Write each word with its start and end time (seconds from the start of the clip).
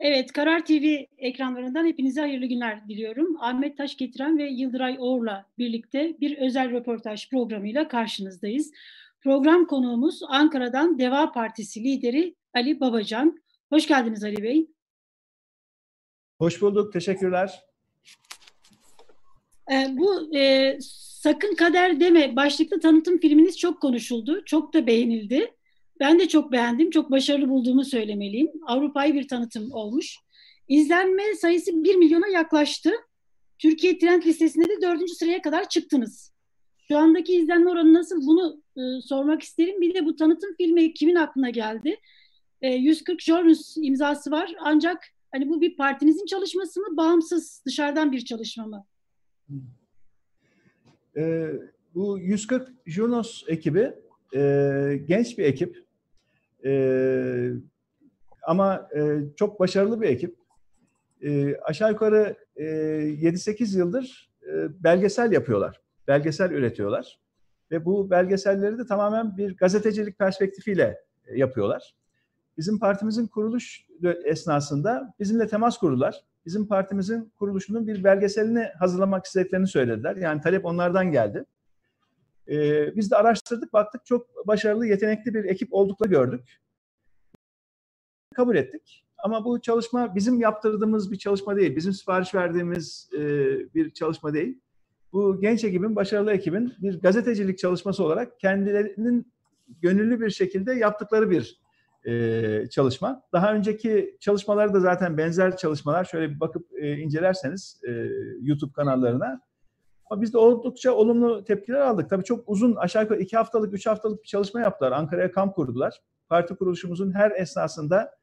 Evet, 0.00 0.32
Karar 0.32 0.64
TV 0.66 1.04
ekranlarından 1.18 1.86
hepinize 1.86 2.20
hayırlı 2.20 2.46
günler 2.46 2.88
diliyorum. 2.88 3.36
Ahmet 3.40 3.76
Taş 3.76 3.96
getiren 3.96 4.38
ve 4.38 4.50
Yıldıray 4.50 4.96
Oğur'la 4.98 5.46
birlikte 5.58 6.16
bir 6.20 6.38
özel 6.38 6.70
röportaj 6.70 7.30
programıyla 7.30 7.88
karşınızdayız. 7.88 8.72
Program 9.20 9.66
konuğumuz 9.66 10.20
Ankara'dan 10.28 10.98
Deva 10.98 11.32
Partisi 11.32 11.84
lideri 11.84 12.34
Ali 12.54 12.80
Babacan. 12.80 13.42
Hoş 13.68 13.86
geldiniz 13.86 14.24
Ali 14.24 14.42
Bey. 14.42 14.66
Hoş 16.38 16.62
bulduk, 16.62 16.92
teşekkürler. 16.92 17.60
Ee, 19.72 19.86
bu 19.90 20.36
e, 20.36 20.76
Sakın 20.80 21.54
Kader 21.54 22.00
Deme 22.00 22.36
başlıklı 22.36 22.80
tanıtım 22.80 23.18
filminiz 23.18 23.58
çok 23.58 23.80
konuşuldu, 23.80 24.44
çok 24.44 24.74
da 24.74 24.86
beğenildi. 24.86 25.54
Ben 26.00 26.18
de 26.18 26.28
çok 26.28 26.52
beğendim, 26.52 26.90
çok 26.90 27.10
başarılı 27.10 27.48
bulduğumu 27.48 27.84
söylemeliyim. 27.84 28.50
Avrupa'yı 28.66 29.14
bir 29.14 29.28
tanıtım 29.28 29.72
olmuş. 29.72 30.16
İzlenme 30.68 31.22
sayısı 31.34 31.84
1 31.84 31.94
milyona 31.94 32.28
yaklaştı. 32.28 32.90
Türkiye 33.58 33.98
trend 33.98 34.22
listesinde 34.22 34.68
de 34.68 34.82
dördüncü 34.82 35.14
sıraya 35.14 35.42
kadar 35.42 35.68
çıktınız. 35.68 36.32
Şu 36.88 36.98
andaki 36.98 37.34
izlenme 37.34 37.70
oranı 37.70 37.94
nasıl 37.94 38.26
bunu 38.26 38.62
e, 38.76 39.00
sormak 39.00 39.42
isterim. 39.42 39.80
Bir 39.80 39.94
de 39.94 40.04
bu 40.04 40.16
tanıtım 40.16 40.54
filmi 40.56 40.94
kimin 40.94 41.14
aklına 41.14 41.50
geldi? 41.50 42.00
E, 42.62 42.74
140 42.74 43.22
Journus 43.22 43.76
imzası 43.76 44.30
var 44.30 44.54
ancak 44.60 45.04
hani 45.32 45.48
bu 45.48 45.60
bir 45.60 45.76
partinizin 45.76 46.26
çalışması 46.26 46.80
mı, 46.80 46.96
bağımsız 46.96 47.62
dışarıdan 47.66 48.12
bir 48.12 48.24
çalışma 48.24 48.66
mı? 48.66 48.86
E, 51.16 51.52
bu 51.94 52.18
140 52.18 52.72
Journus 52.86 53.44
ekibi 53.48 53.92
e, 54.34 54.40
genç 55.08 55.38
bir 55.38 55.44
ekip. 55.44 55.85
E, 56.66 57.52
ama 58.42 58.88
e, 58.96 59.20
çok 59.36 59.60
başarılı 59.60 60.00
bir 60.00 60.08
ekip. 60.08 60.36
E, 61.22 61.56
aşağı 61.56 61.90
yukarı 61.90 62.36
e, 62.56 62.64
7-8 62.64 63.78
yıldır 63.78 64.30
e, 64.42 64.82
belgesel 64.84 65.32
yapıyorlar. 65.32 65.80
Belgesel 66.08 66.50
üretiyorlar. 66.50 67.20
Ve 67.70 67.84
bu 67.84 68.10
belgeselleri 68.10 68.78
de 68.78 68.86
tamamen 68.86 69.36
bir 69.36 69.56
gazetecilik 69.56 70.18
perspektifiyle 70.18 70.98
e, 71.26 71.38
yapıyorlar. 71.38 71.94
Bizim 72.58 72.78
partimizin 72.78 73.26
kuruluş 73.26 73.86
esnasında 74.24 75.14
bizimle 75.20 75.46
temas 75.46 75.78
kurdular. 75.78 76.24
Bizim 76.46 76.68
partimizin 76.68 77.32
kuruluşunun 77.38 77.86
bir 77.86 78.04
belgeselini 78.04 78.62
hazırlamak 78.78 79.24
istediklerini 79.24 79.66
söylediler. 79.66 80.16
Yani 80.16 80.40
talep 80.40 80.64
onlardan 80.64 81.10
geldi. 81.10 81.44
Ee, 82.48 82.96
biz 82.96 83.10
de 83.10 83.16
araştırdık, 83.16 83.72
baktık 83.72 84.06
çok 84.06 84.46
başarılı, 84.46 84.86
yetenekli 84.86 85.34
bir 85.34 85.44
ekip 85.44 85.74
olduklarını 85.74 86.14
gördük. 86.14 86.60
Kabul 88.36 88.56
ettik. 88.56 89.04
Ama 89.18 89.44
bu 89.44 89.60
çalışma 89.60 90.14
bizim 90.14 90.40
yaptırdığımız 90.40 91.12
bir 91.12 91.18
çalışma 91.18 91.56
değil, 91.56 91.76
bizim 91.76 91.92
sipariş 91.92 92.34
verdiğimiz 92.34 93.10
e, 93.14 93.20
bir 93.74 93.90
çalışma 93.90 94.34
değil. 94.34 94.60
Bu 95.12 95.40
genç 95.40 95.64
ekibin, 95.64 95.96
başarılı 95.96 96.32
ekibin 96.32 96.74
bir 96.78 97.00
gazetecilik 97.00 97.58
çalışması 97.58 98.04
olarak 98.04 98.40
kendilerinin 98.40 99.32
gönüllü 99.82 100.20
bir 100.20 100.30
şekilde 100.30 100.74
yaptıkları 100.74 101.30
bir 101.30 101.60
e, 102.04 102.66
çalışma. 102.70 103.22
Daha 103.32 103.54
önceki 103.54 104.16
çalışmaları 104.20 104.74
da 104.74 104.80
zaten 104.80 105.18
benzer 105.18 105.56
çalışmalar. 105.56 106.04
Şöyle 106.04 106.30
bir 106.30 106.40
bakıp 106.40 106.66
e, 106.80 106.96
incelerseniz 106.98 107.80
e, 107.88 107.90
YouTube 108.40 108.72
kanallarına 108.72 109.40
ama 110.10 110.22
biz 110.22 110.32
de 110.32 110.38
oldukça 110.38 110.92
olumlu 110.92 111.44
tepkiler 111.44 111.80
aldık. 111.80 112.10
Tabii 112.10 112.24
çok 112.24 112.48
uzun, 112.48 112.74
aşağı 112.74 113.02
yukarı 113.02 113.20
iki 113.20 113.36
haftalık, 113.36 113.74
üç 113.74 113.86
haftalık 113.86 114.22
bir 114.22 114.28
çalışma 114.28 114.60
yaptılar. 114.60 114.92
Ankara'ya 114.92 115.32
kamp 115.32 115.54
kurdular. 115.54 116.00
Parti 116.28 116.54
kuruluşumuzun 116.54 117.14
her 117.14 117.30
esnasında 117.30 118.16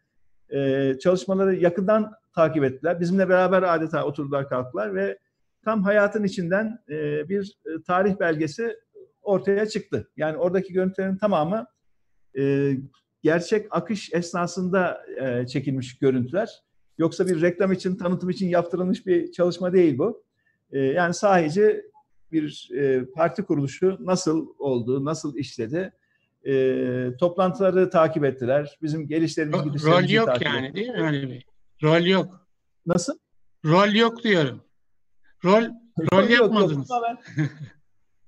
e, 0.49 0.93
çalışmaları 0.99 1.55
yakından 1.55 2.11
takip 2.35 2.63
ettiler. 2.63 2.99
Bizimle 2.99 3.29
beraber 3.29 3.75
adeta 3.75 4.05
oturdular, 4.05 4.49
kalktılar 4.49 4.95
ve 4.95 5.17
tam 5.65 5.83
hayatın 5.83 6.23
içinden 6.23 6.79
e, 6.89 7.29
bir 7.29 7.57
e, 7.65 7.81
tarih 7.87 8.19
belgesi 8.19 8.77
ortaya 9.21 9.65
çıktı. 9.65 10.09
Yani 10.17 10.37
oradaki 10.37 10.73
görüntülerin 10.73 11.17
tamamı 11.17 11.65
e, 12.37 12.73
gerçek 13.21 13.67
akış 13.71 14.13
esnasında 14.13 15.05
e, 15.21 15.47
çekilmiş 15.47 15.99
görüntüler. 15.99 16.63
Yoksa 16.97 17.27
bir 17.27 17.41
reklam 17.41 17.71
için, 17.71 17.95
tanıtım 17.95 18.29
için 18.29 18.49
yaptırılmış 18.49 19.05
bir 19.05 19.31
çalışma 19.31 19.73
değil 19.73 19.97
bu. 19.97 20.23
Ee, 20.71 20.79
yani 20.79 21.13
sahici 21.13 21.81
bir 22.31 22.69
e, 22.77 23.05
parti 23.05 23.43
kuruluşu 23.43 23.97
nasıl 23.99 24.47
oldu, 24.59 25.05
nasıl 25.05 25.35
işledi, 25.35 25.93
e, 26.47 27.17
toplantıları 27.19 27.89
takip 27.89 28.25
ettiler. 28.25 28.77
Bizim 28.81 29.07
gelişlerimiz 29.07 29.59
Ro- 29.59 29.91
Rol 29.91 30.09
yok 30.09 30.25
takip 30.25 30.47
yani 30.47 30.67
ettiler. 30.67 30.75
değil 30.75 30.89
mi 30.89 31.07
Ali 31.07 31.29
Bey? 31.29 31.43
Rol 31.83 32.05
yok. 32.05 32.47
Nasıl? 32.85 33.13
Rol 33.65 33.93
yok 33.93 34.23
diyorum. 34.23 34.61
Rol 35.45 35.63
rol 36.13 36.29
yapmadınız. 36.29 36.89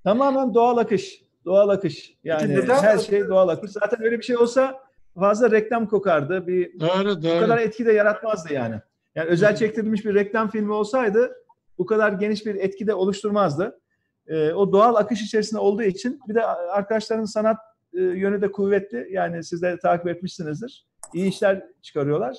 Tamamen 0.03 0.53
doğal 0.53 0.77
akış. 0.77 1.21
Doğal 1.45 1.69
akış. 1.69 2.17
Yani 2.23 2.55
neden 2.55 2.83
her 2.83 2.97
şey 2.97 3.27
doğal 3.27 3.47
akış. 3.47 3.71
Zaten 3.71 4.03
öyle 4.03 4.17
bir 4.17 4.23
şey 4.23 4.37
olsa 4.37 4.79
fazla 5.19 5.51
reklam 5.51 5.87
kokardı. 5.87 6.47
Bir 6.47 6.79
doğru, 6.79 7.23
doğru. 7.23 7.35
bu 7.35 7.39
kadar 7.39 7.57
etki 7.57 7.85
de 7.85 7.91
yaratmazdı 7.93 8.53
yani. 8.53 8.81
Yani 9.15 9.29
özel 9.29 9.55
çektirilmiş 9.55 10.05
bir 10.05 10.15
reklam 10.15 10.49
filmi 10.49 10.71
olsaydı 10.71 11.35
bu 11.77 11.85
kadar 11.85 12.11
geniş 12.11 12.45
bir 12.45 12.55
etki 12.55 12.87
de 12.87 12.93
oluşturmazdı. 12.93 13.79
E, 14.27 14.53
o 14.53 14.71
doğal 14.71 14.95
akış 14.95 15.21
içerisinde 15.21 15.59
olduğu 15.59 15.83
için 15.83 16.19
bir 16.27 16.35
de 16.35 16.45
arkadaşların 16.45 17.25
sanat 17.25 17.57
e, 17.97 18.01
yönü 18.01 18.41
de 18.41 18.51
kuvvetli. 18.51 19.07
Yani 19.11 19.44
siz 19.44 19.61
de 19.61 19.79
takip 19.79 20.07
etmişsinizdir. 20.07 20.85
İyi 21.13 21.29
işler 21.29 21.66
çıkarıyorlar. 21.81 22.38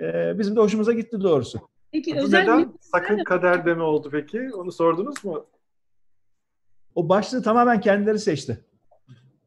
E, 0.00 0.38
bizim 0.38 0.56
de 0.56 0.60
hoşumuza 0.60 0.92
gitti 0.92 1.20
doğrusu. 1.20 1.60
Peki 1.92 2.16
bu 2.16 2.20
özel 2.20 2.42
neden 2.42 2.72
sakın 2.80 3.24
kader 3.24 3.66
deme 3.66 3.82
oldu 3.82 4.08
peki? 4.12 4.50
Onu 4.54 4.72
sordunuz 4.72 5.24
mu? 5.24 5.46
O 6.94 7.08
başlığı 7.08 7.42
tamamen 7.42 7.80
kendileri 7.80 8.18
seçti. 8.18 8.64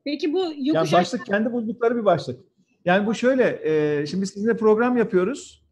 Peki 0.03 0.33
bu 0.33 0.39
yokuş 0.39 0.73
yani 0.73 0.91
başlık 0.91 1.25
kendi 1.25 1.51
buldukları 1.51 1.97
bir 1.97 2.05
başlık. 2.05 2.39
Yani 2.85 3.07
bu 3.07 3.15
şöyle, 3.15 3.59
e, 3.63 4.05
şimdi 4.05 4.27
sizinle 4.27 4.57
program 4.57 4.97
yapıyoruz 4.97 5.65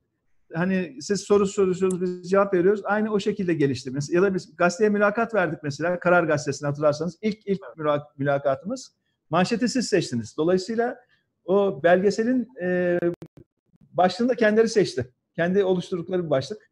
hani 0.54 0.98
siz 1.02 1.22
soru 1.22 1.48
soruyorsunuz 1.48 2.02
biz 2.02 2.30
cevap 2.30 2.54
veriyoruz. 2.54 2.82
Aynı 2.84 3.14
o 3.14 3.20
şekilde 3.20 3.54
gelişti. 3.54 3.92
Mesela, 3.92 4.16
ya 4.16 4.32
da 4.32 4.36
biz 4.36 4.56
gazeteye 4.56 4.90
mülakat 4.90 5.34
verdik 5.34 5.60
mesela. 5.64 6.00
Karar 6.00 6.24
Gazetesi'ne 6.24 6.68
hatırlarsanız 6.68 7.18
ilk 7.22 7.48
ilk 7.48 7.62
mülakatımız. 8.18 8.96
Manşeti 9.34 9.70
siz 9.70 9.88
seçtiniz. 9.88 10.38
Dolayısıyla 10.38 11.00
o 11.46 11.84
belgeselin 11.84 12.48
e, 12.62 13.00
başlığını 13.94 14.30
da 14.30 14.36
kendileri 14.36 14.70
seçti. 14.70 15.12
Kendi 15.36 15.64
oluşturdukları 15.64 16.26
bir 16.26 16.30
başlık. 16.30 16.72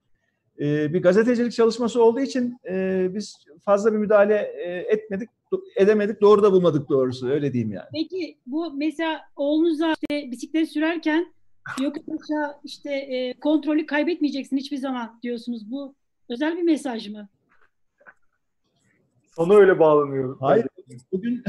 E, 0.59 0.93
bir 0.93 1.01
gazetecilik 1.01 1.53
çalışması 1.53 2.03
olduğu 2.03 2.19
için 2.19 2.57
e, 2.69 3.07
biz 3.13 3.45
fazla 3.65 3.93
bir 3.93 3.97
müdahale 3.97 4.35
e, 4.35 4.93
etmedik, 4.93 5.29
edemedik, 5.75 6.21
doğru 6.21 6.43
da 6.43 6.51
bulmadık 6.51 6.89
doğrusu. 6.89 7.29
Öyle 7.29 7.53
diyeyim 7.53 7.73
yani. 7.73 7.87
Peki 7.93 8.37
bu 8.45 8.73
mesela 8.73 9.21
oğlunuzla 9.35 9.93
işte 10.01 10.31
bisiklet 10.31 10.69
sürerken 10.69 11.33
Yok 11.81 11.95
aşağı 11.97 12.59
işte 12.63 12.93
e, 12.93 13.39
kontrolü 13.39 13.85
kaybetmeyeceksin 13.85 14.57
hiçbir 14.57 14.77
zaman 14.77 15.19
diyorsunuz. 15.23 15.71
Bu 15.71 15.95
özel 16.29 16.57
bir 16.57 16.63
mesaj 16.63 17.09
mı? 17.09 17.29
Sonu 19.35 19.53
öyle 19.53 19.79
bağlanıyor. 19.79 20.37
Hayır. 20.39 20.67
Bugün 21.11 21.43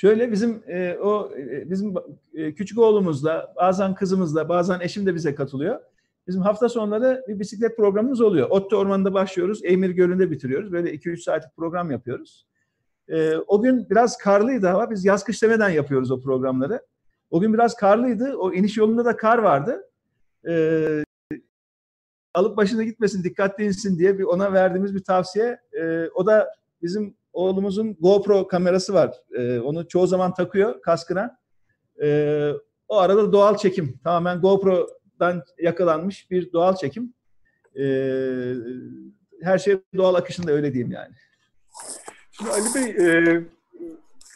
şöyle 0.00 0.32
bizim 0.32 0.62
e, 0.68 0.98
o 1.02 1.30
e, 1.36 1.70
bizim 1.70 1.94
e, 2.34 2.54
küçük 2.54 2.78
oğlumuzla, 2.78 3.54
bazen 3.56 3.94
kızımızla, 3.94 4.48
bazen 4.48 4.80
eşim 4.80 5.06
de 5.06 5.14
bize 5.14 5.34
katılıyor. 5.34 5.80
Bizim 6.28 6.42
hafta 6.42 6.68
sonları 6.68 7.24
bir 7.28 7.38
bisiklet 7.38 7.76
programımız 7.76 8.20
oluyor. 8.20 8.50
Otto 8.50 8.76
Ormanı'nda 8.76 9.14
başlıyoruz. 9.14 9.64
Eymir 9.64 9.90
Gölü'nde 9.90 10.30
bitiriyoruz. 10.30 10.72
Böyle 10.72 10.94
2-3 10.94 11.16
saatlik 11.16 11.56
program 11.56 11.90
yapıyoruz. 11.90 12.46
E, 13.08 13.36
o 13.36 13.62
gün 13.62 13.90
biraz 13.90 14.18
karlıydı 14.18 14.66
hava. 14.66 14.90
Biz 14.90 15.04
yaz 15.04 15.24
kış 15.24 15.42
demeden 15.42 15.70
yapıyoruz 15.70 16.10
o 16.10 16.20
programları. 16.20 16.82
O 17.30 17.40
gün 17.40 17.54
biraz 17.54 17.74
karlıydı. 17.74 18.36
O 18.36 18.52
iniş 18.52 18.76
yolunda 18.76 19.04
da 19.04 19.16
kar 19.16 19.38
vardı. 19.38 19.90
Ee, 20.48 21.04
alıp 22.34 22.56
başına 22.56 22.82
gitmesin, 22.82 23.24
dikkatli 23.24 23.64
insin 23.64 23.98
diye 23.98 24.18
bir 24.18 24.24
ona 24.24 24.52
verdiğimiz 24.52 24.94
bir 24.94 25.04
tavsiye. 25.04 25.60
Ee, 25.80 26.08
o 26.14 26.26
da 26.26 26.54
bizim 26.82 27.14
oğlumuzun 27.32 27.96
GoPro 28.00 28.48
kamerası 28.48 28.94
var. 28.94 29.14
Ee, 29.38 29.58
onu 29.60 29.88
çoğu 29.88 30.06
zaman 30.06 30.34
takıyor 30.34 30.82
kaskına. 30.82 31.38
Ee, 32.02 32.52
o 32.88 32.96
arada 32.96 33.32
doğal 33.32 33.56
çekim. 33.56 34.00
Tamamen 34.04 34.40
GoPro'dan 34.40 35.42
yakalanmış 35.58 36.30
bir 36.30 36.52
doğal 36.52 36.76
çekim. 36.76 37.14
Ee, 37.78 38.54
her 39.42 39.58
şey 39.58 39.78
doğal 39.96 40.14
akışında 40.14 40.52
öyle 40.52 40.74
diyeyim 40.74 40.92
yani. 40.92 41.14
Şimdi 42.32 42.50
Ali 42.50 42.74
Bey, 42.74 43.06
e, 43.06 43.42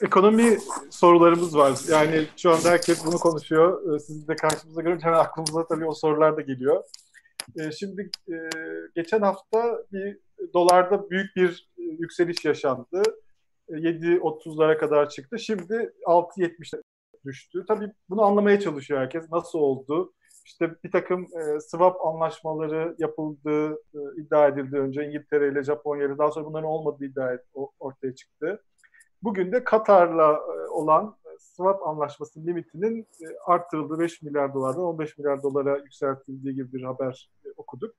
ekonomi 0.03 0.59
sorularımız 0.91 1.57
var. 1.57 1.79
Yani 1.91 2.27
şu 2.37 2.51
anda 2.51 2.71
herkes 2.71 3.05
bunu 3.07 3.19
konuşuyor. 3.19 3.95
Ee, 3.95 3.99
sizi 3.99 4.29
de 4.29 4.37
karşımıza 4.37 4.83
görünce 4.83 5.07
hemen 5.07 5.19
aklımıza 5.19 5.67
tabii 5.67 5.87
o 5.87 5.95
sorular 5.95 6.37
da 6.37 6.41
geliyor. 6.41 6.85
Ee, 7.59 7.73
şimdi 7.73 8.11
e, 8.29 8.35
geçen 8.95 9.21
hafta 9.21 9.79
bir 9.93 10.19
dolarda 10.55 11.11
büyük 11.11 11.37
bir 11.37 11.71
e, 11.74 11.74
yükseliş 11.85 12.45
yaşandı. 12.45 13.03
7.30'lara 13.69 14.75
e, 14.75 14.79
kadar 14.79 15.09
çıktı. 15.09 15.39
Şimdi 15.39 15.93
6.70'e 16.07 16.83
düştü. 17.25 17.65
Tabii 17.69 17.91
bunu 18.11 18.23
anlamaya 18.23 18.61
çalışıyor 18.61 19.01
herkes. 19.01 19.33
Nasıl 19.33 19.59
oldu? 19.59 20.13
işte 20.45 20.75
bir 20.85 20.91
takım 20.91 21.23
e, 21.23 21.61
swap 21.61 22.07
anlaşmaları 22.07 22.95
yapıldığı 22.99 23.73
e, 23.73 23.99
iddia 24.17 24.49
edildi 24.49 24.79
önce 24.79 25.07
İngiltere 25.07 25.49
ile 25.49 25.63
Japonya 25.63 26.07
ile 26.07 26.19
daha 26.19 26.31
sonra 26.31 26.47
bunların 26.47 26.69
olmadığı 26.69 27.05
iddia 27.05 27.33
et, 27.33 27.41
ortaya 27.81 28.15
çıktı. 28.15 28.63
Bugün 29.23 29.53
de 29.53 29.65
Katar'la 29.65 30.41
olan 30.71 31.17
swap 31.39 31.87
anlaşmasının 31.87 32.47
limitinin 32.47 33.01
e, 33.01 33.27
arttırıldığı 33.47 33.99
5 33.99 34.23
milyar 34.23 34.55
dolardan 34.55 34.83
15 34.83 35.19
milyar 35.19 35.43
dolara 35.43 35.79
yükseltildiği 35.79 36.55
gibi 36.55 36.73
bir 36.73 36.83
haber 36.83 37.31
okuduk. 37.57 37.95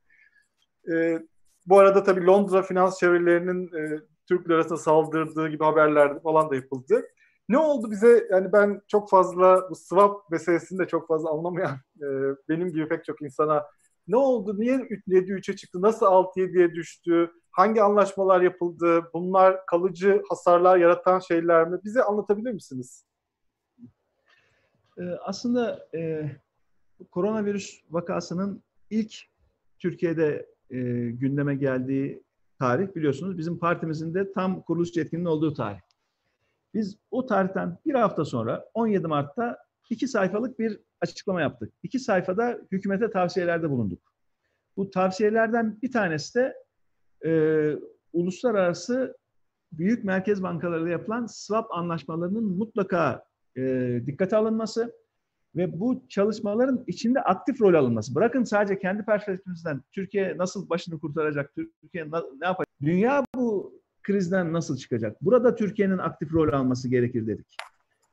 Bu 1.65 1.79
arada 1.79 2.03
tabii 2.03 2.25
Londra 2.25 2.63
finans 2.63 3.00
çevrelerinin 3.00 3.67
e, 3.67 4.00
Türk 4.27 4.50
lirasına 4.50 4.77
saldırdığı 4.77 5.47
gibi 5.50 5.63
haberler 5.63 6.21
falan 6.23 6.50
da 6.50 6.56
yapıldı. 6.56 7.06
Ne 7.50 7.57
oldu 7.57 7.91
bize? 7.91 8.27
Yani 8.31 8.53
ben 8.53 8.81
çok 8.88 9.09
fazla 9.09 9.69
bu 9.69 9.75
swap 9.75 10.31
meselesini 10.31 10.79
de 10.79 10.88
çok 10.88 11.07
fazla 11.07 11.29
anlamayan 11.29 11.75
e, 11.97 12.07
benim 12.50 12.67
gibi 12.67 12.88
pek 12.88 13.06
çok 13.06 13.21
insana 13.21 13.65
ne 14.07 14.17
oldu? 14.17 14.59
Niye 14.59 14.77
7-3'e 14.77 15.56
çıktı? 15.56 15.81
Nasıl 15.81 16.06
6-7'ye 16.06 16.73
düştü? 16.73 17.31
Hangi 17.51 17.81
anlaşmalar 17.81 18.41
yapıldı? 18.41 19.09
Bunlar 19.13 19.65
kalıcı 19.65 20.23
hasarlar 20.29 20.77
yaratan 20.77 21.19
şeyler 21.19 21.67
mi? 21.67 21.79
Bize 21.83 22.03
anlatabilir 22.03 22.51
misiniz? 22.51 23.06
Ee, 24.97 25.03
aslında 25.21 25.88
e, 25.95 26.31
koronavirüs 27.12 27.81
vakasının 27.89 28.63
ilk 28.89 29.15
Türkiye'de 29.79 30.55
e, 30.69 30.77
gündeme 31.09 31.56
geldiği 31.56 32.23
tarih 32.59 32.95
biliyorsunuz 32.95 33.38
bizim 33.38 33.59
partimizin 33.59 34.13
de 34.13 34.31
tam 34.31 34.62
kuruluş 34.62 34.97
yetkinin 34.97 35.25
olduğu 35.25 35.53
tarih. 35.53 35.79
Biz 36.73 36.97
o 37.12 37.25
tarihten 37.25 37.77
bir 37.85 37.94
hafta 37.94 38.25
sonra 38.25 38.65
17 38.73 39.07
Mart'ta 39.07 39.57
iki 39.89 40.07
sayfalık 40.07 40.59
bir 40.59 40.79
açıklama 41.01 41.41
yaptık. 41.41 41.73
İki 41.83 42.00
sayfada 42.00 42.59
hükümete 42.71 43.09
tavsiyelerde 43.09 43.69
bulunduk. 43.69 44.00
Bu 44.77 44.89
tavsiyelerden 44.89 45.81
bir 45.81 45.91
tanesi 45.91 46.39
de 46.39 46.56
e, 47.25 47.31
uluslararası 48.13 49.17
büyük 49.71 50.03
merkez 50.03 50.44
bankalarıyla 50.44 50.91
yapılan 50.91 51.25
swap 51.25 51.71
anlaşmalarının 51.71 52.44
mutlaka 52.44 53.25
e, 53.57 53.62
dikkate 54.06 54.35
alınması 54.35 54.94
ve 55.56 55.80
bu 55.80 56.04
çalışmaların 56.10 56.84
içinde 56.88 57.22
aktif 57.22 57.62
rol 57.62 57.74
alınması. 57.74 58.16
Bırakın 58.16 58.44
sadece 58.44 58.80
kendi 58.80 59.06
perspektifimizden 59.06 59.81
Türkiye 59.92 60.38
nasıl 60.38 60.69
başını 60.69 61.00
kurtaracak, 61.00 61.56
Türkiye 61.56 62.06
ne 62.42 62.46
yapacak? 62.46 62.68
Dünya 62.81 63.25
bu 63.36 63.74
krizden 64.04 64.54
nasıl 64.54 64.78
çıkacak? 64.78 65.22
Burada 65.22 65.56
Türkiye'nin 65.56 65.98
aktif 65.98 66.34
rol 66.34 66.54
alması 66.54 66.90
gerekir 66.90 67.28
dedik. 67.28 67.56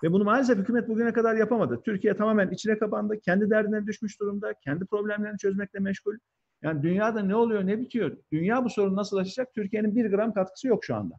Ve 0.03 0.12
bunu 0.12 0.25
maalesef 0.25 0.59
hükümet 0.59 0.89
bugüne 0.89 1.12
kadar 1.12 1.35
yapamadı. 1.35 1.81
Türkiye 1.85 2.17
tamamen 2.17 2.50
içine 2.50 2.79
kapandı, 2.79 3.21
kendi 3.21 3.50
derdine 3.50 3.87
düşmüş 3.87 4.21
durumda, 4.21 4.55
kendi 4.65 4.87
problemlerini 4.87 5.38
çözmekle 5.38 5.79
meşgul. 5.79 6.17
Yani 6.62 6.83
dünyada 6.83 7.21
ne 7.21 7.37
oluyor, 7.37 7.67
ne 7.67 7.81
bitiyor? 7.81 8.17
Dünya 8.33 8.65
bu 8.65 8.71
sorunu 8.71 8.97
nasıl 8.97 9.17
aşacak? 9.17 9.55
Türkiye'nin 9.55 9.97
bir 9.97 10.11
gram 10.11 10.35
katkısı 10.35 10.69
yok 10.69 10.85
şu 10.85 10.95
anda. 10.97 11.15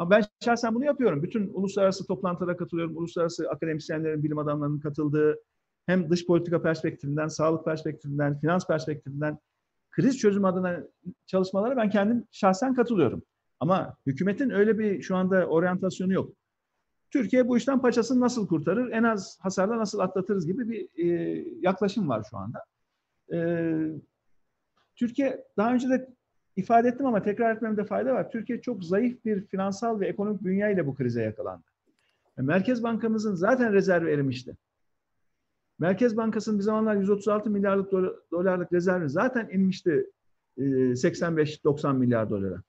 Ama 0.00 0.10
ben 0.10 0.24
şahsen 0.44 0.74
bunu 0.74 0.84
yapıyorum. 0.84 1.22
Bütün 1.22 1.50
uluslararası 1.54 2.06
toplantılara 2.06 2.56
katılıyorum. 2.56 2.96
Uluslararası 2.96 3.50
akademisyenlerin, 3.50 4.22
bilim 4.22 4.38
adamlarının 4.38 4.80
katıldığı 4.80 5.36
hem 5.86 6.10
dış 6.10 6.26
politika 6.26 6.62
perspektifinden, 6.62 7.28
sağlık 7.28 7.64
perspektifinden, 7.64 8.40
finans 8.40 8.66
perspektifinden 8.66 9.38
kriz 9.90 10.18
çözüm 10.18 10.44
adına 10.44 10.80
çalışmalara 11.26 11.76
ben 11.76 11.90
kendim 11.90 12.24
şahsen 12.30 12.74
katılıyorum. 12.74 13.22
Ama 13.60 13.96
hükümetin 14.06 14.50
öyle 14.50 14.78
bir 14.78 15.02
şu 15.02 15.16
anda 15.16 15.46
oryantasyonu 15.46 16.12
yok. 16.12 16.32
Türkiye 17.10 17.48
bu 17.48 17.56
işten 17.56 17.80
paçasını 17.80 18.20
nasıl 18.20 18.48
kurtarır, 18.48 18.90
en 18.90 19.02
az 19.02 19.38
hasarla 19.40 19.78
nasıl 19.78 19.98
atlatırız 19.98 20.46
gibi 20.46 20.68
bir 20.68 20.88
e, 21.04 21.44
yaklaşım 21.60 22.08
var 22.08 22.26
şu 22.30 22.36
anda. 22.36 22.64
E, 23.32 23.38
Türkiye 24.96 25.44
daha 25.56 25.74
önce 25.74 25.88
de 25.88 26.08
ifade 26.56 26.88
ettim 26.88 27.06
ama 27.06 27.22
tekrar 27.22 27.56
etmemde 27.56 27.84
fayda 27.84 28.14
var. 28.14 28.30
Türkiye 28.30 28.60
çok 28.60 28.84
zayıf 28.84 29.24
bir 29.24 29.46
finansal 29.46 30.00
ve 30.00 30.06
ekonomik 30.08 30.44
bünyeyle 30.44 30.86
bu 30.86 30.94
krize 30.94 31.22
yakalandı. 31.22 31.64
Merkez 32.36 32.82
Bankamızın 32.82 33.34
zaten 33.34 33.72
rezervi 33.72 34.10
erimişti. 34.10 34.56
Merkez 35.78 36.16
Bankası'nın 36.16 36.58
bir 36.58 36.64
zamanlar 36.64 36.96
136 36.96 37.50
milyarlık 37.50 37.92
dolarlık 38.32 38.72
rezervi 38.72 39.08
zaten 39.08 39.48
inmişti 39.52 40.10
85-90 40.58 41.96
milyar 41.96 42.30
dolara. 42.30 42.62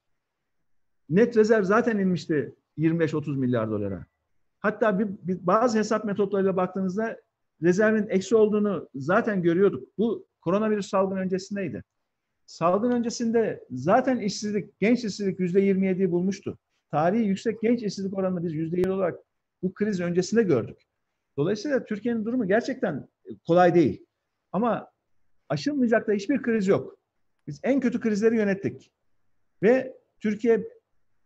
Net 1.09 1.37
rezerv 1.37 1.63
zaten 1.63 1.97
inmişti 1.97 2.55
25-30 2.77 3.37
milyar 3.37 3.71
dolara. 3.71 4.05
Hatta 4.59 4.99
bir, 4.99 5.07
bir, 5.07 5.47
bazı 5.47 5.77
hesap 5.77 6.05
metotlarıyla 6.05 6.57
baktığınızda 6.57 7.17
rezervin 7.63 8.07
eksi 8.09 8.35
olduğunu 8.35 8.89
zaten 8.95 9.41
görüyorduk. 9.41 9.97
Bu 9.97 10.25
koronavirüs 10.41 10.89
salgını 10.89 11.19
öncesindeydi. 11.19 11.83
Salgın 12.51 12.91
öncesinde 12.91 13.63
zaten 13.69 14.19
işsizlik, 14.19 14.79
genç 14.79 15.03
işsizlik 15.03 15.39
yüzde 15.39 15.59
27'yi 15.59 16.11
bulmuştu. 16.11 16.57
Tarihi 16.91 17.23
yüksek 17.23 17.61
genç 17.61 17.83
işsizlik 17.83 18.17
oranını 18.17 18.43
biz 18.43 18.53
yüzde 18.53 18.77
7 18.77 18.91
olarak 18.91 19.19
bu 19.63 19.73
kriz 19.73 19.99
öncesinde 19.99 20.43
gördük. 20.43 20.77
Dolayısıyla 21.37 21.85
Türkiye'nin 21.85 22.25
durumu 22.25 22.47
gerçekten 22.47 23.07
kolay 23.47 23.75
değil. 23.75 24.05
Ama 24.51 24.91
aşılmayacak 25.49 26.07
da 26.07 26.13
hiçbir 26.13 26.41
kriz 26.41 26.67
yok. 26.67 26.97
Biz 27.47 27.59
en 27.63 27.79
kötü 27.79 27.99
krizleri 27.99 28.35
yönettik. 28.35 28.91
Ve 29.63 29.97
Türkiye 30.19 30.67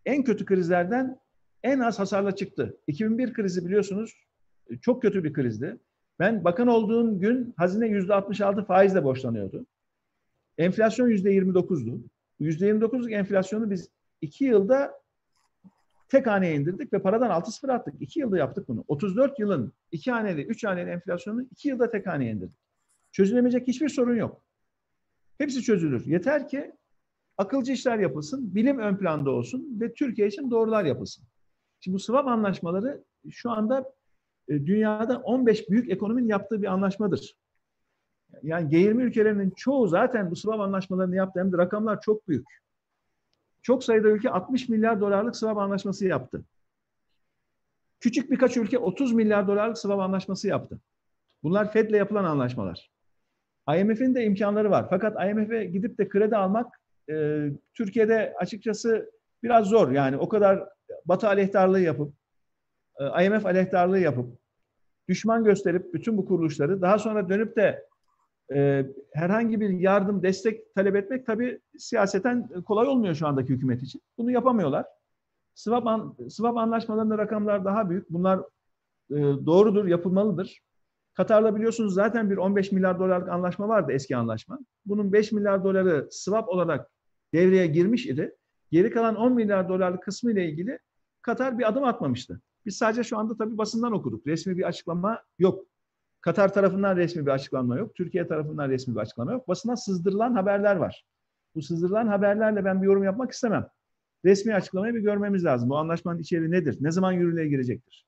en 0.06 0.24
kötü 0.24 0.45
krizlerden 0.45 1.19
en 1.63 1.80
az 1.80 2.00
hasarla 2.00 2.36
çıktı. 2.36 2.77
2001 2.88 3.33
krizi 3.33 3.66
biliyorsunuz 3.66 4.13
çok 4.81 5.01
kötü 5.01 5.24
bir 5.24 5.33
krizdi. 5.33 5.77
Ben 6.19 6.44
bakan 6.44 6.68
olduğum 6.68 7.19
gün 7.19 7.54
hazine 7.57 7.88
yüzde 7.88 8.13
66 8.13 8.66
faizle 8.66 9.04
borçlanıyordu. 9.04 9.66
Enflasyon 10.57 11.07
yüzde 11.07 11.34
29'du. 11.34 12.04
Yüzde 12.40 12.69
29'luk 12.69 13.13
enflasyonu 13.13 13.69
biz 13.69 13.90
iki 14.22 14.46
yılda 14.46 15.02
tek 16.10 16.28
haneye 16.28 16.56
indirdik 16.56 16.94
ve 16.94 17.02
paradan 17.02 17.30
altı 17.30 17.52
sıfır 17.52 17.69
attık. 17.69 18.02
İki 18.02 18.19
yılda 18.19 18.38
yaptık 18.38 18.68
bunu. 18.68 18.84
34 18.88 19.40
yılın 19.40 19.74
iki 19.92 20.12
haneli, 20.12 20.42
üç 20.42 20.63
haneli 20.63 20.90
enflasyonu 20.90 21.44
iki 21.52 21.68
yılda 21.68 21.90
tek 21.90 22.07
haneye 22.07 22.31
indirdik. 22.31 22.56
Çözülemeyecek 23.12 23.68
hiçbir 23.68 23.90
sorun 23.90 24.16
yok. 24.16 24.42
Hepsi 25.38 25.62
çözülür. 25.62 26.06
Yeter 26.06 26.48
ki 26.48 26.72
akılcı 27.38 27.72
işler 27.72 28.00
yapılsın, 28.00 28.56
bilim 28.56 28.80
ön 28.80 28.98
planda 28.98 29.31
olsun 29.31 29.78
ve 29.81 29.94
Türkiye 29.94 30.28
için 30.28 30.51
doğrular 30.51 30.86
yapılsın. 30.86 31.25
Şimdi 31.80 31.96
bu 31.96 32.00
swap 32.00 32.28
anlaşmaları 32.28 33.04
şu 33.30 33.51
anda 33.51 33.94
e, 34.48 34.66
dünyada 34.66 35.18
15 35.18 35.69
büyük 35.69 35.92
ekonominin 35.92 36.28
yaptığı 36.28 36.62
bir 36.62 36.68
anlaşmadır. 36.68 37.36
Yani 38.44 38.76
G20 38.76 39.02
ülkelerinin 39.02 39.54
çoğu 39.56 39.88
zaten 39.88 40.32
bu 40.32 40.36
swap 40.36 40.60
anlaşmalarını 40.60 41.15
yaptı. 41.15 41.39
Hem 41.39 41.51
de 41.51 41.58
rakamlar 41.58 42.01
çok 42.01 42.27
büyük. 42.27 42.48
Çok 43.62 43.84
sayıda 43.84 44.08
ülke 44.08 44.30
60 44.30 44.70
milyar 44.70 45.01
dolarlık 45.01 45.36
swap 45.36 45.58
anlaşması 45.58 46.06
yaptı. 46.06 46.46
Küçük 48.00 48.32
birkaç 48.32 48.58
ülke 48.58 48.80
30 48.80 49.13
milyar 49.13 49.48
dolarlık 49.48 49.77
swap 49.77 50.00
anlaşması 50.00 50.48
yaptı. 50.48 50.80
Bunlar 51.44 51.72
Fed'le 51.72 51.94
yapılan 51.94 52.24
anlaşmalar. 52.24 52.92
IMF'in 53.77 54.15
de 54.15 54.24
imkanları 54.24 54.72
var. 54.72 54.88
Fakat 54.89 55.30
IMF'e 55.30 55.65
gidip 55.65 55.98
de 55.98 56.10
kredi 56.10 56.36
almak 56.36 56.82
e, 57.10 57.46
Türkiye'de 57.74 58.34
açıkçası 58.39 59.12
biraz 59.44 59.65
zor. 59.68 59.92
Yani 59.92 60.18
o 60.18 60.30
kadar 60.30 60.70
Batı 61.06 61.27
aleyhtarlığı 61.27 61.82
yapıp, 61.82 62.13
e, 63.00 63.25
IMF 63.25 63.46
aleyhtarlığı 63.46 64.00
yapıp, 64.00 64.38
düşman 65.10 65.44
gösterip 65.44 65.94
bütün 65.94 66.18
bu 66.18 66.25
kuruluşları 66.25 66.82
daha 66.82 67.00
sonra 67.00 67.30
dönüp 67.30 67.56
de 67.56 67.86
e, 68.54 68.86
herhangi 69.14 69.60
bir 69.60 69.70
yardım, 69.70 70.24
destek 70.24 70.75
talep 70.75 70.96
etmek 70.96 71.25
tabii 71.25 71.60
siyaseten 71.78 72.50
kolay 72.66 72.88
olmuyor 72.88 73.16
şu 73.16 73.28
andaki 73.28 73.50
hükümet 73.50 73.84
için. 73.84 74.02
Bunu 74.18 74.32
yapamıyorlar. 74.32 74.86
Swap, 75.56 75.88
an, 75.88 76.16
swap 76.30 76.58
anlaşmalarında 76.58 77.18
rakamlar 77.18 77.66
daha 77.66 77.90
büyük. 77.90 78.10
Bunlar 78.10 78.40
e, 79.12 79.16
doğrudur, 79.46 79.86
yapılmalıdır. 79.86 80.62
Katar'la 81.14 81.56
biliyorsunuz 81.56 81.94
zaten 81.94 82.30
bir 82.30 82.38
15 82.38 82.72
milyar 82.72 83.00
dolarlık 83.00 83.30
anlaşma 83.30 83.68
vardı 83.68 83.92
eski 83.92 84.18
anlaşma. 84.18 84.60
Bunun 84.86 85.14
5 85.14 85.32
milyar 85.32 85.64
doları 85.64 86.08
swap 86.12 86.50
olarak 86.50 86.92
devreye 87.34 87.68
girmiş 87.68 88.06
idi. 88.06 88.36
Geri 88.72 88.92
kalan 88.92 89.16
10 89.16 89.34
milyar 89.34 89.70
dolarlık 89.70 90.04
kısmı 90.04 90.32
ile 90.32 90.50
ilgili 90.50 90.80
Katar 91.25 91.60
bir 91.60 91.70
adım 91.70 91.84
atmamıştı. 91.84 92.42
Biz 92.66 92.78
sadece 92.78 93.04
şu 93.04 93.18
anda 93.18 93.38
tabii 93.38 93.58
basından 93.58 93.92
okuduk. 93.92 94.28
Resmi 94.28 94.58
bir 94.58 94.64
açıklama 94.64 95.24
yok. 95.40 95.66
Katar 96.25 96.53
tarafından 96.53 96.98
resmi 96.98 97.25
bir 97.25 97.32
açıklama 97.32 97.77
yok. 97.77 97.96
Türkiye 97.96 98.27
tarafından 98.27 98.70
resmi 98.70 98.96
bir 98.96 99.00
açıklama 99.00 99.32
yok. 99.32 99.48
Basına 99.48 99.75
sızdırılan 99.75 100.34
haberler 100.34 100.75
var. 100.75 101.05
Bu 101.55 101.62
sızdırılan 101.62 102.08
haberlerle 102.08 102.65
ben 102.65 102.82
bir 102.82 102.88
yorum 102.88 103.03
yapmak 103.03 103.32
istemem. 103.32 103.67
Resmi 104.25 104.55
açıklamayı 104.55 104.94
bir 104.94 105.00
görmemiz 105.00 105.46
lazım. 105.46 105.70
Bu 105.70 105.77
anlaşmanın 105.77 106.20
içeriği 106.20 106.51
nedir? 106.51 106.77
Ne 106.82 106.91
zaman 106.91 107.12
yürürlüğe 107.12 107.48
girecektir? 107.48 108.05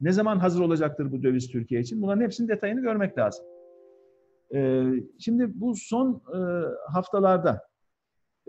Ne 0.00 0.12
zaman 0.12 0.38
hazır 0.38 0.60
olacaktır 0.60 1.12
bu 1.12 1.22
döviz 1.22 1.48
Türkiye 1.48 1.80
için? 1.80 2.02
Bunların 2.02 2.20
hepsinin 2.20 2.48
detayını 2.48 2.80
görmek 2.80 3.18
lazım. 3.18 3.44
Ee, 4.54 4.84
şimdi 5.18 5.60
bu 5.60 5.74
son 5.76 6.22
e, 6.34 6.38
haftalarda 6.92 7.62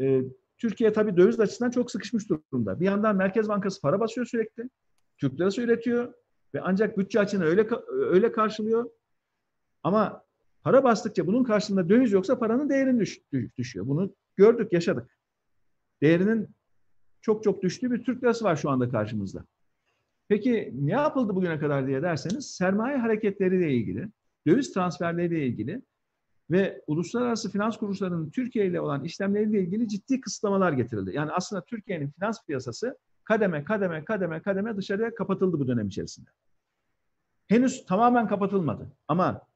e, 0.02 0.22
Türkiye 0.58 0.94
tabii 0.94 1.18
döviz 1.18 1.40
açısından 1.40 1.72
çok 1.72 1.92
sıkışmış 1.92 2.30
durumda. 2.30 2.80
Bir 2.80 2.86
yandan 2.86 3.16
Merkez 3.16 3.50
Bankası 3.50 3.82
para 3.82 4.00
basıyor 4.00 4.28
sürekli. 4.28 4.70
Türk 5.18 5.40
lirası 5.40 5.62
üretiyor 5.62 6.14
ve 6.56 6.62
ancak 6.62 6.98
bütçe 6.98 7.20
açığını 7.20 7.46
öyle 7.46 7.68
öyle 7.90 8.32
karşılıyor. 8.32 8.90
Ama 9.84 10.24
Para 10.64 10.84
bastıkça 10.84 11.28
bunun 11.28 11.44
karşılığında 11.44 11.90
döviz 11.90 12.12
yoksa 12.12 12.40
paranın 12.40 12.70
değerini 12.70 13.00
düş, 13.00 13.20
düşüyor. 13.58 13.88
Bunu 13.88 14.14
gördük, 14.36 14.74
yaşadık. 14.74 15.18
Değerinin 16.02 16.48
çok 17.22 17.44
çok 17.44 17.64
düştüğü 17.64 17.92
bir 17.92 18.04
Türk 18.04 18.24
lirası 18.24 18.46
var 18.46 18.56
şu 18.56 18.70
anda 18.70 18.90
karşımızda. 18.90 19.46
Peki 20.28 20.74
ne 20.74 20.92
yapıldı 20.92 21.36
bugüne 21.36 21.60
kadar 21.60 21.88
diye 21.88 22.02
derseniz 22.02 22.52
sermaye 22.52 22.98
hareketleriyle 22.98 23.74
ilgili, 23.74 24.10
döviz 24.48 24.74
transferleriyle 24.74 25.48
ilgili 25.48 25.82
ve 26.52 26.82
uluslararası 26.88 27.52
finans 27.52 27.78
kuruluşlarının 27.78 28.30
Türkiye 28.30 28.66
ile 28.66 28.82
olan 28.82 29.04
işlemleriyle 29.04 29.62
ilgili 29.62 29.88
ciddi 29.88 30.22
kısıtlamalar 30.22 30.72
getirildi. 30.72 31.12
Yani 31.16 31.32
aslında 31.32 31.66
Türkiye'nin 31.66 32.10
finans 32.10 32.46
piyasası 32.46 32.98
kademe 33.24 33.64
kademe 33.64 34.06
kademe 34.06 34.42
kademe 34.42 34.78
dışarıya 34.78 35.16
kapatıldı 35.16 35.60
bu 35.60 35.68
dönem 35.68 35.88
içerisinde. 35.88 36.30
Henüz 37.48 37.86
tamamen 37.86 38.28
kapatılmadı 38.28 38.92
ama 39.08 39.49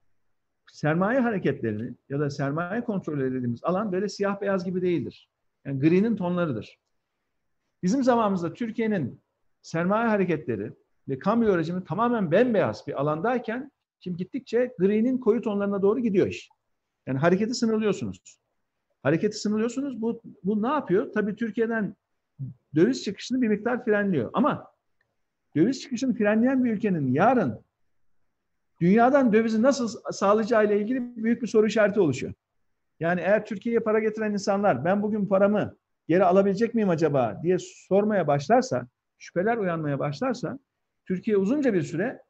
sermaye 0.72 1.20
hareketlerini 1.20 1.96
ya 2.10 2.20
da 2.20 2.29
sermaye 2.29 2.84
kontrolü 2.84 3.34
dediğimiz 3.34 3.63
alan 3.63 3.91
böyle 3.91 4.10
siyah 4.10 4.41
beyaz 4.41 4.65
gibi 4.65 4.82
değildir. 4.82 5.29
Yani 5.65 5.79
gri'nin 5.79 6.15
tonlarıdır. 6.15 6.79
Bizim 7.84 8.03
zamanımızda 8.03 8.53
Türkiye'nin 8.53 9.22
sermaye 9.62 10.08
hareketleri 10.08 10.74
ve 11.10 11.20
kamu 11.20 11.58
rejimi 11.58 11.84
tamamen 11.84 12.32
bembeyaz 12.32 12.88
bir 12.88 13.01
alandayken 13.01 13.72
şimdi 14.00 14.17
gittikçe 14.17 14.74
gri'nin 14.79 15.17
koyu 15.17 15.41
tonlarına 15.41 15.82
doğru 15.82 16.00
gidiyor 16.00 16.27
iş. 16.27 16.50
Yani 17.08 17.20
hareketi 17.20 17.53
sınırlıyorsunuz. 17.53 18.39
Hareketi 19.03 19.38
sınırlıyorsunuz. 19.38 20.01
Bu, 20.01 20.22
bu 20.43 20.63
ne 20.63 20.67
yapıyor? 20.67 21.12
Tabii 21.13 21.36
Türkiye'den 21.36 21.96
döviz 22.75 23.03
çıkışını 23.03 23.41
bir 23.41 23.48
miktar 23.48 23.86
frenliyor. 23.86 24.29
Ama 24.34 24.67
döviz 25.55 25.82
çıkışını 25.82 26.15
frenleyen 26.15 26.63
bir 26.63 26.72
ülkenin 26.72 27.13
yarın 27.13 27.60
dünyadan 28.83 29.33
dövizi 29.33 29.61
nasıl 29.61 30.11
sağlayacağı 30.11 30.65
ile 30.65 30.81
ilgili 30.81 31.23
büyük 31.23 31.41
bir 31.41 31.47
soru 31.47 31.67
işareti 31.67 31.99
oluşuyor. 31.99 32.33
Yani 32.99 33.21
eğer 33.21 33.45
Türkiye'ye 33.45 33.79
para 33.79 33.99
getiren 33.99 34.31
insanlar 34.31 34.85
ben 34.85 35.03
bugün 35.03 35.25
paramı 35.25 35.77
geri 36.07 36.23
alabilecek 36.23 36.75
miyim 36.75 36.89
acaba 36.89 37.39
diye 37.43 37.57
sormaya 37.59 38.27
başlarsa, 38.27 38.87
şüpheler 39.17 39.57
uyanmaya 39.57 39.99
başlarsa 39.99 40.59
Türkiye 41.05 41.37
uzunca 41.37 41.73
bir 41.73 41.81
süre 41.81 42.21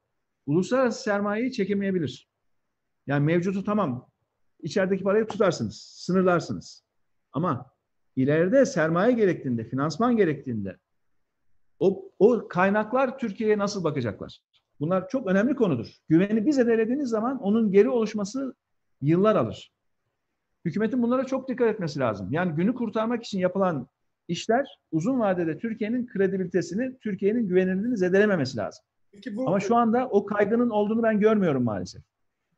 uluslararası 0.46 1.04
sermayeyi 1.04 1.52
çekemeyebilir. 1.52 2.30
Yani 3.08 3.26
mevcutu 3.26 3.64
tamam 3.64 4.10
içerideki 4.64 5.04
parayı 5.04 5.28
tutarsınız, 5.28 5.76
sınırlarsınız. 5.98 6.84
Ama 7.32 7.72
ileride 8.16 8.66
sermaye 8.66 9.14
gerektiğinde, 9.14 9.64
finansman 9.64 10.18
gerektiğinde 10.18 10.78
o, 11.80 12.12
o 12.20 12.48
kaynaklar 12.48 13.18
Türkiye'ye 13.18 13.58
nasıl 13.58 13.84
bakacaklar? 13.84 14.40
Bunlar 14.80 15.10
çok 15.10 15.28
önemli 15.28 15.56
konudur. 15.56 15.88
Güveni 16.10 16.46
biz 16.46 16.56
zedelediğiniz 16.56 17.10
zaman 17.10 17.40
onun 17.40 17.72
geri 17.72 17.90
oluşması 17.90 18.54
yıllar 19.02 19.36
alır. 19.36 19.72
Hükümetin 20.66 21.02
bunlara 21.02 21.26
çok 21.26 21.50
dikkat 21.50 21.68
etmesi 21.68 22.00
lazım. 22.00 22.28
Yani 22.32 22.56
günü 22.56 22.74
kurtarmak 22.74 23.24
için 23.24 23.40
yapılan 23.40 23.88
işler 24.28 24.80
uzun 24.92 25.20
vadede 25.20 25.58
Türkiye'nin 25.58 26.08
kredibilitesini, 26.08 26.98
Türkiye'nin 26.98 27.48
güvenilirliğini 27.48 27.98
zedelememesi 27.98 28.58
lazım. 28.58 28.86
Peki 29.12 29.36
bu... 29.36 29.48
Ama 29.48 29.60
şu 29.60 29.76
anda 29.76 30.08
o 30.10 30.26
kaygının 30.26 30.70
olduğunu 30.70 31.04
ben 31.04 31.20
görmüyorum 31.20 31.64
maalesef. 31.64 32.02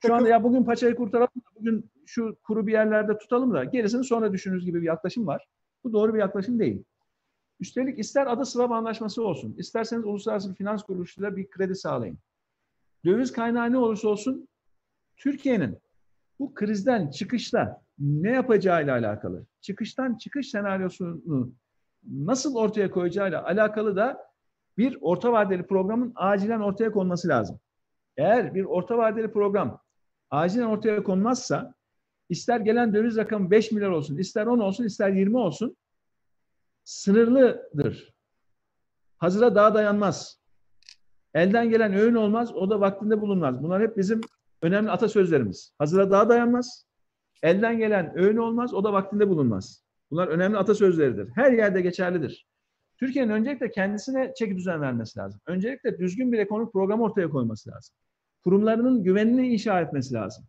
Şu 0.06 0.16
anda 0.16 0.30
ya 0.30 0.44
bugün 0.44 0.64
paçayı 0.64 0.96
kurtaralım, 0.96 1.30
bugün 1.56 1.92
şu 2.06 2.38
kuru 2.44 2.68
bir 2.68 2.72
yerlerde 2.72 3.18
tutalım 3.18 3.54
da 3.54 3.64
gerisini 3.64 4.04
sonra 4.04 4.34
düşünürüz 4.34 4.66
gibi 4.66 4.82
bir 4.82 4.88
yaklaşım 4.88 5.28
var. 5.28 5.48
Bu 5.84 5.94
doğru 5.94 6.14
bir 6.14 6.20
yaklaşım 6.20 6.60
değil. 6.60 6.84
Üstelik 7.60 8.00
ister 8.00 8.28
adı 8.28 8.46
swap 8.46 8.72
anlaşması 8.72 9.24
olsun, 9.24 9.56
isterseniz 9.58 10.06
uluslararası 10.06 10.50
bir 10.50 10.56
finans 10.56 10.84
kuruluşuyla 10.84 11.36
bir 11.36 11.50
kredi 11.50 11.76
sağlayın. 11.76 12.18
Döviz 13.06 13.32
kaynağı 13.32 13.72
ne 13.72 13.78
olursa 13.78 14.08
olsun 14.08 14.48
Türkiye'nin 15.18 15.78
bu 16.40 16.54
krizden 16.54 17.10
çıkışta 17.10 17.82
ne 18.00 18.32
yapacağıyla 18.32 18.94
alakalı, 18.94 19.46
çıkıştan 19.62 20.16
çıkış 20.16 20.50
senaryosunu 20.50 21.54
nasıl 22.04 22.56
ortaya 22.56 22.92
koyacağıyla 22.92 23.44
alakalı 23.44 23.96
da 23.96 24.32
bir 24.78 24.98
orta 25.02 25.32
vadeli 25.32 25.68
programın 25.68 26.12
acilen 26.16 26.60
ortaya 26.60 26.92
konması 26.92 27.28
lazım. 27.28 27.60
Eğer 28.18 28.56
bir 28.56 28.64
orta 28.64 28.98
vadeli 28.98 29.32
program 29.32 29.80
acilen 30.30 30.66
ortaya 30.66 31.04
konmazsa 31.04 31.74
ister 32.30 32.60
gelen 32.60 32.94
döviz 32.94 33.18
rakamı 33.18 33.52
5 33.52 33.72
milyar 33.72 33.90
olsun, 33.90 34.18
ister 34.18 34.46
10 34.46 34.60
olsun, 34.60 34.84
ister 34.84 35.10
20 35.10 35.38
olsun 35.38 35.78
sınırlıdır. 36.86 38.14
Hazıra 39.18 39.56
daha 39.56 39.74
dayanmaz. 39.74 40.40
Elden 41.34 41.70
gelen 41.70 41.94
öğün 41.94 42.16
olmaz, 42.16 42.54
o 42.56 42.70
da 42.70 42.80
vaktinde 42.80 43.22
bulunmaz. 43.22 43.64
Bunlar 43.64 43.82
hep 43.82 43.98
bizim 43.98 44.22
önemli 44.62 44.92
atasözlerimiz. 44.92 45.74
Hazıra 45.78 46.12
daha 46.12 46.30
dayanmaz. 46.30 46.86
Elden 47.44 47.78
gelen 47.78 48.18
öğün 48.18 48.38
olmaz, 48.38 48.74
o 48.74 48.84
da 48.84 48.94
vaktinde 48.94 49.30
bulunmaz. 49.30 49.84
Bunlar 50.12 50.28
önemli 50.28 50.58
atasözleridir. 50.58 51.30
Her 51.36 51.52
yerde 51.52 51.82
geçerlidir. 51.82 52.48
Türkiye'nin 53.00 53.32
öncelikle 53.32 53.72
kendisine 53.72 54.34
çeki 54.38 54.58
düzen 54.58 54.82
vermesi 54.82 55.20
lazım. 55.20 55.42
Öncelikle 55.48 55.98
düzgün 55.98 56.32
bir 56.32 56.40
ekonomik 56.40 56.74
program 56.74 57.02
ortaya 57.02 57.30
koyması 57.30 57.70
lazım. 57.70 57.96
Kurumlarının 58.44 59.04
güvenini 59.04 59.54
inşa 59.54 59.82
etmesi 59.82 60.14
lazım. 60.14 60.46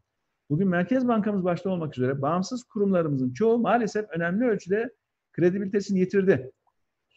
Bugün 0.51 0.69
Merkez 0.69 1.09
Bankamız 1.09 1.45
başta 1.45 1.71
olmak 1.71 1.99
üzere 1.99 2.23
bağımsız 2.23 2.65
kurumlarımızın 2.65 3.33
çoğu 3.33 3.59
maalesef 3.59 4.07
önemli 4.11 4.45
ölçüde 4.45 4.91
kredibilitesini 5.37 5.99
yitirdi. 5.99 6.51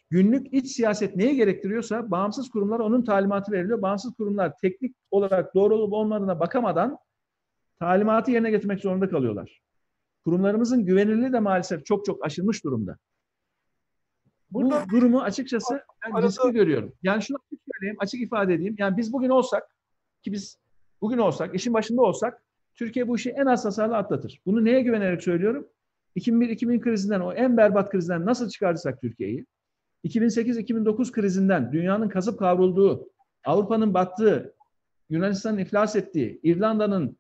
Günlük 0.10 0.54
iç 0.54 0.72
siyaset 0.72 1.16
neyi 1.16 1.36
gerektiriyorsa 1.36 2.12
bağımsız 2.12 2.50
kurumlara 2.50 2.84
onun 2.84 3.04
talimatı 3.04 3.52
veriliyor. 3.52 3.82
Bağımsız 3.82 4.14
kurumlar 4.14 4.58
teknik 4.58 4.96
olarak 5.12 5.56
doğru 5.56 5.76
olup 5.76 5.94
olmadığına 5.94 6.40
bakamadan 6.40 6.98
talimatı 7.80 8.32
yerine 8.32 8.52
getirmek 8.52 8.80
zorunda 8.80 9.10
kalıyorlar. 9.10 9.62
Kurumlarımızın 10.26 10.86
güvenilirliği 10.86 11.34
de 11.34 11.40
maalesef 11.40 11.86
çok 11.86 12.06
çok 12.06 12.26
aşılmış 12.26 12.64
durumda. 12.64 12.98
Burada, 14.52 14.86
Bu 14.86 14.90
durumu 14.90 15.22
açıkçası 15.22 15.82
ben 16.06 16.12
arada, 16.12 16.28
riskli 16.28 16.52
görüyorum. 16.52 16.94
Yani 17.04 17.22
şunu 17.22 17.38
açık 17.38 17.60
söyleyeyim, 17.74 17.98
açık 18.00 18.22
ifade 18.22 18.54
edeyim. 18.54 18.76
Yani 18.80 18.98
biz 18.98 19.14
bugün 19.14 19.30
olsak 19.30 19.64
ki 20.22 20.32
biz 20.32 20.58
bugün 21.02 21.18
olsak, 21.18 21.56
işin 21.56 21.74
başında 21.74 22.02
olsak 22.02 22.44
Türkiye 22.76 23.08
bu 23.08 23.16
işi 23.16 23.30
en 23.30 23.46
az 23.46 23.66
hasarla 23.66 23.98
atlatır. 23.98 24.42
Bunu 24.46 24.66
neye 24.66 24.82
güvenerek 24.82 25.24
söylüyorum? 25.24 25.68
2001-2000 26.16 26.80
krizinden, 26.80 27.20
o 27.20 27.34
en 27.34 27.58
berbat 27.58 27.89
krizden 27.92 28.25
nasıl 28.25 28.50
çıkardıysak 28.50 29.01
Türkiye'yi, 29.01 29.46
2008-2009 30.06 31.12
krizinden 31.12 31.72
dünyanın 31.74 32.10
kasıp 32.10 32.39
kavrulduğu, 32.39 33.10
Avrupa'nın 33.46 33.94
battığı, 33.94 34.54
Yunanistan'ın 35.10 35.58
iflas 35.58 35.96
ettiği, 35.96 36.39
İrlanda'nın, 36.44 37.18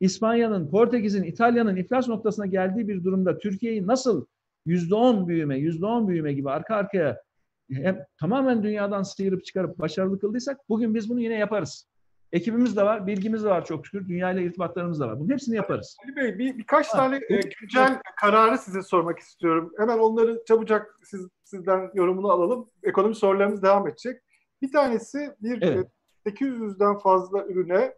İspanya'nın, 0.00 0.70
Portekiz'in, 0.70 1.22
İtalya'nın 1.22 1.76
iflas 1.76 2.08
noktasına 2.08 2.46
geldiği 2.46 2.88
bir 2.88 3.04
durumda 3.04 3.38
Türkiye'yi 3.38 3.86
nasıl 3.86 4.26
%10 4.66 5.28
büyüme, 5.28 5.58
%10 5.58 6.08
büyüme 6.08 6.32
gibi 6.32 6.50
arka 6.50 6.76
arkaya 6.76 7.22
hem 7.70 8.04
tamamen 8.20 8.62
dünyadan 8.62 9.02
sıyırıp 9.02 9.44
çıkarıp 9.44 9.78
başarılı 9.78 10.18
kıldıysak 10.18 10.68
bugün 10.68 10.94
biz 10.94 11.10
bunu 11.10 11.20
yine 11.20 11.34
yaparız. 11.34 11.88
Ekibimiz 12.34 12.76
de 12.76 12.82
var, 12.82 13.06
bilgimiz 13.06 13.44
de 13.44 13.48
var 13.48 13.64
çok 13.64 13.86
şükür. 13.86 14.08
Dünyayla 14.08 14.42
irtibatlarımız 14.42 15.00
da 15.00 15.08
var. 15.08 15.20
Bunun 15.20 15.30
hepsini 15.30 15.56
yaparız. 15.56 15.96
Ali 16.04 16.16
Bey 16.16 16.38
bir, 16.38 16.58
birkaç 16.58 16.88
ha, 16.88 16.96
tane 16.96 17.16
e, 17.16 17.40
güncel 17.60 18.00
kararı 18.20 18.58
size 18.58 18.82
sormak 18.82 19.18
istiyorum. 19.18 19.72
Hemen 19.78 19.98
onları 19.98 20.42
çabucak 20.48 20.98
siz, 21.04 21.28
sizden 21.44 21.90
yorumunu 21.94 22.30
alalım. 22.30 22.70
Ekonomi 22.82 23.14
sorularımız 23.14 23.62
devam 23.62 23.88
edecek. 23.88 24.22
Bir 24.62 24.72
tanesi 24.72 25.34
bir 25.42 25.62
evet. 25.62 25.90
800'den 26.26 26.98
fazla 26.98 27.46
ürüne 27.46 27.94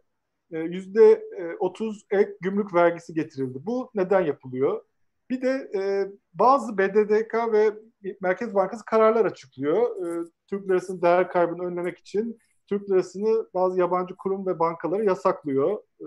e, 0.50 0.59
yüzde 0.59 1.23
30 1.61 2.07
ek 2.11 2.31
gümrük 2.40 2.75
vergisi 2.75 3.14
getirildi. 3.14 3.59
Bu 3.66 3.90
neden 3.95 4.21
yapılıyor? 4.21 4.85
Bir 5.31 5.43
de 5.43 5.71
e, 5.75 6.07
bazı 6.35 6.78
BDDK 6.78 7.35
ve 7.52 7.75
Merkez 8.21 8.55
Bankası 8.55 8.85
kararlar 8.85 9.25
açıklıyor. 9.25 10.07
E, 10.07 10.31
Türk 10.47 10.69
lirasının 10.69 11.02
değer 11.02 11.28
kaybını 11.28 11.62
önlemek 11.62 11.99
için 11.99 12.38
Türk 12.66 12.90
lirasını 12.90 13.46
bazı 13.54 13.80
yabancı 13.80 14.16
kurum 14.16 14.46
ve 14.46 14.58
bankaları 14.58 15.04
yasaklıyor. 15.04 15.78
E, 16.00 16.06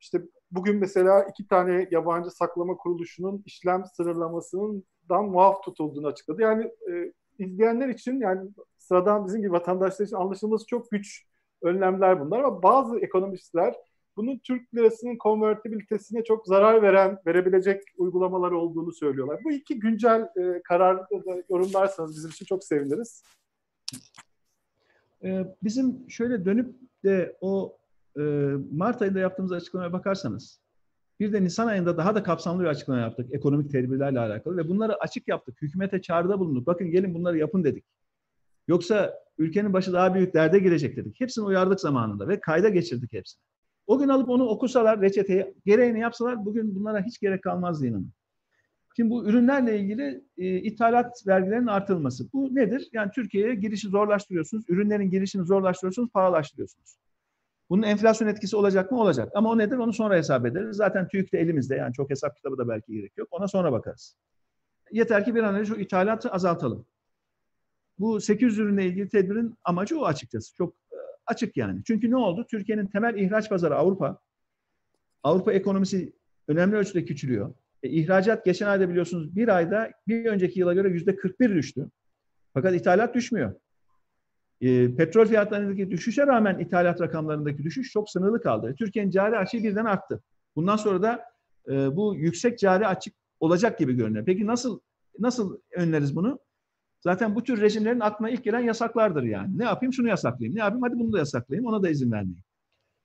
işte 0.00 0.22
bugün 0.50 0.76
mesela 0.76 1.22
iki 1.22 1.48
tane 1.48 1.88
yabancı 1.90 2.30
saklama 2.30 2.76
kuruluşunun 2.76 3.42
işlem 3.46 3.84
sınırlamasından 3.96 5.24
muaf 5.24 5.62
tutulduğunu 5.62 6.06
açıkladı. 6.06 6.42
Yani 6.42 6.64
e, 6.64 7.12
izleyenler 7.38 7.88
için 7.88 8.20
yani 8.20 8.50
sıradan 8.78 9.26
bizim 9.26 9.40
gibi 9.40 9.52
vatandaşlar 9.52 10.06
için 10.06 10.16
anlaşılması 10.16 10.66
çok 10.66 10.90
güç 10.90 11.26
önlemler 11.62 12.20
bunlar 12.20 12.38
ama 12.38 12.62
bazı 12.62 12.98
ekonomistler 12.98 13.74
bunun 14.16 14.38
Türk 14.38 14.74
lirasının 14.74 15.16
konvertibilitesine 15.16 16.24
çok 16.24 16.46
zarar 16.46 16.82
veren, 16.82 17.18
verebilecek 17.26 17.82
uygulamalar 17.96 18.50
olduğunu 18.50 18.92
söylüyorlar. 18.92 19.40
Bu 19.44 19.52
iki 19.52 19.78
güncel 19.78 20.20
e, 20.20 20.62
kararı 20.62 20.98
da 20.98 21.42
yorumlarsanız 21.50 22.16
bizim 22.16 22.30
için 22.30 22.46
çok 22.46 22.64
seviniriz. 22.64 23.22
Ee, 25.24 25.46
bizim 25.62 26.10
şöyle 26.10 26.44
dönüp 26.44 26.74
de 27.04 27.36
o 27.40 27.78
e, 28.18 28.20
Mart 28.72 29.02
ayında 29.02 29.18
yaptığımız 29.18 29.52
açıklamaya 29.52 29.92
bakarsanız 29.92 30.60
bir 31.20 31.32
de 31.32 31.44
Nisan 31.44 31.66
ayında 31.66 31.96
daha 31.96 32.14
da 32.14 32.22
kapsamlı 32.22 32.62
bir 32.62 32.68
açıklama 32.68 33.00
yaptık 33.00 33.34
ekonomik 33.34 33.72
tedbirlerle 33.72 34.18
alakalı 34.20 34.56
ve 34.56 34.68
bunları 34.68 34.96
açık 35.00 35.28
yaptık. 35.28 35.62
Hükümete 35.62 36.02
çağrıda 36.02 36.38
bulunduk. 36.38 36.66
Bakın 36.66 36.90
gelin 36.90 37.14
bunları 37.14 37.38
yapın 37.38 37.64
dedik. 37.64 37.84
Yoksa 38.68 39.14
ülkenin 39.38 39.72
başı 39.72 39.92
daha 39.92 40.14
büyük 40.14 40.34
derde 40.34 40.58
girecek 40.58 40.96
dedik. 40.96 41.20
Hepsini 41.20 41.44
uyardık 41.44 41.80
zamanında 41.80 42.28
ve 42.28 42.40
kayda 42.40 42.68
geçirdik 42.68 43.12
hepsini. 43.12 43.40
O 43.86 43.98
gün 43.98 44.08
alıp 44.08 44.28
onu 44.28 44.44
okusalar, 44.44 45.00
reçeteyi 45.00 45.54
gereğini 45.66 46.00
yapsalar 46.00 46.44
bugün 46.44 46.74
bunlara 46.74 47.02
hiç 47.02 47.20
gerek 47.20 47.42
kalmazdı 47.42 47.86
inanın. 47.86 48.10
Şimdi 48.96 49.10
bu 49.10 49.26
ürünlerle 49.26 49.78
ilgili 49.80 50.24
e, 50.38 50.56
ithalat 50.56 51.26
vergilerinin 51.26 51.66
artırılması. 51.66 52.32
Bu 52.32 52.54
nedir? 52.54 52.88
Yani 52.92 53.10
Türkiye'ye 53.14 53.54
girişi 53.54 53.88
zorlaştırıyorsunuz. 53.88 54.64
Ürünlerin 54.68 55.10
girişini 55.10 55.44
zorlaştırıyorsunuz, 55.44 56.10
pahalaştırıyorsunuz. 56.10 56.96
Bunun 57.70 57.82
enflasyon 57.82 58.28
etkisi 58.28 58.56
olacak 58.56 58.92
mı? 58.92 59.00
Olacak. 59.00 59.32
Ama 59.34 59.50
o 59.50 59.58
nedir? 59.58 59.76
Onu 59.76 59.92
sonra 59.92 60.16
hesap 60.16 60.46
ederiz. 60.46 60.76
Zaten 60.76 61.08
TÜİK 61.08 61.32
de 61.32 61.38
elimizde. 61.38 61.76
Yani 61.76 61.92
çok 61.92 62.10
hesap 62.10 62.36
kitabı 62.36 62.58
da 62.58 62.68
belki 62.68 62.92
gerek 62.92 63.12
yok. 63.16 63.28
Ona 63.30 63.48
sonra 63.48 63.72
bakarız. 63.72 64.16
Yeter 64.92 65.24
ki 65.24 65.34
bir 65.34 65.42
an 65.42 65.54
önce 65.54 65.74
şu 65.74 65.80
ithalatı 65.80 66.30
azaltalım. 66.30 66.86
Bu 67.98 68.20
800 68.20 68.58
ürünle 68.58 68.86
ilgili 68.86 69.08
tedbirin 69.08 69.54
amacı 69.64 70.00
o 70.00 70.04
açıkçası. 70.04 70.54
Çok 70.54 70.74
e, 70.92 70.96
açık 71.26 71.56
yani. 71.56 71.82
Çünkü 71.86 72.10
ne 72.10 72.16
oldu? 72.16 72.46
Türkiye'nin 72.50 72.86
temel 72.86 73.14
ihraç 73.14 73.48
pazarı 73.48 73.76
Avrupa. 73.76 74.18
Avrupa 75.22 75.52
ekonomisi 75.52 76.12
önemli 76.48 76.76
ölçüde 76.76 77.04
küçülüyor. 77.04 77.54
E, 77.84 77.88
ihracat 77.88 78.44
geçen 78.44 78.66
ayda 78.66 78.88
biliyorsunuz 78.88 79.36
bir 79.36 79.48
ayda 79.48 79.90
bir 80.08 80.26
önceki 80.26 80.60
yıla 80.60 80.74
göre 80.74 80.88
yüzde 80.88 81.16
41 81.16 81.54
düştü. 81.54 81.90
Fakat 82.54 82.74
ithalat 82.74 83.14
düşmüyor. 83.14 83.54
E, 84.60 84.96
petrol 84.96 85.26
fiyatlarındaki 85.26 85.90
düşüşe 85.90 86.26
rağmen 86.26 86.58
ithalat 86.58 87.00
rakamlarındaki 87.00 87.62
düşüş 87.62 87.92
çok 87.92 88.10
sınırlı 88.10 88.42
kaldı. 88.42 88.70
E, 88.70 88.74
Türkiye'nin 88.74 89.10
cari 89.10 89.38
açığı 89.38 89.62
birden 89.62 89.84
arttı. 89.84 90.22
Bundan 90.56 90.76
sonra 90.76 91.02
da 91.02 91.24
e, 91.68 91.96
bu 91.96 92.14
yüksek 92.16 92.58
cari 92.58 92.86
açık 92.86 93.14
olacak 93.40 93.78
gibi 93.78 93.94
görünüyor. 93.94 94.24
Peki 94.24 94.46
nasıl 94.46 94.80
nasıl 95.18 95.58
önleriz 95.76 96.16
bunu? 96.16 96.38
Zaten 97.00 97.34
bu 97.34 97.42
tür 97.42 97.60
rejimlerin 97.60 98.00
aklına 98.00 98.30
ilk 98.30 98.44
gelen 98.44 98.60
yasaklardır 98.60 99.22
yani. 99.22 99.58
Ne 99.58 99.64
yapayım? 99.64 99.92
Şunu 99.92 100.08
yasaklayayım. 100.08 100.56
Ne 100.56 100.60
yapayım? 100.60 100.82
Hadi 100.82 100.98
bunu 100.98 101.12
da 101.12 101.18
yasaklayayım. 101.18 101.66
Ona 101.66 101.82
da 101.82 101.90
izin 101.90 102.12
vermeyeyim. 102.12 102.42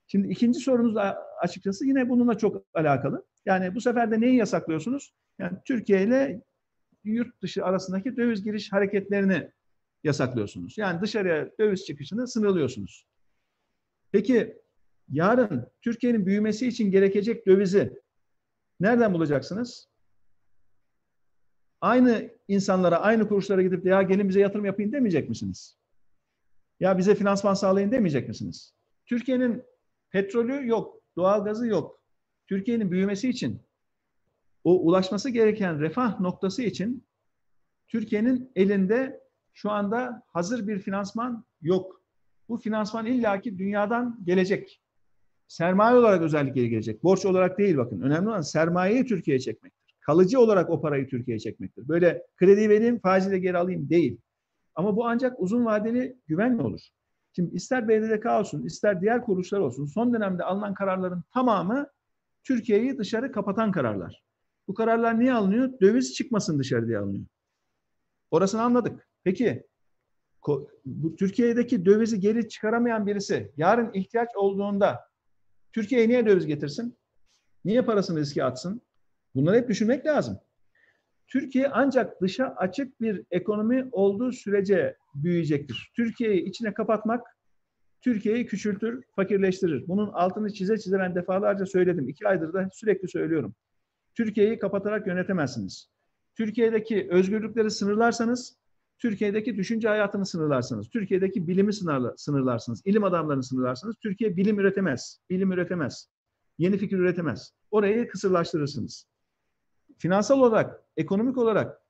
Şimdi 0.06 0.28
ikinci 0.28 0.60
sorunuz 0.60 0.96
açıkçası 1.42 1.86
yine 1.86 2.08
bununla 2.08 2.38
çok 2.38 2.62
alakalı. 2.74 3.24
Yani 3.46 3.74
bu 3.74 3.80
sefer 3.80 4.10
de 4.10 4.20
neyi 4.20 4.36
yasaklıyorsunuz? 4.36 5.14
Yani 5.38 5.58
Türkiye 5.64 6.02
ile 6.02 6.42
yurt 7.04 7.42
dışı 7.42 7.64
arasındaki 7.64 8.16
döviz 8.16 8.44
giriş 8.44 8.72
hareketlerini 8.72 9.50
yasaklıyorsunuz. 10.04 10.78
Yani 10.78 11.00
dışarıya 11.00 11.50
döviz 11.60 11.84
çıkışını 11.86 12.28
sınırlıyorsunuz. 12.28 13.06
Peki 14.12 14.56
yarın 15.08 15.66
Türkiye'nin 15.82 16.26
büyümesi 16.26 16.68
için 16.68 16.90
gerekecek 16.90 17.46
dövizi 17.46 18.00
nereden 18.80 19.14
bulacaksınız? 19.14 19.88
Aynı 21.80 22.30
insanlara, 22.48 23.00
aynı 23.00 23.28
kuruluşlara 23.28 23.62
gidip 23.62 23.84
de 23.84 23.88
ya 23.88 24.02
gelin 24.02 24.28
bize 24.28 24.40
yatırım 24.40 24.64
yapayım 24.64 24.92
demeyecek 24.92 25.28
misiniz? 25.28 25.78
Ya 26.80 26.98
bize 26.98 27.14
finansman 27.14 27.54
sağlayın 27.54 27.90
demeyecek 27.90 28.28
misiniz? 28.28 28.74
Türkiye'nin 29.06 29.62
petrolü 30.10 30.68
yok, 30.68 31.02
doğalgazı 31.16 31.66
yok. 31.66 31.99
Türkiye'nin 32.50 32.90
büyümesi 32.90 33.28
için 33.28 33.60
o 34.64 34.80
ulaşması 34.80 35.30
gereken 35.30 35.80
refah 35.80 36.20
noktası 36.20 36.62
için 36.62 37.04
Türkiye'nin 37.88 38.52
elinde 38.56 39.20
şu 39.52 39.70
anda 39.70 40.22
hazır 40.26 40.68
bir 40.68 40.78
finansman 40.78 41.44
yok. 41.62 42.02
Bu 42.48 42.56
finansman 42.56 43.06
illaki 43.06 43.58
dünyadan 43.58 44.20
gelecek. 44.24 44.82
Sermaye 45.48 45.96
olarak 45.96 46.22
özellikle 46.22 46.66
gelecek. 46.66 47.04
Borç 47.04 47.24
olarak 47.24 47.58
değil 47.58 47.76
bakın. 47.76 48.00
Önemli 48.00 48.28
olan 48.28 48.40
sermayeyi 48.40 49.06
Türkiye'ye 49.06 49.40
çekmektir. 49.40 49.96
Kalıcı 50.00 50.40
olarak 50.40 50.70
o 50.70 50.80
parayı 50.80 51.08
Türkiye'ye 51.08 51.38
çekmektir. 51.38 51.88
Böyle 51.88 52.26
kredi 52.36 52.68
vereyim, 52.68 52.98
faiziyle 52.98 53.38
geri 53.38 53.58
alayım 53.58 53.90
değil. 53.90 54.18
Ama 54.74 54.96
bu 54.96 55.06
ancak 55.06 55.40
uzun 55.40 55.64
vadeli 55.64 56.16
güvenle 56.26 56.62
olur. 56.62 56.80
Şimdi 57.32 57.54
ister 57.54 57.88
BDDK 57.88 58.26
olsun, 58.26 58.62
ister 58.62 59.00
diğer 59.00 59.24
kuruluşlar 59.24 59.60
olsun 59.60 59.86
son 59.86 60.14
dönemde 60.14 60.44
alınan 60.44 60.74
kararların 60.74 61.24
tamamı 61.34 61.86
Türkiye'yi 62.44 62.98
dışarı 62.98 63.32
kapatan 63.32 63.72
kararlar. 63.72 64.24
Bu 64.68 64.74
kararlar 64.74 65.20
niye 65.20 65.32
alınıyor? 65.32 65.80
Döviz 65.80 66.14
çıkmasın 66.14 66.58
dışarı 66.58 66.88
diye 66.88 66.98
alınıyor. 66.98 67.26
Orasını 68.30 68.62
anladık. 68.62 69.08
Peki 69.24 69.66
bu 70.84 71.16
Türkiye'deki 71.16 71.84
dövizi 71.84 72.20
geri 72.20 72.48
çıkaramayan 72.48 73.06
birisi 73.06 73.52
yarın 73.56 73.92
ihtiyaç 73.92 74.28
olduğunda 74.36 75.00
Türkiye'ye 75.72 76.08
niye 76.08 76.26
döviz 76.26 76.46
getirsin? 76.46 76.98
Niye 77.64 77.82
parasını 77.82 78.20
riske 78.20 78.44
atsın? 78.44 78.82
Bunları 79.34 79.56
hep 79.56 79.68
düşünmek 79.68 80.06
lazım. 80.06 80.38
Türkiye 81.28 81.68
ancak 81.68 82.20
dışa 82.22 82.54
açık 82.56 83.00
bir 83.00 83.24
ekonomi 83.30 83.88
olduğu 83.92 84.32
sürece 84.32 84.96
büyüyecektir. 85.14 85.92
Türkiye'yi 85.96 86.44
içine 86.44 86.74
kapatmak 86.74 87.26
Türkiye'yi 88.00 88.46
küçültür, 88.46 89.04
fakirleştirir. 89.16 89.88
Bunun 89.88 90.08
altını 90.08 90.52
çize 90.52 90.78
çize 90.78 90.98
ben 90.98 91.14
defalarca 91.14 91.66
söyledim. 91.66 92.08
İki 92.08 92.28
aydır 92.28 92.52
da 92.52 92.68
sürekli 92.72 93.08
söylüyorum. 93.08 93.54
Türkiye'yi 94.14 94.58
kapatarak 94.58 95.06
yönetemezsiniz. 95.06 95.88
Türkiye'deki 96.34 97.08
özgürlükleri 97.10 97.70
sınırlarsanız, 97.70 98.56
Türkiye'deki 98.98 99.56
düşünce 99.56 99.88
hayatını 99.88 100.26
sınırlarsınız. 100.26 100.88
Türkiye'deki 100.88 101.48
bilimi 101.48 101.72
sınırla, 101.72 102.14
sınırlarsınız. 102.16 102.82
İlim 102.84 103.04
adamlarını 103.04 103.42
sınırlarsınız. 103.42 103.96
Türkiye 104.02 104.36
bilim 104.36 104.60
üretemez. 104.60 105.20
Bilim 105.30 105.52
üretemez. 105.52 106.08
Yeni 106.58 106.78
fikir 106.78 106.98
üretemez. 106.98 107.52
Orayı 107.70 108.08
kısırlaştırırsınız. 108.08 109.06
Finansal 109.98 110.40
olarak, 110.40 110.82
ekonomik 110.96 111.38
olarak, 111.38 111.80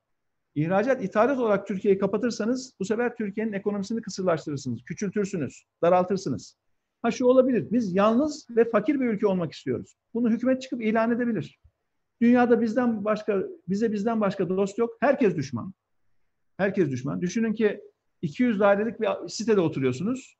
ihracat, 0.55 1.03
ithalat 1.03 1.39
olarak 1.39 1.67
Türkiye'yi 1.67 1.99
kapatırsanız 1.99 2.73
bu 2.79 2.85
sefer 2.85 3.15
Türkiye'nin 3.15 3.53
ekonomisini 3.53 4.01
kısırlaştırırsınız. 4.01 4.83
Küçültürsünüz, 4.83 5.63
daraltırsınız. 5.81 6.57
Ha 7.01 7.11
şu 7.11 7.25
olabilir. 7.25 7.67
Biz 7.71 7.95
yalnız 7.95 8.47
ve 8.49 8.69
fakir 8.69 8.99
bir 8.99 9.05
ülke 9.05 9.27
olmak 9.27 9.51
istiyoruz. 9.51 9.95
Bunu 10.13 10.29
hükümet 10.29 10.61
çıkıp 10.61 10.81
ilan 10.81 11.11
edebilir. 11.11 11.59
Dünyada 12.21 12.61
bizden 12.61 13.05
başka, 13.05 13.43
bize 13.67 13.91
bizden 13.91 14.21
başka 14.21 14.49
dost 14.49 14.77
yok. 14.77 14.97
Herkes 14.99 15.35
düşman. 15.35 15.73
Herkes 16.57 16.89
düşman. 16.89 17.21
Düşünün 17.21 17.53
ki 17.53 17.81
200 18.21 18.59
dairelik 18.59 19.01
bir 19.01 19.07
sitede 19.27 19.61
oturuyorsunuz 19.61 20.37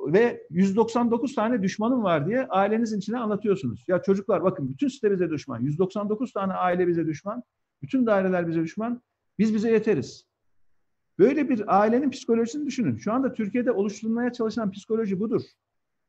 ve 0.00 0.46
199 0.50 1.34
tane 1.34 1.62
düşmanım 1.62 2.04
var 2.04 2.26
diye 2.26 2.46
ailenizin 2.46 2.98
içine 2.98 3.18
anlatıyorsunuz. 3.18 3.84
Ya 3.88 4.02
çocuklar 4.02 4.42
bakın 4.42 4.68
bütün 4.68 4.88
site 4.88 5.10
bize 5.10 5.30
düşman. 5.30 5.60
199 5.60 6.32
tane 6.32 6.52
aile 6.52 6.88
bize 6.88 7.06
düşman. 7.06 7.42
Bütün 7.82 8.06
daireler 8.06 8.48
bize 8.48 8.62
düşman. 8.62 9.02
Biz 9.38 9.54
bize 9.54 9.70
yeteriz. 9.70 10.26
Böyle 11.18 11.48
bir 11.48 11.80
ailenin 11.80 12.10
psikolojisini 12.10 12.66
düşünün. 12.66 12.96
Şu 12.96 13.12
anda 13.12 13.32
Türkiye'de 13.32 13.70
oluşturulmaya 13.72 14.32
çalışan 14.32 14.70
psikoloji 14.70 15.20
budur. 15.20 15.42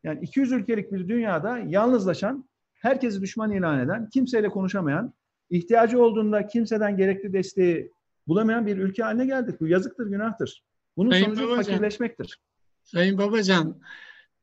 Yani 0.04 0.20
200 0.22 0.52
ülkelik 0.52 0.92
bir 0.92 1.08
dünyada 1.08 1.58
yalnızlaşan, 1.58 2.50
herkesi 2.74 3.22
düşman 3.22 3.52
ilan 3.52 3.80
eden, 3.80 4.10
kimseyle 4.10 4.50
konuşamayan, 4.50 5.14
ihtiyacı 5.50 6.02
olduğunda 6.04 6.48
kimseden 6.48 6.98
gerekli 6.98 7.34
desteği 7.34 7.92
bulamayan 8.28 8.68
bir 8.68 8.78
ülke 8.78 9.04
haline 9.04 9.26
geldik. 9.26 9.62
Bu 9.62 9.68
yazıktır, 9.68 10.08
günahtır. 10.08 10.64
Bunun 10.98 11.12
Sayın 11.12 11.26
sonucu 11.26 11.48
Babacan, 11.48 11.64
fakirleşmektir. 11.64 12.40
Sayın 12.84 13.18
Babacan, 13.18 13.82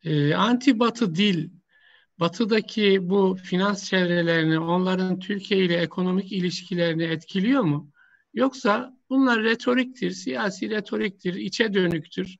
e, 0.04 0.34
anti-batı 0.34 1.14
dil, 1.14 1.50
batıdaki 2.20 3.10
bu 3.10 3.36
finans 3.42 3.84
çevrelerini, 3.84 4.58
onların 4.58 5.18
Türkiye 5.18 5.64
ile 5.64 5.76
ekonomik 5.76 6.32
ilişkilerini 6.32 7.04
etkiliyor 7.04 7.62
mu? 7.62 7.90
Yoksa 8.34 8.96
bunlar 9.10 9.42
retoriktir, 9.42 10.10
siyasi 10.10 10.70
retoriktir, 10.70 11.34
içe 11.34 11.74
dönüktür. 11.74 12.36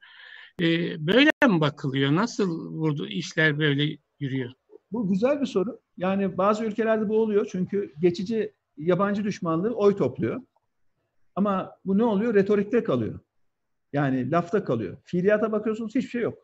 E, 0.61 0.67
böyle 1.07 1.31
mi 1.49 1.61
bakılıyor? 1.61 2.15
Nasıl 2.15 2.79
burada 2.79 3.09
işler 3.09 3.59
böyle 3.59 3.99
yürüyor? 4.21 4.53
Bu 4.93 5.09
güzel 5.09 5.41
bir 5.41 5.47
soru. 5.47 5.81
Yani 5.97 6.39
bazı 6.39 6.65
ülkelerde 6.65 7.09
bu 7.09 7.19
oluyor 7.19 7.49
çünkü 7.53 7.95
geçici 8.01 8.53
yabancı 8.77 9.25
düşmanlığı 9.25 9.75
oy 9.75 9.97
topluyor. 9.97 10.43
Ama 11.37 11.77
bu 11.85 11.99
ne 11.99 12.05
oluyor? 12.05 12.35
Retorikte 12.35 12.85
kalıyor. 12.85 13.21
Yani 13.93 14.31
lafta 14.31 14.65
kalıyor. 14.65 14.97
Fiiliyata 15.05 15.53
bakıyorsunuz 15.53 15.95
hiçbir 15.95 16.09
şey 16.09 16.23
yok. 16.23 16.39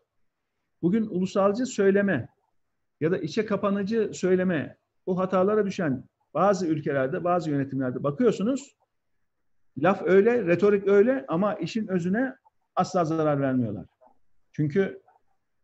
Bugün 0.82 1.06
ulusalcı 1.06 1.66
söyleme 1.66 2.28
ya 3.00 3.10
da 3.10 3.18
içe 3.18 3.46
kapanıcı 3.46 4.10
söyleme 4.14 4.76
bu 5.06 5.18
hatalara 5.18 5.66
düşen 5.66 6.04
bazı 6.34 6.66
ülkelerde, 6.66 7.24
bazı 7.24 7.50
yönetimlerde 7.50 8.02
bakıyorsunuz 8.02 8.76
laf 9.82 10.02
öyle, 10.02 10.46
retorik 10.46 10.88
öyle 10.88 11.24
ama 11.28 11.54
işin 11.54 11.86
özüne 11.88 12.34
asla 12.76 13.04
zarar 13.04 13.40
vermiyorlar. 13.40 13.86
Çünkü 14.52 15.02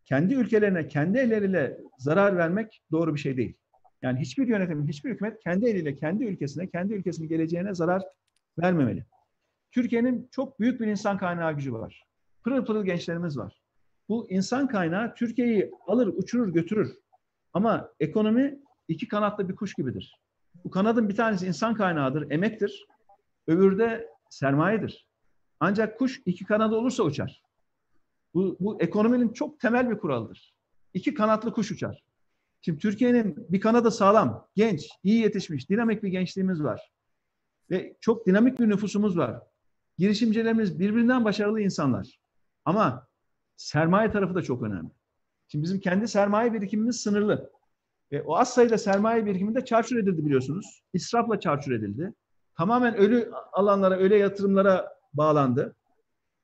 kendi 0.04 0.34
ülkelerine, 0.34 0.88
kendi 0.88 1.18
elleriyle 1.18 1.78
zarar 1.98 2.36
vermek 2.36 2.82
doğru 2.92 3.14
bir 3.14 3.20
şey 3.20 3.36
değil. 3.36 3.54
Yani 4.02 4.20
hiçbir 4.20 4.48
yönetim, 4.48 4.88
hiçbir 4.88 5.10
hükümet 5.10 5.38
kendi 5.42 5.66
eliyle, 5.66 5.94
kendi 5.94 6.24
ülkesine, 6.24 6.66
kendi 6.66 6.94
ülkesinin 6.94 7.28
geleceğine 7.28 7.74
zarar 7.74 8.02
vermemeli. 8.58 9.04
Türkiye'nin 9.72 10.28
çok 10.30 10.60
büyük 10.60 10.80
bir 10.80 10.86
insan 10.86 11.18
kaynağı 11.18 11.52
gücü 11.52 11.72
var. 11.72 12.06
Pırıl 12.44 12.64
pırıl 12.64 12.84
gençlerimiz 12.84 13.38
var. 13.38 13.60
Bu 14.08 14.30
insan 14.30 14.68
kaynağı 14.68 15.14
Türkiye'yi 15.14 15.70
alır, 15.86 16.06
uçurur, 16.06 16.52
götürür. 16.52 16.98
Ama 17.52 17.88
ekonomi 18.00 18.58
iki 18.88 19.08
kanatlı 19.08 19.48
bir 19.48 19.56
kuş 19.56 19.74
gibidir. 19.74 20.20
Bu 20.64 20.70
kanadın 20.70 21.08
bir 21.08 21.16
tanesi 21.16 21.46
insan 21.46 21.74
kaynağıdır, 21.74 22.30
emektir. 22.30 22.86
Öbürü 23.46 23.78
de 23.78 24.08
sermayedir. 24.30 25.06
Ancak 25.60 25.98
kuş 25.98 26.22
iki 26.26 26.44
kanadı 26.44 26.74
olursa 26.74 27.02
uçar. 27.02 27.42
Bu, 28.34 28.56
bu 28.60 28.82
ekonominin 28.82 29.32
çok 29.32 29.60
temel 29.60 29.90
bir 29.90 29.98
kuralıdır. 29.98 30.54
İki 30.94 31.14
kanatlı 31.14 31.52
kuş 31.52 31.70
uçar. 31.70 32.04
Şimdi 32.60 32.78
Türkiye'nin 32.78 33.46
bir 33.48 33.60
kanadı 33.60 33.90
sağlam, 33.90 34.48
genç, 34.56 34.88
iyi 35.02 35.20
yetişmiş, 35.20 35.70
dinamik 35.70 36.02
bir 36.02 36.08
gençliğimiz 36.08 36.62
var. 36.62 36.92
Ve 37.70 37.96
çok 38.00 38.26
dinamik 38.26 38.60
bir 38.60 38.68
nüfusumuz 38.68 39.18
var. 39.18 39.42
Girişimcilerimiz 39.98 40.78
birbirinden 40.78 41.24
başarılı 41.24 41.60
insanlar. 41.60 42.20
Ama 42.64 43.06
sermaye 43.56 44.10
tarafı 44.10 44.34
da 44.34 44.42
çok 44.42 44.62
önemli. 44.62 44.90
Şimdi 45.48 45.64
bizim 45.64 45.80
kendi 45.80 46.08
sermaye 46.08 46.52
birikimimiz 46.52 47.00
sınırlı. 47.00 47.50
E, 48.10 48.20
o 48.20 48.36
az 48.36 48.54
sayıda 48.54 48.78
sermaye 48.78 49.26
birikiminde 49.26 49.64
çarçur 49.64 49.96
edildi 49.96 50.26
biliyorsunuz. 50.26 50.82
İsrafla 50.92 51.40
çarçur 51.40 51.72
edildi. 51.72 52.14
Tamamen 52.56 52.96
ölü 52.96 53.30
alanlara, 53.52 53.96
öyle 53.96 54.16
yatırımlara 54.16 54.96
bağlandı. 55.14 55.74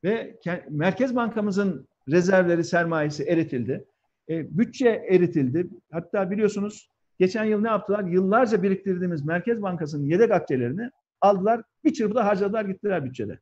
Ve 0.05 0.39
Merkez 0.71 1.17
Bankamızın 1.17 1.89
rezervleri, 2.09 2.65
sermayesi 2.65 3.25
eritildi. 3.25 3.85
E, 4.29 4.59
bütçe 4.59 4.89
eritildi. 4.89 5.69
Hatta 5.93 6.31
biliyorsunuz 6.31 6.89
geçen 7.19 7.45
yıl 7.45 7.61
ne 7.61 7.69
yaptılar? 7.69 8.05
Yıllarca 8.05 8.63
biriktirdiğimiz 8.63 9.25
Merkez 9.25 9.63
Bankası'nın 9.63 10.07
yedek 10.07 10.31
akçelerini 10.31 10.91
aldılar. 11.21 11.63
Bir 11.85 11.93
çırpıda 11.93 12.27
harcadılar 12.27 12.65
gittiler 12.65 13.05
bütçede. 13.05 13.39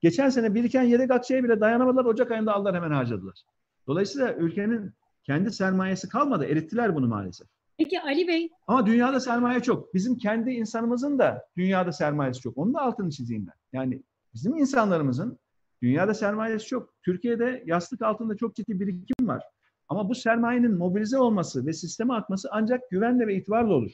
Geçen 0.00 0.28
sene 0.28 0.54
biriken 0.54 0.82
yedek 0.82 1.10
akçeye 1.10 1.44
bile 1.44 1.60
dayanamadılar. 1.60 2.04
Ocak 2.04 2.30
ayında 2.30 2.54
aldılar 2.54 2.74
hemen 2.74 2.90
harcadılar. 2.90 3.42
Dolayısıyla 3.86 4.34
ülkenin 4.34 4.92
kendi 5.24 5.52
sermayesi 5.52 6.08
kalmadı. 6.08 6.44
Erittiler 6.44 6.94
bunu 6.94 7.06
maalesef. 7.08 7.48
Peki 7.80 8.00
Ali 8.00 8.28
Bey. 8.28 8.48
Ama 8.66 8.86
dünyada 8.86 9.20
sermaye 9.20 9.60
çok. 9.60 9.94
Bizim 9.94 10.18
kendi 10.18 10.50
insanımızın 10.50 11.18
da 11.18 11.44
dünyada 11.56 11.92
sermayesi 11.92 12.40
çok. 12.40 12.58
Onun 12.58 12.74
da 12.74 12.80
altını 12.80 13.10
çizeyim 13.10 13.46
ben. 13.46 13.78
Yani 13.78 14.02
bizim 14.34 14.56
insanlarımızın 14.56 15.38
dünyada 15.82 16.14
sermayesi 16.14 16.66
çok. 16.66 17.02
Türkiye'de 17.02 17.62
yastık 17.66 18.02
altında 18.02 18.36
çok 18.36 18.54
ciddi 18.54 18.80
birikim 18.80 19.28
var. 19.28 19.44
Ama 19.88 20.08
bu 20.08 20.14
sermayenin 20.14 20.78
mobilize 20.78 21.18
olması 21.18 21.66
ve 21.66 21.72
sisteme 21.72 22.14
akması 22.14 22.48
ancak 22.52 22.90
güvenle 22.90 23.26
ve 23.26 23.34
itibarla 23.34 23.74
olur. 23.74 23.92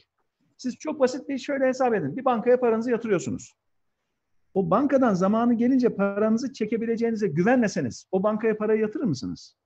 Siz 0.57 0.75
çok 0.75 0.99
basit 0.99 1.29
bir 1.29 1.37
şöyle 1.37 1.67
hesap 1.67 1.93
edin. 1.93 2.17
Bir 2.17 2.25
bankaya 2.25 2.59
paranızı 2.59 2.91
yatırıyorsunuz. 2.91 3.55
O 4.53 4.69
bankadan 4.69 5.13
zamanı 5.13 5.53
gelince 5.53 5.95
paranızı 5.95 6.53
çekebileceğinize 6.53 7.27
güvenmeseniz 7.27 8.07
o 8.11 8.23
bankaya 8.23 8.57
parayı 8.57 8.81
yatırır 8.81 9.05
mısınız? 9.05 9.56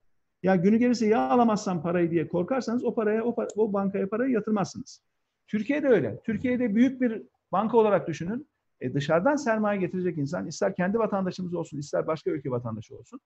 Ya 0.43 0.55
günü 0.55 0.77
gelirse 0.77 1.07
ya 1.07 1.29
alamazsam 1.29 1.81
parayı 1.81 2.11
diye 2.11 2.27
korkarsanız 2.27 2.83
o 2.83 2.95
paraya 2.95 3.25
o, 3.25 3.35
o 3.55 3.73
bankaya 3.73 4.09
parayı 4.09 4.31
yatırmazsınız. 4.31 5.01
Türkiye'de 5.47 5.87
öyle. 5.87 6.19
Türkiye'de 6.23 6.75
büyük 6.75 7.01
bir 7.01 7.21
banka 7.51 7.77
olarak 7.77 8.07
düşünün. 8.07 8.47
E 8.81 8.93
dışarıdan 8.93 9.35
sermaye 9.35 9.79
getirecek 9.79 10.17
insan 10.17 10.47
ister 10.47 10.75
kendi 10.75 10.99
vatandaşımız 10.99 11.53
olsun 11.53 11.77
ister 11.77 12.07
başka 12.07 12.31
ülke 12.31 12.51
vatandaşı 12.51 12.97
olsun. 12.97 13.19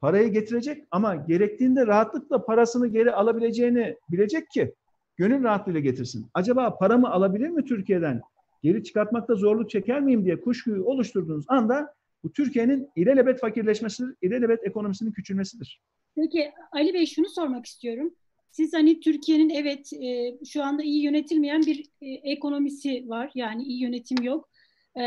Parayı 0.00 0.28
getirecek 0.28 0.84
ama 0.90 1.14
gerektiğinde 1.14 1.86
rahatlıkla 1.86 2.44
parasını 2.44 2.88
geri 2.88 3.12
alabileceğini 3.12 3.96
bilecek 4.10 4.50
ki 4.50 4.74
gönül 5.16 5.44
rahatlığıyla 5.44 5.80
getirsin. 5.80 6.26
Acaba 6.34 6.78
paramı 6.78 7.10
alabilir 7.10 7.48
mi 7.48 7.64
Türkiye'den? 7.64 8.20
Geri 8.62 8.84
çıkartmakta 8.84 9.34
zorluk 9.34 9.70
çeker 9.70 10.00
miyim 10.00 10.24
diye 10.24 10.40
kuşkuyu 10.40 10.84
oluşturduğunuz 10.84 11.44
anda 11.48 11.94
bu 12.22 12.32
Türkiye'nin 12.32 12.90
ilelebet 12.96 13.40
fakirleşmesidir, 13.40 14.14
ilelebet 14.22 14.64
ekonomisinin 14.64 15.12
küçülmesidir. 15.12 15.80
Peki 16.16 16.52
Ali 16.72 16.94
Bey 16.94 17.06
şunu 17.06 17.28
sormak 17.28 17.66
istiyorum. 17.66 18.14
Siz 18.50 18.72
hani 18.72 19.00
Türkiye'nin 19.00 19.50
evet 19.50 19.92
e, 19.92 20.38
şu 20.46 20.62
anda 20.62 20.82
iyi 20.82 21.02
yönetilmeyen 21.02 21.62
bir 21.62 21.84
e, 22.02 22.06
ekonomisi 22.06 23.08
var. 23.08 23.30
Yani 23.34 23.62
iyi 23.62 23.82
yönetim 23.82 24.22
yok. 24.22 24.48
E, 24.96 25.02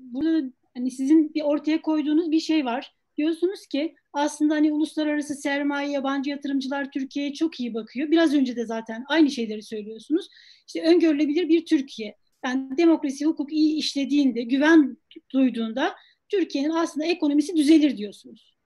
burada 0.00 0.52
hani 0.76 0.90
sizin 0.90 1.34
bir 1.34 1.42
ortaya 1.42 1.82
koyduğunuz 1.82 2.30
bir 2.30 2.40
şey 2.40 2.64
var. 2.64 2.94
Diyorsunuz 3.16 3.66
ki 3.66 3.94
aslında 4.12 4.54
hani 4.54 4.72
uluslararası 4.72 5.34
sermaye, 5.34 5.90
yabancı 5.90 6.30
yatırımcılar 6.30 6.90
Türkiye'ye 6.90 7.32
çok 7.32 7.60
iyi 7.60 7.74
bakıyor. 7.74 8.10
Biraz 8.10 8.34
önce 8.34 8.56
de 8.56 8.66
zaten 8.66 9.04
aynı 9.08 9.30
şeyleri 9.30 9.62
söylüyorsunuz. 9.62 10.28
İşte 10.66 10.82
öngörülebilir 10.82 11.48
bir 11.48 11.66
Türkiye. 11.66 12.16
Yani 12.44 12.78
demokrasi, 12.78 13.26
hukuk 13.26 13.52
iyi 13.52 13.76
işlediğinde, 13.76 14.42
güven 14.42 14.96
duyduğunda 15.32 15.94
Türkiye'nin 16.28 16.70
aslında 16.70 17.06
ekonomisi 17.06 17.56
düzelir 17.56 17.96
diyorsunuz. 17.96 18.57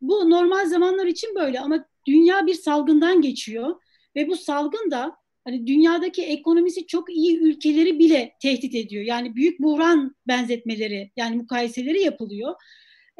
Bu 0.00 0.30
normal 0.30 0.66
zamanlar 0.66 1.06
için 1.06 1.34
böyle 1.34 1.60
ama 1.60 1.84
dünya 2.06 2.46
bir 2.46 2.54
salgından 2.54 3.20
geçiyor 3.20 3.80
ve 4.16 4.28
bu 4.28 4.36
salgın 4.36 4.90
da 4.90 5.16
hani 5.44 5.66
dünyadaki 5.66 6.22
ekonomisi 6.22 6.86
çok 6.86 7.10
iyi 7.10 7.38
ülkeleri 7.38 7.98
bile 7.98 8.34
tehdit 8.42 8.74
ediyor. 8.74 9.04
Yani 9.04 9.36
büyük 9.36 9.60
buhran 9.60 10.16
benzetmeleri 10.28 11.10
yani 11.16 11.36
mukayeseleri 11.36 12.02
yapılıyor. 12.02 12.54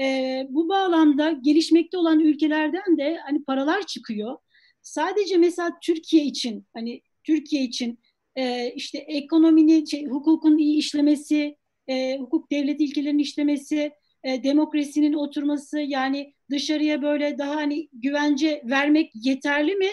E, 0.00 0.46
bu 0.50 0.68
bağlamda 0.68 1.30
gelişmekte 1.30 1.98
olan 1.98 2.20
ülkelerden 2.20 2.98
de 2.98 3.18
hani 3.26 3.44
paralar 3.44 3.86
çıkıyor. 3.86 4.36
Sadece 4.82 5.36
mesela 5.36 5.70
Türkiye 5.82 6.24
için 6.24 6.66
hani 6.74 7.02
Türkiye 7.24 7.62
için 7.62 7.98
e, 8.36 8.72
işte 8.74 8.98
ekonominin, 8.98 9.84
şey, 9.84 10.06
hukukun 10.06 10.58
iyi 10.58 10.78
işlemesi, 10.78 11.56
e, 11.88 12.18
hukuk 12.18 12.50
devlet 12.50 12.80
ilkelerinin 12.80 13.22
işlemesi, 13.22 13.92
e, 14.24 14.42
demokrasinin 14.42 15.12
oturması 15.12 15.80
yani 15.80 16.33
dışarıya 16.50 17.02
böyle 17.02 17.38
daha 17.38 17.56
hani 17.56 17.88
güvence 17.92 18.62
vermek 18.64 19.10
yeterli 19.14 19.74
mi? 19.74 19.90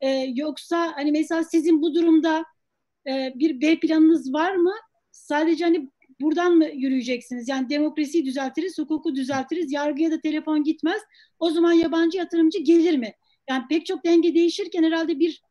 E, 0.00 0.08
yoksa 0.34 0.92
hani 0.96 1.12
mesela 1.12 1.44
sizin 1.44 1.82
bu 1.82 1.94
durumda 1.94 2.44
e, 3.06 3.32
bir 3.34 3.60
B 3.60 3.80
planınız 3.80 4.32
var 4.32 4.54
mı? 4.54 4.74
Sadece 5.12 5.64
hani 5.64 5.90
buradan 6.20 6.56
mı 6.56 6.66
yürüyeceksiniz? 6.72 7.48
Yani 7.48 7.68
demokrasiyi 7.68 8.24
düzeltiriz, 8.24 8.78
hukuku 8.78 9.14
düzeltiriz, 9.14 9.72
yargıya 9.72 10.10
da 10.10 10.20
telefon 10.20 10.64
gitmez. 10.64 11.02
O 11.38 11.50
zaman 11.50 11.72
yabancı 11.72 12.18
yatırımcı 12.18 12.58
gelir 12.58 12.96
mi? 12.96 13.12
Yani 13.48 13.64
pek 13.68 13.86
çok 13.86 14.04
denge 14.04 14.34
değişirken 14.34 14.82
herhalde 14.82 15.18
bir 15.18 15.42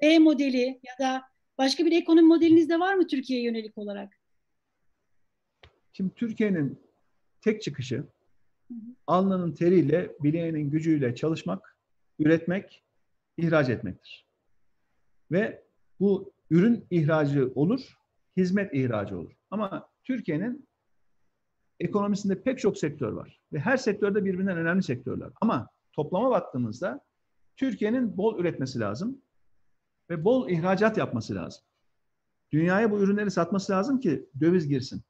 E 0.00 0.18
modeli 0.18 0.80
ya 0.82 1.06
da 1.06 1.22
başka 1.58 1.86
bir 1.86 1.92
ekonomi 1.92 2.28
modeliniz 2.28 2.68
de 2.68 2.80
var 2.80 2.94
mı 2.94 3.06
Türkiye'ye 3.06 3.44
yönelik 3.44 3.78
olarak? 3.78 4.20
Şimdi 5.92 6.14
Türkiye'nin 6.14 6.78
tek 7.40 7.62
çıkışı 7.62 8.04
alnının 9.06 9.52
teriyle, 9.52 10.16
bileğinin 10.22 10.70
gücüyle 10.70 11.14
çalışmak, 11.14 11.76
üretmek, 12.18 12.84
ihraç 13.36 13.68
etmektir. 13.68 14.26
Ve 15.30 15.64
bu 16.00 16.32
ürün 16.50 16.86
ihracı 16.90 17.52
olur, 17.54 17.98
hizmet 18.36 18.74
ihracı 18.74 19.18
olur. 19.18 19.32
Ama 19.50 19.88
Türkiye'nin 20.04 20.68
ekonomisinde 21.80 22.42
pek 22.42 22.58
çok 22.58 22.78
sektör 22.78 23.12
var. 23.12 23.40
Ve 23.52 23.58
her 23.58 23.76
sektörde 23.76 24.24
birbirinden 24.24 24.56
önemli 24.56 24.82
sektörler. 24.82 25.30
Ama 25.40 25.68
toplama 25.92 26.30
baktığımızda 26.30 27.00
Türkiye'nin 27.56 28.16
bol 28.16 28.38
üretmesi 28.38 28.80
lazım 28.80 29.22
ve 30.10 30.24
bol 30.24 30.48
ihracat 30.48 30.98
yapması 30.98 31.34
lazım. 31.34 31.62
Dünyaya 32.52 32.90
bu 32.90 33.00
ürünleri 33.00 33.30
satması 33.30 33.72
lazım 33.72 34.00
ki 34.00 34.28
döviz 34.40 34.68
girsin. 34.68 35.02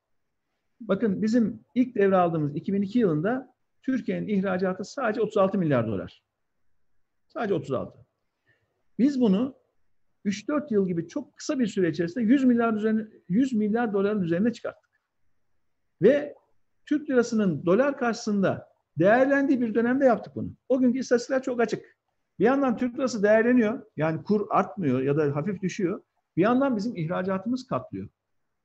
Bakın 0.81 1.23
bizim 1.23 1.65
ilk 1.75 1.95
devraldığımız 1.95 2.57
2002 2.57 2.99
yılında 2.99 3.55
Türkiye'nin 3.83 4.29
ihracatı 4.29 4.85
sadece 4.85 5.21
36 5.21 5.59
milyar 5.59 5.87
dolar. 5.87 6.25
Sadece 7.29 7.55
36. 7.55 7.99
Biz 8.99 9.21
bunu 9.21 9.57
3-4 10.25 10.75
yıl 10.75 10.89
gibi 10.89 11.09
çok 11.09 11.37
kısa 11.37 11.59
bir 11.59 11.67
süre 11.67 11.89
içerisinde 11.89 12.25
100 12.25 12.45
milyar 12.45 12.73
üzerine 12.73 13.07
100 13.29 13.53
milyar 13.53 13.93
doların 13.93 14.23
üzerine 14.23 14.53
çıkarttık. 14.53 14.91
Ve 16.03 16.35
Türk 16.87 17.11
lirasının 17.11 17.67
dolar 17.67 17.99
karşısında 17.99 18.69
değerlendiği 18.99 19.61
bir 19.61 19.75
dönemde 19.75 20.05
yaptık 20.05 20.37
bunu. 20.37 20.51
O 20.69 20.81
günkü 20.81 20.99
istatistikler 20.99 21.43
çok 21.43 21.61
açık. 21.61 21.97
Bir 22.39 22.45
yandan 22.45 22.77
Türk 22.77 22.95
lirası 22.99 23.23
değerleniyor. 23.23 23.83
Yani 23.97 24.23
kur 24.23 24.47
artmıyor 24.51 25.01
ya 25.03 25.17
da 25.17 25.37
hafif 25.37 25.63
düşüyor. 25.63 26.03
Bir 26.37 26.43
yandan 26.43 26.77
bizim 26.77 26.97
ihracatımız 26.97 27.67
katlıyor. 27.67 28.09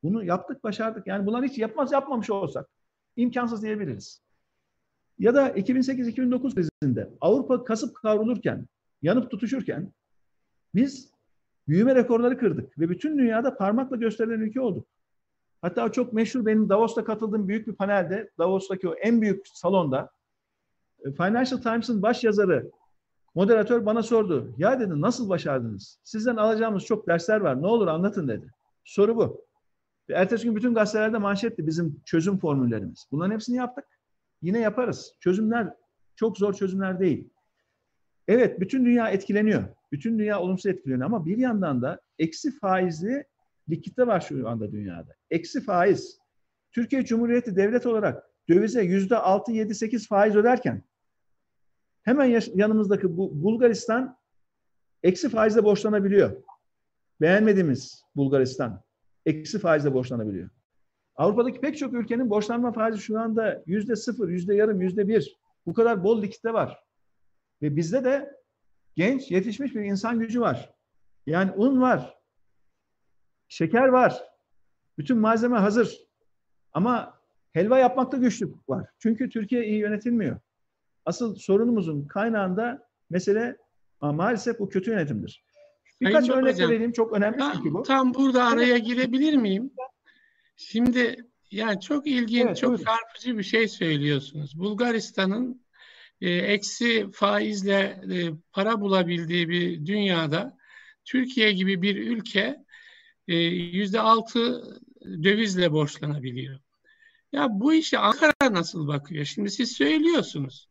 Bunu 0.06 0.24
yaptık, 0.24 0.64
başardık. 0.64 1.08
Yani 1.08 1.26
bunları 1.26 1.46
hiç 1.46 1.58
yapmaz 1.58 1.92
yapmamış 1.92 2.30
olsak 2.30 2.70
imkansız 3.16 3.64
diyebiliriz. 3.64 4.22
Ya 5.20 5.36
da 5.36 5.50
2008-2009 5.50 6.56
krizinde 6.56 7.10
Avrupa 7.22 7.64
kasıp 7.64 7.96
kavrulurken, 7.96 8.68
yanıp 9.02 9.32
tutuşurken 9.32 9.92
biz 10.76 11.12
büyüme 11.68 11.96
rekorları 11.96 12.38
kırdık 12.38 12.80
ve 12.80 12.90
bütün 12.90 13.18
dünyada 13.18 13.58
parmakla 13.58 13.96
gösterilen 13.96 14.40
ülke 14.40 14.62
olduk. 14.62 14.88
Hatta 15.62 15.92
çok 15.92 16.14
meşhur 16.14 16.46
benim 16.46 16.70
Davos'ta 16.70 17.04
katıldığım 17.04 17.48
büyük 17.48 17.68
bir 17.68 17.74
panelde, 17.74 18.32
Davos'taki 18.38 18.90
o 18.90 18.94
en 18.94 19.22
büyük 19.22 19.48
salonda 19.48 20.10
e, 21.06 21.12
Financial 21.12 21.62
Times'ın 21.62 22.02
baş 22.02 22.24
yazarı, 22.24 22.72
moderatör 23.36 23.86
bana 23.86 24.04
sordu. 24.04 24.54
Ya 24.58 24.80
dedi 24.80 25.02
nasıl 25.02 25.30
başardınız? 25.30 26.00
Sizden 26.04 26.36
alacağımız 26.36 26.84
çok 26.84 27.08
dersler 27.08 27.42
var. 27.42 27.62
Ne 27.62 27.68
olur 27.68 27.88
anlatın 27.88 28.28
dedi. 28.28 28.54
Soru 28.84 29.16
bu. 29.16 29.46
Ve 30.10 30.14
ertesi 30.14 30.44
gün 30.44 30.56
bütün 30.56 30.74
gazetelerde 30.74 31.18
manşetti 31.18 31.68
bizim 31.68 32.02
çözüm 32.06 32.38
formüllerimiz. 32.38 33.08
Bunların 33.12 33.34
hepsini 33.34 33.56
yaptık. 33.56 33.86
Yine 34.42 34.60
yaparız. 34.60 35.16
Çözümler 35.20 35.74
çok 36.16 36.38
zor 36.38 36.54
çözümler 36.54 37.00
değil. 37.00 37.30
Evet 38.28 38.60
bütün 38.60 38.86
dünya 38.86 39.10
etkileniyor. 39.10 39.64
Bütün 39.92 40.20
dünya 40.20 40.40
olumsuz 40.40 40.66
etkileniyor 40.66 41.06
ama 41.06 41.26
bir 41.26 41.38
yandan 41.38 41.82
da 41.82 42.02
eksi 42.20 42.60
faizli 42.60 43.24
likitte 43.70 44.08
var 44.08 44.22
şu 44.22 44.50
anda 44.50 44.72
dünyada. 44.72 45.14
Eksi 45.32 45.62
faiz. 45.62 46.20
Türkiye 46.72 47.06
Cumhuriyeti 47.06 47.56
devlet 47.56 47.86
olarak 47.86 48.24
dövize 48.50 48.84
yüzde 48.84 49.18
altı, 49.18 49.52
yedi, 49.52 49.76
sekiz 49.76 50.08
faiz 50.08 50.36
öderken 50.36 50.84
hemen 52.04 52.42
yanımızdaki 52.56 53.18
bu 53.18 53.44
Bulgaristan 53.44 54.18
eksi 55.04 55.30
faizle 55.30 55.64
borçlanabiliyor. 55.64 56.44
Beğenmediğimiz 57.22 58.04
Bulgaristan 58.16 58.85
eksi 59.26 59.60
faizle 59.60 59.94
borçlanabiliyor. 59.94 60.50
Avrupa'daki 61.16 61.62
pek 61.62 61.78
çok 61.78 61.94
ülkenin 61.94 62.30
borçlanma 62.30 62.72
faizi 62.72 63.02
şu 63.02 63.20
anda 63.20 63.64
yüzde 63.66 63.96
sıfır, 63.96 64.30
yüzde 64.30 64.56
yarım, 64.56 64.82
yüzde 64.82 65.08
bir. 65.08 65.38
Bu 65.66 65.74
kadar 65.74 66.04
bol 66.04 66.22
likitte 66.22 66.54
var. 66.54 66.84
Ve 67.62 67.76
bizde 67.76 68.04
de 68.04 68.36
genç, 68.96 69.32
yetişmiş 69.32 69.76
bir 69.76 69.82
insan 69.82 70.20
gücü 70.20 70.42
var. 70.42 70.74
Yani 71.26 71.52
un 71.52 71.82
var, 71.82 72.18
şeker 73.48 73.88
var, 73.88 74.24
bütün 74.98 75.18
malzeme 75.18 75.58
hazır. 75.58 76.00
Ama 76.74 77.20
helva 77.54 77.80
yapmakta 77.80 78.18
güçlük 78.18 78.70
var. 78.70 78.90
Çünkü 79.00 79.30
Türkiye 79.30 79.66
iyi 79.66 79.80
yönetilmiyor. 79.80 80.40
Asıl 81.06 81.36
sorunumuzun 81.36 82.08
kaynağında 82.08 82.88
mesele 83.10 83.58
maalesef 84.02 84.60
bu 84.60 84.70
kötü 84.70 84.92
yönetimdir. 84.92 85.46
Birkaç 86.02 86.26
Sayın 86.26 86.40
örnek 86.40 86.60
vereyim. 86.60 86.92
Çok 86.92 87.14
önemli 87.14 87.38
Tam, 87.38 87.54
çünkü 87.54 87.74
bu. 87.74 87.84
tam 87.84 88.14
burada 88.14 88.44
araya 88.46 88.78
girebilir 88.78 89.34
miyim? 89.34 89.72
Şimdi 90.58 91.26
yani 91.52 91.82
çok 91.82 92.08
ilginç, 92.08 92.46
Evet, 92.46 92.58
çok 92.58 92.70
buyurun. 92.70 92.84
çarpıcı 92.86 93.38
bir 93.38 93.44
şey 93.44 93.68
söylüyorsunuz. 93.68 94.60
Bulgaristan'ın 94.60 95.66
e, 96.22 96.30
eksi 96.30 97.12
faizle 97.12 98.02
e, 98.14 98.30
para 98.52 98.82
bulabildiği 98.82 99.50
bir 99.50 99.86
dünyada 99.86 100.58
Türkiye 101.06 101.52
gibi 101.52 101.82
bir 101.82 101.96
ülke 101.98 102.58
e, 103.28 103.36
yüzde 103.46 104.00
altı 104.00 104.64
dövizle 105.06 105.72
borçlanabiliyor. 105.72 106.60
Ya 107.32 107.48
bu 107.52 107.74
işe 107.74 107.98
Ankara 107.98 108.34
nasıl 108.54 108.88
bakıyor? 108.88 109.26
Şimdi 109.26 109.50
siz 109.52 109.72
söylüyorsunuz. 109.72 110.70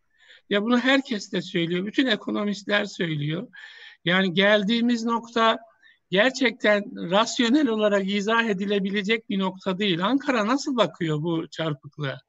Ya 0.51 0.63
bunu 0.63 0.79
herkes 0.79 1.33
de 1.33 1.43
söylüyor. 1.43 1.87
Bütün 1.87 2.07
ekonomistler 2.07 2.85
söylüyor. 2.85 3.49
Yani 4.05 4.35
geldiğimiz 4.35 5.05
nokta 5.05 5.59
gerçekten 6.11 7.11
rasyonel 7.11 7.69
olarak 7.69 8.11
izah 8.11 8.45
edilebilecek 8.45 9.29
bir 9.29 9.39
nokta 9.39 9.79
değil. 9.79 10.05
Ankara 10.05 10.47
nasıl 10.47 10.77
bakıyor 10.77 11.23
bu 11.23 11.49
çarpıklığa? 11.49 12.21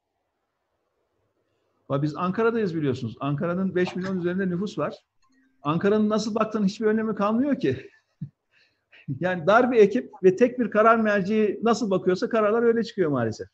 Biz 1.92 2.16
Ankara'dayız 2.16 2.76
biliyorsunuz. 2.76 3.16
Ankara'nın 3.20 3.76
5 3.76 3.96
milyon 3.96 4.20
üzerinde 4.20 4.50
nüfus 4.50 4.78
var. 4.78 4.96
Ankara'nın 5.62 6.10
nasıl 6.10 6.36
baktığının 6.36 6.66
hiçbir 6.66 6.86
önemi 6.86 7.16
kalmıyor 7.16 7.60
ki. 7.60 7.90
yani 9.20 9.48
dar 9.48 9.72
bir 9.72 9.78
ekip 9.78 10.12
ve 10.24 10.36
tek 10.36 10.60
bir 10.60 10.72
karar 10.72 10.98
merci 10.98 11.60
nasıl 11.64 11.90
bakıyorsa 11.90 12.30
kararlar 12.30 12.64
öyle 12.64 12.84
çıkıyor 12.84 13.12
maalesef. 13.12 13.48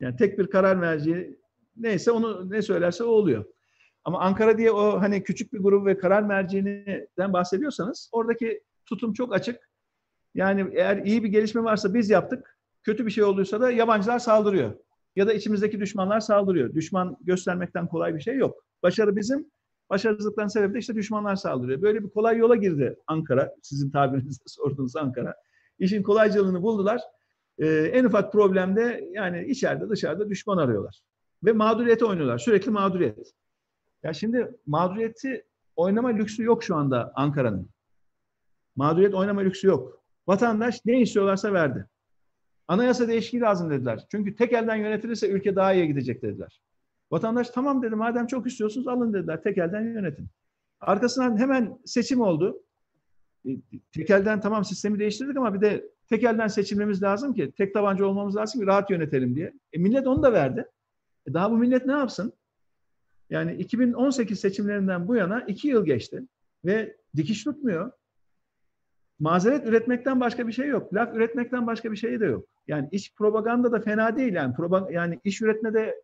Yani 0.00 0.16
tek 0.16 0.38
bir 0.38 0.46
karar 0.46 0.76
merci 0.76 1.38
neyse 1.76 2.10
onu 2.10 2.50
ne 2.50 2.62
söylerse 2.62 3.04
o 3.04 3.08
oluyor. 3.08 3.44
Ama 4.04 4.20
Ankara 4.20 4.58
diye 4.58 4.70
o 4.70 5.00
hani 5.00 5.22
küçük 5.22 5.52
bir 5.52 5.58
grup 5.58 5.86
ve 5.86 5.98
karar 5.98 6.22
merciğinden 6.22 7.32
bahsediyorsanız 7.32 8.08
oradaki 8.12 8.62
tutum 8.86 9.12
çok 9.12 9.34
açık. 9.34 9.70
Yani 10.34 10.70
eğer 10.74 10.96
iyi 10.96 11.24
bir 11.24 11.28
gelişme 11.28 11.64
varsa 11.64 11.94
biz 11.94 12.10
yaptık. 12.10 12.58
Kötü 12.82 13.06
bir 13.06 13.10
şey 13.10 13.24
olduysa 13.24 13.60
da 13.60 13.70
yabancılar 13.70 14.18
saldırıyor. 14.18 14.72
Ya 15.16 15.26
da 15.26 15.32
içimizdeki 15.32 15.80
düşmanlar 15.80 16.20
saldırıyor. 16.20 16.74
Düşman 16.74 17.16
göstermekten 17.20 17.86
kolay 17.86 18.14
bir 18.14 18.20
şey 18.20 18.36
yok. 18.36 18.64
Başarı 18.82 19.16
bizim. 19.16 19.46
Başarısızlıktan 19.90 20.48
sebebi 20.48 20.74
de 20.74 20.78
işte 20.78 20.94
düşmanlar 20.94 21.36
saldırıyor. 21.36 21.82
Böyle 21.82 22.04
bir 22.04 22.08
kolay 22.08 22.38
yola 22.38 22.56
girdi 22.56 22.96
Ankara. 23.06 23.54
Sizin 23.62 23.90
tabirinizle 23.90 24.44
sorduğunuz 24.46 24.96
Ankara. 24.96 25.34
İşin 25.78 26.02
kolaycılığını 26.02 26.62
buldular. 26.62 27.00
Ee, 27.58 27.66
en 27.66 28.04
ufak 28.04 28.32
problemde 28.32 29.08
yani 29.12 29.44
içeride 29.46 29.88
dışarıda 29.88 30.30
düşman 30.30 30.58
arıyorlar. 30.58 31.00
Ve 31.44 31.52
mağduriyete 31.52 32.04
oynuyorlar. 32.04 32.38
Sürekli 32.38 32.70
mağduriyet. 32.70 33.32
Ya 34.04 34.12
şimdi 34.12 34.56
mağduriyeti 34.66 35.44
oynama 35.76 36.08
lüksü 36.08 36.42
yok 36.42 36.64
şu 36.64 36.76
anda 36.76 37.12
Ankara'nın. 37.14 37.68
Mağduriyet 38.76 39.14
oynama 39.14 39.40
lüksü 39.40 39.66
yok. 39.66 40.02
Vatandaş 40.26 40.80
ne 40.84 41.00
istiyorlarsa 41.00 41.52
verdi. 41.52 41.86
Anayasa 42.68 43.08
değişikliği 43.08 43.40
lazım 43.40 43.70
dediler. 43.70 44.06
Çünkü 44.10 44.36
tek 44.36 44.52
elden 44.52 44.76
yönetilirse 44.76 45.28
ülke 45.28 45.56
daha 45.56 45.72
iyi 45.72 45.86
gidecek 45.86 46.22
dediler. 46.22 46.60
Vatandaş 47.10 47.50
tamam 47.50 47.82
dedi 47.82 47.94
madem 47.94 48.26
çok 48.26 48.46
istiyorsunuz 48.46 48.88
alın 48.88 49.12
dediler. 49.12 49.42
Tek 49.42 49.58
elden 49.58 49.82
yönetin. 49.82 50.26
Arkasından 50.80 51.38
hemen 51.38 51.78
seçim 51.84 52.20
oldu. 52.20 52.62
E, 53.46 53.50
Tek 53.92 54.10
elden 54.10 54.40
tamam 54.40 54.64
sistemi 54.64 54.98
değiştirdik 54.98 55.36
ama 55.36 55.54
bir 55.54 55.60
de 55.60 55.84
tek 56.08 56.24
elden 56.24 56.48
seçilmemiz 56.48 57.02
lazım 57.02 57.34
ki 57.34 57.52
tek 57.56 57.74
tabanca 57.74 58.04
olmamız 58.04 58.36
lazım 58.36 58.60
ki 58.60 58.66
rahat 58.66 58.90
yönetelim 58.90 59.36
diye. 59.36 59.52
E 59.72 59.78
millet 59.78 60.06
onu 60.06 60.22
da 60.22 60.32
verdi. 60.32 60.66
E 61.26 61.34
daha 61.34 61.50
bu 61.50 61.56
millet 61.56 61.86
ne 61.86 61.92
yapsın? 61.92 62.32
Yani 63.30 63.54
2018 63.54 64.40
seçimlerinden 64.40 65.08
bu 65.08 65.16
yana 65.16 65.40
iki 65.40 65.68
yıl 65.68 65.84
geçti 65.84 66.22
ve 66.64 66.96
dikiş 67.16 67.44
tutmuyor. 67.44 67.90
Mazeret 69.18 69.66
üretmekten 69.66 70.20
başka 70.20 70.46
bir 70.46 70.52
şey 70.52 70.68
yok. 70.68 70.94
Laf 70.94 71.14
üretmekten 71.14 71.66
başka 71.66 71.92
bir 71.92 71.96
şey 71.96 72.20
de 72.20 72.26
yok. 72.26 72.48
Yani 72.66 72.88
iç 72.92 73.14
propaganda 73.14 73.72
da 73.72 73.80
fena 73.80 74.16
değil 74.16 74.32
yani. 74.32 74.54
Yani 74.90 75.20
iş 75.24 75.42
üretmede 75.42 76.02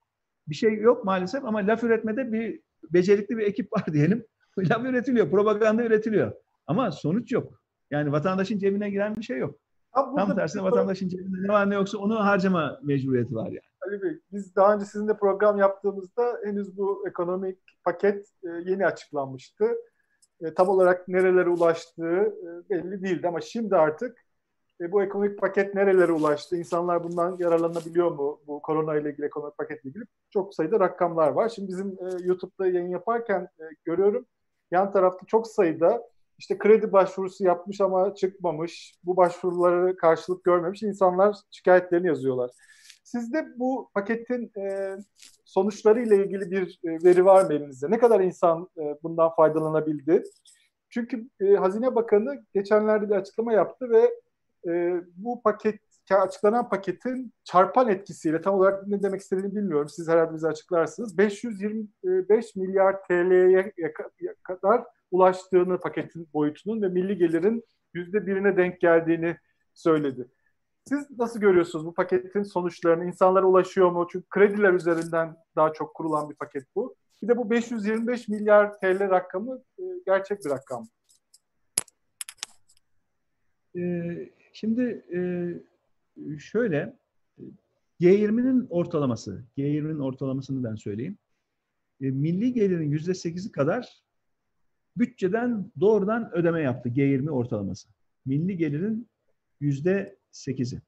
bir 0.48 0.54
şey 0.54 0.74
yok 0.74 1.04
maalesef 1.04 1.44
ama 1.44 1.59
laf 1.59 1.85
üretmede 1.85 2.33
bir 2.33 2.61
becerikli 2.90 3.38
bir 3.38 3.46
ekip 3.46 3.72
var 3.72 3.85
diyelim. 3.92 4.24
laf 4.59 4.85
üretiliyor, 4.85 5.30
propaganda 5.30 5.85
üretiliyor. 5.85 6.33
Ama 6.66 6.92
sonuç 6.92 7.33
yok. 7.33 7.62
Yani 7.90 8.12
vatandaşın 8.12 8.59
cebine 8.59 8.90
giren 8.90 9.16
bir 9.16 9.22
şey 9.22 9.38
yok. 9.38 9.61
Tam, 9.94 10.16
burada 10.16 10.35
tersine 10.35 10.62
vatandaşın 10.62 11.09
cebinde 11.09 11.37
ne 11.42 11.53
var 11.53 11.70
ne 11.70 11.74
yoksa 11.74 11.98
onu 11.98 12.24
harcama 12.24 12.81
mecburiyeti 12.83 13.35
var 13.35 13.46
yani. 13.46 13.61
Ali 13.87 14.03
Bey, 14.03 14.20
biz 14.33 14.57
daha 14.57 14.74
önce 14.74 14.85
sizinle 14.85 15.16
program 15.16 15.59
yaptığımızda 15.59 16.40
henüz 16.44 16.76
bu 16.76 17.09
ekonomik 17.09 17.59
paket 17.85 18.26
e, 18.44 18.48
yeni 18.70 18.87
açıklanmıştı. 18.87 19.64
E, 20.40 20.55
tam 20.55 20.68
olarak 20.68 21.09
nerelere 21.09 21.48
ulaştığı 21.48 22.16
e, 22.16 22.70
belli 22.70 23.03
değildi 23.03 23.29
ama 23.29 23.40
şimdi 23.40 23.76
artık 23.76 24.18
bu 24.81 25.03
ekonomik 25.03 25.38
paket 25.38 25.74
nerelere 25.74 26.12
ulaştı? 26.12 26.57
İnsanlar 26.57 27.05
bundan 27.05 27.37
yararlanabiliyor 27.38 28.11
mu? 28.11 28.40
Bu 28.46 28.62
korona 28.62 28.96
ile 28.96 29.11
ilgili 29.11 29.26
ekonomik 29.26 29.59
paketle 29.59 29.88
ilgili 29.90 30.05
çok 30.31 30.55
sayıda 30.55 30.81
rakamlar 30.81 31.29
var. 31.31 31.48
Şimdi 31.48 31.68
bizim 31.68 31.98
YouTube'da 32.24 32.66
yayın 32.66 32.88
yaparken 32.88 33.48
görüyorum 33.85 34.26
yan 34.70 34.92
tarafta 34.92 35.26
çok 35.26 35.46
sayıda 35.46 36.03
işte 36.40 36.59
kredi 36.59 36.92
başvurusu 36.92 37.44
yapmış 37.44 37.81
ama 37.81 38.14
çıkmamış, 38.14 38.94
bu 39.05 39.16
başvuruları 39.16 39.96
karşılık 39.96 40.44
görmemiş 40.44 40.83
insanlar 40.83 41.37
şikayetlerini 41.50 42.07
yazıyorlar. 42.07 42.50
Sizde 43.05 43.46
bu 43.57 43.90
paketin 43.94 44.53
e, 44.61 44.96
sonuçları 45.44 46.03
ile 46.03 46.16
ilgili 46.16 46.50
bir 46.50 46.81
e, 46.85 47.05
veri 47.05 47.24
var 47.24 47.44
mı 47.44 47.55
elinizde? 47.55 47.90
Ne 47.90 47.98
kadar 47.98 48.20
insan 48.20 48.68
e, 48.79 48.83
bundan 49.03 49.35
faydalanabildi? 49.35 50.22
Çünkü 50.90 51.29
e, 51.40 51.55
Hazine 51.55 51.94
Bakanı 51.94 52.44
geçenlerde 52.55 53.11
bir 53.11 53.14
açıklama 53.14 53.53
yaptı 53.53 53.90
ve 53.90 54.14
e, 54.70 55.00
bu 55.16 55.42
paket 55.42 55.81
açıklanan 56.11 56.68
paketin 56.68 57.33
çarpan 57.44 57.88
etkisiyle 57.88 58.40
tam 58.40 58.55
olarak 58.55 58.87
ne 58.87 59.03
demek 59.03 59.20
istediğini 59.20 59.55
bilmiyorum. 59.57 59.88
Siz 59.88 60.09
herhalde 60.09 60.35
bize 60.35 60.48
açıklarsınız. 60.48 61.18
525 61.18 62.57
milyar 62.57 63.03
TL'ye 63.03 63.72
kadar 64.42 64.85
ulaştığını 65.11 65.81
paketin 65.81 66.29
boyutunun 66.35 66.83
ve 66.83 66.88
milli 66.88 67.18
gelirin 67.18 67.64
yüzde 67.94 68.27
birine 68.27 68.57
denk 68.57 68.81
geldiğini 68.81 69.37
söyledi. 69.75 70.29
Siz 70.88 71.18
nasıl 71.18 71.40
görüyorsunuz 71.40 71.87
bu 71.87 71.94
paketin 71.94 72.42
sonuçlarını? 72.42 73.05
İnsanlara 73.05 73.46
ulaşıyor 73.46 73.90
mu? 73.90 74.07
Çünkü 74.12 74.27
krediler 74.29 74.73
üzerinden 74.73 75.37
daha 75.57 75.73
çok 75.73 75.94
kurulan 75.94 76.31
bir 76.31 76.35
paket 76.35 76.64
bu. 76.75 76.96
Bir 77.23 77.29
de 77.29 77.37
bu 77.37 77.51
525 77.51 78.29
milyar 78.29 78.79
TL 78.79 79.01
rakamı 79.01 79.62
e, 79.79 79.83
gerçek 80.07 80.44
bir 80.44 80.51
rakam. 80.51 80.88
Ee, 83.77 84.31
şimdi 84.53 85.05
e, 85.14 85.20
şöyle 86.38 86.96
G20'nin 88.01 88.66
ortalaması, 88.70 89.44
G20'nin 89.59 89.99
ortalamasını 89.99 90.64
ben 90.64 90.75
söyleyeyim. 90.75 91.18
E, 92.01 92.11
milli 92.11 92.53
gelirin 92.53 92.90
yüzde 92.90 93.14
sekizi 93.14 93.53
kadar 93.53 94.03
bütçeden 95.00 95.70
doğrudan 95.80 96.30
ödeme 96.32 96.60
yaptı 96.62 96.88
G20 96.88 97.30
ortalaması. 97.30 97.88
Milli 98.26 98.56
gelirin 98.56 99.08
yüzde 99.60 100.16
sekizi. 100.30 100.80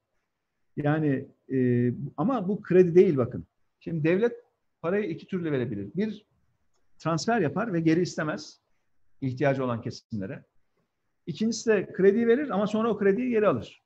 Yani 0.77 1.27
e, 1.53 1.89
ama 2.17 2.47
bu 2.47 2.61
kredi 2.61 2.95
değil 2.95 3.17
bakın. 3.17 3.45
Şimdi 3.79 4.03
devlet 4.03 4.33
parayı 4.81 5.09
iki 5.09 5.27
türlü 5.27 5.51
verebilir. 5.51 5.91
Bir 5.95 6.25
transfer 6.99 7.41
yapar 7.41 7.73
ve 7.73 7.79
geri 7.79 8.01
istemez 8.01 8.59
ihtiyacı 9.21 9.63
olan 9.65 9.81
kesimlere. 9.81 10.43
İkincisi 11.25 11.69
de 11.69 11.93
kredi 11.93 12.27
verir 12.27 12.49
ama 12.49 12.67
sonra 12.67 12.89
o 12.89 12.97
krediyi 12.97 13.29
geri 13.29 13.47
alır. 13.47 13.81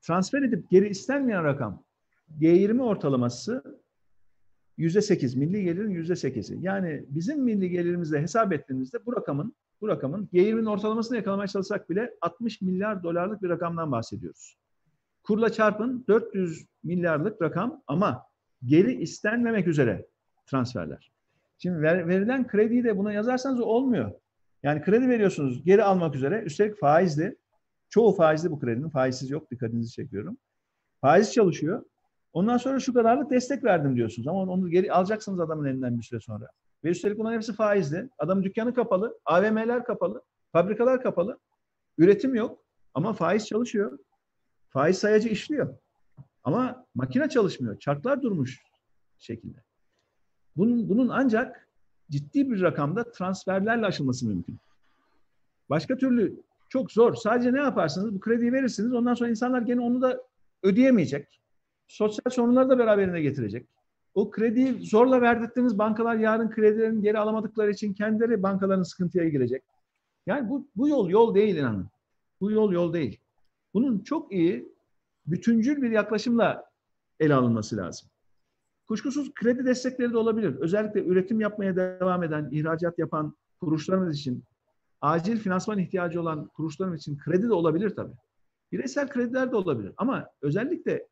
Transfer 0.00 0.42
edip 0.42 0.70
geri 0.70 0.88
istenmeyen 0.88 1.44
rakam 1.44 1.82
G20 2.40 2.82
ortalaması 2.82 3.80
yüzde 4.76 5.02
sekiz, 5.02 5.34
milli 5.34 5.64
gelirin 5.64 5.90
yüzde 5.90 6.16
sekizi. 6.16 6.58
Yani 6.60 7.04
bizim 7.08 7.42
milli 7.42 7.70
gelirimizle 7.70 8.22
hesap 8.22 8.52
ettiğimizde 8.52 9.06
bu 9.06 9.16
rakamın 9.16 9.54
bu 9.80 9.88
rakamın 9.88 10.28
G20'nin 10.32 10.66
ortalamasını 10.66 11.16
yakalamaya 11.16 11.48
çalışsak 11.48 11.90
bile 11.90 12.14
60 12.20 12.60
milyar 12.60 13.02
dolarlık 13.02 13.42
bir 13.42 13.48
rakamdan 13.48 13.92
bahsediyoruz. 13.92 14.56
Kurla 15.22 15.52
çarpın 15.52 16.04
400 16.08 16.66
milyarlık 16.84 17.42
rakam 17.42 17.82
ama 17.86 18.22
geri 18.64 18.94
istenmemek 18.94 19.68
üzere 19.68 20.06
transferler. 20.46 21.12
Şimdi 21.58 21.82
ver, 21.82 22.08
verilen 22.08 22.46
krediyi 22.46 22.84
de 22.84 22.98
buna 22.98 23.12
yazarsanız 23.12 23.60
olmuyor. 23.60 24.12
Yani 24.62 24.82
kredi 24.82 25.08
veriyorsunuz 25.08 25.64
geri 25.64 25.82
almak 25.82 26.14
üzere. 26.14 26.42
Üstelik 26.42 26.80
faizli. 26.80 27.36
Çoğu 27.88 28.12
faizli 28.12 28.50
bu 28.50 28.58
kredinin. 28.58 28.88
Faizsiz 28.88 29.30
yok. 29.30 29.50
Dikkatinizi 29.50 29.92
çekiyorum. 29.92 30.38
Faiz 31.00 31.32
çalışıyor. 31.32 31.84
Ondan 32.36 32.56
sonra 32.56 32.80
şu 32.80 32.94
kadarlık 32.94 33.30
destek 33.30 33.64
verdim 33.64 33.96
diyorsunuz. 33.96 34.28
Ama 34.28 34.40
onu 34.42 34.70
geri 34.70 34.92
alacaksınız 34.92 35.40
adamın 35.40 35.64
elinden 35.64 35.98
bir 35.98 36.02
süre 36.02 36.20
sonra. 36.20 36.48
Ve 36.84 36.90
üstelik 36.90 37.18
bunların 37.18 37.36
hepsi 37.36 37.52
faizli. 37.52 38.10
Adamın 38.18 38.42
dükkanı 38.42 38.74
kapalı. 38.74 39.18
AVM'ler 39.24 39.84
kapalı. 39.84 40.22
Fabrikalar 40.52 41.02
kapalı. 41.02 41.38
Üretim 41.98 42.34
yok. 42.34 42.64
Ama 42.94 43.12
faiz 43.12 43.46
çalışıyor. 43.46 43.98
Faiz 44.68 44.98
sayacı 44.98 45.28
işliyor. 45.28 45.74
Ama 46.44 46.86
makine 46.94 47.28
çalışmıyor. 47.28 47.78
Çarklar 47.78 48.22
durmuş 48.22 48.62
şekilde. 49.18 49.58
Bunun, 50.56 50.88
bunun 50.88 51.08
ancak 51.08 51.68
ciddi 52.10 52.50
bir 52.50 52.62
rakamda 52.62 53.10
transferlerle 53.10 53.86
aşılması 53.86 54.26
mümkün. 54.26 54.58
Başka 55.70 55.96
türlü 55.96 56.40
çok 56.68 56.92
zor. 56.92 57.14
Sadece 57.14 57.52
ne 57.52 57.60
yaparsınız? 57.60 58.14
Bu 58.14 58.20
krediyi 58.20 58.52
verirsiniz. 58.52 58.92
Ondan 58.92 59.14
sonra 59.14 59.30
insanlar 59.30 59.62
gene 59.62 59.80
onu 59.80 60.02
da 60.02 60.22
ödeyemeyecek. 60.62 61.40
Sosyal 61.88 62.30
sorunları 62.30 62.68
da 62.68 62.78
beraberine 62.78 63.20
getirecek. 63.20 63.68
O 64.14 64.30
krediyi 64.30 64.86
zorla 64.86 65.20
verdirttiğiniz 65.20 65.78
bankalar 65.78 66.16
yarın 66.16 66.50
kredilerini 66.50 67.02
geri 67.02 67.18
alamadıkları 67.18 67.70
için 67.70 67.94
kendileri 67.94 68.42
bankaların 68.42 68.82
sıkıntıya 68.82 69.28
girecek. 69.28 69.62
Yani 70.26 70.48
bu, 70.48 70.68
bu 70.76 70.88
yol 70.88 71.10
yol 71.10 71.34
değil 71.34 71.56
inanın. 71.56 71.88
Bu 72.40 72.50
yol 72.50 72.72
yol 72.72 72.92
değil. 72.92 73.20
Bunun 73.74 73.98
çok 73.98 74.32
iyi 74.32 74.72
bütüncül 75.26 75.82
bir 75.82 75.90
yaklaşımla 75.90 76.64
ele 77.20 77.34
alınması 77.34 77.76
lazım. 77.76 78.08
Kuşkusuz 78.88 79.34
kredi 79.34 79.66
destekleri 79.66 80.12
de 80.12 80.18
olabilir. 80.18 80.56
Özellikle 80.56 81.04
üretim 81.04 81.40
yapmaya 81.40 81.76
devam 81.76 82.22
eden, 82.22 82.48
ihracat 82.52 82.98
yapan 82.98 83.36
kuruluşlarımız 83.60 84.18
için, 84.18 84.44
acil 85.00 85.38
finansman 85.38 85.78
ihtiyacı 85.78 86.20
olan 86.20 86.46
kuruluşlarımız 86.46 87.00
için 87.00 87.18
kredi 87.18 87.48
de 87.48 87.52
olabilir 87.52 87.90
tabii. 87.90 88.14
Bireysel 88.72 89.08
krediler 89.08 89.52
de 89.52 89.56
olabilir. 89.56 89.92
Ama 89.96 90.28
özellikle 90.42 91.06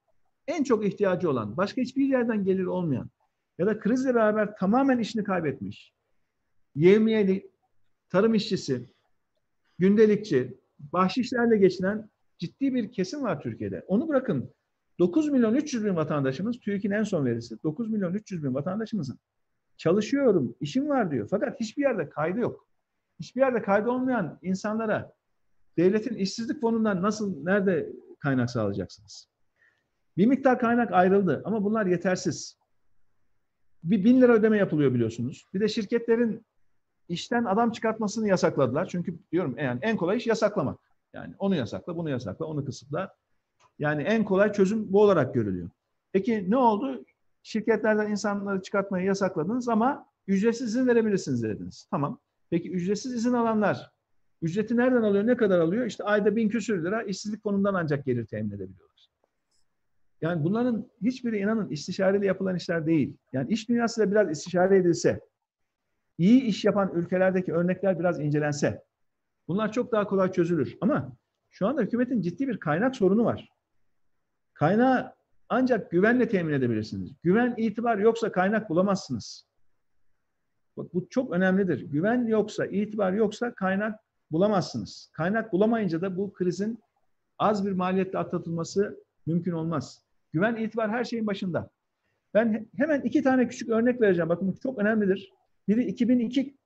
en 0.48 0.64
çok 0.64 0.86
ihtiyacı 0.86 1.30
olan, 1.30 1.56
başka 1.56 1.82
hiçbir 1.82 2.06
yerden 2.06 2.44
gelir 2.44 2.64
olmayan 2.64 3.10
ya 3.58 3.66
da 3.66 3.78
krizle 3.78 4.14
beraber 4.14 4.56
tamamen 4.56 4.98
işini 4.98 5.24
kaybetmiş, 5.24 5.92
yevmiyeli, 6.74 7.50
tarım 8.08 8.34
işçisi, 8.34 8.90
gündelikçi, 9.78 10.58
bahşişlerle 10.78 11.56
geçinen 11.56 12.10
ciddi 12.38 12.74
bir 12.74 12.92
kesim 12.92 13.22
var 13.22 13.40
Türkiye'de. 13.40 13.84
Onu 13.86 14.08
bırakın 14.08 14.54
9 14.98 15.28
milyon 15.28 15.54
300 15.54 15.84
bin 15.84 15.96
vatandaşımız, 15.96 16.60
TÜİK'in 16.60 16.90
en 16.90 17.02
son 17.02 17.26
verisi 17.26 17.62
9 17.62 17.90
milyon 17.90 18.14
300 18.14 18.44
bin 18.44 18.54
vatandaşımızın 18.54 19.18
çalışıyorum, 19.76 20.56
işim 20.60 20.88
var 20.88 21.10
diyor. 21.10 21.28
Fakat 21.30 21.60
hiçbir 21.60 21.82
yerde 21.82 22.08
kaydı 22.08 22.40
yok. 22.40 22.68
Hiçbir 23.20 23.40
yerde 23.40 23.62
kaydı 23.62 23.90
olmayan 23.90 24.38
insanlara 24.42 25.12
devletin 25.76 26.14
işsizlik 26.14 26.60
fonundan 26.60 27.02
nasıl, 27.02 27.44
nerede 27.44 27.92
kaynak 28.18 28.50
sağlayacaksınız? 28.50 29.33
Bir 30.16 30.26
miktar 30.26 30.58
kaynak 30.58 30.92
ayrıldı 30.92 31.42
ama 31.44 31.64
bunlar 31.64 31.86
yetersiz. 31.86 32.56
Bir 33.84 34.04
bin 34.04 34.20
lira 34.20 34.32
ödeme 34.32 34.58
yapılıyor 34.58 34.94
biliyorsunuz. 34.94 35.46
Bir 35.54 35.60
de 35.60 35.68
şirketlerin 35.68 36.46
işten 37.08 37.44
adam 37.44 37.72
çıkartmasını 37.72 38.28
yasakladılar. 38.28 38.88
Çünkü 38.88 39.18
diyorum 39.32 39.54
yani 39.58 39.78
en 39.82 39.96
kolay 39.96 40.16
iş 40.16 40.26
yasaklamak. 40.26 40.78
Yani 41.12 41.34
onu 41.38 41.56
yasakla, 41.56 41.96
bunu 41.96 42.10
yasakla, 42.10 42.46
onu 42.46 42.64
kısıtla. 42.64 43.14
Yani 43.78 44.02
en 44.02 44.24
kolay 44.24 44.52
çözüm 44.52 44.92
bu 44.92 45.02
olarak 45.02 45.34
görülüyor. 45.34 45.70
Peki 46.12 46.50
ne 46.50 46.56
oldu? 46.56 47.04
Şirketlerden 47.42 48.10
insanları 48.10 48.62
çıkartmayı 48.62 49.06
yasakladınız 49.06 49.68
ama 49.68 50.06
ücretsiz 50.26 50.68
izin 50.68 50.86
verebilirsiniz 50.86 51.42
dediniz. 51.42 51.88
Tamam. 51.90 52.18
Peki 52.50 52.70
ücretsiz 52.70 53.12
izin 53.12 53.32
alanlar 53.32 53.94
ücreti 54.44 54.76
nereden 54.76 55.02
alıyor, 55.02 55.26
ne 55.26 55.36
kadar 55.36 55.58
alıyor? 55.58 55.86
İşte 55.86 56.04
ayda 56.04 56.36
bin 56.36 56.48
küsür 56.48 56.84
lira 56.84 57.02
işsizlik 57.02 57.42
fonundan 57.42 57.74
ancak 57.74 58.04
gelir 58.04 58.26
temin 58.26 58.50
edebiliyorlar. 58.50 58.93
Yani 60.24 60.44
bunların 60.44 60.90
hiçbiri 61.02 61.38
inanın 61.38 61.68
istişareyle 61.68 62.26
yapılan 62.26 62.56
işler 62.56 62.86
değil. 62.86 63.16
Yani 63.32 63.52
iş 63.52 63.68
dünyasıyla 63.68 64.10
biraz 64.10 64.30
istişare 64.30 64.76
edilse, 64.76 65.20
iyi 66.18 66.42
iş 66.42 66.64
yapan 66.64 66.92
ülkelerdeki 66.94 67.52
örnekler 67.52 67.98
biraz 67.98 68.20
incelense, 68.20 68.84
bunlar 69.48 69.72
çok 69.72 69.92
daha 69.92 70.06
kolay 70.06 70.32
çözülür. 70.32 70.78
Ama 70.80 71.12
şu 71.50 71.66
anda 71.66 71.82
hükümetin 71.82 72.20
ciddi 72.20 72.48
bir 72.48 72.60
kaynak 72.60 72.96
sorunu 72.96 73.24
var. 73.24 73.48
Kaynağı 74.54 75.14
ancak 75.48 75.90
güvenle 75.90 76.28
temin 76.28 76.52
edebilirsiniz. 76.52 77.12
Güven, 77.22 77.54
itibar 77.56 77.98
yoksa 77.98 78.32
kaynak 78.32 78.70
bulamazsınız. 78.70 79.46
Bak 80.76 80.94
bu 80.94 81.08
çok 81.08 81.32
önemlidir. 81.32 81.80
Güven 81.90 82.26
yoksa, 82.26 82.66
itibar 82.66 83.12
yoksa 83.12 83.54
kaynak 83.54 84.00
bulamazsınız. 84.30 85.10
Kaynak 85.12 85.52
bulamayınca 85.52 86.00
da 86.00 86.16
bu 86.16 86.32
krizin 86.32 86.78
az 87.38 87.66
bir 87.66 87.72
maliyetle 87.72 88.18
atlatılması 88.18 89.04
mümkün 89.26 89.52
olmaz. 89.52 90.03
Güven, 90.34 90.56
itibar 90.56 90.90
her 90.90 91.04
şeyin 91.04 91.26
başında. 91.26 91.70
Ben 92.34 92.68
hemen 92.76 93.00
iki 93.00 93.22
tane 93.22 93.48
küçük 93.48 93.68
örnek 93.68 94.00
vereceğim. 94.00 94.28
Bakın 94.28 94.48
bu 94.48 94.60
çok 94.60 94.78
önemlidir. 94.78 95.32
Biri 95.68 95.84
2002 95.84 96.56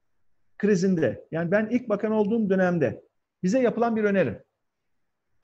krizinde, 0.59 1.29
yani 1.31 1.51
ben 1.51 1.69
ilk 1.71 1.89
bakan 1.89 2.13
olduğum 2.13 2.51
dönemde 2.51 3.03
bize 3.43 3.59
yapılan 3.61 3.97
bir 3.97 4.05
öneri. 4.05 4.39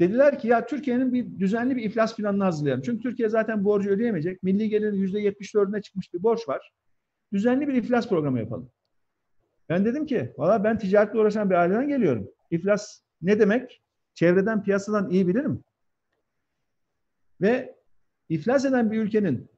Dediler 0.00 0.38
ki 0.38 0.48
ya 0.48 0.66
Türkiye'nin 0.66 1.12
bir 1.12 1.38
düzenli 1.38 1.76
bir 1.76 1.82
iflas 1.82 2.16
planını 2.16 2.44
hazırlayalım. 2.44 2.82
Çünkü 2.82 3.02
Türkiye 3.02 3.28
zaten 3.28 3.64
borcu 3.64 3.90
ödeyemeyecek. 3.90 4.42
Milli 4.42 4.68
gelirin 4.68 5.06
%74'üne 5.06 5.82
çıkmış 5.82 6.14
bir 6.14 6.22
borç 6.22 6.48
var. 6.48 6.72
Düzenli 7.32 7.68
bir 7.68 7.74
iflas 7.74 8.08
programı 8.08 8.38
yapalım. 8.38 8.70
Ben 9.68 9.84
dedim 9.84 10.06
ki 10.06 10.32
valla 10.36 10.64
ben 10.64 10.78
ticaretle 10.78 11.18
uğraşan 11.18 11.50
bir 11.50 11.54
aileden 11.54 11.88
geliyorum. 11.88 12.28
İflas 12.50 13.00
ne 13.22 13.40
demek? 13.40 13.82
Çevreden, 14.14 14.62
piyasadan 14.62 15.10
iyi 15.10 15.28
bilirim. 15.28 15.64
Ve 17.40 17.74
iflas 18.34 18.64
eden 18.64 18.90
bir 18.90 19.00
ülkenin 19.00 19.48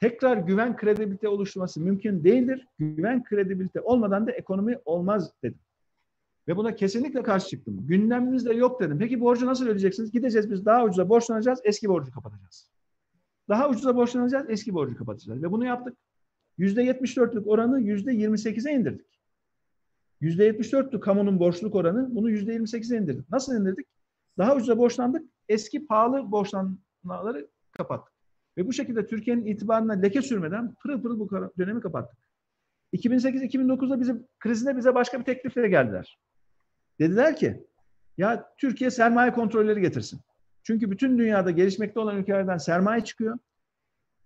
tekrar 0.00 0.36
güven 0.36 0.76
kredibilite 0.76 1.28
oluşturması 1.28 1.80
mümkün 1.80 2.24
değildir. 2.24 2.66
Güven 2.78 3.24
kredibilite 3.24 3.80
olmadan 3.80 4.26
da 4.26 4.32
ekonomi 4.32 4.78
olmaz 4.84 5.32
dedim. 5.42 5.58
Ve 6.48 6.56
buna 6.56 6.74
kesinlikle 6.74 7.22
karşı 7.22 7.48
çıktım. 7.48 7.86
Gündemimizde 7.86 8.54
yok 8.54 8.80
dedim. 8.80 8.98
Peki 8.98 9.20
borcu 9.20 9.46
nasıl 9.46 9.64
ödeyeceksiniz? 9.64 10.12
Gideceğiz 10.12 10.50
biz 10.50 10.64
daha 10.64 10.84
ucuza 10.84 11.08
borçlanacağız, 11.08 11.60
eski 11.64 11.88
borcu 11.88 12.12
kapatacağız. 12.12 12.68
Daha 13.48 13.68
ucuza 13.68 13.96
borçlanacağız, 13.96 14.46
eski 14.48 14.74
borcu 14.74 14.96
kapatacağız. 14.96 15.42
Ve 15.42 15.52
bunu 15.52 15.64
yaptık. 15.64 15.96
%74'lük 16.58 17.44
oranı 17.46 17.80
%28'e 17.80 18.72
indirdik. 18.72 19.06
%74'lü 20.22 21.00
kamunun 21.00 21.38
borçluluk 21.38 21.74
oranı 21.74 22.14
bunu 22.14 22.30
%28'e 22.30 22.98
indirdik. 22.98 23.30
Nasıl 23.30 23.60
indirdik? 23.60 23.86
Daha 24.38 24.56
ucuza 24.56 24.78
borçlandık, 24.78 25.22
eski 25.48 25.86
pahalı 25.86 26.30
borçlanmaları 26.30 27.48
kapattık. 27.72 28.11
Ve 28.56 28.66
bu 28.66 28.72
şekilde 28.72 29.06
Türkiye'nin 29.06 29.46
itibarına 29.46 29.92
leke 29.92 30.22
sürmeden 30.22 30.74
pırıl 30.74 31.02
pırıl 31.02 31.18
bu 31.18 31.30
dönemi 31.58 31.80
kapattık. 31.80 32.18
2008-2009'da 32.94 34.00
bizim 34.00 34.26
krizinde 34.40 34.76
bize 34.76 34.94
başka 34.94 35.20
bir 35.20 35.24
teklifle 35.24 35.68
geldiler. 35.68 36.18
Dediler 37.00 37.36
ki 37.36 37.66
ya 38.18 38.52
Türkiye 38.58 38.90
sermaye 38.90 39.32
kontrolleri 39.32 39.80
getirsin. 39.80 40.20
Çünkü 40.62 40.90
bütün 40.90 41.18
dünyada 41.18 41.50
gelişmekte 41.50 42.00
olan 42.00 42.16
ülkelerden 42.16 42.58
sermaye 42.58 43.04
çıkıyor. 43.04 43.38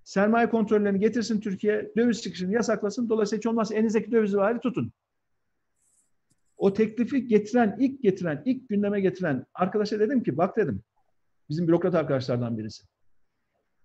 Sermaye 0.04 0.48
kontrollerini 0.48 1.00
getirsin 1.00 1.40
Türkiye, 1.40 1.92
döviz 1.96 2.22
çıkışını 2.22 2.52
yasaklasın. 2.52 3.08
Dolayısıyla 3.08 3.38
hiç 3.38 3.46
olmazsa 3.46 3.74
elinizdeki 3.74 4.12
dövizi 4.12 4.36
var 4.36 4.60
tutun. 4.60 4.92
O 6.56 6.72
teklifi 6.72 7.26
getiren, 7.26 7.76
ilk 7.78 8.02
getiren, 8.02 8.42
ilk 8.44 8.68
gündeme 8.68 9.00
getiren 9.00 9.46
arkadaşa 9.54 10.00
dedim 10.00 10.22
ki 10.22 10.36
bak 10.36 10.56
dedim. 10.56 10.82
Bizim 11.48 11.68
bürokrat 11.68 11.94
arkadaşlardan 11.94 12.58
birisi. 12.58 12.84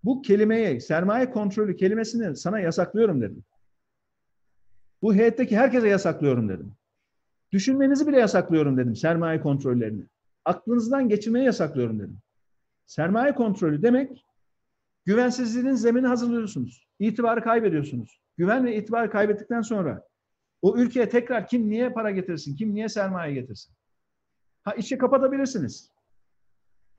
Bu 0.03 0.21
kelimeyi, 0.21 0.81
sermaye 0.81 1.31
kontrolü 1.31 1.75
kelimesini 1.75 2.35
sana 2.35 2.59
yasaklıyorum 2.59 3.21
dedim. 3.21 3.43
Bu 5.01 5.13
heyetteki 5.13 5.57
herkese 5.57 5.87
yasaklıyorum 5.87 6.49
dedim. 6.49 6.73
Düşünmenizi 7.51 8.07
bile 8.07 8.19
yasaklıyorum 8.19 8.77
dedim 8.77 8.95
sermaye 8.95 9.41
kontrollerini. 9.41 10.03
Aklınızdan 10.45 11.09
geçirmeyi 11.09 11.45
yasaklıyorum 11.45 11.99
dedim. 11.99 12.17
Sermaye 12.85 13.35
kontrolü 13.35 13.81
demek 13.81 14.25
güvensizliğin 15.05 15.75
zemini 15.75 16.07
hazırlıyorsunuz. 16.07 16.87
İtibarı 16.99 17.43
kaybediyorsunuz. 17.43 18.21
Güven 18.37 18.65
ve 18.65 18.75
itibarı 18.75 19.11
kaybettikten 19.11 19.61
sonra 19.61 20.07
o 20.61 20.77
ülkeye 20.77 21.09
tekrar 21.09 21.47
kim 21.47 21.69
niye 21.69 21.89
para 21.89 22.11
getirsin, 22.11 22.55
kim 22.55 22.75
niye 22.75 22.89
sermaye 22.89 23.33
getirsin? 23.33 23.75
Ha 24.63 24.73
işi 24.73 24.97
kapatabilirsiniz. 24.97 25.90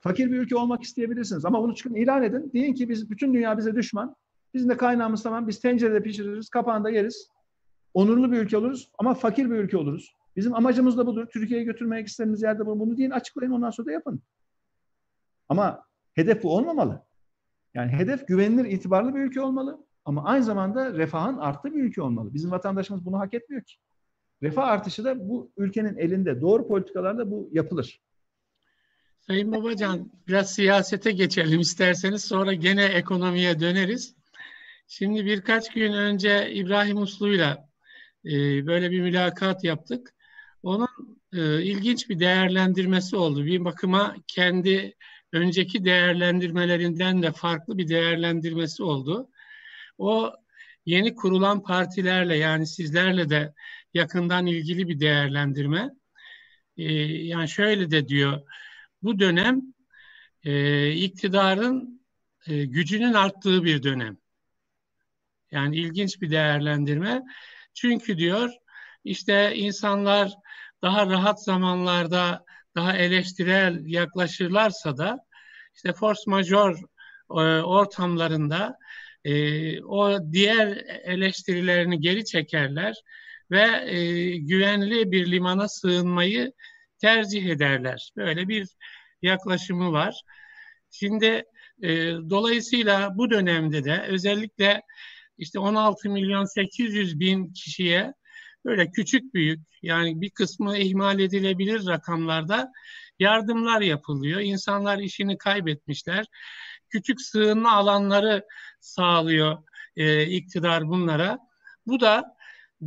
Fakir 0.03 0.31
bir 0.31 0.39
ülke 0.39 0.55
olmak 0.55 0.83
isteyebilirsiniz 0.83 1.45
ama 1.45 1.63
bunu 1.63 1.75
çıkın 1.75 1.95
ilan 1.95 2.23
edin. 2.23 2.51
Deyin 2.53 2.73
ki 2.73 2.89
biz 2.89 3.09
bütün 3.09 3.33
dünya 3.33 3.57
bize 3.57 3.75
düşman. 3.75 4.15
Bizim 4.53 4.69
de 4.69 4.77
kaynağımız 4.77 5.23
tamam. 5.23 5.47
Biz 5.47 5.59
tencerede 5.59 6.03
pişiririz, 6.03 6.49
kapağında 6.49 6.89
yeriz. 6.89 7.27
Onurlu 7.93 8.31
bir 8.31 8.37
ülke 8.37 8.57
oluruz 8.57 8.91
ama 8.99 9.13
fakir 9.13 9.45
bir 9.45 9.55
ülke 9.55 9.77
oluruz. 9.77 10.15
Bizim 10.35 10.55
amacımız 10.55 10.97
da 10.97 11.07
budur. 11.07 11.25
Türkiye'ye 11.33 11.65
götürmek 11.65 12.07
istediğimiz 12.07 12.41
yerde 12.41 12.65
bunu, 12.65 12.79
bunu 12.79 12.97
deyin, 12.97 13.11
açıklayın 13.11 13.51
ondan 13.51 13.69
sonra 13.69 13.87
da 13.87 13.91
yapın. 13.91 14.21
Ama 15.49 15.83
hedef 16.13 16.43
bu 16.43 16.55
olmamalı. 16.55 17.03
Yani 17.73 17.91
hedef 17.91 18.27
güvenilir, 18.27 18.65
itibarlı 18.65 19.15
bir 19.15 19.19
ülke 19.19 19.41
olmalı. 19.41 19.85
Ama 20.05 20.23
aynı 20.23 20.43
zamanda 20.43 20.93
refahın 20.93 21.37
arttığı 21.37 21.73
bir 21.73 21.83
ülke 21.83 22.01
olmalı. 22.01 22.33
Bizim 22.33 22.51
vatandaşımız 22.51 23.05
bunu 23.05 23.19
hak 23.19 23.33
etmiyor 23.33 23.63
ki. 23.63 23.75
refah 24.43 24.67
artışı 24.67 25.03
da 25.03 25.29
bu 25.29 25.51
ülkenin 25.57 25.97
elinde. 25.97 26.41
Doğru 26.41 26.67
politikalarla 26.67 27.31
bu 27.31 27.49
yapılır. 27.51 28.01
Sayın 29.27 29.51
Babacan 29.51 30.11
biraz 30.27 30.55
siyasete 30.55 31.11
geçelim 31.11 31.59
isterseniz 31.59 32.25
sonra 32.25 32.53
gene 32.53 32.83
ekonomiye 32.85 33.59
döneriz. 33.59 34.15
Şimdi 34.87 35.25
birkaç 35.25 35.73
gün 35.73 35.93
önce 35.93 36.51
İbrahim 36.53 36.97
Uslu'yla 36.97 37.69
e, 38.25 38.31
böyle 38.67 38.91
bir 38.91 39.01
mülakat 39.01 39.63
yaptık. 39.63 40.13
Onun 40.63 41.19
e, 41.33 41.63
ilginç 41.63 42.09
bir 42.09 42.19
değerlendirmesi 42.19 43.15
oldu. 43.15 43.45
Bir 43.45 43.65
bakıma 43.65 44.15
kendi 44.27 44.95
önceki 45.33 45.85
değerlendirmelerinden 45.85 47.23
de 47.23 47.31
farklı 47.31 47.77
bir 47.77 47.87
değerlendirmesi 47.87 48.83
oldu. 48.83 49.29
O 49.97 50.33
yeni 50.85 51.15
kurulan 51.15 51.63
partilerle 51.63 52.35
yani 52.37 52.67
sizlerle 52.67 53.29
de 53.29 53.53
yakından 53.93 54.45
ilgili 54.45 54.87
bir 54.87 54.99
değerlendirme. 54.99 55.89
E, 56.77 56.93
yani 57.03 57.49
şöyle 57.49 57.91
de 57.91 58.07
diyor, 58.07 58.41
bu 59.03 59.19
dönem 59.19 59.61
e, 60.43 60.91
iktidarın 60.91 62.01
e, 62.47 62.65
gücünün 62.65 63.13
arttığı 63.13 63.63
bir 63.63 63.83
dönem. 63.83 64.17
Yani 65.51 65.75
ilginç 65.77 66.21
bir 66.21 66.31
değerlendirme. 66.31 67.21
Çünkü 67.73 68.17
diyor 68.17 68.49
işte 69.03 69.55
insanlar 69.55 70.31
daha 70.81 71.07
rahat 71.07 71.43
zamanlarda 71.43 72.45
daha 72.75 72.97
eleştirel 72.97 73.85
yaklaşırlarsa 73.85 74.97
da 74.97 75.19
işte 75.75 75.93
force 75.93 76.21
major 76.27 76.79
e, 77.29 77.33
ortamlarında 77.63 78.77
e, 79.25 79.83
o 79.83 80.31
diğer 80.31 80.67
eleştirilerini 81.03 81.99
geri 81.99 82.25
çekerler 82.25 82.95
ve 83.51 83.91
e, 83.91 84.29
güvenli 84.37 85.11
bir 85.11 85.31
limana 85.31 85.67
sığınmayı 85.67 86.53
tercih 87.03 87.45
ederler. 87.45 88.11
Böyle 88.17 88.47
bir 88.47 88.67
yaklaşımı 89.21 89.91
var. 89.91 90.21
Şimdi 90.91 91.43
e, 91.83 91.89
dolayısıyla 92.29 93.17
bu 93.17 93.29
dönemde 93.31 93.83
de 93.83 94.05
özellikle 94.07 94.81
işte 95.37 95.59
16 95.59 96.09
milyon 96.09 96.45
800 96.45 97.19
bin 97.19 97.53
kişiye 97.53 98.13
böyle 98.65 98.91
küçük 98.91 99.33
büyük 99.33 99.59
yani 99.81 100.21
bir 100.21 100.29
kısmı 100.29 100.77
ihmal 100.77 101.19
edilebilir 101.19 101.87
rakamlarda 101.87 102.71
yardımlar 103.19 103.81
yapılıyor. 103.81 104.39
İnsanlar 104.39 104.97
işini 104.99 105.37
kaybetmişler. 105.37 106.25
Küçük 106.89 107.21
sığınma 107.21 107.71
alanları 107.71 108.45
sağlıyor 108.79 109.57
e, 109.95 110.25
iktidar 110.27 110.87
bunlara. 110.87 111.39
Bu 111.87 111.99
da 111.99 112.35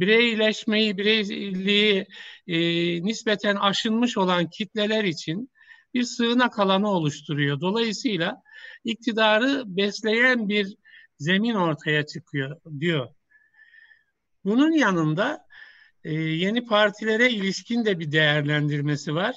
bireyleşmeyi, 0.00 0.98
bireyliği 0.98 2.06
e, 2.46 2.58
nispeten 3.04 3.56
aşınmış 3.56 4.18
olan 4.18 4.50
kitleler 4.50 5.04
için 5.04 5.50
bir 5.94 6.02
sığınak 6.02 6.58
alanı 6.58 6.90
oluşturuyor. 6.90 7.60
Dolayısıyla 7.60 8.42
iktidarı 8.84 9.62
besleyen 9.66 10.48
bir 10.48 10.76
zemin 11.18 11.54
ortaya 11.54 12.06
çıkıyor 12.06 12.60
diyor. 12.80 13.08
Bunun 14.44 14.72
yanında 14.72 15.46
e, 16.04 16.12
yeni 16.14 16.66
partilere 16.66 17.30
ilişkin 17.30 17.84
de 17.84 17.98
bir 17.98 18.12
değerlendirmesi 18.12 19.14
var. 19.14 19.34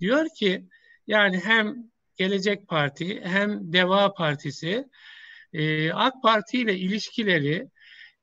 Diyor 0.00 0.26
ki 0.38 0.68
yani 1.06 1.40
hem 1.44 1.76
Gelecek 2.16 2.68
Parti 2.68 3.20
hem 3.24 3.72
Deva 3.72 4.14
Partisi 4.14 4.88
e, 5.52 5.92
AK 5.92 6.22
Parti 6.22 6.60
ile 6.60 6.76
ilişkileri 6.78 7.68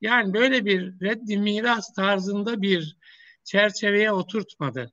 yani 0.03 0.33
böyle 0.33 0.65
bir 0.65 1.01
reddi 1.01 1.37
miras 1.37 1.93
tarzında 1.93 2.61
bir 2.61 2.97
çerçeveye 3.43 4.11
oturtmadı. 4.11 4.91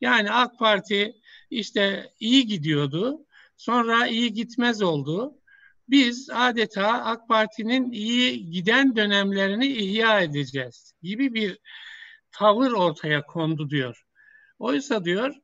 Yani 0.00 0.30
AK 0.30 0.58
Parti 0.58 1.14
işte 1.50 2.10
iyi 2.20 2.46
gidiyordu, 2.46 3.26
sonra 3.56 4.06
iyi 4.06 4.32
gitmez 4.32 4.82
oldu. 4.82 5.38
Biz 5.88 6.30
adeta 6.32 7.04
AK 7.04 7.28
Parti'nin 7.28 7.92
iyi 7.92 8.50
giden 8.50 8.96
dönemlerini 8.96 9.66
ihya 9.66 10.20
edeceğiz 10.20 10.94
gibi 11.02 11.34
bir 11.34 11.58
tavır 12.32 12.72
ortaya 12.72 13.22
kondu 13.22 13.70
diyor. 13.70 14.02
Oysa 14.58 15.04
diyor 15.04 15.34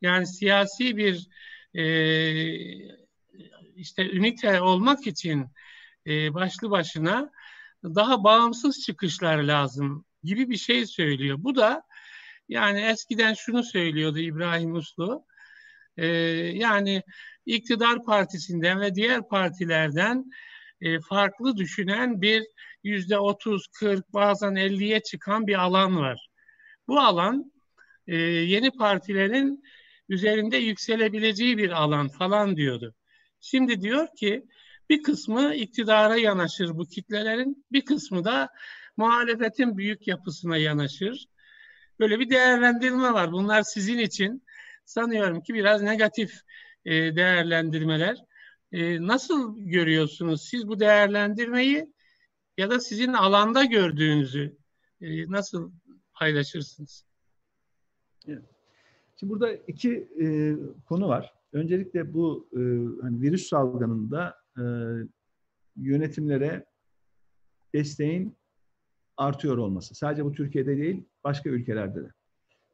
yani 0.00 0.26
siyasi 0.26 0.96
bir 0.96 1.28
e, 1.74 1.84
işte 3.76 4.10
ünite 4.10 4.60
olmak 4.60 5.06
için 5.06 5.46
e, 6.06 6.34
başlı 6.34 6.70
başına 6.70 7.30
daha 7.84 8.24
bağımsız 8.24 8.80
çıkışlar 8.80 9.42
lazım 9.42 10.04
gibi 10.22 10.50
bir 10.50 10.56
şey 10.56 10.86
söylüyor. 10.86 11.36
Bu 11.40 11.56
da 11.56 11.82
yani 12.48 12.80
eskiden 12.80 13.34
şunu 13.34 13.64
söylüyordu 13.64 14.18
İbrahim 14.18 14.74
Uslu. 14.74 15.24
E, 15.96 16.06
yani 16.06 17.02
iktidar 17.46 18.04
partisinden 18.04 18.80
ve 18.80 18.94
diğer 18.94 19.28
partilerden 19.28 20.24
e, 20.80 21.00
farklı 21.00 21.56
düşünen 21.56 22.22
bir 22.22 22.42
yüzde 22.82 23.18
otuz, 23.18 23.66
kırk 23.66 24.12
bazen 24.12 24.54
elliye 24.54 25.00
çıkan 25.00 25.46
bir 25.46 25.54
alan 25.54 25.96
var. 25.96 26.28
Bu 26.88 27.00
alan 27.00 27.52
e, 28.06 28.16
yeni 28.16 28.70
partilerin 28.70 29.62
üzerinde 30.08 30.56
yükselebileceği 30.56 31.58
bir 31.58 31.70
alan 31.70 32.08
falan 32.08 32.56
diyordu. 32.56 32.94
Şimdi 33.40 33.80
diyor 33.80 34.08
ki 34.16 34.44
bir 34.90 35.02
kısmı 35.02 35.54
iktidara 35.54 36.16
yanaşır 36.16 36.68
bu 36.68 36.86
kitlelerin, 36.86 37.66
bir 37.72 37.84
kısmı 37.84 38.24
da 38.24 38.48
muhalefetin 38.96 39.78
büyük 39.78 40.08
yapısına 40.08 40.56
yanaşır. 40.56 41.26
Böyle 42.00 42.20
bir 42.20 42.30
değerlendirme 42.30 43.12
var. 43.12 43.32
Bunlar 43.32 43.62
sizin 43.62 43.98
için 43.98 44.42
sanıyorum 44.84 45.40
ki 45.40 45.54
biraz 45.54 45.82
negatif 45.82 46.40
e, 46.84 46.92
değerlendirmeler. 46.92 48.24
E, 48.72 49.06
nasıl 49.06 49.58
görüyorsunuz 49.58 50.42
siz 50.42 50.68
bu 50.68 50.80
değerlendirmeyi 50.80 51.92
ya 52.58 52.70
da 52.70 52.80
sizin 52.80 53.12
alanda 53.12 53.64
gördüğünüzü 53.64 54.56
e, 55.00 55.30
nasıl 55.30 55.72
paylaşırsınız? 56.14 57.04
Şimdi 59.16 59.32
burada 59.32 59.52
iki 59.52 60.08
e, 60.20 60.56
konu 60.88 61.08
var. 61.08 61.34
Öncelikle 61.52 62.14
bu 62.14 62.48
e, 62.52 62.60
hani 63.02 63.20
virüs 63.20 63.48
salgınında 63.48 64.43
e, 64.58 64.62
yönetimlere 65.76 66.64
desteğin 67.74 68.36
artıyor 69.16 69.58
olması. 69.58 69.94
Sadece 69.94 70.24
bu 70.24 70.32
Türkiye'de 70.32 70.76
değil, 70.76 71.04
başka 71.24 71.50
ülkelerde 71.50 72.04
de. 72.04 72.08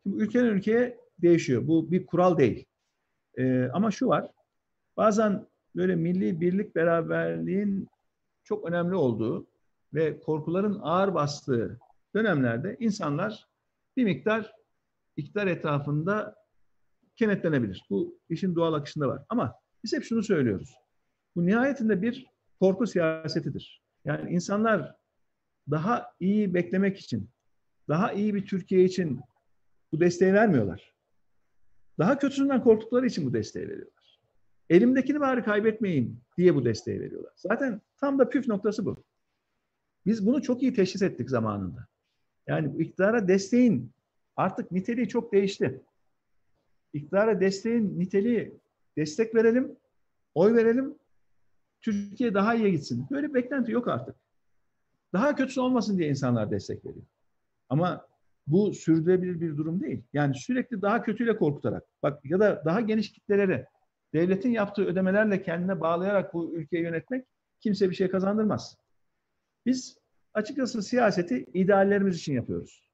Şimdi 0.03 0.23
ülkeden 0.23 0.47
ülkeye 0.47 0.99
değişiyor. 1.19 1.67
Bu 1.67 1.91
bir 1.91 2.07
kural 2.07 2.39
değil. 2.39 2.65
E, 3.39 3.65
ama 3.65 3.91
şu 3.91 4.07
var, 4.07 4.31
bazen 4.97 5.47
böyle 5.77 5.97
milli 5.97 6.41
birlik 6.41 6.77
beraberliğin 6.77 7.89
çok 8.45 8.69
önemli 8.69 8.95
olduğu 8.95 9.47
ve 9.95 10.21
korkuların 10.21 10.79
ağır 10.83 11.15
bastığı 11.15 11.81
dönemlerde 12.15 12.77
insanlar 12.81 13.47
bir 13.97 14.05
miktar 14.05 14.53
iktidar 15.17 15.47
etrafında 15.47 16.35
kenetlenebilir. 17.17 17.83
Bu 17.91 18.19
işin 18.29 18.55
doğal 18.55 18.75
akışında 18.75 19.09
var. 19.09 19.23
Ama 19.29 19.55
biz 19.85 19.93
hep 19.93 20.05
şunu 20.05 20.23
söylüyoruz. 20.23 20.75
Bu 21.37 21.47
nihayetinde 21.47 22.03
bir 22.03 22.27
korku 22.61 22.87
siyasetidir. 22.87 23.83
Yani 24.05 24.31
insanlar 24.31 24.97
daha 25.71 26.13
iyi 26.21 26.55
beklemek 26.55 26.99
için, 26.99 27.31
daha 27.89 28.13
iyi 28.13 28.35
bir 28.35 28.47
Türkiye 28.47 28.85
için 28.85 29.21
bu 29.93 30.01
desteği 30.01 30.33
vermiyorlar. 30.33 30.95
Daha 31.99 32.19
kötüsünden 32.19 32.63
korktukları 32.63 33.07
için 33.07 33.27
bu 33.27 33.33
desteği 33.33 33.69
veriyorlar. 33.69 34.21
Elimdekini 34.71 35.21
bari 35.21 35.43
kaybetmeyeyim 35.45 36.21
diye 36.37 36.55
bu 36.55 36.65
desteği 36.65 37.01
veriyorlar. 37.01 37.33
Zaten 37.37 37.81
tam 37.97 38.19
da 38.19 38.29
püf 38.29 38.49
noktası 38.49 38.87
bu. 38.87 39.05
Biz 40.07 40.27
bunu 40.27 40.43
çok 40.43 40.63
iyi 40.63 40.75
teşhis 40.75 41.03
ettik 41.03 41.31
zamanında. 41.31 41.87
Yani 42.47 42.75
bu 42.75 42.81
iktidara 42.81 43.29
desteğin 43.29 43.91
artık 44.37 44.73
niteliği 44.73 45.09
çok 45.09 45.33
değişti. 45.33 45.81
İktidara 46.93 47.41
desteğin 47.41 47.99
niteliği 47.99 48.55
destek 48.97 49.35
verelim, 49.35 49.77
oy 50.35 50.55
verelim, 50.55 50.95
Türkiye 51.83 52.35
daha 52.35 52.55
iyi 52.55 52.73
gitsin. 52.73 53.07
Böyle 53.11 53.29
bir 53.29 53.35
beklenti 53.35 53.73
yok 53.73 53.89
artık. 53.89 54.17
Daha 55.13 55.35
kötüsü 55.35 55.61
olmasın 55.61 55.99
diye 55.99 56.09
insanlar 56.09 56.51
destek 56.51 56.85
veriyor. 56.85 57.07
Ama 57.69 58.07
bu 58.47 58.75
sürdürülebilir 58.75 59.41
bir 59.41 59.57
durum 59.57 59.81
değil. 59.81 60.03
Yani 60.13 60.35
sürekli 60.35 60.83
daha 60.83 61.03
kötüyle 61.03 61.37
korkutarak, 61.37 61.85
bak 62.03 62.25
ya 62.25 62.41
da 62.41 62.63
daha 62.65 62.81
geniş 62.81 63.13
kitlelere 63.13 63.67
devletin 64.15 64.51
yaptığı 64.51 64.85
ödemelerle 64.85 65.43
kendine 65.43 65.81
bağlayarak 65.81 66.35
bu 66.35 66.55
ülkeyi 66.55 66.83
yönetmek 66.83 67.27
kimse 67.61 67.91
bir 67.91 67.95
şey 67.95 68.09
kazandırmaz. 68.09 68.77
Biz 69.67 69.99
açıkçası 70.35 70.83
siyaseti 70.83 71.47
ideallerimiz 71.55 72.17
için 72.17 72.35
yapıyoruz. 72.35 72.91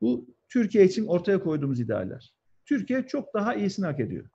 Bu 0.00 0.26
Türkiye 0.48 0.84
için 0.84 1.06
ortaya 1.06 1.40
koyduğumuz 1.40 1.80
idealler. 1.80 2.34
Türkiye 2.64 3.06
çok 3.06 3.34
daha 3.34 3.54
iyisini 3.54 3.86
hak 3.86 4.00
ediyor. 4.00 4.28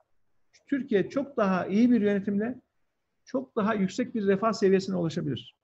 Türkiye 0.66 1.08
çok 1.08 1.36
daha 1.36 1.66
iyi 1.66 1.90
bir 1.90 2.00
yönetimle 2.00 2.60
çok 3.24 3.56
daha 3.56 3.74
yüksek 3.74 4.14
bir 4.14 4.26
refah 4.26 4.52
seviyesine 4.52 4.96
ulaşabilir. 4.96 5.56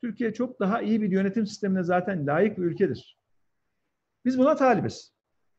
Türkiye 0.00 0.34
çok 0.34 0.60
daha 0.60 0.82
iyi 0.82 1.02
bir 1.02 1.10
yönetim 1.10 1.46
sistemine 1.46 1.82
zaten 1.82 2.26
layık 2.26 2.58
bir 2.58 2.62
ülkedir. 2.62 3.18
Biz 4.24 4.38
buna 4.38 4.56
talibiz. 4.56 5.12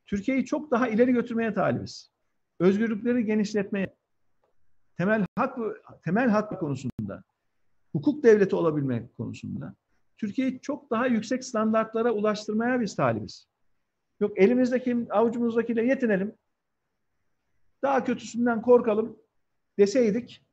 Türkiye'yi 0.06 0.46
çok 0.46 0.72
daha 0.72 0.88
ileri 0.88 1.14
götürmeye 1.14 1.54
talibiz. 1.54 2.12
Özgürlükleri 2.60 3.26
genişletmeye, 3.26 3.96
temel 4.98 5.26
hak 5.36 5.58
temel 6.04 6.30
hak 6.30 6.60
konusunda, 6.60 7.24
hukuk 7.92 8.24
devleti 8.24 8.56
olabilmek 8.56 9.18
konusunda 9.18 9.76
Türkiye'yi 10.18 10.62
çok 10.62 10.92
daha 10.92 11.08
yüksek 11.08 11.44
standartlara 11.46 12.12
ulaştırmaya 12.12 12.82
biz 12.82 12.96
talibiz. 12.96 13.48
Yok 14.20 14.40
elimizdeki, 14.40 15.08
avucumuzdakiyle 15.10 15.86
yetinelim. 15.86 16.34
Daha 17.82 18.04
kötüsünden 18.04 18.62
korkalım 18.62 19.18
deseydik 19.80 20.46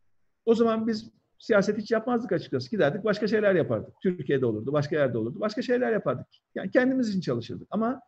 o 0.48 0.54
zaman 0.54 0.86
biz 0.86 1.10
siyaset 1.38 1.78
hiç 1.78 1.90
yapmazdık 1.90 2.32
açıkçası. 2.32 2.70
Giderdik 2.70 3.04
başka 3.04 3.26
şeyler 3.26 3.54
yapardık. 3.54 3.94
Türkiye'de 4.02 4.46
olurdu, 4.46 4.72
başka 4.72 4.96
yerde 4.96 5.18
olurdu. 5.18 5.40
Başka 5.40 5.62
şeyler 5.62 5.92
yapardık. 5.92 6.26
Yani 6.54 6.70
kendimiz 6.70 7.08
için 7.08 7.20
çalışırdık. 7.20 7.68
Ama 7.70 8.00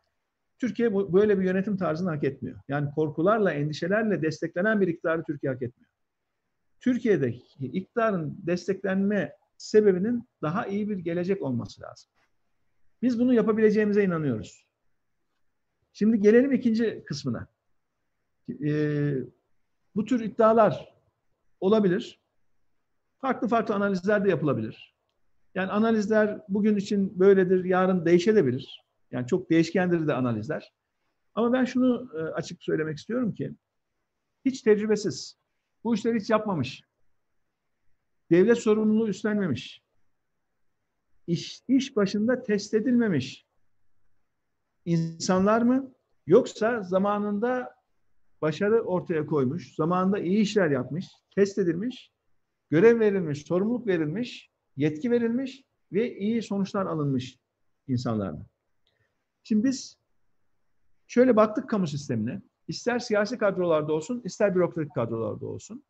Türkiye 0.59 0.93
böyle 0.93 1.39
bir 1.39 1.43
yönetim 1.43 1.77
tarzını 1.77 2.09
hak 2.09 2.23
etmiyor. 2.23 2.59
Yani 2.67 2.91
korkularla, 2.95 3.51
endişelerle 3.51 4.21
desteklenen 4.21 4.81
bir 4.81 4.87
iktidarı 4.87 5.23
Türkiye 5.23 5.53
hak 5.53 5.61
etmiyor. 5.61 5.91
Türkiye'de 6.79 7.33
iktidarın 7.59 8.37
desteklenme 8.47 9.35
sebebinin 9.57 10.23
daha 10.41 10.67
iyi 10.67 10.89
bir 10.89 10.97
gelecek 10.97 11.41
olması 11.41 11.81
lazım. 11.81 12.11
Biz 13.01 13.19
bunu 13.19 13.33
yapabileceğimize 13.33 14.03
inanıyoruz. 14.03 14.65
Şimdi 15.93 16.19
gelelim 16.19 16.51
ikinci 16.51 17.03
kısmına. 17.05 17.47
Ee, 18.65 19.13
bu 19.95 20.05
tür 20.05 20.19
iddialar 20.19 20.95
olabilir. 21.59 22.21
Farklı 23.21 23.47
farklı 23.47 23.75
analizler 23.75 24.25
de 24.25 24.29
yapılabilir. 24.29 24.95
Yani 25.55 25.71
analizler 25.71 26.41
bugün 26.49 26.75
için 26.75 27.19
böyledir, 27.19 27.63
yarın 27.63 28.05
değişebilir. 28.05 28.85
Yani 29.11 29.27
çok 29.27 29.49
değişkendir 29.49 30.07
de 30.07 30.13
analizler. 30.13 30.73
Ama 31.35 31.53
ben 31.53 31.65
şunu 31.65 32.11
e, 32.17 32.21
açık 32.21 32.63
söylemek 32.63 32.97
istiyorum 32.97 33.33
ki 33.33 33.55
hiç 34.45 34.61
tecrübesiz, 34.61 35.37
bu 35.83 35.95
işleri 35.95 36.19
hiç 36.19 36.29
yapmamış, 36.29 36.83
devlet 38.31 38.57
sorumluluğu 38.57 39.07
üstlenmemiş, 39.07 39.81
iş, 41.27 41.61
iş 41.67 41.95
başında 41.95 42.43
test 42.43 42.73
edilmemiş 42.73 43.45
insanlar 44.85 45.61
mı? 45.61 45.93
Yoksa 46.27 46.83
zamanında 46.83 47.75
başarı 48.41 48.81
ortaya 48.81 49.25
koymuş, 49.25 49.75
zamanında 49.75 50.19
iyi 50.19 50.39
işler 50.39 50.71
yapmış, 50.71 51.07
test 51.35 51.57
edilmiş, 51.57 52.11
görev 52.71 52.99
verilmiş, 52.99 53.41
sorumluluk 53.45 53.87
verilmiş, 53.87 54.51
yetki 54.77 55.11
verilmiş 55.11 55.63
ve 55.91 56.17
iyi 56.17 56.41
sonuçlar 56.41 56.85
alınmış 56.85 57.39
insanlar 57.87 58.31
mı? 58.31 58.45
Şimdi 59.43 59.63
biz 59.63 59.97
şöyle 61.07 61.35
baktık 61.35 61.69
kamu 61.69 61.87
sistemine. 61.87 62.41
İster 62.67 62.99
siyasi 62.99 63.37
kadrolarda 63.37 63.93
olsun, 63.93 64.21
ister 64.25 64.55
bürokratik 64.55 64.95
kadrolarda 64.95 65.45
olsun. 65.45 65.83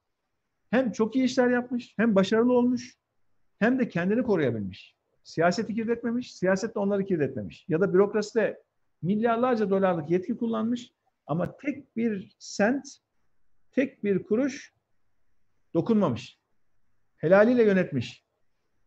Hem 0.69 0.91
çok 0.91 1.15
iyi 1.15 1.25
işler 1.25 1.49
yapmış, 1.49 1.93
hem 1.97 2.15
başarılı 2.15 2.53
olmuş, 2.53 2.97
hem 3.59 3.79
de 3.79 3.89
kendini 3.89 4.23
koruyabilmiş. 4.23 4.95
Siyaseti 5.23 5.75
kirletmemiş, 5.75 6.35
siyaset 6.35 6.75
de 6.75 6.79
onları 6.79 7.05
kirletmemiş. 7.05 7.65
Ya 7.67 7.81
da 7.81 7.93
bürokraside 7.93 8.63
milyarlarca 9.01 9.69
dolarlık 9.69 10.09
yetki 10.09 10.37
kullanmış 10.37 10.91
ama 11.27 11.57
tek 11.57 11.97
bir 11.97 12.35
sent, 12.39 12.85
tek 13.71 14.03
bir 14.03 14.23
kuruş 14.23 14.73
dokunmamış. 15.73 16.40
Helaliyle 17.21 17.63
yönetmiş. 17.63 18.25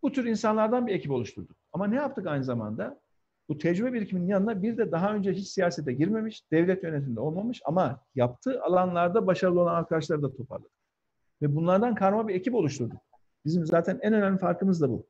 Bu 0.03 0.13
tür 0.13 0.25
insanlardan 0.25 0.87
bir 0.87 0.95
ekip 0.95 1.11
oluşturduk. 1.11 1.57
Ama 1.73 1.87
ne 1.87 1.97
yaptık 1.97 2.27
aynı 2.27 2.45
zamanda? 2.45 3.01
Bu 3.49 3.59
tecrübe 3.59 3.93
birikiminin 3.93 4.27
yanına 4.27 4.63
bir 4.63 4.77
de 4.77 4.93
daha 4.93 5.15
önce 5.15 5.33
hiç 5.33 5.49
siyasete 5.49 5.93
girmemiş, 5.93 6.51
devlet 6.53 6.83
yönetiminde 6.83 7.21
olmamış 7.21 7.61
ama 7.65 8.01
yaptığı 8.15 8.63
alanlarda 8.63 9.27
başarılı 9.27 9.61
olan 9.61 9.75
arkadaşları 9.75 10.23
da 10.23 10.37
toparladık. 10.37 10.71
Ve 11.43 11.55
bunlardan 11.55 11.95
karma 11.95 12.29
bir 12.29 12.35
ekip 12.35 12.55
oluşturduk. 12.55 13.01
Bizim 13.45 13.67
zaten 13.67 13.99
en 14.03 14.13
önemli 14.13 14.39
farkımız 14.39 14.81
da 14.81 14.91
bu. 14.91 15.07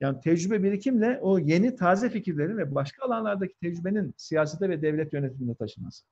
Yani 0.00 0.20
tecrübe 0.20 0.62
birikimle 0.62 1.18
o 1.22 1.38
yeni 1.38 1.76
taze 1.76 2.10
fikirlerin 2.10 2.58
ve 2.58 2.74
başka 2.74 3.06
alanlardaki 3.06 3.54
tecrübenin 3.62 4.14
siyasete 4.16 4.68
ve 4.68 4.82
devlet 4.82 5.12
yönetimine 5.12 5.54
taşınması. 5.54 6.04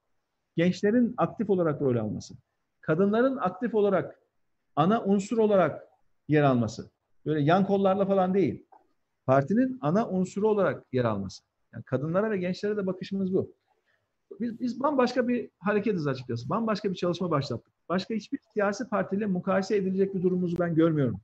Gençlerin 0.57 1.15
aktif 1.17 1.51
olarak 1.51 1.83
rol 1.83 1.97
alması. 1.97 2.35
Kadınların 2.81 3.37
aktif 3.37 3.75
olarak 3.75 4.21
ana 4.77 5.05
unsur 5.05 5.39
olarak 5.39 5.96
yer 6.29 6.43
alması. 6.43 6.91
Böyle 7.27 7.41
yan 7.41 7.67
kollarla 7.67 8.07
falan 8.07 8.35
değil 8.35 8.67
partinin 9.27 9.79
ana 9.81 10.09
unsuru 10.09 10.49
olarak 10.49 10.85
yer 10.93 11.05
alması. 11.05 11.43
Yani 11.75 11.85
kadınlara 11.85 12.31
ve 12.31 12.39
gençlere 12.39 12.77
de 12.77 12.87
bakışımız 12.87 13.35
bu. 13.35 13.53
Biz, 14.41 14.61
biz 14.61 14.81
bambaşka 14.81 15.29
bir 15.29 15.51
hareketiz 15.59 16.07
açıkçası. 16.07 16.49
Bambaşka 16.49 16.91
bir 16.91 16.95
çalışma 16.95 17.31
başlattık. 17.31 17.73
Başka 17.89 18.15
hiçbir 18.15 18.39
siyasi 18.53 18.89
partiyle 18.89 19.27
mukayese 19.27 19.77
edilecek 19.77 20.15
bir 20.15 20.23
durumumuzu 20.23 20.59
ben 20.59 20.75
görmüyorum. 20.75 21.21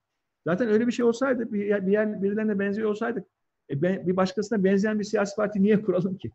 Zaten 0.46 0.68
öyle 0.68 0.86
bir 0.86 0.92
şey 0.92 1.04
olsaydı, 1.04 1.52
bir 1.52 1.66
yer, 1.66 1.86
bir 1.86 1.92
yer 1.92 2.22
birilerine 2.22 2.58
benziyor 2.58 2.90
olsaydık, 2.90 3.26
e, 3.70 3.82
ben, 3.82 4.06
bir 4.06 4.16
başkasına 4.16 4.64
benzeyen 4.64 4.98
bir 4.98 5.04
siyasi 5.04 5.36
parti 5.36 5.62
niye 5.62 5.82
kuralım 5.82 6.16
ki? 6.16 6.30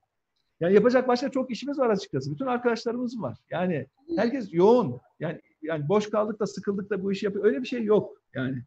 Yani 0.59 0.74
yapacak 0.74 1.07
başka 1.07 1.32
çok 1.32 1.51
işimiz 1.51 1.80
var 1.80 1.89
açıkçası. 1.89 2.32
Bütün 2.32 2.45
arkadaşlarımız 2.45 3.22
var. 3.22 3.38
Yani 3.49 3.88
herkes 4.15 4.53
yoğun. 4.53 4.99
Yani 5.20 5.41
yani 5.61 5.89
boş 5.89 6.09
kaldık 6.09 6.39
da 6.39 6.47
sıkıldık 6.47 6.89
da 6.89 7.03
bu 7.03 7.11
işi 7.11 7.26
yapıyor. 7.26 7.45
Öyle 7.45 7.61
bir 7.61 7.68
şey 7.68 7.84
yok. 7.84 8.16
Yani 8.36 8.63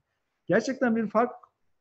gerçekten 0.47 0.97
bir 0.97 1.07
fark 1.07 1.33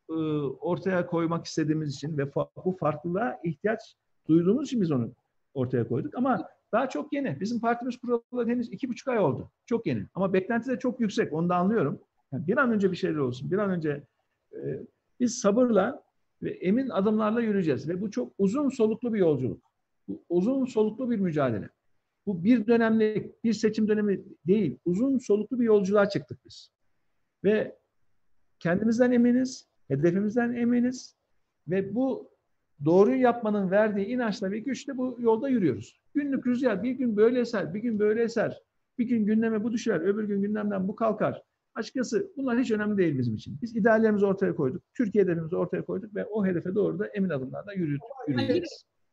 e, 0.10 0.14
ortaya 0.62 1.06
koymak 1.06 1.46
istediğimiz 1.46 1.96
için 1.96 2.18
ve 2.18 2.36
bu 2.36 2.78
farklılığa 2.80 3.40
ihtiyaç 3.44 3.80
duyduğumuz 4.28 4.68
için 4.68 4.82
biz 4.82 4.92
onu 4.92 5.12
ortaya 5.54 5.88
koyduk. 5.88 6.18
Ama 6.18 6.50
daha 6.72 6.90
çok 6.90 7.14
yeni. 7.14 7.40
Bizim 7.40 7.60
partimiz 7.60 7.98
kuralı 7.98 8.48
henüz 8.48 8.70
iki 8.70 8.90
buçuk 8.90 9.08
ay 9.08 9.20
oldu. 9.20 9.52
Çok 9.66 9.86
yeni. 9.86 10.06
Ama 10.14 10.34
beklenti 10.34 10.70
de 10.70 10.80
çok 10.80 11.00
yüksek. 11.00 11.34
Onu 11.34 11.50
da 11.50 11.56
anlıyorum. 11.56 12.00
Yani 12.32 12.48
bir 12.48 12.58
an 12.58 12.72
önce 12.72 12.92
bir 12.92 12.98
şeyler 12.98 13.18
olsun. 13.18 13.52
Bir 13.52 13.58
an 13.58 13.70
önce 13.70 14.04
e, 14.54 14.80
biz 15.20 15.40
sabırla 15.40 16.04
ve 16.44 16.52
emin 16.52 16.90
adımlarla 16.90 17.42
yürüyeceğiz. 17.42 17.90
Ve 17.90 18.02
bu 18.02 18.12
çok 18.12 18.34
uzun 18.38 18.70
soluklu 18.70 19.14
bir 19.14 19.20
yolculuk. 19.20 19.62
Bu 20.08 20.24
uzun 20.30 20.66
soluklu 20.66 21.12
bir 21.12 21.20
mücadele. 21.20 21.70
Bu 22.26 22.44
bir 22.44 22.68
dönemlik, 22.68 23.44
bir 23.44 23.54
seçim 23.54 23.88
dönemi 23.88 24.22
değil. 24.48 24.78
Uzun 24.86 25.18
soluklu 25.18 25.60
bir 25.60 25.66
yolculuğa 25.66 26.10
çıktık 26.10 26.46
biz. 26.46 26.72
Ve 27.44 27.76
kendimizden 28.60 29.12
eminiz, 29.12 29.68
hedefimizden 29.88 30.54
eminiz 30.54 31.16
ve 31.68 31.96
bu 31.96 32.30
doğruyu 32.86 33.22
yapmanın 33.22 33.72
verdiği 33.72 34.06
inançla 34.06 34.52
ve 34.52 34.60
güçle 34.60 34.98
bu 34.98 35.18
yolda 35.20 35.50
yürüyoruz. 35.50 36.00
Günlük 36.14 36.48
rüzgar 36.48 36.84
bir 36.84 36.92
gün 36.92 37.18
böyle 37.18 37.40
eser, 37.40 37.74
bir 37.74 37.80
gün 37.80 38.00
böyle 38.00 38.24
eser. 38.24 38.62
Bir 38.98 39.06
gün 39.06 39.26
gündeme 39.26 39.64
bu 39.64 39.72
düşer, 39.72 40.00
öbür 40.00 40.24
gün 40.24 40.42
gündemden 40.42 40.88
bu 40.88 40.96
kalkar. 40.96 41.44
Açıkçası 41.76 42.32
bunlar 42.38 42.60
hiç 42.60 42.72
önemli 42.72 42.98
değil 42.98 43.18
bizim 43.18 43.36
için. 43.36 43.58
Biz 43.62 43.76
ideallerimizi 43.76 44.26
ortaya 44.26 44.56
koyduk, 44.56 44.84
Türkiye 44.94 45.24
hedefimizi 45.24 45.56
ortaya 45.56 45.86
koyduk 45.86 46.16
ve 46.16 46.26
o 46.26 46.46
hedefe 46.46 46.76
doğru 46.76 47.00
da 47.00 47.08
emin 47.08 47.30
adımlarla 47.30 47.74
yürüdük. 47.74 48.02
Ali 48.28 48.50
Bey, 48.50 48.64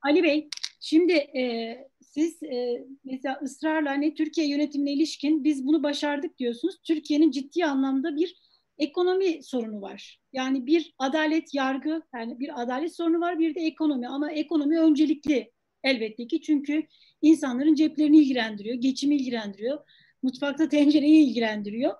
Ali 0.02 0.22
Bey, 0.22 0.48
şimdi 0.80 1.12
e, 1.12 1.76
siz 2.11 2.42
e, 2.42 2.86
mesela 3.04 3.40
ısrarla 3.42 3.90
hani 3.90 4.14
Türkiye 4.14 4.48
yönetimine 4.48 4.92
ilişkin 4.92 5.44
biz 5.44 5.66
bunu 5.66 5.82
başardık 5.82 6.38
diyorsunuz. 6.38 6.76
Türkiye'nin 6.84 7.30
ciddi 7.30 7.64
anlamda 7.64 8.16
bir 8.16 8.36
ekonomi 8.78 9.42
sorunu 9.42 9.82
var. 9.82 10.20
Yani 10.32 10.66
bir 10.66 10.94
adalet 10.98 11.54
yargı, 11.54 12.02
yani 12.14 12.40
bir 12.40 12.62
adalet 12.62 12.96
sorunu 12.96 13.20
var, 13.20 13.38
bir 13.38 13.54
de 13.54 13.61
ekonomi. 13.61 14.09
Ama 14.09 14.32
ekonomi 14.32 14.78
öncelikli 14.78 15.52
elbette 15.84 16.26
ki 16.26 16.40
çünkü 16.40 16.86
insanların 17.22 17.74
ceplerini 17.74 18.18
ilgilendiriyor, 18.18 18.76
geçimi 18.76 19.16
ilgilendiriyor, 19.16 19.78
mutfakta 20.22 20.68
tencereyi 20.68 21.26
ilgilendiriyor. 21.26 21.94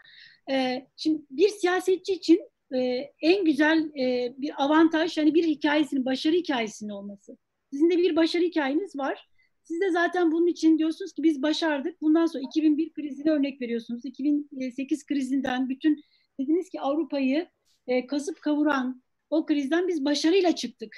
Ee, 0.50 0.86
şimdi 0.96 1.22
bir 1.30 1.48
siyasetçi 1.48 2.12
için 2.12 2.40
e, 2.74 2.78
en 3.20 3.44
güzel 3.44 3.90
e, 3.98 4.34
bir 4.38 4.64
avantaj 4.64 5.18
hani 5.18 5.34
bir 5.34 5.44
hikayesinin, 5.44 6.04
başarı 6.04 6.36
hikayesinin 6.36 6.90
olması. 6.90 7.36
Sizin 7.72 7.90
de 7.90 7.98
bir 7.98 8.16
başarı 8.16 8.42
hikayeniz 8.42 8.96
var. 8.96 9.28
Siz 9.68 9.80
de 9.80 9.90
zaten 9.90 10.32
bunun 10.32 10.46
için 10.46 10.78
diyorsunuz 10.78 11.12
ki 11.12 11.22
biz 11.22 11.42
başardık. 11.42 12.00
Bundan 12.00 12.26
sonra 12.26 12.42
2001 12.46 12.92
krizine 12.92 13.30
örnek 13.30 13.60
veriyorsunuz. 13.60 14.04
2008 14.04 15.06
krizinden 15.06 15.68
bütün 15.68 16.02
Dediniz 16.40 16.70
ki 16.70 16.80
Avrupa'yı 16.80 17.48
e, 17.86 18.06
kasıp 18.06 18.40
kavuran 18.40 19.02
o 19.30 19.46
krizden 19.46 19.88
biz 19.88 20.04
başarıyla 20.04 20.54
çıktık. 20.54 20.96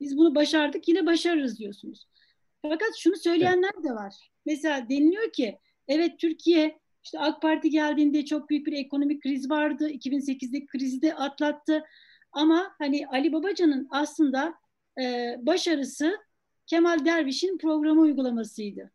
Biz 0.00 0.16
bunu 0.16 0.34
başardık 0.34 0.88
yine 0.88 1.06
başarırız 1.06 1.58
diyorsunuz. 1.58 2.08
Fakat 2.62 2.96
şunu 2.98 3.16
söyleyenler 3.16 3.84
de 3.84 3.90
var. 3.90 4.30
Mesela 4.46 4.88
deniliyor 4.88 5.32
ki 5.32 5.58
evet 5.88 6.18
Türkiye 6.18 6.78
işte 7.04 7.18
AK 7.18 7.42
Parti 7.42 7.70
geldiğinde 7.70 8.24
çok 8.24 8.50
büyük 8.50 8.66
bir 8.66 8.72
ekonomik 8.72 9.22
kriz 9.22 9.50
vardı. 9.50 9.90
2008'deki 9.90 10.66
krizi 10.66 11.02
de 11.02 11.14
atlattı. 11.14 11.84
Ama 12.32 12.74
hani 12.78 13.06
Ali 13.06 13.32
Babacan'ın 13.32 13.88
aslında 13.90 14.54
e, 15.00 15.34
başarısı 15.38 16.18
Kemal 16.66 17.04
Derviş'in 17.04 17.58
programı 17.58 18.00
uygulamasıydı. 18.00 18.90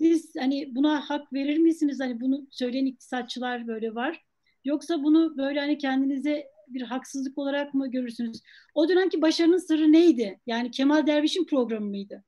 Siz 0.00 0.34
hani 0.38 0.74
buna 0.74 1.10
hak 1.10 1.32
verir 1.32 1.58
misiniz? 1.58 2.00
Hani 2.00 2.20
bunu 2.20 2.46
söyleyen 2.50 2.86
iktisatçılar 2.86 3.66
böyle 3.66 3.94
var. 3.94 4.24
Yoksa 4.64 5.02
bunu 5.02 5.36
böyle 5.36 5.60
hani 5.60 5.78
kendinize 5.78 6.46
bir 6.68 6.82
haksızlık 6.82 7.38
olarak 7.38 7.74
mı 7.74 7.90
görürsünüz? 7.90 8.42
O 8.74 8.88
dönemki 8.88 9.22
başarının 9.22 9.58
sırrı 9.58 9.92
neydi? 9.92 10.40
Yani 10.46 10.70
Kemal 10.70 11.06
Derviş'in 11.06 11.44
programı 11.44 11.86
mıydı? 11.86 12.24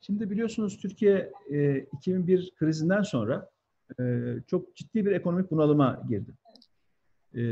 Şimdi 0.00 0.30
biliyorsunuz 0.30 0.78
Türkiye 0.78 1.32
e, 1.50 1.78
2001 1.78 2.52
krizinden 2.56 3.02
sonra 3.02 3.50
e, 4.00 4.34
çok 4.46 4.76
ciddi 4.76 5.06
bir 5.06 5.12
ekonomik 5.12 5.50
bunalıma 5.50 6.02
girdi. 6.08 6.34
E, 7.34 7.42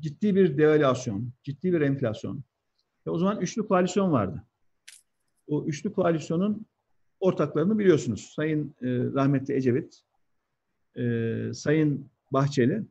ciddi 0.00 0.36
bir 0.36 0.58
devalüasyon, 0.58 1.32
ciddi 1.42 1.72
bir 1.72 1.80
enflasyon. 1.80 2.42
Ve 3.06 3.10
o 3.10 3.18
zaman 3.18 3.40
üçlü 3.40 3.66
koalisyon 3.66 4.12
vardı. 4.12 4.42
O 5.46 5.64
üçlü 5.64 5.92
koalisyonun 5.92 6.66
ortaklarını 7.20 7.78
biliyorsunuz. 7.78 8.32
Sayın 8.36 8.74
e, 8.82 8.86
rahmetli 8.88 9.54
Ecevit, 9.54 10.00
e, 10.96 11.54
Sayın 11.54 12.10
Bahçeli 12.30 12.82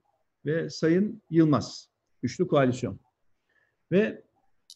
ve 0.45 0.69
Sayın 0.69 1.21
Yılmaz. 1.29 1.89
Üçlü 2.23 2.47
koalisyon. 2.47 2.99
Ve 3.91 4.23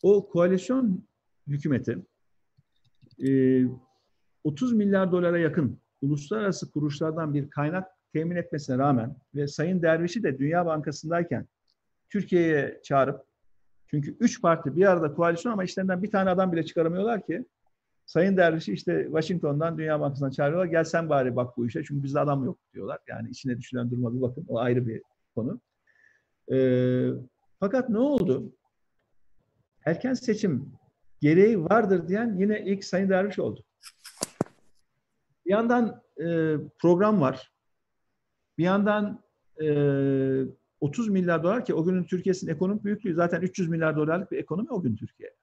o 0.04 0.30
koalisyon 0.30 1.08
hükümeti 1.48 1.98
e, 3.28 3.62
30 4.44 4.74
milyar 4.74 5.12
dolara 5.12 5.40
yakın 5.40 5.80
uluslararası 6.02 6.72
kuruluşlardan 6.72 7.34
bir 7.34 7.50
kaynak 7.50 7.88
temin 8.14 8.36
etmesine 8.36 8.78
rağmen 8.78 9.16
ve 9.36 9.48
Sayın 9.48 9.82
Derviş'i 9.82 10.24
de 10.24 10.40
Dünya 10.40 10.66
Bankası'ndayken 10.66 11.48
Türkiye'ye 12.10 12.82
çağırıp 12.84 13.26
çünkü 13.88 14.18
üç 14.20 14.42
parti 14.42 14.76
bir 14.76 14.86
arada 14.86 15.14
koalisyon 15.14 15.52
ama 15.52 15.64
işlerinden 15.64 16.04
bir 16.04 16.12
tane 16.12 16.30
adam 16.30 16.52
bile 16.52 16.66
çıkaramıyorlar 16.66 17.26
ki 17.26 17.46
Sayın 18.06 18.38
Derviş'i 18.38 18.74
işte 18.74 19.04
Washington'dan 19.04 19.78
Dünya 19.78 20.00
Bankası'ndan 20.00 20.32
çağırıyorlar. 20.32 20.66
Gel 20.66 20.84
sen 20.84 21.10
bari 21.10 21.36
bak 21.36 21.58
bu 21.58 21.68
işe 21.68 21.84
çünkü 21.84 22.04
bizde 22.04 22.20
adam 22.20 22.46
yok 22.46 22.58
diyorlar. 22.74 23.00
Yani 23.08 23.30
içine 23.30 23.58
düşülen 23.58 23.92
duruma 23.92 24.16
bir 24.16 24.22
bakın. 24.22 24.46
O 24.48 24.60
ayrı 24.60 24.88
bir 24.88 25.02
konu. 25.36 25.60
Ee, 26.52 27.10
fakat 27.60 27.90
ne 27.90 27.98
oldu? 27.98 28.56
Erken 29.86 30.14
seçim 30.14 30.72
gereği 31.22 31.64
vardır 31.64 32.08
diyen 32.08 32.36
yine 32.40 32.66
ilk 32.66 32.86
Sayın 32.86 33.10
Derviş 33.10 33.40
oldu. 33.40 33.64
Bir 35.46 35.52
yandan 35.52 36.02
e, 36.18 36.56
program 36.80 37.22
var. 37.22 37.52
Bir 38.58 38.64
yandan 38.64 39.24
e, 39.62 39.68
30 40.82 41.10
milyar 41.10 41.44
dolar 41.44 41.66
ki 41.66 41.74
o 41.74 41.86
günün 41.86 42.04
Türkiye'sinin 42.04 42.52
ekonomik 42.52 42.84
büyüklüğü 42.84 43.14
zaten 43.14 43.42
300 43.42 43.70
milyar 43.70 43.96
dolarlık 43.96 44.32
bir 44.32 44.38
ekonomi 44.38 44.70
o 44.70 44.82
gün 44.82 44.96
Türkiye. 44.96 45.34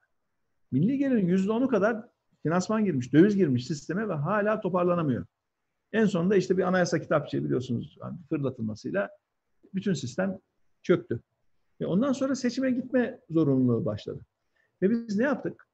Milli 0.73 0.99
gelirin 0.99 1.29
%10'u 1.29 1.69
kadar 1.69 2.09
finansman 2.43 2.85
girmiş, 2.85 3.13
döviz 3.13 3.37
girmiş 3.37 3.67
sisteme 3.67 4.09
ve 4.09 4.13
hala 4.13 4.61
toparlanamıyor. 4.61 5.27
En 5.93 6.07
sonunda 6.07 6.37
işte 6.37 6.59
bir 6.59 6.63
anayasa 6.63 7.01
kitapçığı 7.01 7.45
biliyorsunuz 7.45 7.99
yani 8.01 8.19
fırlatılmasıyla 8.29 9.11
bütün 9.75 9.95
sistem 9.95 10.39
çöktü. 10.83 11.21
Ve 11.81 11.87
ondan 11.87 12.13
sonra 12.13 12.35
seçime 12.35 12.71
gitme 12.71 13.21
zorunluluğu 13.31 13.85
başladı. 13.85 14.21
Ve 14.83 14.91
biz 14.91 15.17
ne 15.17 15.25
yaptık? 15.25 15.67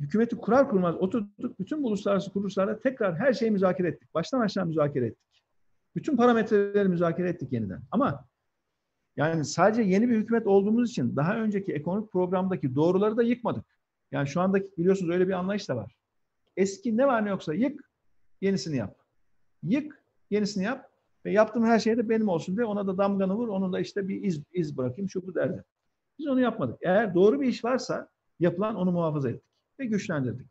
Hükümeti 0.00 0.36
kurar 0.36 0.70
kurmaz 0.70 0.96
oturduk, 0.96 1.60
bütün 1.60 1.82
uluslararası 1.82 2.32
kuruluşlarla 2.32 2.78
tekrar 2.78 3.16
her 3.16 3.32
şeyi 3.32 3.50
müzakere 3.50 3.88
ettik. 3.88 4.14
Baştan 4.14 4.40
aşağı 4.40 4.66
müzakere 4.66 5.06
ettik. 5.06 5.33
Bütün 5.96 6.16
parametreleri 6.16 6.88
müzakere 6.88 7.28
ettik 7.28 7.52
yeniden. 7.52 7.80
Ama 7.90 8.24
yani 9.16 9.44
sadece 9.44 9.82
yeni 9.82 10.08
bir 10.08 10.16
hükümet 10.16 10.46
olduğumuz 10.46 10.90
için 10.90 11.16
daha 11.16 11.36
önceki 11.36 11.72
ekonomik 11.72 12.12
programdaki 12.12 12.74
doğruları 12.74 13.16
da 13.16 13.22
yıkmadık. 13.22 13.64
Yani 14.12 14.28
şu 14.28 14.40
andaki 14.40 14.70
biliyorsunuz 14.78 15.10
öyle 15.10 15.28
bir 15.28 15.32
anlayış 15.32 15.68
da 15.68 15.76
var. 15.76 15.96
Eski 16.56 16.96
ne 16.96 17.06
var 17.06 17.24
ne 17.24 17.28
yoksa 17.28 17.54
yık, 17.54 17.90
yenisini 18.40 18.76
yap. 18.76 18.96
Yık, 19.62 20.02
yenisini 20.30 20.64
yap 20.64 20.90
ve 21.24 21.32
yaptığım 21.32 21.64
her 21.64 21.78
şey 21.78 21.96
de 21.96 22.08
benim 22.08 22.28
olsun 22.28 22.56
diye 22.56 22.66
ona 22.66 22.86
da 22.86 22.98
damganı 22.98 23.34
vur, 23.34 23.48
onun 23.48 23.72
da 23.72 23.80
işte 23.80 24.08
bir 24.08 24.22
iz, 24.22 24.42
iz 24.52 24.76
bırakayım 24.76 25.10
şu 25.10 25.26
bu 25.26 25.34
derdi. 25.34 25.64
Biz 26.18 26.26
onu 26.26 26.40
yapmadık. 26.40 26.78
Eğer 26.82 27.14
doğru 27.14 27.40
bir 27.40 27.48
iş 27.48 27.64
varsa 27.64 28.08
yapılan 28.40 28.74
onu 28.74 28.92
muhafaza 28.92 29.30
ettik 29.30 29.44
ve 29.80 29.86
güçlendirdik. 29.86 30.46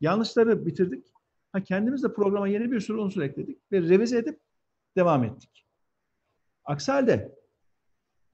Yanlışları 0.00 0.66
bitirdik. 0.66 1.06
Ha 1.52 1.60
kendimiz 1.60 2.02
de 2.02 2.14
programa 2.14 2.48
yeni 2.48 2.72
bir 2.72 2.80
sürü 2.80 2.98
unsur 2.98 3.22
ekledik 3.22 3.58
ve 3.72 3.80
revize 3.80 4.18
edip 4.18 4.40
devam 4.96 5.24
ettik. 5.24 5.66
Aksi 6.64 6.92
halde 6.92 7.34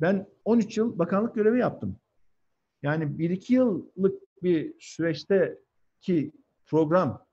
ben 0.00 0.26
13 0.44 0.76
yıl 0.78 0.98
bakanlık 0.98 1.34
görevi 1.34 1.59
yaptım. 1.59 1.96
Yani 2.82 3.04
1-2 3.04 3.52
yıllık 3.52 4.42
bir 4.42 4.74
süreçte 4.80 5.59
ki 6.00 6.32
program 6.66 7.26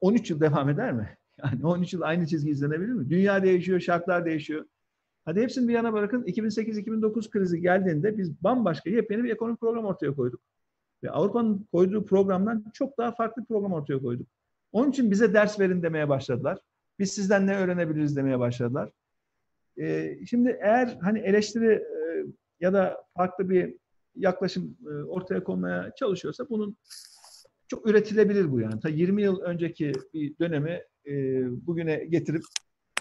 13 0.00 0.30
yıl 0.30 0.40
devam 0.40 0.68
eder 0.68 0.92
mi? 0.92 1.18
Yani 1.44 1.66
13 1.66 1.92
yıl 1.92 2.00
aynı 2.02 2.26
çizgi 2.26 2.50
izlenebilir 2.50 2.92
mi? 2.92 3.10
Dünya 3.10 3.42
değişiyor, 3.42 3.80
şartlar 3.80 4.24
değişiyor. 4.24 4.66
Hadi 5.24 5.40
hepsini 5.42 5.68
bir 5.68 5.72
yana 5.72 5.92
bırakın. 5.92 6.22
2008-2009 6.22 7.30
krizi 7.30 7.60
geldiğinde 7.60 8.18
biz 8.18 8.44
bambaşka 8.44 8.90
yepyeni 8.90 9.24
bir 9.24 9.30
ekonomik 9.30 9.60
program 9.60 9.84
ortaya 9.84 10.14
koyduk. 10.14 10.40
Ve 11.02 11.10
Avrupa'nın 11.10 11.68
koyduğu 11.72 12.04
programdan 12.04 12.64
çok 12.74 12.98
daha 12.98 13.12
farklı 13.12 13.42
bir 13.42 13.46
program 13.46 13.72
ortaya 13.72 13.98
koyduk. 13.98 14.26
Onun 14.72 14.90
için 14.90 15.10
bize 15.10 15.34
ders 15.34 15.60
verin 15.60 15.82
demeye 15.82 16.08
başladılar. 16.08 16.58
Biz 16.98 17.12
sizden 17.12 17.46
ne 17.46 17.56
öğrenebiliriz 17.56 18.16
demeye 18.16 18.38
başladılar. 18.38 18.90
Ee, 19.80 20.18
şimdi 20.26 20.58
eğer 20.60 20.98
hani 21.02 21.18
eleştiri 21.18 21.72
e, 21.72 22.24
ya 22.60 22.72
da 22.72 23.04
farklı 23.16 23.50
bir 23.50 23.74
yaklaşım 24.16 24.76
e, 24.86 24.88
ortaya 24.88 25.44
konmaya 25.44 25.92
çalışıyorsa 25.98 26.48
bunun 26.48 26.76
çok 27.68 27.90
üretilebilir 27.90 28.52
bu 28.52 28.60
yani. 28.60 28.80
Ta 28.80 28.88
20 28.88 29.22
yıl 29.22 29.40
önceki 29.40 29.92
bir 30.14 30.38
dönemi 30.38 30.82
e, 31.06 31.44
bugüne 31.66 32.04
getirip 32.04 32.42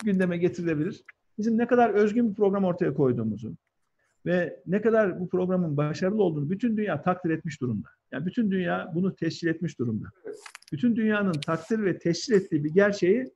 gündeme 0.03 0.37
getirilebilir. 0.37 1.03
Bizim 1.37 1.57
ne 1.57 1.67
kadar 1.67 1.89
özgün 1.89 2.29
bir 2.29 2.35
program 2.35 2.63
ortaya 2.63 2.93
koyduğumuzu 2.93 3.55
ve 4.25 4.59
ne 4.65 4.81
kadar 4.81 5.19
bu 5.19 5.29
programın 5.29 5.77
başarılı 5.77 6.23
olduğunu 6.23 6.49
bütün 6.49 6.77
dünya 6.77 7.01
takdir 7.01 7.29
etmiş 7.29 7.61
durumda. 7.61 7.87
Yani 8.11 8.25
bütün 8.25 8.51
dünya 8.51 8.91
bunu 8.95 9.15
tescil 9.15 9.47
etmiş 9.47 9.79
durumda. 9.79 10.07
Bütün 10.71 10.95
dünyanın 10.95 11.33
takdir 11.33 11.83
ve 11.83 11.97
tescil 11.97 12.33
ettiği 12.33 12.63
bir 12.63 12.73
gerçeği 12.73 13.31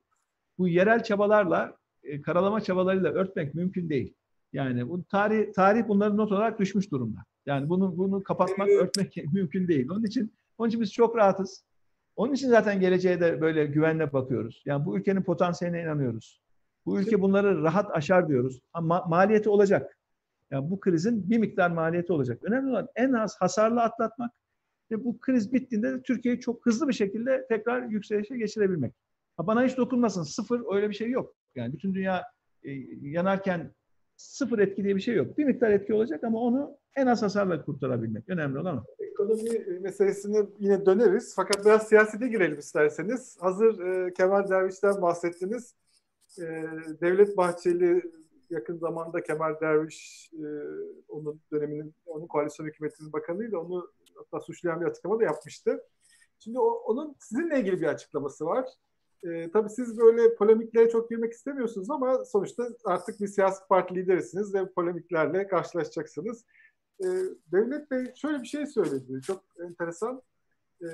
bu 0.58 0.68
yerel 0.68 1.02
çabalarla, 1.02 1.76
e, 2.02 2.22
karalama 2.22 2.60
çabalarıyla 2.60 3.12
örtmek 3.12 3.54
mümkün 3.54 3.88
değil. 3.88 4.14
Yani 4.52 4.88
bu 4.88 5.04
tarih 5.04 5.52
tarih 5.52 5.88
bunları 5.88 6.16
not 6.16 6.32
olarak 6.32 6.58
düşmüş 6.58 6.90
durumda. 6.90 7.18
Yani 7.46 7.68
bunu 7.68 7.98
bunu 7.98 8.22
kapatmak, 8.22 8.68
örtmek 8.68 9.16
mümkün 9.32 9.68
değil. 9.68 9.88
Onun 9.90 10.04
için 10.04 10.32
onun 10.58 10.68
için 10.68 10.80
biz 10.80 10.92
çok 10.92 11.16
rahatız. 11.16 11.64
Onun 12.16 12.32
için 12.34 12.48
zaten 12.48 12.80
geleceğe 12.80 13.20
de 13.20 13.40
böyle 13.40 13.66
güvenle 13.66 14.12
bakıyoruz. 14.12 14.62
Yani 14.66 14.86
bu 14.86 14.98
ülkenin 14.98 15.22
potansiyeline 15.22 15.82
inanıyoruz. 15.82 16.40
Bu 16.86 17.00
ülke 17.00 17.20
bunları 17.20 17.62
rahat 17.62 17.96
aşar 17.96 18.28
diyoruz. 18.28 18.60
Ama 18.72 19.04
maliyeti 19.08 19.48
olacak. 19.48 19.98
Yani 20.50 20.70
bu 20.70 20.80
krizin 20.80 21.30
bir 21.30 21.38
miktar 21.38 21.70
maliyeti 21.70 22.12
olacak. 22.12 22.44
Önemli 22.44 22.70
olan 22.70 22.88
en 22.96 23.12
az 23.12 23.36
hasarlı 23.40 23.82
atlatmak 23.82 24.32
ve 24.90 25.04
bu 25.04 25.18
kriz 25.18 25.52
bittiğinde 25.52 25.92
de 25.92 26.02
Türkiye'yi 26.02 26.40
çok 26.40 26.66
hızlı 26.66 26.88
bir 26.88 26.92
şekilde 26.92 27.46
tekrar 27.48 27.82
yükselişe 27.82 28.36
geçirebilmek. 28.36 28.94
Ha 29.38 29.46
bana 29.46 29.64
hiç 29.64 29.76
dokunmasın. 29.76 30.22
Sıfır 30.22 30.76
öyle 30.76 30.90
bir 30.90 30.94
şey 30.94 31.10
yok. 31.10 31.34
Yani 31.54 31.72
bütün 31.72 31.94
dünya 31.94 32.22
e, 32.64 32.70
yanarken 33.00 33.72
sıfır 34.16 34.58
etki 34.58 34.84
diye 34.84 34.96
bir 34.96 35.00
şey 35.00 35.14
yok. 35.14 35.38
Bir 35.38 35.44
miktar 35.44 35.70
etki 35.70 35.94
olacak 35.94 36.24
ama 36.24 36.38
onu 36.38 36.76
en 36.96 37.06
az 37.06 37.22
hasarla 37.22 37.64
kurtarabilmek. 37.64 38.28
Önemli 38.28 38.58
olan 38.58 38.76
o. 38.76 38.84
Ekonomi 38.98 39.80
meselesine 39.80 40.46
yine 40.58 40.86
döneriz. 40.86 41.32
Fakat 41.36 41.64
biraz 41.64 41.88
siyasete 41.88 42.28
girelim 42.28 42.58
isterseniz. 42.58 43.36
Hazır 43.40 43.80
e, 43.80 44.12
Kemal 44.12 44.48
Derviş'ten 44.48 45.02
bahsettiniz. 45.02 45.74
E, 46.38 46.42
Devlet 47.00 47.36
Bahçeli 47.36 48.02
yakın 48.50 48.76
zamanda 48.76 49.22
Kemal 49.22 49.60
Derviş 49.60 50.30
e, 50.32 50.46
onun 51.08 51.40
döneminin 51.52 51.94
onun 52.06 52.26
koalisyon 52.26 52.66
hükümetinin 52.66 53.12
bakanıydı. 53.12 53.58
Onu 53.58 53.90
hatta 54.14 54.40
suçlayan 54.40 54.80
bir 54.80 54.86
açıklama 54.86 55.20
da 55.20 55.24
yapmıştı. 55.24 55.84
Şimdi 56.38 56.58
o, 56.58 56.68
onun 56.68 57.16
sizinle 57.18 57.60
ilgili 57.60 57.80
bir 57.80 57.86
açıklaması 57.86 58.46
var. 58.46 58.68
E, 59.24 59.50
tabii 59.50 59.70
siz 59.70 59.98
böyle 59.98 60.34
polemiklere 60.34 60.90
çok 60.90 61.10
girmek 61.10 61.32
istemiyorsunuz 61.32 61.90
ama 61.90 62.24
sonuçta 62.24 62.68
artık 62.84 63.20
bir 63.20 63.26
siyasi 63.26 63.68
parti 63.68 63.94
liderisiniz 63.94 64.54
ve 64.54 64.72
polemiklerle 64.72 65.46
karşılaşacaksınız. 65.46 66.44
E, 67.00 67.06
Devlet 67.52 67.90
Bey 67.90 68.12
şöyle 68.14 68.42
bir 68.42 68.48
şey 68.48 68.66
söyledi. 68.66 69.20
Çok 69.22 69.44
enteresan. 69.64 70.22
E, 70.82 70.86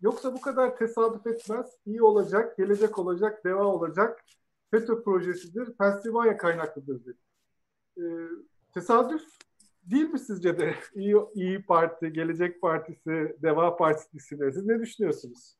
yoksa 0.00 0.34
bu 0.34 0.40
kadar 0.40 0.76
tesadüf 0.76 1.26
etmez. 1.26 1.66
İyi 1.86 2.02
olacak, 2.02 2.56
gelecek 2.56 2.98
olacak, 2.98 3.44
deva 3.44 3.64
olacak. 3.64 4.24
FETÖ 4.70 5.02
projesidir, 5.02 5.72
Pensilvanya 5.72 6.36
kaynaklıdır 6.36 7.04
dedi. 7.04 7.18
E, 7.98 8.02
tesadüf 8.74 9.22
değil 9.82 10.10
mi 10.10 10.18
sizce 10.18 10.58
de 10.58 10.74
İyi, 10.94 11.16
İyi 11.34 11.62
Parti, 11.62 12.12
Gelecek 12.12 12.62
Partisi, 12.62 13.36
Deva 13.42 13.76
Partisi 13.76 14.16
isimleri? 14.16 14.52
Siz 14.52 14.66
ne 14.66 14.80
düşünüyorsunuz? 14.80 15.56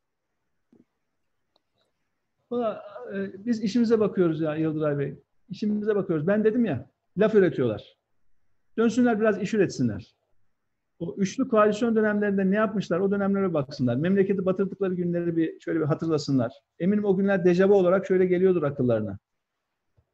Valla 2.51 2.83
e, 3.13 3.45
biz 3.45 3.63
işimize 3.63 3.99
bakıyoruz 3.99 4.41
ya 4.41 4.55
Yıldıray 4.55 4.99
Bey. 4.99 5.15
İşimize 5.49 5.95
bakıyoruz. 5.95 6.27
Ben 6.27 6.43
dedim 6.43 6.65
ya 6.65 6.89
laf 7.17 7.35
üretiyorlar. 7.35 7.97
Dönsünler 8.77 9.19
biraz 9.19 9.41
iş 9.41 9.53
üretsinler. 9.53 10.15
O 10.99 11.15
üçlü 11.17 11.47
koalisyon 11.47 11.95
dönemlerinde 11.95 12.51
ne 12.51 12.55
yapmışlar 12.55 12.99
o 12.99 13.11
dönemlere 13.11 13.53
baksınlar. 13.53 13.95
Memleketi 13.95 14.45
batırdıkları 14.45 14.93
günleri 14.93 15.37
bir 15.37 15.59
şöyle 15.59 15.79
bir 15.79 15.85
hatırlasınlar. 15.85 16.53
Eminim 16.79 17.05
o 17.05 17.17
günler 17.17 17.45
dejavu 17.45 17.73
olarak 17.73 18.07
şöyle 18.07 18.25
geliyordur 18.25 18.63
akıllarına. 18.63 19.19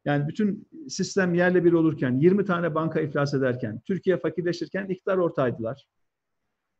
Yani 0.05 0.27
bütün 0.27 0.67
sistem 0.89 1.34
yerle 1.34 1.63
bir 1.63 1.73
olurken, 1.73 2.19
20 2.19 2.45
tane 2.45 2.75
banka 2.75 3.01
iflas 3.01 3.34
ederken, 3.34 3.79
Türkiye 3.79 4.17
fakirleşirken 4.17 4.86
iktidar 4.86 5.17
ortaydılar. 5.17 5.88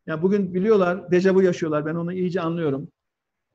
Yani 0.06 0.22
bugün 0.22 0.54
biliyorlar, 0.54 1.12
dejavu 1.12 1.44
yaşıyorlar. 1.44 1.86
Ben 1.86 1.96
onu 1.96 2.14
iyice 2.14 2.42
anlıyorum. 2.42 2.88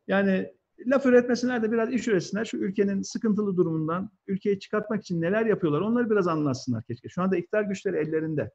Yani 0.07 0.53
laf 0.87 1.07
üretmesinler 1.07 1.63
de 1.63 1.73
biraz 1.73 1.93
iş 1.93 2.09
üretsinler. 2.09 2.45
Şu 2.45 2.57
ülkenin 2.57 3.03
sıkıntılı 3.03 3.57
durumundan 3.57 4.11
ülkeyi 4.27 4.59
çıkartmak 4.59 5.03
için 5.03 5.21
neler 5.21 5.47
yapıyorlar 5.47 5.81
onları 5.81 6.11
biraz 6.11 6.29
anlatsınlar 6.29 6.85
keşke. 6.85 7.09
Şu 7.09 7.23
anda 7.23 7.37
iktidar 7.37 7.63
güçleri 7.63 7.97
ellerinde. 7.97 8.51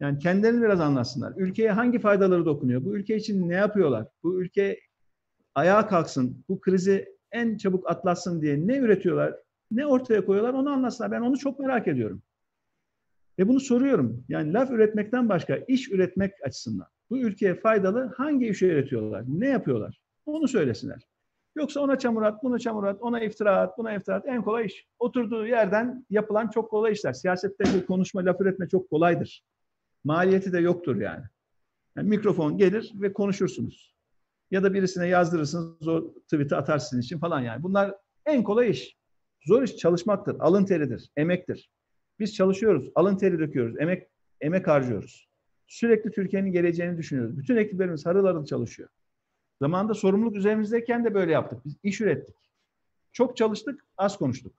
Yani 0.00 0.18
kendilerini 0.18 0.62
biraz 0.62 0.80
anlatsınlar. 0.80 1.32
Ülkeye 1.36 1.72
hangi 1.72 1.98
faydaları 1.98 2.44
dokunuyor? 2.44 2.84
Bu 2.84 2.96
ülke 2.96 3.16
için 3.16 3.48
ne 3.48 3.54
yapıyorlar? 3.54 4.06
Bu 4.22 4.42
ülke 4.42 4.80
ayağa 5.54 5.86
kalksın, 5.86 6.44
bu 6.48 6.60
krizi 6.60 7.14
en 7.32 7.56
çabuk 7.56 7.90
atlatsın 7.90 8.42
diye 8.42 8.66
ne 8.66 8.78
üretiyorlar, 8.78 9.34
ne 9.70 9.86
ortaya 9.86 10.26
koyuyorlar 10.26 10.54
onu 10.54 10.70
anlatsınlar. 10.70 11.12
Ben 11.12 11.20
onu 11.20 11.38
çok 11.38 11.58
merak 11.58 11.88
ediyorum. 11.88 12.22
Ve 13.38 13.48
bunu 13.48 13.60
soruyorum. 13.60 14.24
Yani 14.28 14.52
laf 14.52 14.70
üretmekten 14.70 15.28
başka 15.28 15.56
iş 15.56 15.90
üretmek 15.90 16.32
açısından 16.44 16.86
bu 17.10 17.18
ülkeye 17.18 17.54
faydalı 17.54 18.12
hangi 18.16 18.46
işi 18.48 18.66
üretiyorlar? 18.66 19.24
Ne 19.28 19.48
yapıyorlar? 19.48 20.00
Onu 20.26 20.48
söylesinler. 20.48 21.06
Yoksa 21.56 21.80
ona 21.80 21.98
çamur 21.98 22.22
at, 22.22 22.42
buna 22.42 22.58
çamur 22.58 22.84
at, 22.84 23.02
ona 23.02 23.20
iftira 23.20 23.60
at, 23.60 23.78
buna 23.78 23.94
iftira 23.94 24.16
at. 24.16 24.26
En 24.26 24.42
kolay 24.42 24.66
iş. 24.66 24.86
Oturduğu 24.98 25.46
yerden 25.46 26.06
yapılan 26.10 26.48
çok 26.48 26.70
kolay 26.70 26.92
işler. 26.92 27.12
Siyasette 27.12 27.64
bu 27.74 27.86
konuşma, 27.86 28.24
laf 28.24 28.40
üretme 28.40 28.68
çok 28.68 28.90
kolaydır. 28.90 29.44
Maliyeti 30.04 30.52
de 30.52 30.58
yoktur 30.58 30.96
yani. 30.96 31.24
yani. 31.96 32.08
Mikrofon 32.08 32.58
gelir 32.58 32.92
ve 32.94 33.12
konuşursunuz. 33.12 33.94
Ya 34.50 34.62
da 34.62 34.74
birisine 34.74 35.08
yazdırırsınız, 35.08 35.88
o 35.88 36.14
tweet'i 36.14 36.56
atarsınız 36.56 37.04
için 37.04 37.18
falan 37.18 37.40
yani. 37.40 37.62
Bunlar 37.62 37.94
en 38.26 38.42
kolay 38.42 38.70
iş. 38.70 38.96
Zor 39.46 39.62
iş 39.62 39.76
çalışmaktır, 39.76 40.36
alın 40.40 40.64
teridir, 40.64 41.10
emektir. 41.16 41.70
Biz 42.18 42.34
çalışıyoruz, 42.34 42.90
alın 42.94 43.16
teri 43.16 43.38
döküyoruz, 43.38 43.76
emek 43.80 44.08
emek 44.40 44.68
harcıyoruz. 44.68 45.28
Sürekli 45.66 46.10
Türkiye'nin 46.10 46.52
geleceğini 46.52 46.98
düşünüyoruz. 46.98 47.38
Bütün 47.38 47.56
ekiplerimiz 47.56 48.06
harıl 48.06 48.26
harıl 48.26 48.44
çalışıyor. 48.44 48.88
Zamanında 49.60 49.94
sorumluluk 49.94 50.36
üzerimizdeyken 50.36 51.04
de 51.04 51.14
böyle 51.14 51.32
yaptık. 51.32 51.64
Biz 51.64 51.76
iş 51.82 52.00
ürettik. 52.00 52.34
Çok 53.12 53.36
çalıştık, 53.36 53.84
az 53.96 54.18
konuştuk. 54.18 54.52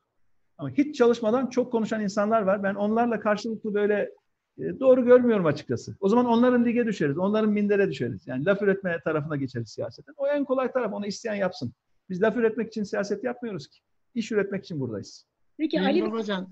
Ama 0.57 0.69
hiç 0.69 0.95
çalışmadan 0.95 1.49
çok 1.49 1.71
konuşan 1.71 2.01
insanlar 2.01 2.41
var. 2.41 2.63
Ben 2.63 2.75
onlarla 2.75 3.19
karşılıklı 3.19 3.73
böyle 3.73 4.11
e, 4.57 4.79
doğru 4.79 5.05
görmüyorum 5.05 5.45
açıkçası. 5.45 5.95
O 5.99 6.09
zaman 6.09 6.25
onların 6.25 6.65
lige 6.65 6.85
düşeriz, 6.85 7.17
onların 7.17 7.49
mindere 7.49 7.89
düşeriz. 7.89 8.27
Yani 8.27 8.45
laf 8.45 8.61
üretme 8.61 8.99
tarafına 9.03 9.35
geçeriz 9.35 9.69
siyaseten. 9.69 10.13
O 10.17 10.27
en 10.27 10.45
kolay 10.45 10.71
taraf, 10.71 10.93
onu 10.93 11.05
isteyen 11.05 11.35
yapsın. 11.35 11.73
Biz 12.09 12.21
laf 12.21 12.37
üretmek 12.37 12.67
için 12.67 12.83
siyaset 12.83 13.23
yapmıyoruz 13.23 13.67
ki. 13.67 13.79
İş 14.15 14.31
üretmek 14.31 14.63
için 14.63 14.79
buradayız. 14.79 15.25
Peki 15.57 15.81
Ali 15.81 16.01
Babacan. 16.05 16.49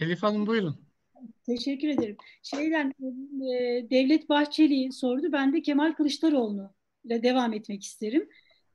Elif 0.00 0.22
Hanım 0.22 0.46
buyurun. 0.46 0.85
Teşekkür 1.46 1.88
ederim. 1.88 2.16
Şeyden 2.42 2.92
e, 3.40 3.90
Devlet 3.90 4.28
Bahçeli 4.28 4.92
sordu. 4.92 5.32
Ben 5.32 5.52
de 5.52 5.62
Kemal 5.62 5.92
Kılıçdaroğlu 5.92 6.70
ile 7.04 7.22
devam 7.22 7.52
etmek 7.52 7.84
isterim. 7.84 8.28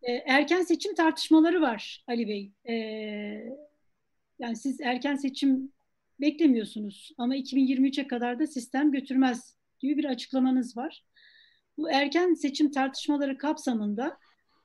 E, 0.04 0.12
erken 0.12 0.62
seçim 0.62 0.96
tartışmaları 0.96 1.62
var 1.62 2.04
Ali 2.08 2.28
Bey. 2.28 2.52
E, 2.70 2.76
yani 4.40 4.56
siz 4.56 4.82
erken 4.82 5.16
seçim 5.16 5.72
beklemiyorsunuz 6.22 7.12
ama 7.18 7.36
2023'e 7.36 8.08
kadar 8.08 8.40
da 8.40 8.48
sistem 8.48 8.92
götürmez 8.92 9.56
gibi 9.80 9.98
bir 9.98 10.06
açıklamanız 10.06 10.78
var. 10.78 11.06
Bu 11.78 11.92
erken 11.92 12.34
seçim 12.34 12.72
tartışmaları 12.72 13.38
kapsamında 13.38 14.18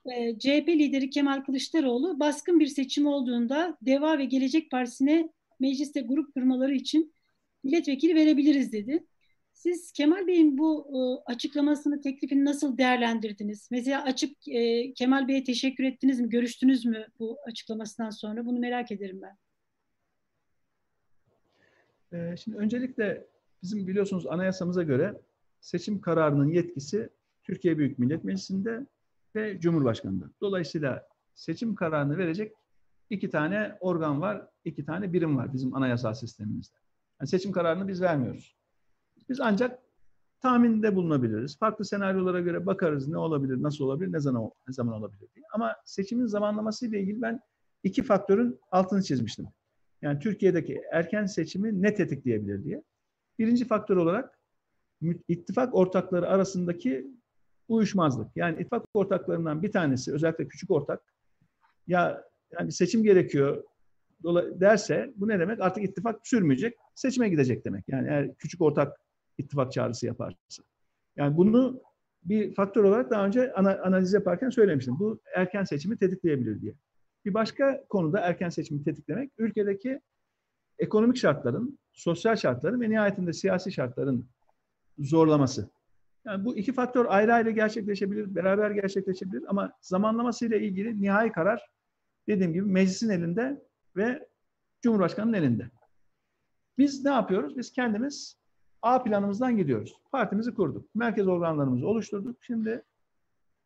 e, 0.07 0.39
CHP 0.39 0.69
lideri 0.69 1.11
Kemal 1.11 1.41
Kılıçdaroğlu 1.41 2.21
baskın 2.21 2.61
bir 2.61 2.67
seçim 2.67 3.07
olduğunda 3.07 3.79
DEVA 3.83 4.19
ve 4.19 4.25
Gelecek 4.25 4.71
Partisi'ne 4.71 5.29
mecliste 5.61 6.01
grup 6.01 6.35
kurmaları 6.35 6.75
için 6.75 7.16
milletvekili 7.65 8.15
verebiliriz 8.15 8.73
dedi. 8.73 9.07
Siz 9.53 9.93
Kemal 9.93 10.27
Bey'in 10.27 10.59
bu 10.59 10.89
e, 10.89 11.33
açıklamasını, 11.33 12.01
teklifini 12.01 12.45
nasıl 12.45 12.79
değerlendirdiniz? 12.79 13.69
Mesela 13.71 14.03
açıp 14.05 14.37
e, 14.49 14.93
Kemal 14.93 15.29
Bey'e 15.29 15.45
teşekkür 15.45 15.85
ettiniz 15.85 16.21
mi, 16.21 16.29
görüştünüz 16.29 16.85
mü 16.85 17.07
bu 17.19 17.39
açıklamasından 17.47 18.11
sonra? 18.11 18.47
Bunu 18.47 18.59
merak 18.59 18.93
ederim 18.93 19.21
ben. 19.23 19.37
E, 22.19 22.37
şimdi 22.37 22.57
öncelikle 22.57 23.27
bizim 23.63 23.87
biliyorsunuz 23.87 24.27
anayasamıza 24.27 24.83
göre 24.83 25.15
seçim 25.61 26.01
kararının 26.01 26.49
yetkisi 26.49 27.09
Türkiye 27.45 27.79
Büyük 27.79 27.99
Millet 27.99 28.25
Meclisi'nde 28.25 28.87
ve 29.35 29.61
Cumhurbaşkanı'nda. 29.61 30.31
Dolayısıyla 30.41 31.09
seçim 31.35 31.75
kararını 31.75 32.19
verecek 32.19 32.53
iki 33.11 33.31
tane 33.31 33.77
organ 33.81 34.21
var, 34.21 34.47
iki 34.65 34.85
tane 34.85 35.13
birim 35.13 35.37
var 35.37 35.53
bizim 35.53 35.75
anayasal 35.75 36.15
sistemimizde. 36.15 36.77
Yani 37.21 37.29
seçim 37.29 37.53
kararını 37.53 37.89
biz 37.89 38.03
vermiyoruz. 38.03 38.57
Biz 39.29 39.41
ancak 39.41 39.79
tahminde 40.43 40.97
bulunabiliriz. 40.97 41.59
Farklı 41.59 41.85
senaryolara 41.85 42.41
göre 42.41 42.67
bakarız 42.67 43.09
ne 43.09 43.19
olabilir, 43.19 43.63
nasıl 43.63 43.85
olabilir, 43.85 44.13
ne 44.13 44.21
zaman 44.21 44.51
ne 44.69 44.75
zaman 44.75 44.95
olabilir 44.95 45.29
diye. 45.35 45.45
Ama 45.53 45.77
seçimin 45.85 46.27
zamanlaması 46.27 46.87
ile 46.87 47.01
ilgili 47.01 47.23
ben 47.23 47.41
iki 47.83 48.03
faktörün 48.03 48.61
altını 48.71 49.03
çizmiştim. 49.03 49.47
Yani 50.03 50.19
Türkiye'deki 50.19 50.83
erken 50.93 51.27
seçimi 51.27 51.83
ne 51.83 51.95
tetikleyebilir 51.95 52.65
diye. 52.65 52.83
Birinci 53.39 53.65
faktör 53.65 53.97
olarak 53.97 54.39
ittifak 55.29 55.75
ortakları 55.75 56.29
arasındaki 56.29 57.07
uyuşmazlık. 57.69 58.37
Yani 58.37 58.55
ittifak 58.55 58.85
ortaklarından 58.95 59.63
bir 59.63 59.73
tanesi 59.73 60.13
özellikle 60.13 60.49
küçük 60.49 60.71
ortak 60.71 61.03
ya 61.87 62.25
yani 62.53 62.73
seçim 62.73 63.03
gerekiyor 63.03 63.65
derse 64.61 65.13
bu 65.17 65.29
ne 65.29 65.41
demek? 65.41 65.61
Artık 65.61 65.85
ittifak 65.85 66.27
sürmeyecek, 66.27 66.75
seçime 66.95 67.29
gidecek 67.29 67.65
demek. 67.65 67.85
Yani 67.89 68.09
eğer 68.09 68.35
küçük 68.35 68.63
ortak 68.63 69.01
ittifak 69.39 69.73
çağrısı 69.73 70.07
yaparsa. 70.07 70.63
Yani 71.17 71.37
bunu 71.37 71.81
bir 72.25 72.55
faktör 72.55 72.85
olarak 72.85 73.11
daha 73.11 73.27
önce 73.27 73.53
ana, 73.53 73.79
analiz 73.83 74.13
yaparken 74.13 74.51
söylemiştim. 74.51 74.97
Bu 74.99 75.21
erken 75.35 75.65
seçimi 75.65 75.97
tetikleyebilir 75.97 76.61
diye. 76.61 76.75
Bir 77.25 77.35
başka 77.35 77.85
konuda 77.89 78.21
erken 78.21 78.49
seçimi 78.49 78.85
tetiklemek 78.85 79.31
ülkedeki 79.39 80.01
ekonomik 80.79 81.17
şartların, 81.17 81.79
sosyal 81.93 82.37
şartların 82.37 82.81
ve 82.81 82.91
nihayetinde 82.91 83.33
siyasi 83.33 83.73
şartların 83.73 84.27
zorlaması. 84.99 85.71
Yani 86.25 86.45
bu 86.45 86.57
iki 86.57 86.73
faktör 86.73 87.07
ayrı 87.09 87.35
ayrı 87.35 87.51
gerçekleşebilir, 87.51 88.35
beraber 88.35 88.71
gerçekleşebilir 88.71 89.45
ama 89.49 89.73
zamanlaması 89.81 90.47
ile 90.47 90.61
ilgili 90.61 91.03
nihai 91.03 91.33
karar 91.33 91.71
dediğim 92.29 92.53
gibi 92.53 92.63
meclisin 92.63 93.11
elinde 93.11 93.63
ve 93.97 94.29
Cumhurbaşkanı'nın 94.83 95.33
elinde. 95.33 95.71
Biz 96.79 97.05
ne 97.05 97.11
yapıyoruz? 97.11 97.57
Biz 97.57 97.73
kendimiz 97.73 98.37
A 98.83 99.03
planımızdan 99.03 99.57
gidiyoruz. 99.57 99.95
Partimizi 100.13 100.55
kurduk. 100.55 100.95
Merkez 100.95 101.29
organlarımızı 101.29 101.87
oluşturduk. 101.87 102.37
Şimdi 102.41 102.83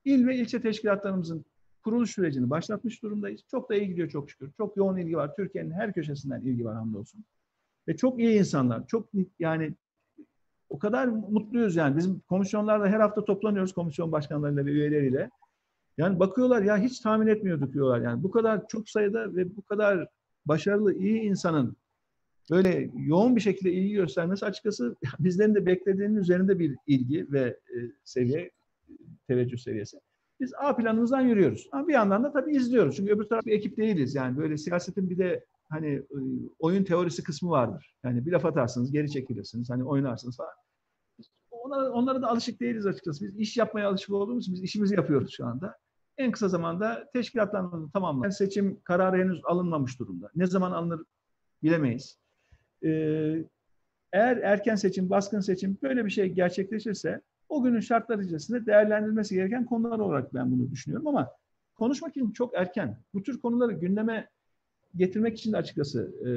il 0.04 0.26
ve 0.26 0.36
ilçe 0.36 0.60
teşkilatlarımızın 0.60 1.44
kuruluş 1.84 2.10
sürecini 2.10 2.50
başlatmış 2.50 3.02
durumdayız. 3.02 3.44
Çok 3.50 3.70
da 3.70 3.74
iyi 3.74 3.88
gidiyor 3.88 4.08
çok 4.08 4.30
şükür. 4.30 4.52
Çok 4.56 4.76
yoğun 4.76 4.96
ilgi 4.96 5.16
var. 5.16 5.34
Türkiye'nin 5.36 5.70
her 5.70 5.92
köşesinden 5.92 6.40
ilgi 6.40 6.64
var 6.64 6.76
hamdolsun. 6.76 7.24
Ve 7.88 7.96
çok 7.96 8.20
iyi 8.20 8.38
insanlar. 8.38 8.86
Çok 8.86 9.08
yani 9.38 9.74
o 10.68 10.78
kadar 10.78 11.06
mutluyuz 11.06 11.76
yani. 11.76 11.96
Bizim 11.96 12.20
komisyonlarda 12.20 12.86
her 12.86 13.00
hafta 13.00 13.24
toplanıyoruz 13.24 13.74
komisyon 13.74 14.12
başkanlarıyla 14.12 14.66
ve 14.66 14.70
üyeleriyle. 14.70 15.30
Yani 15.98 16.20
bakıyorlar 16.20 16.62
ya 16.62 16.78
hiç 16.78 17.00
tahmin 17.00 17.26
etmiyorduk 17.26 17.72
diyorlar. 17.72 18.00
Yani 18.00 18.22
bu 18.22 18.30
kadar 18.30 18.68
çok 18.68 18.88
sayıda 18.88 19.36
ve 19.36 19.56
bu 19.56 19.62
kadar 19.62 20.08
başarılı, 20.46 20.94
iyi 20.94 21.20
insanın 21.20 21.76
böyle 22.50 22.90
yoğun 22.94 23.36
bir 23.36 23.40
şekilde 23.40 23.72
ilgi 23.72 23.92
göstermesi 23.92 24.46
açıkçası 24.46 24.96
bizlerin 25.18 25.54
de 25.54 25.66
beklediğinin 25.66 26.16
üzerinde 26.16 26.58
bir 26.58 26.76
ilgi 26.86 27.32
ve 27.32 27.40
e, 27.40 27.76
seviye, 28.04 28.50
teveccüh 29.28 29.58
seviyesi. 29.58 30.00
Biz 30.40 30.52
A 30.58 30.76
planımızdan 30.76 31.20
yürüyoruz. 31.20 31.68
Ama 31.72 31.88
bir 31.88 31.92
yandan 31.92 32.24
da 32.24 32.32
tabii 32.32 32.56
izliyoruz. 32.56 32.96
Çünkü 32.96 33.12
öbür 33.12 33.24
taraf 33.24 33.46
bir 33.46 33.52
ekip 33.52 33.76
değiliz. 33.76 34.14
Yani 34.14 34.36
böyle 34.36 34.56
siyasetin 34.56 35.10
bir 35.10 35.18
de 35.18 35.44
hani 35.68 35.88
e, 35.88 36.18
oyun 36.58 36.84
teorisi 36.84 37.22
kısmı 37.22 37.50
vardır. 37.50 37.94
Yani 38.04 38.26
bir 38.26 38.32
laf 38.32 38.44
atarsınız, 38.44 38.92
geri 38.92 39.10
çekilirsiniz, 39.10 39.70
hani 39.70 39.84
oynarsınız 39.84 40.36
falan. 40.36 40.52
Onlara, 41.50 41.90
onlara 41.90 42.22
da 42.22 42.28
alışık 42.28 42.60
değiliz 42.60 42.86
açıkçası. 42.86 43.24
Biz 43.24 43.36
iş 43.36 43.56
yapmaya 43.56 43.88
alışık 43.88 44.10
olduğumuz 44.10 44.44
için 44.44 44.54
biz 44.54 44.62
işimizi 44.62 44.94
yapıyoruz 44.94 45.32
şu 45.32 45.46
anda. 45.46 45.76
En 46.20 46.32
kısa 46.32 46.48
zamanda 46.48 47.10
teşkilatlarımızı 47.12 47.92
tamamladık. 47.92 48.34
Seçim 48.34 48.80
kararı 48.84 49.16
henüz 49.16 49.40
alınmamış 49.44 49.98
durumda. 49.98 50.30
Ne 50.36 50.46
zaman 50.46 50.72
alınır 50.72 51.00
bilemeyiz. 51.62 52.18
Ee, 52.84 53.44
eğer 54.12 54.36
erken 54.36 54.74
seçim, 54.74 55.10
baskın 55.10 55.40
seçim 55.40 55.78
böyle 55.82 56.04
bir 56.04 56.10
şey 56.10 56.28
gerçekleşirse 56.28 57.20
o 57.48 57.62
günün 57.62 57.80
şartları 57.80 58.24
içerisinde 58.24 58.66
değerlendirilmesi 58.66 59.34
gereken 59.34 59.64
konular 59.64 59.98
olarak 59.98 60.34
ben 60.34 60.52
bunu 60.52 60.70
düşünüyorum 60.70 61.06
ama 61.06 61.30
konuşmak 61.74 62.10
için 62.10 62.32
çok 62.32 62.54
erken. 62.54 62.96
Bu 63.14 63.22
tür 63.22 63.40
konuları 63.40 63.72
gündeme 63.72 64.28
getirmek 64.96 65.38
için 65.38 65.52
de 65.52 65.56
açıkçası 65.56 66.14
e, 66.26 66.30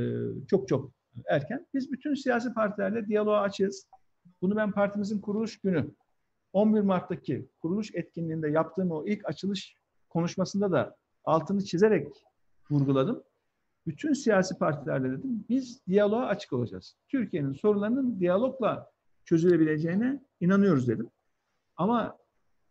çok 0.47 0.67
çok 0.67 0.91
erken. 1.27 1.65
Biz 1.73 1.91
bütün 1.91 2.13
siyasi 2.13 2.53
partilerle 2.53 3.07
diyaloğa 3.07 3.41
açığız. 3.41 3.87
Bunu 4.41 4.55
ben 4.55 4.71
partimizin 4.71 5.19
kuruluş 5.19 5.57
günü 5.59 5.91
11 6.53 6.81
Mart'taki 6.81 7.47
kuruluş 7.61 7.91
etkinliğinde 7.93 8.49
yaptığım 8.49 8.91
o 8.91 9.05
ilk 9.05 9.25
açılış 9.29 9.77
konuşmasında 10.09 10.71
da 10.71 10.95
altını 11.25 11.63
çizerek 11.63 12.07
vurguladım. 12.71 13.23
Bütün 13.87 14.13
siyasi 14.13 14.57
partilerle 14.57 15.11
dedim 15.11 15.45
biz 15.49 15.87
diyaloğa 15.87 16.25
açık 16.25 16.53
olacağız. 16.53 16.95
Türkiye'nin 17.07 17.53
sorunlarının 17.53 18.19
diyalogla 18.19 18.91
çözülebileceğine 19.25 20.23
inanıyoruz 20.39 20.87
dedim. 20.87 21.09
Ama 21.77 22.17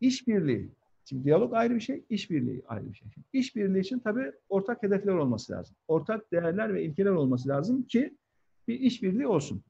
işbirliği, 0.00 0.72
Şimdi 1.04 1.24
diyalog 1.24 1.54
ayrı 1.54 1.74
bir 1.74 1.80
şey, 1.80 2.04
işbirliği 2.08 2.62
ayrı 2.66 2.88
bir 2.88 2.94
şey. 2.94 3.08
İşbirliği 3.32 3.80
için 3.80 3.98
tabii 3.98 4.32
ortak 4.48 4.82
hedefler 4.82 5.14
olması 5.14 5.52
lazım. 5.52 5.76
Ortak 5.88 6.32
değerler 6.32 6.74
ve 6.74 6.84
ilkeler 6.84 7.10
olması 7.10 7.48
lazım 7.48 7.82
ki 7.82 8.16
bir 8.68 8.80
işbirliği 8.80 9.26
olsun. 9.26 9.62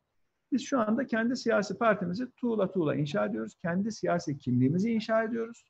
Biz 0.52 0.62
şu 0.62 0.80
anda 0.80 1.06
kendi 1.06 1.36
siyasi 1.36 1.78
partimizi 1.78 2.30
tuğla 2.36 2.70
tuğla 2.70 2.94
inşa 2.94 3.26
ediyoruz. 3.26 3.54
Kendi 3.62 3.92
siyasi 3.92 4.38
kimliğimizi 4.38 4.90
inşa 4.90 5.22
ediyoruz. 5.22 5.64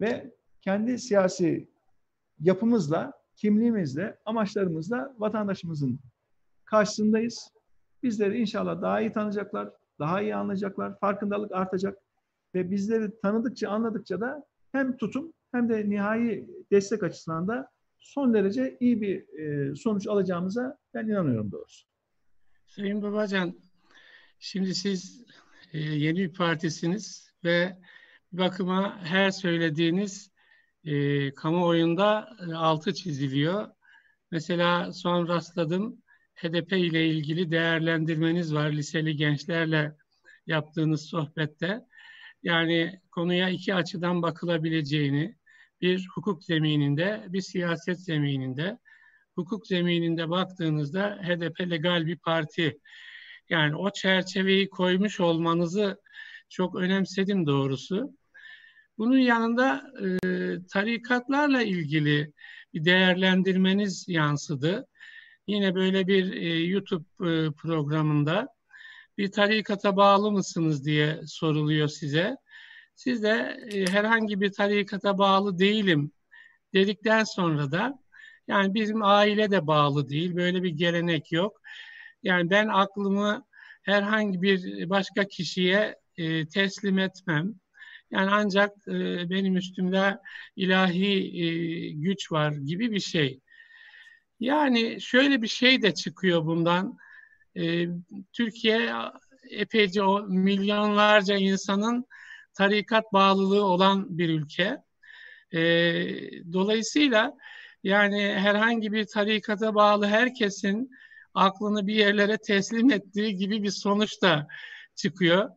Ve 0.00 0.34
kendi 0.60 0.98
siyasi 0.98 1.68
yapımızla, 2.40 3.12
kimliğimizle, 3.36 4.18
amaçlarımızla 4.24 5.14
vatandaşımızın 5.18 5.98
karşısındayız. 6.64 7.50
Bizleri 8.02 8.40
inşallah 8.40 8.82
daha 8.82 9.00
iyi 9.00 9.12
tanıyacaklar, 9.12 9.70
daha 9.98 10.22
iyi 10.22 10.34
anlayacaklar, 10.34 10.98
farkındalık 10.98 11.52
artacak 11.52 11.98
ve 12.54 12.70
bizleri 12.70 13.20
tanıdıkça, 13.20 13.70
anladıkça 13.70 14.20
da 14.20 14.44
hem 14.72 14.96
tutum 14.96 15.32
hem 15.52 15.68
de 15.68 15.90
nihai 15.90 16.48
destek 16.72 17.02
açısından 17.02 17.48
da 17.48 17.70
son 17.98 18.34
derece 18.34 18.76
iyi 18.80 19.00
bir 19.00 19.38
e, 19.38 19.74
sonuç 19.74 20.06
alacağımıza 20.06 20.78
ben 20.94 21.06
inanıyorum 21.06 21.52
doğrusu. 21.52 21.86
Sayın 22.66 23.02
Babacan, 23.02 23.54
şimdi 24.38 24.74
siz 24.74 25.24
e, 25.72 25.78
yeni 25.78 26.18
bir 26.18 26.32
partisiniz 26.32 27.32
ve 27.44 27.76
bir 28.32 28.38
bakıma 28.38 29.00
her 29.04 29.30
söylediğiniz 29.30 30.30
e, 30.84 31.34
kamuoyunda 31.34 32.36
e, 32.50 32.54
altı 32.54 32.94
çiziliyor. 32.94 33.68
Mesela 34.30 34.92
son 34.92 35.28
rastladım 35.28 36.02
HDP 36.34 36.72
ile 36.72 37.08
ilgili 37.08 37.50
değerlendirmeniz 37.50 38.54
var 38.54 38.70
liseli 38.70 39.16
gençlerle 39.16 39.96
yaptığınız 40.46 41.02
sohbette. 41.02 41.80
Yani 42.42 43.00
konuya 43.10 43.48
iki 43.48 43.74
açıdan 43.74 44.22
bakılabileceğini, 44.22 45.36
bir 45.80 46.08
hukuk 46.14 46.44
zemininde, 46.44 47.26
bir 47.28 47.40
siyaset 47.40 48.00
zemininde. 48.00 48.78
Hukuk 49.34 49.66
zemininde 49.66 50.30
baktığınızda 50.30 51.18
HDP 51.22 51.60
legal 51.60 52.06
bir 52.06 52.18
parti. 52.18 52.78
Yani 53.50 53.76
o 53.76 53.90
çerçeveyi 53.92 54.70
koymuş 54.70 55.20
olmanızı 55.20 56.00
çok 56.48 56.76
önemsedim 56.76 57.46
doğrusu. 57.46 58.14
Bunun 58.98 59.18
yanında 59.18 59.92
e, 60.02 60.06
tarikatlarla 60.72 61.62
ilgili 61.62 62.32
bir 62.74 62.84
değerlendirmeniz 62.84 64.04
yansıdı. 64.08 64.86
Yine 65.46 65.74
böyle 65.74 66.06
bir 66.06 66.32
e, 66.32 66.64
YouTube 66.64 67.04
e, 67.20 67.50
programında 67.52 68.48
bir 69.18 69.32
tarikata 69.32 69.96
bağlı 69.96 70.32
mısınız 70.32 70.84
diye 70.84 71.20
soruluyor 71.26 71.88
size. 71.88 72.36
Siz 72.94 73.22
de 73.22 73.58
e, 73.72 73.86
herhangi 73.86 74.40
bir 74.40 74.52
tarikata 74.52 75.18
bağlı 75.18 75.58
değilim 75.58 76.12
dedikten 76.74 77.24
sonra 77.24 77.72
da 77.72 77.98
yani 78.48 78.74
bizim 78.74 79.02
aile 79.02 79.50
de 79.50 79.66
bağlı 79.66 80.08
değil, 80.08 80.36
böyle 80.36 80.62
bir 80.62 80.70
gelenek 80.70 81.32
yok. 81.32 81.60
Yani 82.22 82.50
ben 82.50 82.68
aklımı 82.68 83.46
herhangi 83.82 84.42
bir 84.42 84.90
başka 84.90 85.24
kişiye 85.24 85.96
e, 86.16 86.48
teslim 86.48 86.98
etmem. 86.98 87.54
Yani 88.10 88.30
ancak 88.30 88.70
e, 88.88 89.30
benim 89.30 89.56
üstümde 89.56 90.18
ilahi 90.56 91.42
e, 91.42 91.90
güç 91.92 92.32
var 92.32 92.52
gibi 92.52 92.92
bir 92.92 93.00
şey. 93.00 93.40
Yani 94.40 95.00
şöyle 95.00 95.42
bir 95.42 95.48
şey 95.48 95.82
de 95.82 95.94
çıkıyor 95.94 96.46
bundan. 96.46 96.98
E, 97.56 97.86
Türkiye 98.32 98.92
epeyce 99.50 100.02
o 100.02 100.22
milyonlarca 100.22 101.36
insanın 101.36 102.06
tarikat 102.54 103.12
bağlılığı 103.12 103.64
olan 103.64 104.18
bir 104.18 104.28
ülke. 104.28 104.76
E, 105.52 105.60
dolayısıyla 106.52 107.36
yani 107.82 108.22
herhangi 108.22 108.92
bir 108.92 109.06
tarikata 109.06 109.74
bağlı 109.74 110.06
herkesin 110.06 110.90
aklını 111.38 111.86
bir 111.86 111.94
yerlere 111.94 112.38
teslim 112.38 112.90
ettiği 112.90 113.36
gibi 113.36 113.62
bir 113.62 113.70
sonuç 113.70 114.22
da 114.22 114.48
çıkıyor. 114.94 115.50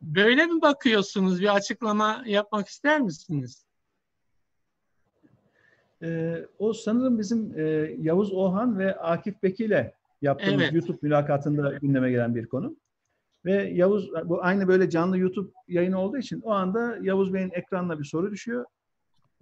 Böyle 0.00 0.46
mi 0.46 0.62
bakıyorsunuz? 0.62 1.40
Bir 1.40 1.54
açıklama 1.54 2.22
yapmak 2.26 2.68
ister 2.68 3.00
misiniz? 3.00 3.64
Ee, 6.02 6.46
o 6.58 6.72
sanırım 6.72 7.18
bizim 7.18 7.60
e, 7.60 7.62
Yavuz 7.98 8.32
Ohan 8.32 8.78
ve 8.78 8.96
Akif 8.96 9.42
Beki 9.42 9.64
ile 9.64 9.94
yaptığımız 10.22 10.62
evet. 10.62 10.72
YouTube 10.72 10.98
mülakatında 11.02 11.72
gündeme 11.72 12.10
gelen 12.10 12.34
bir 12.34 12.46
konu. 12.46 12.76
Ve 13.44 13.54
Yavuz, 13.54 14.10
bu 14.24 14.42
aynı 14.42 14.68
böyle 14.68 14.90
canlı 14.90 15.18
YouTube 15.18 15.50
yayını 15.68 16.00
olduğu 16.00 16.18
için 16.18 16.40
o 16.40 16.50
anda 16.50 16.98
Yavuz 17.02 17.34
Bey'in 17.34 17.50
ekranına 17.52 17.98
bir 17.98 18.04
soru 18.04 18.30
düşüyor. 18.30 18.64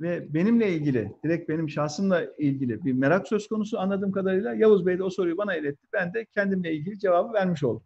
Ve 0.00 0.34
benimle 0.34 0.72
ilgili, 0.72 1.12
direkt 1.24 1.48
benim 1.48 1.68
şahsımla 1.68 2.24
ilgili 2.38 2.84
bir 2.84 2.92
merak 2.92 3.28
söz 3.28 3.48
konusu 3.48 3.78
anladığım 3.78 4.12
kadarıyla 4.12 4.54
Yavuz 4.54 4.86
Bey 4.86 4.98
de 4.98 5.02
o 5.02 5.10
soruyu 5.10 5.36
bana 5.36 5.56
iletti. 5.56 5.86
Ben 5.92 6.14
de 6.14 6.24
kendimle 6.24 6.72
ilgili 6.72 6.98
cevabı 6.98 7.32
vermiş 7.32 7.64
oldum. 7.64 7.82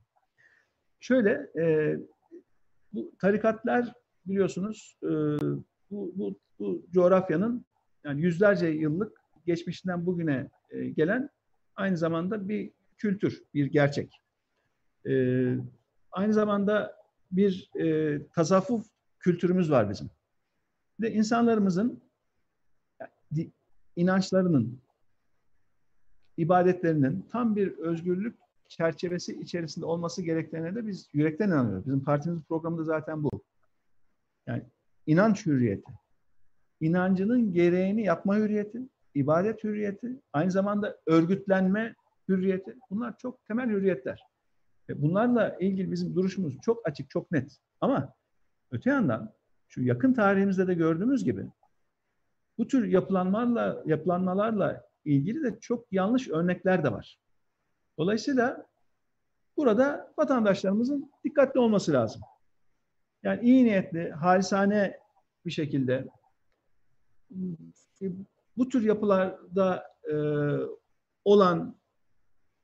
Şöyle, 1.01 1.51
e, 1.61 1.97
bu 2.93 3.13
tarikatlar 3.21 3.93
biliyorsunuz 4.27 4.99
e, 5.03 5.09
bu, 5.91 6.13
bu, 6.15 6.39
bu 6.59 6.87
coğrafyanın 6.93 7.65
yani 8.05 8.23
yüzlerce 8.23 8.67
yıllık 8.67 9.21
geçmişinden 9.47 10.07
bugüne 10.07 10.51
e, 10.71 10.89
gelen 10.89 11.31
aynı 11.77 11.97
zamanda 11.97 12.49
bir 12.49 12.71
kültür, 12.99 13.43
bir 13.55 13.67
gerçek. 13.67 14.21
E, 15.07 15.13
aynı 16.11 16.33
zamanda 16.33 16.97
bir 17.31 17.71
e, 17.81 18.19
tasavvuf 18.35 18.87
kültürümüz 19.19 19.71
var 19.71 19.91
bizim. 19.91 20.11
Ve 21.01 21.13
insanlarımızın 21.13 22.03
inançlarının, 23.97 24.81
ibadetlerinin 26.37 27.27
tam 27.33 27.57
bir 27.57 27.79
özgürlük 27.79 28.39
çerçevesi 28.69 29.41
içerisinde 29.41 29.87
olması 29.87 30.23
gerektiğine 30.23 30.75
de 30.75 30.87
biz 30.87 31.09
yürekten 31.13 31.49
inanıyoruz. 31.49 31.87
Bizim 31.87 32.05
partimizin 32.05 32.43
programında 32.43 32.85
zaten 32.85 33.25
bu. 33.25 33.31
Yani 34.47 34.63
inanç 35.07 35.47
hürriyeti, 35.47 35.93
inancının 36.81 37.53
gereğini 37.53 38.05
yapma 38.05 38.37
hürriyeti, 38.37 38.83
ibadet 39.15 39.65
hürriyeti, 39.65 40.21
aynı 40.33 40.51
zamanda 40.51 40.99
örgütlenme 41.07 41.95
hürriyeti. 42.29 42.77
Bunlar 42.91 43.19
çok 43.19 43.45
temel 43.45 43.71
hürriyetler. 43.71 44.23
Ve 44.89 45.03
bunlarla 45.03 45.57
ilgili 45.61 45.93
bizim 45.93 46.15
duruşumuz 46.15 46.61
çok 46.63 46.89
açık, 46.89 47.11
çok 47.11 47.33
net. 47.33 47.59
Ama 47.81 48.15
öte 48.71 48.91
yandan 48.91 49.33
şu 49.75 49.83
yakın 49.83 50.15
tarihimizde 50.15 50.67
de 50.67 50.75
gördüğümüz 50.75 51.25
gibi 51.25 51.47
bu 52.59 52.69
tür 52.69 52.87
yapılanmalarla 52.87 53.83
yapılanmalarla 53.87 54.85
ilgili 55.05 55.43
de 55.45 55.61
çok 55.61 55.93
yanlış 55.93 56.29
örnekler 56.29 56.85
de 56.85 56.93
var. 56.93 57.19
Dolayısıyla 57.99 58.67
burada 59.57 60.13
vatandaşlarımızın 60.19 61.13
dikkatli 61.25 61.61
olması 61.61 61.93
lazım. 61.93 62.23
Yani 63.23 63.41
iyi 63.43 63.65
niyetli, 63.65 64.11
halisane 64.11 65.01
bir 65.47 65.51
şekilde 65.51 66.09
bu 68.57 68.69
tür 68.69 68.83
yapılarda 68.83 69.87
e, 70.11 70.15
olan, 71.25 71.77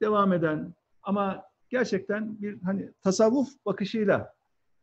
devam 0.02 0.32
eden 0.32 0.74
ama 1.02 1.44
gerçekten 1.68 2.42
bir 2.42 2.62
hani 2.62 2.92
tasavvuf 3.02 3.48
bakışıyla 3.66 4.34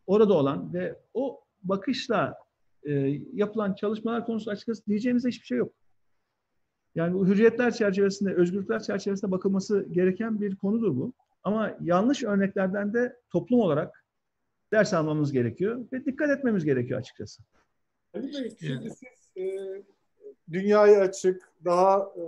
orada 0.07 0.33
olan 0.33 0.73
ve 0.73 0.99
o 1.13 1.44
bakışla 1.69 2.35
e, 2.83 2.91
yapılan 3.33 3.73
çalışmalar 3.73 4.25
konusunda 4.25 4.53
açıkçası 4.53 4.85
diyeceğimiz 4.85 5.25
hiçbir 5.25 5.45
şey 5.45 5.57
yok. 5.57 5.73
Yani 6.95 7.13
bu 7.13 7.27
hürriyetler 7.27 7.71
çerçevesinde, 7.73 8.33
özgürlükler 8.33 8.83
çerçevesinde 8.83 9.31
bakılması 9.31 9.87
gereken 9.91 10.41
bir 10.41 10.55
konudur 10.55 10.95
bu. 10.95 11.13
Ama 11.43 11.77
yanlış 11.81 12.23
örneklerden 12.23 12.93
de 12.93 13.17
toplum 13.29 13.59
olarak 13.59 14.05
ders 14.71 14.93
almamız 14.93 15.31
gerekiyor 15.31 15.85
ve 15.93 16.05
dikkat 16.05 16.29
etmemiz 16.29 16.65
gerekiyor 16.65 16.99
açıkçası. 16.99 17.43
Ali 18.13 18.33
Bey, 18.33 18.51
şimdi 18.59 18.89
siz 18.89 19.43
e, 19.43 19.57
dünyaya 20.51 21.01
açık, 21.01 21.51
daha 21.65 22.11
e, 22.15 22.21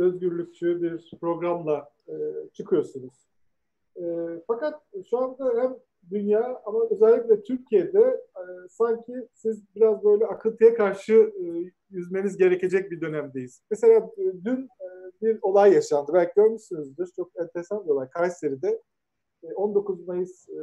özgürlükçü 0.00 0.82
bir 0.82 1.18
programla 1.20 1.90
e, 2.08 2.14
çıkıyorsunuz. 2.52 3.14
E, 3.96 4.04
fakat 4.46 4.82
şu 5.10 5.18
anda 5.18 5.62
hem 5.62 5.76
dünya 6.10 6.62
ama 6.64 6.78
özellikle 6.90 7.42
Türkiye'de 7.42 8.00
e, 8.36 8.42
sanki 8.70 9.28
siz 9.34 9.62
biraz 9.76 10.04
böyle 10.04 10.26
akıntıya 10.26 10.74
karşı 10.74 11.12
e, 11.14 11.72
yüzmeniz 11.90 12.36
gerekecek 12.36 12.90
bir 12.90 13.00
dönemdeyiz. 13.00 13.62
Mesela 13.70 14.10
e, 14.18 14.22
dün 14.44 14.64
e, 14.64 14.86
bir 15.22 15.38
olay 15.42 15.72
yaşandı. 15.72 16.12
Belki 16.14 16.32
görmüşsünüzdür. 16.36 17.10
Çok 17.16 17.30
enteresan 17.36 17.84
bir 17.84 17.90
olay. 17.90 18.08
Kayseri'de 18.08 18.82
e, 19.42 19.52
19 19.54 20.08
Mayıs 20.08 20.48
e, 20.48 20.62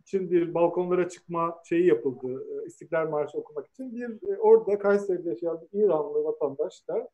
için 0.00 0.30
bir 0.30 0.54
balkonlara 0.54 1.08
çıkma 1.08 1.62
şeyi 1.68 1.86
yapıldı. 1.86 2.46
E, 2.52 2.66
İstiklal 2.66 3.08
Marşı 3.08 3.38
okumak 3.38 3.66
için. 3.66 3.94
Bir 3.94 4.32
e, 4.32 4.38
orada 4.38 4.78
Kayseri'de 4.78 5.28
yaşayan 5.28 5.60
bir 5.72 5.82
İranlı 5.82 6.24
vatandaş 6.24 6.88
da 6.88 7.08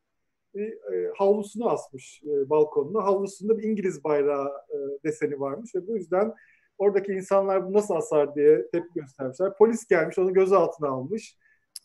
bir 0.55 0.93
e, 0.93 1.11
havlusunu 1.17 1.69
asmış 1.69 2.23
e, 2.23 2.49
balkonuna. 2.49 3.03
Havlusunda 3.03 3.57
bir 3.57 3.63
İngiliz 3.63 4.03
bayrağı 4.03 4.47
e, 4.47 4.77
deseni 5.03 5.39
varmış 5.39 5.75
ve 5.75 5.87
bu 5.87 5.95
yüzden 5.97 6.33
oradaki 6.77 7.11
insanlar 7.11 7.67
bu 7.67 7.73
nasıl 7.73 7.93
asar 7.93 8.35
diye 8.35 8.67
tepki 8.71 8.99
göstermişler. 8.99 9.57
Polis 9.57 9.87
gelmiş 9.87 10.19
onu 10.19 10.33
gözaltına 10.33 10.89
almış. 10.89 11.37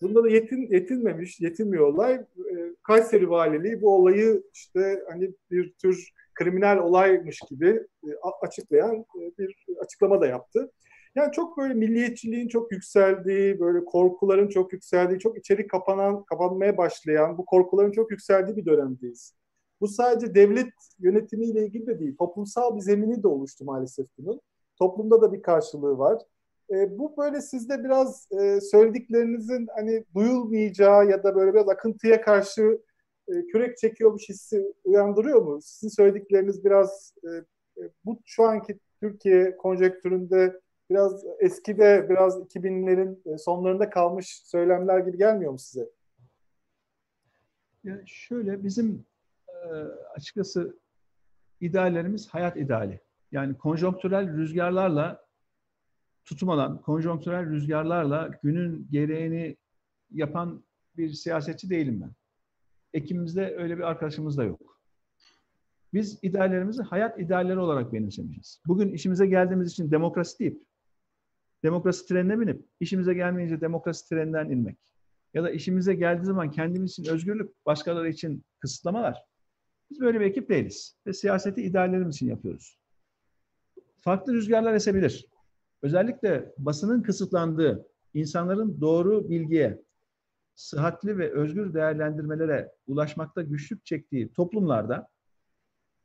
Bunda 0.03 0.25
da 0.25 0.29
yetin, 0.29 0.69
yetinmemiş, 0.71 1.41
yetinmiyor 1.41 1.87
olay. 1.87 2.15
E, 2.15 2.27
Kayseri 2.83 3.31
Valiliği 3.31 3.83
bu 3.83 3.95
olayı 3.95 4.43
işte 4.55 5.03
hani 5.11 5.31
bir 5.51 5.73
tür 5.73 6.13
kriminal 6.35 6.79
olaymış 6.79 7.41
gibi 7.51 7.87
e, 8.05 8.09
açıklayan 8.43 8.95
e, 8.95 9.39
bir 9.39 9.57
açıklama 9.81 10.21
da 10.21 10.27
yaptı. 10.27 10.73
Yani 11.15 11.33
çok 11.33 11.59
böyle 11.59 11.75
milliyetçiliğin 11.75 12.49
çok 12.49 12.73
yükseldiği, 12.73 13.61
böyle 13.61 13.85
korkuların 13.85 14.49
çok 14.49 14.73
yükseldiği, 14.73 15.19
çok 15.19 15.39
içeri 15.39 15.67
kapanan, 15.67 16.25
kapanmaya 16.25 16.77
başlayan, 16.77 17.39
bu 17.39 17.45
korkuların 17.45 17.93
çok 17.93 18.11
yükseldiği 18.11 18.57
bir 18.57 18.65
dönemdeyiz. 18.65 19.35
Bu 19.81 19.89
sadece 19.89 20.35
devlet 20.35 20.73
yönetimiyle 20.99 21.67
ilgili 21.67 21.87
de 21.87 21.99
değil, 22.01 22.17
toplumsal 22.17 22.77
bir 22.77 22.81
zemini 22.81 23.23
de 23.23 23.29
oluştu 23.29 23.65
maalesef 23.65 24.07
bunun. 24.19 24.41
Toplumda 24.81 25.23
da 25.23 25.33
bir 25.33 25.43
karşılığı 25.43 25.99
var. 25.99 26.23
E, 26.71 26.99
bu 26.99 27.17
böyle 27.17 27.41
sizde 27.41 27.85
biraz 27.85 28.29
e, 28.33 28.61
söylediklerinizin 28.61 29.69
hani 29.77 30.05
duyulmayacağı 30.15 31.07
ya 31.07 31.23
da 31.23 31.37
böyle 31.37 31.55
biraz 31.55 31.69
akıntıya 31.69 32.21
karşı 32.21 32.81
e, 33.29 33.47
kürek 33.47 33.79
çekiyormuş 33.79 34.29
hissi 34.29 34.75
uyandırıyor 34.85 35.43
mu? 35.43 35.59
Sizin 35.63 35.89
söyledikleriniz 35.89 36.65
biraz 36.65 37.15
e, 37.25 37.29
e 37.83 37.91
bu 38.05 38.21
şu 38.25 38.45
anki 38.45 38.79
Türkiye 39.01 39.57
konjektüründe 39.57 40.61
biraz 40.91 41.25
eskide, 41.39 42.07
biraz 42.11 42.37
2000'lerin 42.39 43.35
e, 43.35 43.39
sonlarında 43.39 43.91
kalmış 43.91 44.43
söylemler 44.45 44.99
gibi 44.99 45.19
gelmiyor 45.19 45.53
mu 45.53 45.59
size? 45.59 45.91
Ya 47.85 48.01
şöyle 48.07 48.65
bizim 48.65 49.05
e, 49.49 49.67
açıkçası 50.15 50.77
ideallerimiz 51.61 52.29
hayat 52.29 52.57
ideali. 52.57 53.01
Yani 53.33 53.59
konjonktürel 53.59 54.37
rüzgarlarla 54.37 55.27
tutum 56.25 56.51
alan, 56.51 56.83
konjonktürel 56.83 57.51
rüzgarlarla 57.51 58.31
günün 58.43 58.89
gereğini 58.91 59.57
yapan 60.11 60.65
bir 60.97 61.13
siyasetçi 61.13 61.71
değilim 61.71 62.01
ben. 62.01 62.13
Ekibimizde 62.93 63.57
öyle 63.57 63.79
bir 63.79 63.83
arkadaşımız 63.83 64.39
da 64.39 64.45
yok. 64.45 64.81
Biz 65.93 66.19
ideallerimizi 66.23 66.83
hayat 66.83 67.21
idealleri 67.21 67.59
olarak 67.59 67.93
benimsemişiz. 67.93 68.61
Bugün 68.67 68.93
işimize 68.93 69.27
geldiğimiz 69.27 69.73
için 69.73 69.91
demokrasi 69.91 70.39
deyip, 70.39 70.63
demokrasi 71.63 72.07
trenine 72.09 72.41
binip, 72.41 72.65
işimize 72.81 73.15
gelmeyince 73.15 73.61
demokrasi 73.61 74.09
treninden 74.09 74.51
inmek. 74.51 74.79
Ya 75.35 75.43
da 75.43 75.51
işimize 75.51 75.95
geldiği 75.95 76.25
zaman 76.25 76.51
kendimiz 76.51 76.91
için 76.91 77.07
özgürlük, 77.07 77.67
başkaları 77.67 78.09
için 78.09 78.45
kısıtlamalar. 78.61 79.25
Biz 79.91 80.01
böyle 80.01 80.21
bir 80.21 80.25
ekip 80.25 80.49
değiliz. 80.49 80.97
Ve 81.07 81.13
siyaseti 81.13 81.63
ideallerimiz 81.63 82.17
için 82.17 82.27
yapıyoruz. 82.27 82.80
Farklı 84.01 84.33
rüzgarlar 84.35 84.75
esebilir 84.75 85.27
özellikle 85.83 86.55
basının 86.59 87.03
kısıtlandığı, 87.03 87.87
insanların 88.15 88.81
doğru 88.81 89.31
bilgiye, 89.31 89.83
sıhhatli 90.55 91.19
ve 91.19 91.33
özgür 91.33 91.75
değerlendirmelere 91.75 92.73
ulaşmakta 92.87 93.43
güçlük 93.43 93.87
çektiği 93.87 94.33
toplumlarda 94.33 95.09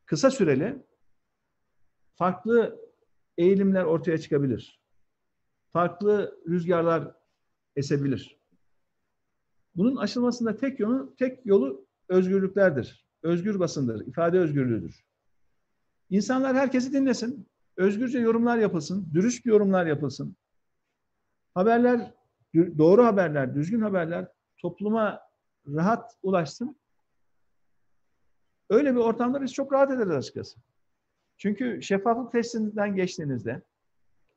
kısa 0.05 0.31
süreli 0.31 0.83
farklı 2.15 2.79
eğilimler 3.37 3.83
ortaya 3.83 4.17
çıkabilir. 4.17 4.81
Farklı 5.73 6.41
rüzgarlar 6.47 7.15
esebilir. 7.75 8.39
Bunun 9.75 9.95
aşılmasında 9.95 10.57
tek 10.57 10.79
yolu 10.79 11.15
tek 11.15 11.45
yolu 11.45 11.87
özgürlüklerdir. 12.09 13.05
Özgür 13.23 13.59
basındır, 13.59 14.07
ifade 14.07 14.39
özgürlüğüdür. 14.39 15.05
İnsanlar 16.09 16.55
herkesi 16.55 16.93
dinlesin 16.93 17.47
özgürce 17.77 18.19
yorumlar 18.19 18.57
yapılsın, 18.57 19.07
dürüst 19.13 19.45
yorumlar 19.45 19.85
yapılsın. 19.85 20.35
Haberler, 21.53 22.13
doğru 22.55 23.05
haberler, 23.05 23.55
düzgün 23.55 23.81
haberler 23.81 24.27
topluma 24.57 25.21
rahat 25.67 26.17
ulaşsın. 26.23 26.75
Öyle 28.69 28.95
bir 28.95 28.99
ortamda 28.99 29.41
biz 29.41 29.53
çok 29.53 29.73
rahat 29.73 29.91
ederiz 29.91 30.11
açıkçası. 30.11 30.59
Çünkü 31.37 31.81
şeffaflık 31.81 32.31
testinden 32.31 32.95
geçtiğinizde, 32.95 33.61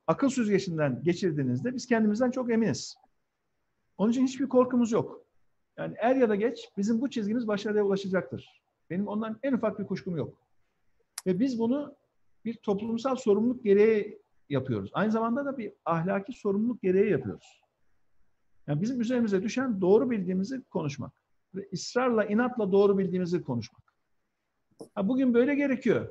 akıl 0.07 0.29
süzgecinden 0.29 1.03
geçirdiğinizde 1.05 1.75
biz 1.75 1.87
kendimizden 1.87 2.31
çok 2.31 2.51
eminiz. 2.51 2.97
Onun 3.99 4.11
için 4.11 4.27
hiçbir 4.27 4.49
korkumuz 4.49 4.93
yok. 4.93 5.25
Yani 5.77 5.95
er 5.99 6.17
ya 6.17 6.29
da 6.29 6.35
geç 6.35 6.69
bizim 6.77 7.01
bu 7.01 7.11
çizgimiz 7.11 7.49
başarıya 7.49 7.85
ulaşacaktır. 7.85 8.63
Benim 8.91 9.09
ondan 9.09 9.39
en 9.43 9.53
ufak 9.53 9.79
bir 9.79 9.87
kuşkum 9.87 10.17
yok. 10.17 10.39
Ve 11.27 11.41
biz 11.41 11.59
bunu 11.59 11.97
bir 12.45 12.55
toplumsal 12.55 13.17
sorumluluk 13.17 13.65
gereği 13.65 14.23
yapıyoruz. 14.49 14.91
Aynı 14.95 15.13
zamanda 15.13 15.45
da 15.45 15.59
bir 15.59 15.73
ahlaki 15.85 16.33
sorumluluk 16.33 16.83
gereği 16.83 17.11
yapıyoruz. 17.11 17.63
Yani 18.67 18.81
bizim 18.81 19.01
üzerimize 19.01 19.43
düşen 19.43 19.81
doğru 19.81 20.11
bildiğimizi 20.11 20.63
konuşmak 20.63 21.13
ve 21.55 21.69
ısrarla, 21.73 22.25
inatla 22.25 22.73
doğru 22.73 22.99
bildiğimizi 22.99 23.43
konuşmak. 23.43 23.83
Ha, 24.95 25.09
bugün 25.09 25.35
böyle 25.35 25.55
gerekiyor. 25.55 26.09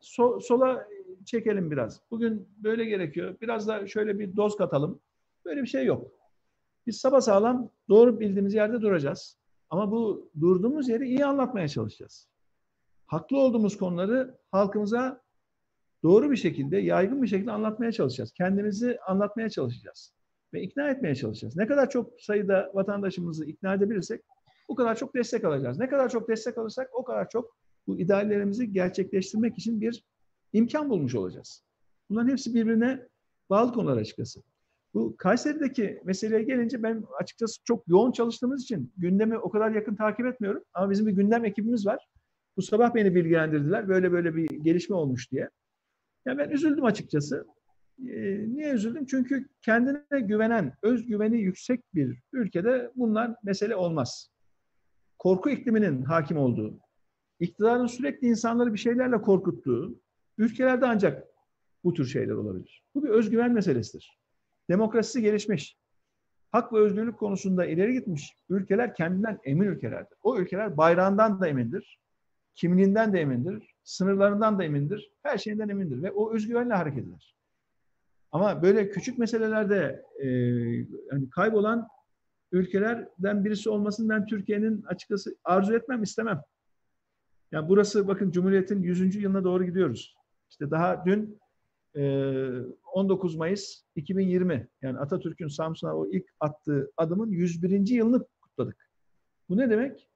So, 0.00 0.40
sola 0.40 0.88
çekelim 1.24 1.70
biraz. 1.70 2.00
Bugün 2.10 2.48
böyle 2.56 2.84
gerekiyor. 2.84 3.36
Biraz 3.40 3.68
da 3.68 3.86
şöyle 3.86 4.18
bir 4.18 4.36
doz 4.36 4.56
katalım. 4.56 5.00
Böyle 5.44 5.62
bir 5.62 5.66
şey 5.66 5.84
yok. 5.84 6.12
Biz 6.86 6.96
sağlam 6.96 7.70
doğru 7.88 8.20
bildiğimiz 8.20 8.54
yerde 8.54 8.80
duracağız. 8.80 9.38
Ama 9.70 9.90
bu 9.90 10.30
durduğumuz 10.40 10.88
yeri 10.88 11.08
iyi 11.08 11.26
anlatmaya 11.26 11.68
çalışacağız. 11.68 12.28
Haklı 13.06 13.38
olduğumuz 13.38 13.76
konuları 13.76 14.38
halkımıza 14.52 15.22
doğru 16.02 16.30
bir 16.30 16.36
şekilde, 16.36 16.78
yaygın 16.78 17.22
bir 17.22 17.28
şekilde 17.28 17.52
anlatmaya 17.52 17.92
çalışacağız. 17.92 18.32
Kendimizi 18.32 18.98
anlatmaya 19.06 19.50
çalışacağız 19.50 20.12
ve 20.54 20.62
ikna 20.62 20.90
etmeye 20.90 21.14
çalışacağız. 21.14 21.56
Ne 21.56 21.66
kadar 21.66 21.90
çok 21.90 22.20
sayıda 22.20 22.70
vatandaşımızı 22.74 23.44
ikna 23.44 23.74
edebilirsek 23.74 24.22
o 24.68 24.74
kadar 24.74 24.96
çok 24.96 25.14
destek 25.14 25.44
alacağız. 25.44 25.78
Ne 25.78 25.88
kadar 25.88 26.08
çok 26.08 26.28
destek 26.28 26.58
alırsak 26.58 26.88
o 26.92 27.04
kadar 27.04 27.28
çok 27.28 27.56
bu 27.86 27.98
ideallerimizi 27.98 28.72
gerçekleştirmek 28.72 29.58
için 29.58 29.80
bir 29.80 30.04
imkan 30.52 30.90
bulmuş 30.90 31.14
olacağız. 31.14 31.64
Bunların 32.10 32.28
hepsi 32.28 32.54
birbirine 32.54 33.06
bağlı 33.50 33.72
konular 33.72 33.96
açıkçası. 33.96 34.42
Bu 34.94 35.16
Kayseri'deki 35.16 36.00
meseleye 36.04 36.42
gelince 36.42 36.82
ben 36.82 37.04
açıkçası 37.20 37.64
çok 37.64 37.88
yoğun 37.88 38.12
çalıştığımız 38.12 38.62
için 38.62 38.92
gündemi 38.96 39.38
o 39.38 39.50
kadar 39.50 39.70
yakın 39.70 39.94
takip 39.94 40.26
etmiyorum. 40.26 40.62
Ama 40.74 40.90
bizim 40.90 41.06
bir 41.06 41.12
gündem 41.12 41.44
ekibimiz 41.44 41.86
var. 41.86 42.08
Bu 42.56 42.62
sabah 42.62 42.94
beni 42.94 43.14
bilgilendirdiler. 43.14 43.88
Böyle 43.88 44.12
böyle 44.12 44.36
bir 44.36 44.50
gelişme 44.50 44.96
olmuş 44.96 45.30
diye. 45.32 45.50
Ya 46.26 46.38
ben 46.38 46.50
üzüldüm 46.50 46.84
açıkçası. 46.84 47.46
Ee, 47.98 48.48
niye 48.48 48.72
üzüldüm? 48.72 49.06
Çünkü 49.06 49.48
kendine 49.62 50.20
güvenen, 50.20 50.72
özgüveni 50.82 51.40
yüksek 51.40 51.94
bir 51.94 52.22
ülkede 52.32 52.92
bunlar 52.96 53.34
mesele 53.42 53.76
olmaz. 53.76 54.30
Korku 55.18 55.50
ikliminin 55.50 56.02
hakim 56.02 56.36
olduğu, 56.36 56.80
iktidarın 57.40 57.86
sürekli 57.86 58.26
insanları 58.26 58.72
bir 58.72 58.78
şeylerle 58.78 59.22
korkuttuğu 59.22 60.00
ülkelerde 60.38 60.86
ancak 60.86 61.28
bu 61.84 61.94
tür 61.94 62.06
şeyler 62.06 62.32
olabilir. 62.32 62.84
Bu 62.94 63.04
bir 63.04 63.08
özgüven 63.08 63.52
meselesidir. 63.52 64.18
Demokrasisi 64.70 65.22
gelişmiş. 65.22 65.76
Hak 66.52 66.72
ve 66.72 66.78
özgürlük 66.78 67.18
konusunda 67.18 67.66
ileri 67.66 67.92
gitmiş 67.92 68.36
ülkeler 68.48 68.94
kendinden 68.94 69.38
emin 69.44 69.66
ülkelerdir. 69.66 70.18
O 70.22 70.38
ülkeler 70.38 70.76
bayrağından 70.76 71.40
da 71.40 71.48
emindir, 71.48 72.00
kimliğinden 72.54 73.12
de 73.12 73.20
emindir, 73.20 73.69
sınırlarından 73.84 74.58
da 74.58 74.64
emindir, 74.64 75.12
her 75.22 75.38
şeyinden 75.38 75.68
emindir 75.68 76.02
ve 76.02 76.10
o 76.10 76.34
özgüvenle 76.34 76.74
hareket 76.74 77.06
eder. 77.06 77.36
Ama 78.32 78.62
böyle 78.62 78.90
küçük 78.90 79.18
meselelerde 79.18 80.04
e, 80.18 80.28
yani 81.12 81.30
kaybolan 81.30 81.88
ülkelerden 82.52 83.44
birisi 83.44 83.70
olmasını 83.70 84.08
ben 84.08 84.26
Türkiye'nin 84.26 84.82
açıkçası 84.82 85.36
arzu 85.44 85.74
etmem, 85.74 86.02
istemem. 86.02 86.42
Yani 87.52 87.68
burası 87.68 88.08
bakın 88.08 88.30
Cumhuriyet'in 88.30 88.82
100. 88.82 89.16
yılına 89.16 89.44
doğru 89.44 89.64
gidiyoruz. 89.64 90.16
İşte 90.50 90.70
daha 90.70 91.04
dün 91.06 91.40
e, 91.96 92.02
19 92.92 93.36
Mayıs 93.36 93.82
2020 93.96 94.68
yani 94.82 94.98
Atatürk'ün 94.98 95.48
Samsun'a 95.48 95.96
o 95.96 96.10
ilk 96.10 96.24
attığı 96.40 96.90
adımın 96.96 97.30
101. 97.30 97.88
yılını 97.88 98.24
kutladık. 98.40 98.90
Bu 99.48 99.56
ne 99.56 99.70
demek? 99.70 100.08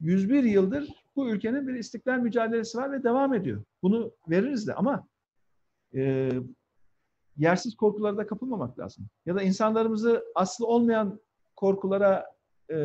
101 0.00 0.44
yıldır 0.44 1.01
bu 1.16 1.30
ülkenin 1.30 1.68
bir 1.68 1.74
istiklal 1.74 2.18
mücadelesi 2.18 2.78
var 2.78 2.92
ve 2.92 3.02
devam 3.02 3.34
ediyor. 3.34 3.62
Bunu 3.82 4.12
veririz 4.28 4.66
de 4.66 4.74
ama 4.74 5.08
e, 5.94 6.30
yersiz 7.36 7.74
korkulara 7.74 8.16
da 8.16 8.26
kapılmamak 8.26 8.78
lazım. 8.78 9.06
Ya 9.26 9.34
da 9.34 9.42
insanlarımızı 9.42 10.24
aslı 10.34 10.66
olmayan 10.66 11.20
korkulara 11.56 12.26
e, 12.70 12.76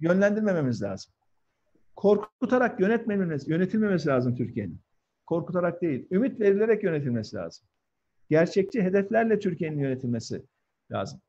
yönlendirmememiz 0.00 0.82
lazım. 0.82 1.12
Korkutarak 1.96 2.80
yönetmememiz, 2.80 3.48
yönetilmemesi 3.48 4.08
lazım 4.08 4.36
Türkiye'nin. 4.36 4.80
Korkutarak 5.26 5.82
değil, 5.82 6.06
ümit 6.10 6.40
verilerek 6.40 6.84
yönetilmesi 6.84 7.36
lazım. 7.36 7.66
Gerçekçi 8.30 8.82
hedeflerle 8.82 9.38
Türkiye'nin 9.38 9.78
yönetilmesi 9.78 10.42
lazım. 10.90 11.20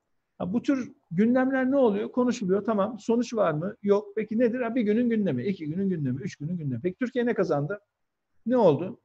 Bu 0.47 0.61
tür 0.61 0.91
gündemler 1.11 1.71
ne 1.71 1.77
oluyor? 1.77 2.11
Konuşuluyor. 2.11 2.65
Tamam. 2.65 2.99
Sonuç 2.99 3.33
var 3.33 3.51
mı? 3.51 3.75
Yok. 3.83 4.07
Peki 4.15 4.39
nedir? 4.39 4.75
Bir 4.75 4.81
günün 4.81 5.09
gündemi, 5.09 5.43
iki 5.43 5.65
günün 5.67 5.89
gündemi, 5.89 6.21
üç 6.21 6.35
günün 6.35 6.57
gündemi. 6.57 6.81
Peki 6.83 6.97
Türkiye 6.99 7.25
ne 7.25 7.33
kazandı? 7.33 7.79
Ne 8.45 8.57
oldu? 8.57 8.99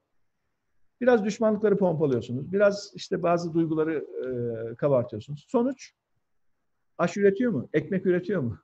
Biraz 1.00 1.24
düşmanlıkları 1.24 1.76
pompalıyorsunuz. 1.76 2.52
Biraz 2.52 2.92
işte 2.94 3.22
bazı 3.22 3.54
duyguları 3.54 4.06
e, 4.24 4.74
kabartıyorsunuz. 4.74 5.46
Sonuç 5.48 5.92
Aş 6.98 7.16
üretiyor 7.16 7.52
mu? 7.52 7.68
Ekmek 7.72 8.06
üretiyor 8.06 8.42
mu? 8.42 8.58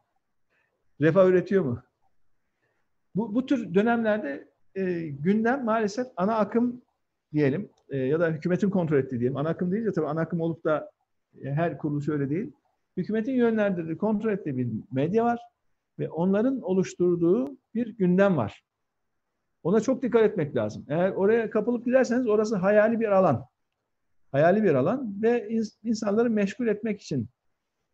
Refah 1.01 1.27
üretiyor 1.27 1.65
mu? 1.65 1.83
Bu, 3.15 3.35
bu 3.35 3.47
tür 3.47 3.75
dönemlerde 3.75 4.49
e, 4.75 5.09
gündem 5.09 5.65
maalesef 5.65 6.07
ana 6.17 6.37
akım 6.37 6.83
diyelim 7.33 7.69
e, 7.89 7.99
ya 7.99 8.21
da 8.21 8.29
hükümetin 8.29 8.71
kontrol 8.71 8.99
ettiği 8.99 9.21
diyelim. 9.21 9.37
Ana 9.37 9.49
akım 9.49 9.73
deyince 9.73 9.93
tabii 9.93 10.07
ana 10.07 10.21
akım 10.21 10.41
olup 10.41 10.65
da 10.65 10.91
e, 11.43 11.51
her 11.51 11.79
kuruluş 11.79 12.09
öyle 12.09 12.31
değil. 12.31 12.53
Hükümetin 12.97 13.33
yönlendirdiği, 13.33 13.99
kontrol 13.99 14.33
ettiği 14.33 14.57
bir 14.57 14.69
medya 14.93 15.25
var 15.25 15.41
ve 15.99 16.09
onların 16.09 16.63
oluşturduğu 16.63 17.57
bir 17.75 17.97
gündem 17.97 18.37
var. 18.37 18.65
Ona 19.63 19.81
çok 19.81 20.03
dikkat 20.03 20.23
etmek 20.23 20.57
lazım. 20.57 20.87
Eğer 20.89 21.11
oraya 21.11 21.51
kapılıp 21.51 21.85
giderseniz 21.85 22.27
orası 22.29 22.57
hayali 22.57 23.01
bir 23.01 23.09
alan. 23.09 23.47
Hayali 24.33 24.63
bir 24.63 24.75
alan 24.75 25.23
ve 25.23 25.49
insanları 25.85 26.31
meşgul 26.31 26.67
etmek 26.67 27.01
için 27.01 27.29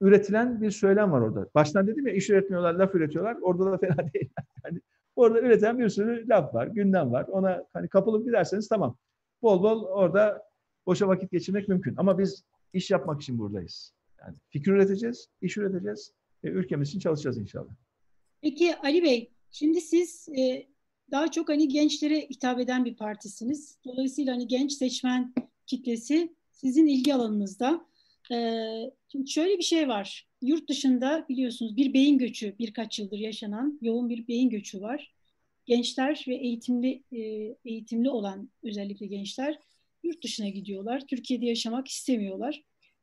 üretilen 0.01 0.61
bir 0.63 0.71
söylem 0.71 1.13
var 1.13 1.21
orada. 1.21 1.47
Baştan 1.55 1.87
dedim 1.87 2.07
ya 2.07 2.15
iş 2.15 2.31
üretmiyorlar, 2.31 2.75
laf 2.75 2.95
üretiyorlar. 2.95 3.37
Orada 3.43 3.73
da 3.73 3.79
fena 3.79 3.97
değil. 4.15 4.31
Yani 4.65 4.81
orada 5.17 5.41
üreten 5.41 5.79
bir 5.79 5.89
sürü 5.89 6.29
laf 6.29 6.55
var, 6.55 6.67
gündem 6.67 7.13
var. 7.13 7.27
Ona 7.29 7.65
hani 7.73 7.89
kapılıp 7.89 8.27
giderseniz 8.27 8.69
tamam. 8.69 8.97
Bol 9.43 9.63
bol 9.63 9.85
orada 9.85 10.43
boşa 10.87 11.09
vakit 11.09 11.31
geçirmek 11.31 11.69
mümkün. 11.69 11.95
Ama 11.97 12.19
biz 12.19 12.45
iş 12.73 12.91
yapmak 12.91 13.23
için 13.23 13.39
buradayız. 13.39 13.98
Yani 14.29 14.39
fikir 14.49 14.73
üreteceğiz, 14.73 15.29
iş 15.43 15.57
üreteceğiz 15.57 16.13
ve 16.45 16.49
ülkemiz 16.49 16.89
için 16.89 16.99
çalışacağız 16.99 17.39
inşallah. 17.39 17.71
Peki 18.43 18.77
Ali 18.77 19.03
Bey, 19.03 19.31
şimdi 19.51 19.81
siz 19.81 20.29
e, 20.29 20.67
daha 21.11 21.31
çok 21.31 21.49
hani 21.49 21.69
gençlere 21.69 22.21
hitap 22.21 22.61
eden 22.61 22.85
bir 22.85 22.97
partisiniz. 22.97 23.79
Dolayısıyla 23.85 24.35
hani 24.35 24.49
genç 24.49 24.73
seçmen 24.73 25.35
kitlesi 25.67 26.33
sizin 26.51 26.87
ilgi 26.87 27.15
alanınızda. 27.15 27.87
Ee, 28.33 28.91
şimdi 29.13 29.31
şöyle 29.31 29.59
bir 29.59 29.63
şey 29.63 29.89
var. 29.89 30.29
Yurt 30.43 30.69
dışında 30.69 31.27
biliyorsunuz 31.29 31.77
bir 31.77 31.95
beyin 31.95 32.19
göçü 32.19 32.59
birkaç 32.59 32.99
yıldır 32.99 33.19
yaşanan 33.19 33.79
yoğun 33.83 34.09
bir 34.09 34.29
beyin 34.29 34.51
göçü 34.51 34.81
var. 34.81 35.15
Gençler 35.67 36.25
ve 36.29 36.35
eğitimli 36.35 37.03
e, 37.13 37.19
eğitimli 37.65 38.11
olan 38.11 38.51
özellikle 38.63 39.07
gençler 39.07 39.59
yurt 40.03 40.25
dışına 40.25 40.49
gidiyorlar. 40.49 41.07
Türkiye'de 41.07 41.47
yaşamak 41.47 41.89
istemiyorlar. 41.89 42.63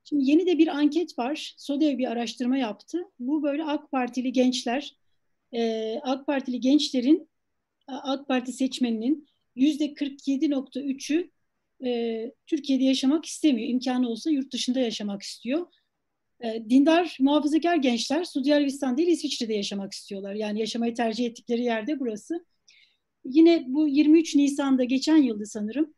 Şimdi 0.09 0.29
yeni 0.31 0.45
de 0.45 0.57
bir 0.57 0.67
anket 0.67 1.19
var. 1.19 1.53
SODEV 1.57 1.97
bir 1.97 2.11
araştırma 2.11 2.57
yaptı. 2.57 3.03
Bu 3.19 3.43
böyle 3.43 3.63
AK 3.63 3.91
Partili 3.91 4.31
gençler, 4.31 4.95
e, 5.53 5.93
AK 6.03 6.27
Partili 6.27 6.59
gençlerin, 6.59 7.29
AK 7.87 8.27
Parti 8.27 8.53
seçmeninin 8.53 9.27
yüzde 9.55 9.93
47.3'ü 9.93 11.31
e, 11.85 12.31
Türkiye'de 12.47 12.83
yaşamak 12.83 13.25
istemiyor. 13.25 13.69
İmkanı 13.69 14.09
olsa 14.09 14.29
yurt 14.29 14.53
dışında 14.53 14.79
yaşamak 14.79 15.21
istiyor. 15.21 15.67
E, 16.43 16.69
dindar, 16.69 17.17
muhafazakar 17.19 17.75
gençler 17.75 18.23
Suudi 18.23 18.55
Arabistan 18.55 18.97
değil 18.97 19.09
İsviçre'de 19.09 19.53
yaşamak 19.53 19.93
istiyorlar. 19.93 20.33
Yani 20.33 20.59
yaşamayı 20.59 20.93
tercih 20.93 21.25
ettikleri 21.25 21.63
yerde 21.63 21.99
burası. 21.99 22.45
Yine 23.25 23.65
bu 23.67 23.87
23 23.87 24.35
Nisan'da 24.35 24.83
geçen 24.83 25.17
yıldı 25.17 25.45
sanırım. 25.45 25.93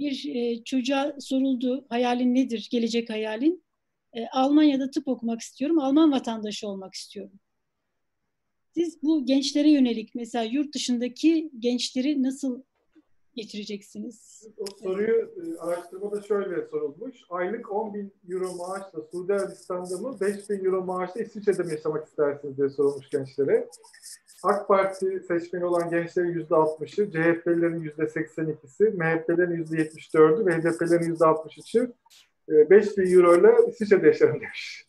Bir 0.00 0.34
e, 0.34 0.64
çocuğa 0.64 1.16
soruldu 1.20 1.86
hayalin 1.88 2.34
nedir, 2.34 2.68
gelecek 2.70 3.10
hayalin? 3.10 3.64
E, 4.12 4.26
Almanya'da 4.26 4.90
tıp 4.90 5.08
okumak 5.08 5.40
istiyorum, 5.40 5.78
Alman 5.78 6.12
vatandaşı 6.12 6.68
olmak 6.68 6.94
istiyorum. 6.94 7.40
Siz 8.74 9.02
bu 9.02 9.26
gençlere 9.26 9.70
yönelik 9.70 10.14
mesela 10.14 10.44
yurt 10.44 10.74
dışındaki 10.74 11.50
gençleri 11.58 12.22
nasıl 12.22 12.62
getireceksiniz? 13.34 14.48
O 14.58 14.64
soruyu 14.82 15.32
e, 15.36 15.58
araştırmada 15.58 16.22
şöyle 16.22 16.66
sorulmuş. 16.66 17.16
Aylık 17.30 17.72
10 17.72 17.94
bin 17.94 18.12
euro 18.28 18.54
maaşla 18.56 19.02
Suudi 19.10 19.32
Arabistan'da 19.32 19.98
mı 19.98 20.20
5 20.20 20.50
bin 20.50 20.64
euro 20.64 20.84
maaşla 20.84 21.20
İsviçre'de 21.20 21.62
mi 21.62 21.72
yaşamak 21.72 22.08
istersiniz 22.08 22.56
diye 22.56 22.68
sorulmuş 22.68 23.10
gençlere. 23.10 23.68
AK 24.42 24.68
Parti 24.68 25.20
seçmeni 25.20 25.64
olan 25.64 25.90
gençlerin 25.90 26.28
yüzde 26.28 26.54
60'ı, 26.54 27.10
CHP'lilerin 27.10 27.80
yüzde 27.80 28.02
82'si, 28.02 28.96
MHP'lerin 28.96 29.56
yüzde 29.56 29.76
74'ü 29.76 30.46
ve 30.46 30.52
HDP'lerin 30.52 31.08
yüzde 31.08 31.24
63'ü 31.24 31.92
5 32.48 32.98
bin 32.98 33.14
euro 33.14 33.36
ile 33.36 33.68
İsviçre'de 33.68 34.06
yaşarım 34.06 34.40
demiş. 34.40 34.86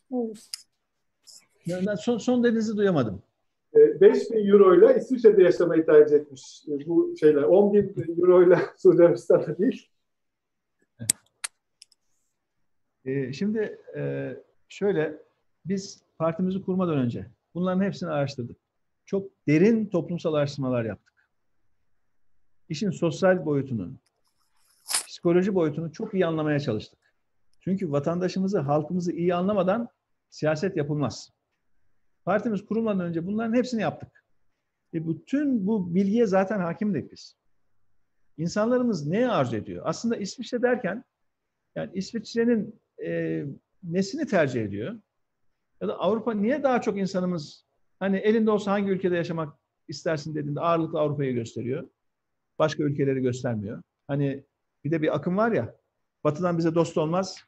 Ben 1.66 1.94
son, 1.94 2.18
son 2.18 2.44
dediğinizi 2.44 2.76
duyamadım. 2.76 3.22
5 3.74 4.30
bin 4.30 4.48
euro 4.48 4.74
ile 4.74 4.96
İsviçre'de 4.98 5.42
yaşamayı 5.42 5.86
tercih 5.86 6.16
etmiş 6.16 6.64
e, 6.68 6.86
bu 6.86 7.16
şeyler. 7.20 7.42
10 7.42 7.72
bin 7.74 7.94
euro 8.18 8.42
ile 8.46 8.58
Suudi 8.76 9.02
Arabistan'da 9.02 9.58
değil. 9.58 9.88
E, 13.04 13.32
şimdi 13.32 13.78
e, 13.96 14.32
şöyle 14.68 15.22
biz 15.64 16.02
partimizi 16.18 16.62
kurmadan 16.62 16.98
önce 16.98 17.26
bunların 17.54 17.84
hepsini 17.84 18.10
araştırdık. 18.10 18.61
Çok 19.12 19.30
derin 19.48 19.86
toplumsal 19.86 20.34
araştırmalar 20.34 20.84
yaptık. 20.84 21.28
İşin 22.68 22.90
sosyal 22.90 23.46
boyutunu, 23.46 23.92
psikoloji 25.06 25.54
boyutunu 25.54 25.92
çok 25.92 26.14
iyi 26.14 26.26
anlamaya 26.26 26.60
çalıştık. 26.60 26.98
Çünkü 27.60 27.92
vatandaşımızı, 27.92 28.58
halkımızı 28.58 29.12
iyi 29.12 29.34
anlamadan 29.34 29.88
siyaset 30.30 30.76
yapılmaz. 30.76 31.30
Partimiz 32.24 32.66
kurulmadan 32.66 33.00
önce 33.00 33.26
bunların 33.26 33.54
hepsini 33.54 33.82
yaptık. 33.82 34.24
E 34.94 35.08
bütün 35.08 35.66
bu 35.66 35.94
bilgiye 35.94 36.26
zaten 36.26 36.60
hakimdik 36.60 37.12
biz. 37.12 37.36
İnsanlarımız 38.38 39.06
ne 39.06 39.30
arzu 39.30 39.56
ediyor? 39.56 39.82
Aslında 39.86 40.16
İsviçre 40.16 40.62
derken 40.62 41.04
yani 41.74 41.90
İsviçre'nin 41.94 42.80
e, 43.04 43.44
nesini 43.82 44.26
tercih 44.26 44.62
ediyor? 44.62 44.98
Ya 45.80 45.88
da 45.88 45.98
Avrupa 45.98 46.34
niye 46.34 46.62
daha 46.62 46.80
çok 46.80 46.98
insanımız 46.98 47.71
hani 48.02 48.16
elinde 48.16 48.50
olsa 48.50 48.72
hangi 48.72 48.90
ülkede 48.90 49.16
yaşamak 49.16 49.58
istersin 49.88 50.34
dediğinde 50.34 50.60
ağırlıklı 50.60 51.00
Avrupa'yı 51.00 51.34
gösteriyor. 51.34 51.88
Başka 52.58 52.82
ülkeleri 52.82 53.20
göstermiyor. 53.20 53.82
Hani 54.06 54.44
bir 54.84 54.90
de 54.90 55.02
bir 55.02 55.16
akım 55.16 55.36
var 55.36 55.52
ya 55.52 55.76
batıdan 56.24 56.58
bize 56.58 56.74
dost 56.74 56.98
olmaz. 56.98 57.44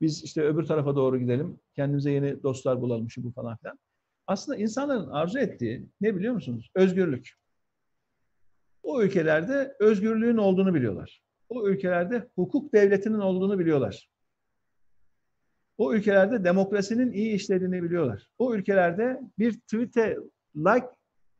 Biz 0.00 0.24
işte 0.24 0.42
öbür 0.42 0.64
tarafa 0.64 0.96
doğru 0.96 1.18
gidelim. 1.18 1.60
Kendimize 1.76 2.10
yeni 2.10 2.42
dostlar 2.42 2.80
bulalım 2.80 3.10
şu 3.10 3.24
bu 3.24 3.30
falan 3.30 3.56
filan. 3.56 3.78
Aslında 4.26 4.58
insanların 4.58 5.10
arzu 5.10 5.38
ettiği 5.38 5.86
ne 6.00 6.16
biliyor 6.16 6.34
musunuz? 6.34 6.70
Özgürlük. 6.74 7.32
O 8.82 9.02
ülkelerde 9.02 9.76
özgürlüğün 9.80 10.36
olduğunu 10.36 10.74
biliyorlar. 10.74 11.22
O 11.48 11.68
ülkelerde 11.68 12.28
hukuk 12.34 12.72
devletinin 12.72 13.18
olduğunu 13.18 13.58
biliyorlar. 13.58 14.08
O 15.78 15.94
ülkelerde 15.94 16.44
demokrasinin 16.44 17.12
iyi 17.12 17.34
işlediğini 17.34 17.82
biliyorlar. 17.82 18.28
O 18.38 18.54
ülkelerde 18.54 19.20
bir 19.38 19.52
tweet'e 19.52 20.16
like 20.56 20.86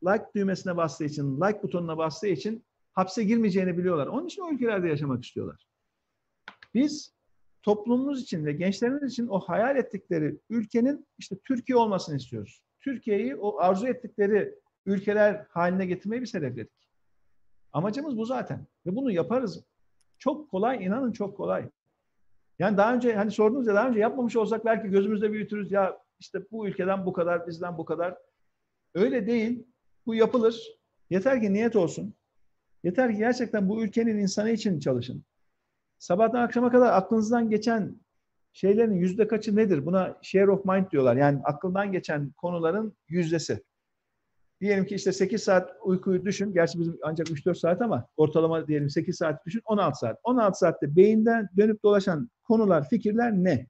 like 0.05 0.25
düğmesine 0.35 0.77
bastığı 0.77 1.05
için, 1.05 1.41
like 1.41 1.63
butonuna 1.63 1.97
bastığı 1.97 2.27
için 2.27 2.65
hapse 2.93 3.23
girmeyeceğini 3.23 3.77
biliyorlar. 3.77 4.07
Onun 4.07 4.25
için 4.25 4.41
o 4.41 4.51
ülkelerde 4.51 4.87
yaşamak 4.87 5.23
istiyorlar. 5.23 5.67
Biz 6.73 7.13
toplumumuz 7.63 8.21
için 8.21 8.45
ve 8.45 8.53
gençlerimiz 8.53 9.11
için 9.11 9.27
o 9.27 9.39
hayal 9.39 9.77
ettikleri 9.77 10.37
ülkenin 10.49 11.07
işte 11.17 11.37
Türkiye 11.45 11.77
olmasını 11.77 12.17
istiyoruz. 12.17 12.63
Türkiye'yi 12.79 13.35
o 13.35 13.59
arzu 13.59 13.87
ettikleri 13.87 14.55
ülkeler 14.85 15.45
haline 15.49 15.85
getirmeyi 15.85 16.21
biz 16.21 16.33
hedefledik. 16.33 16.89
Amacımız 17.73 18.17
bu 18.17 18.25
zaten. 18.25 18.67
Ve 18.85 18.95
bunu 18.95 19.11
yaparız. 19.11 19.63
Çok 20.19 20.51
kolay, 20.51 20.85
inanın 20.85 21.11
çok 21.11 21.37
kolay. 21.37 21.69
Yani 22.59 22.77
daha 22.77 22.93
önce 22.93 23.15
hani 23.15 23.31
sordunuz 23.31 23.67
ya 23.67 23.75
daha 23.75 23.89
önce 23.89 23.99
yapmamış 23.99 24.35
olsak 24.35 24.65
belki 24.65 24.87
gözümüzde 24.87 25.31
büyütürüz 25.31 25.71
ya 25.71 25.97
işte 26.19 26.39
bu 26.51 26.67
ülkeden 26.67 27.05
bu 27.05 27.13
kadar, 27.13 27.47
bizden 27.47 27.77
bu 27.77 27.85
kadar. 27.85 28.17
Öyle 28.95 29.27
değil. 29.27 29.67
Bu 30.05 30.15
yapılır. 30.15 30.77
Yeter 31.09 31.41
ki 31.41 31.53
niyet 31.53 31.75
olsun. 31.75 32.13
Yeter 32.83 33.11
ki 33.11 33.17
gerçekten 33.17 33.69
bu 33.69 33.83
ülkenin 33.83 34.17
insanı 34.17 34.49
için 34.49 34.79
çalışın. 34.79 35.23
Sabahtan 35.99 36.41
akşama 36.41 36.71
kadar 36.71 36.93
aklınızdan 36.93 37.49
geçen 37.49 38.01
şeylerin 38.53 38.95
yüzde 38.95 39.27
kaçı 39.27 39.55
nedir? 39.55 39.85
Buna 39.85 40.17
share 40.21 40.51
of 40.51 40.65
mind 40.65 40.91
diyorlar. 40.91 41.15
Yani 41.15 41.41
aklından 41.43 41.91
geçen 41.91 42.31
konuların 42.31 42.97
yüzdesi. 43.07 43.63
Diyelim 44.61 44.85
ki 44.85 44.95
işte 44.95 45.11
8 45.11 45.43
saat 45.43 45.71
uykuyu 45.83 46.25
düşün. 46.25 46.53
Gerçi 46.53 46.79
bizim 46.79 46.97
ancak 47.03 47.27
3-4 47.27 47.55
saat 47.55 47.81
ama 47.81 48.07
ortalama 48.17 48.67
diyelim 48.67 48.89
8 48.89 49.17
saat 49.17 49.45
düşün 49.45 49.61
16 49.65 49.99
saat. 49.99 50.19
16 50.23 50.59
saatte 50.59 50.95
beyinden 50.95 51.49
dönüp 51.57 51.83
dolaşan 51.83 52.29
konular, 52.47 52.89
fikirler 52.89 53.31
ne? 53.31 53.67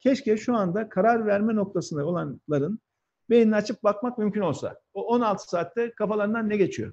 Keşke 0.00 0.36
şu 0.36 0.56
anda 0.56 0.88
karar 0.88 1.26
verme 1.26 1.54
noktasında 1.54 2.06
olanların 2.06 2.80
beynini 3.30 3.56
açıp 3.56 3.82
bakmak 3.82 4.18
mümkün 4.18 4.40
olsa. 4.40 4.80
O 4.94 5.06
16 5.06 5.48
saatte 5.48 5.92
kafalarından 5.92 6.48
ne 6.48 6.56
geçiyor? 6.56 6.92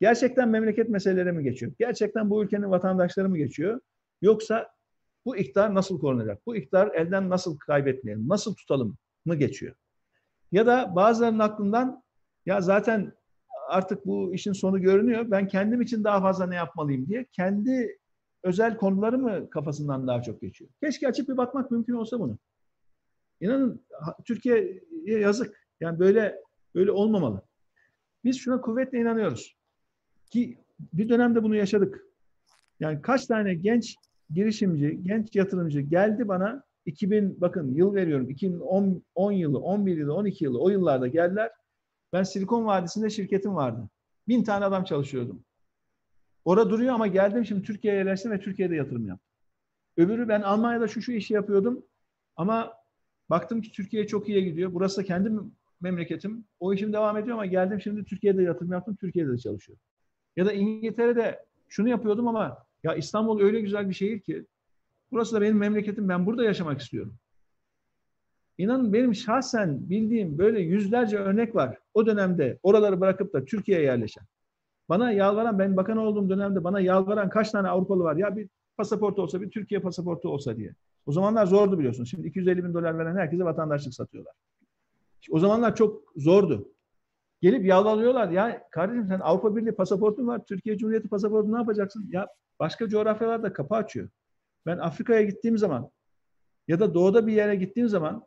Gerçekten 0.00 0.48
memleket 0.48 0.88
meseleleri 0.88 1.32
mi 1.32 1.44
geçiyor? 1.44 1.72
Gerçekten 1.78 2.30
bu 2.30 2.44
ülkenin 2.44 2.70
vatandaşları 2.70 3.28
mı 3.28 3.38
geçiyor? 3.38 3.80
Yoksa 4.22 4.68
bu 5.24 5.36
iktidar 5.36 5.74
nasıl 5.74 6.00
korunacak? 6.00 6.46
Bu 6.46 6.56
iktidar 6.56 6.94
elden 6.94 7.30
nasıl 7.30 7.58
kaybetmeyelim? 7.58 8.28
Nasıl 8.28 8.54
tutalım 8.54 8.96
mı 9.24 9.34
geçiyor? 9.34 9.74
Ya 10.52 10.66
da 10.66 10.92
bazılarının 10.96 11.38
aklından 11.38 12.02
ya 12.46 12.60
zaten 12.60 13.12
artık 13.68 14.06
bu 14.06 14.34
işin 14.34 14.52
sonu 14.52 14.80
görünüyor. 14.80 15.30
Ben 15.30 15.48
kendim 15.48 15.80
için 15.82 16.04
daha 16.04 16.20
fazla 16.20 16.46
ne 16.46 16.54
yapmalıyım 16.54 17.06
diye 17.06 17.26
kendi 17.32 17.98
özel 18.44 18.76
konuları 18.76 19.18
mı 19.18 19.50
kafasından 19.50 20.06
daha 20.06 20.22
çok 20.22 20.40
geçiyor? 20.40 20.70
Keşke 20.80 21.08
açıp 21.08 21.28
bir 21.28 21.36
bakmak 21.36 21.70
mümkün 21.70 21.94
olsa 21.94 22.20
bunu. 22.20 22.38
İnanın 23.40 23.84
Türkiye'ye 24.24 25.18
yazık. 25.20 25.68
Yani 25.80 25.98
böyle 25.98 26.40
böyle 26.74 26.90
olmamalı. 26.90 27.42
Biz 28.24 28.36
şuna 28.36 28.60
kuvvetle 28.60 28.98
inanıyoruz. 28.98 29.56
Ki 30.30 30.58
bir 30.92 31.08
dönemde 31.08 31.42
bunu 31.42 31.56
yaşadık. 31.56 32.06
Yani 32.80 33.02
kaç 33.02 33.26
tane 33.26 33.54
genç 33.54 33.96
girişimci, 34.30 35.02
genç 35.02 35.36
yatırımcı 35.36 35.80
geldi 35.80 36.28
bana 36.28 36.64
2000 36.86 37.40
bakın 37.40 37.74
yıl 37.74 37.94
veriyorum 37.94 38.30
2010 38.30 39.02
10 39.14 39.32
yılı, 39.32 39.58
11 39.58 39.96
yılı, 39.96 40.14
12 40.14 40.44
yılı 40.44 40.60
o 40.60 40.68
yıllarda 40.68 41.08
geldiler. 41.08 41.50
Ben 42.12 42.22
Silikon 42.22 42.66
Vadisi'nde 42.66 43.10
şirketim 43.10 43.54
vardı. 43.54 43.88
Bin 44.28 44.44
tane 44.44 44.64
adam 44.64 44.84
çalışıyordum. 44.84 45.44
Orada 46.44 46.70
duruyor 46.70 46.94
ama 46.94 47.06
geldim 47.06 47.44
şimdi 47.44 47.62
Türkiye'ye 47.62 47.98
yerleştim 47.98 48.30
ve 48.30 48.40
Türkiye'de 48.40 48.76
yatırım 48.76 49.06
yaptım. 49.06 49.30
Öbürü 49.96 50.28
ben 50.28 50.42
Almanya'da 50.42 50.88
şu 50.88 51.02
şu 51.02 51.12
işi 51.12 51.34
yapıyordum 51.34 51.84
ama 52.36 52.72
baktım 53.30 53.62
ki 53.62 53.72
Türkiye 53.72 54.06
çok 54.06 54.28
iyiye 54.28 54.40
gidiyor. 54.40 54.74
Burası 54.74 54.96
da 54.96 55.04
kendi 55.04 55.30
memleketim. 55.80 56.44
O 56.60 56.74
işim 56.74 56.92
devam 56.92 57.16
ediyor 57.16 57.34
ama 57.34 57.46
geldim 57.46 57.80
şimdi 57.80 58.04
Türkiye'de 58.04 58.42
yatırım 58.42 58.72
yaptım. 58.72 58.96
Türkiye'de 58.96 59.32
de 59.32 59.38
çalışıyorum. 59.38 59.82
Ya 60.36 60.46
da 60.46 60.52
İngiltere'de 60.52 61.44
şunu 61.68 61.88
yapıyordum 61.88 62.28
ama 62.28 62.58
ya 62.82 62.94
İstanbul 62.94 63.40
öyle 63.40 63.60
güzel 63.60 63.88
bir 63.88 63.94
şehir 63.94 64.20
ki 64.20 64.46
burası 65.10 65.36
da 65.36 65.40
benim 65.40 65.56
memleketim. 65.56 66.08
Ben 66.08 66.26
burada 66.26 66.44
yaşamak 66.44 66.80
istiyorum. 66.80 67.16
İnanın 68.58 68.92
benim 68.92 69.14
şahsen 69.14 69.90
bildiğim 69.90 70.38
böyle 70.38 70.60
yüzlerce 70.60 71.18
örnek 71.18 71.54
var. 71.54 71.78
O 71.94 72.06
dönemde 72.06 72.58
oraları 72.62 73.00
bırakıp 73.00 73.32
da 73.32 73.44
Türkiye'ye 73.44 73.84
yerleşen. 73.84 74.24
Bana 74.88 75.12
yalvaran, 75.12 75.58
ben 75.58 75.76
bakan 75.76 75.96
olduğum 75.96 76.28
dönemde 76.28 76.64
bana 76.64 76.80
yalvaran 76.80 77.28
kaç 77.28 77.50
tane 77.50 77.68
Avrupalı 77.68 78.02
var? 78.04 78.16
Ya 78.16 78.36
bir 78.36 78.48
pasaport 78.76 79.18
olsa, 79.18 79.40
bir 79.40 79.50
Türkiye 79.50 79.80
pasaportu 79.80 80.28
olsa 80.28 80.56
diye. 80.56 80.74
O 81.06 81.12
zamanlar 81.12 81.46
zordu 81.46 81.78
biliyorsun. 81.78 82.04
Şimdi 82.04 82.26
250 82.28 82.64
bin 82.64 82.74
dolar 82.74 82.98
veren 82.98 83.16
herkese 83.16 83.44
vatandaşlık 83.44 83.94
satıyorlar. 83.94 84.34
O 85.30 85.38
zamanlar 85.38 85.76
çok 85.76 86.02
zordu. 86.16 86.68
Gelip 87.40 87.64
yalvarıyorlar. 87.64 88.30
Ya 88.30 88.68
kardeşim 88.70 89.06
sen 89.08 89.20
Avrupa 89.20 89.56
Birliği 89.56 89.72
pasaportun 89.72 90.26
var. 90.26 90.44
Türkiye 90.44 90.78
Cumhuriyeti 90.78 91.08
pasaportu 91.08 91.52
ne 91.52 91.56
yapacaksın? 91.56 92.06
Ya 92.10 92.28
başka 92.60 92.88
coğrafyalarda 92.88 93.52
kapı 93.52 93.74
açıyor. 93.74 94.08
Ben 94.66 94.78
Afrika'ya 94.78 95.22
gittiğim 95.22 95.58
zaman 95.58 95.90
ya 96.68 96.80
da 96.80 96.94
doğuda 96.94 97.26
bir 97.26 97.32
yere 97.32 97.54
gittiğim 97.56 97.88
zaman 97.88 98.26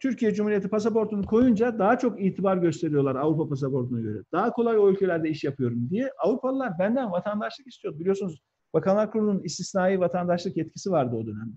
Türkiye 0.00 0.34
Cumhuriyeti 0.34 0.68
pasaportunu 0.68 1.26
koyunca 1.26 1.78
daha 1.78 1.98
çok 1.98 2.20
itibar 2.20 2.56
gösteriyorlar 2.56 3.16
Avrupa 3.16 3.48
pasaportuna 3.48 4.00
göre. 4.00 4.22
Daha 4.32 4.52
kolay 4.52 4.78
o 4.78 4.90
ülkelerde 4.90 5.28
iş 5.28 5.44
yapıyorum 5.44 5.90
diye. 5.90 6.10
Avrupalılar 6.24 6.78
benden 6.78 7.12
vatandaşlık 7.12 7.66
istiyordu. 7.66 8.00
Biliyorsunuz 8.00 8.42
Bakanlar 8.74 9.12
Kurulu'nun 9.12 9.42
istisnai 9.42 10.00
vatandaşlık 10.00 10.56
yetkisi 10.56 10.90
vardı 10.90 11.16
o 11.16 11.26
dönemde. 11.26 11.56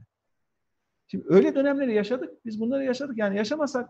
Şimdi 1.07 1.25
öyle 1.27 1.55
dönemleri 1.55 1.93
yaşadık. 1.93 2.45
Biz 2.45 2.59
bunları 2.59 2.83
yaşadık. 2.83 3.17
Yani 3.17 3.37
yaşamasak 3.37 3.89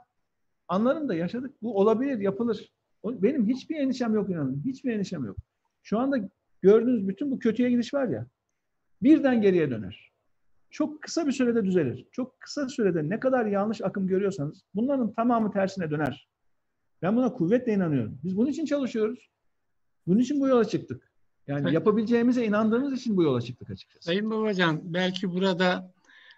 anlarım 0.67 1.09
da 1.09 1.15
yaşadık. 1.15 1.51
Bu 1.61 1.77
olabilir, 1.77 2.19
yapılır. 2.19 2.71
Benim 3.05 3.47
hiçbir 3.47 3.75
endişem 3.75 4.13
yok 4.13 4.29
inanın. 4.29 4.63
Hiçbir 4.65 4.93
endişem 4.93 5.25
yok. 5.25 5.37
Şu 5.83 5.99
anda 5.99 6.17
gördüğünüz 6.61 7.07
bütün 7.07 7.31
bu 7.31 7.39
kötüye 7.39 7.69
gidiş 7.69 7.93
var 7.93 8.07
ya 8.07 8.27
birden 9.01 9.41
geriye 9.41 9.69
döner. 9.69 10.10
Çok 10.71 11.01
kısa 11.01 11.27
bir 11.27 11.31
sürede 11.31 11.65
düzelir. 11.65 12.05
Çok 12.11 12.39
kısa 12.39 12.69
sürede 12.69 13.09
ne 13.09 13.19
kadar 13.19 13.45
yanlış 13.45 13.81
akım 13.81 14.07
görüyorsanız 14.07 14.63
bunların 14.75 15.13
tamamı 15.13 15.51
tersine 15.51 15.91
döner. 15.91 16.27
Ben 17.01 17.15
buna 17.15 17.33
kuvvetle 17.33 17.73
inanıyorum. 17.73 18.19
Biz 18.23 18.37
bunun 18.37 18.49
için 18.49 18.65
çalışıyoruz. 18.65 19.29
Bunun 20.07 20.19
için 20.19 20.39
bu 20.39 20.47
yola 20.47 20.65
çıktık. 20.65 21.11
Yani 21.47 21.73
yapabileceğimize 21.73 22.45
inandığımız 22.45 22.93
için 22.93 23.17
bu 23.17 23.23
yola 23.23 23.41
çıktık 23.41 23.69
açıkçası. 23.69 24.05
Sayın 24.05 24.31
Babacan 24.31 24.81
belki 24.83 25.31
burada 25.31 25.93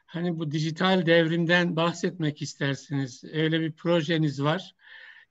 hani 0.05 0.39
bu 0.39 0.51
dijital 0.51 1.05
devrimden 1.05 1.75
bahsetmek 1.75 2.41
istersiniz. 2.41 3.23
Öyle 3.33 3.61
bir 3.61 3.71
projeniz 3.71 4.43
var. 4.43 4.75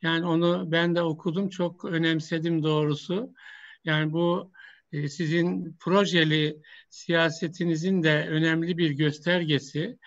Yani 0.03 0.27
onu 0.27 0.73
ben 0.73 0.95
de 0.95 1.03
okudum. 1.03 1.49
Çok 1.49 1.85
önemsedim 1.85 2.62
doğrusu. 2.62 3.35
Yani 3.85 4.12
bu 4.12 4.51
sizin 4.93 5.77
projeli 5.81 6.56
siyasetinizin 6.90 8.02
de 8.02 8.27
önemli 8.28 8.78
bir 8.78 8.90
göstergesi. 8.90 9.98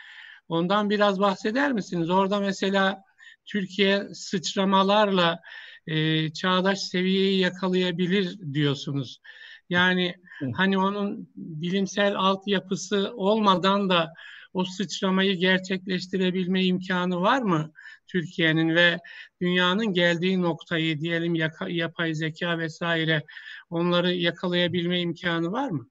Ondan 0.48 0.90
biraz 0.90 1.20
bahseder 1.20 1.72
misiniz? 1.72 2.10
Orada 2.10 2.40
mesela 2.40 3.03
Türkiye 3.45 4.14
sıçramalarla 4.14 5.40
e, 5.88 6.30
çağdaş 6.34 6.80
seviyeyi 6.80 7.40
yakalayabilir 7.40 8.53
diyorsunuz. 8.53 9.22
Yani 9.70 10.16
hani 10.56 10.78
onun 10.78 11.30
bilimsel 11.36 12.16
altyapısı 12.16 13.12
olmadan 13.16 13.90
da 13.90 14.14
o 14.53 14.66
sıçramayı 14.66 15.36
gerçekleştirebilme 15.38 16.66
imkanı 16.66 17.22
var 17.22 17.41
mı 17.41 17.72
Türkiye'nin 18.16 18.76
ve 18.76 19.00
dünyanın 19.42 19.94
geldiği 19.94 20.42
noktayı 20.42 21.00
diyelim 21.00 21.36
yaka, 21.36 21.70
yapay 21.70 22.14
zeka 22.14 22.60
vesaire 22.60 23.24
onları 23.70 24.14
yakalayabilme 24.14 25.02
imkanı 25.02 25.52
var 25.52 25.70
mı? 25.70 25.90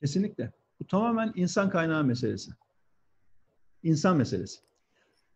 Kesinlikle. 0.00 0.52
Bu 0.80 0.86
tamamen 0.86 1.32
insan 1.34 1.70
kaynağı 1.70 2.04
meselesi. 2.04 2.50
İnsan 3.82 4.16
meselesi. 4.16 4.60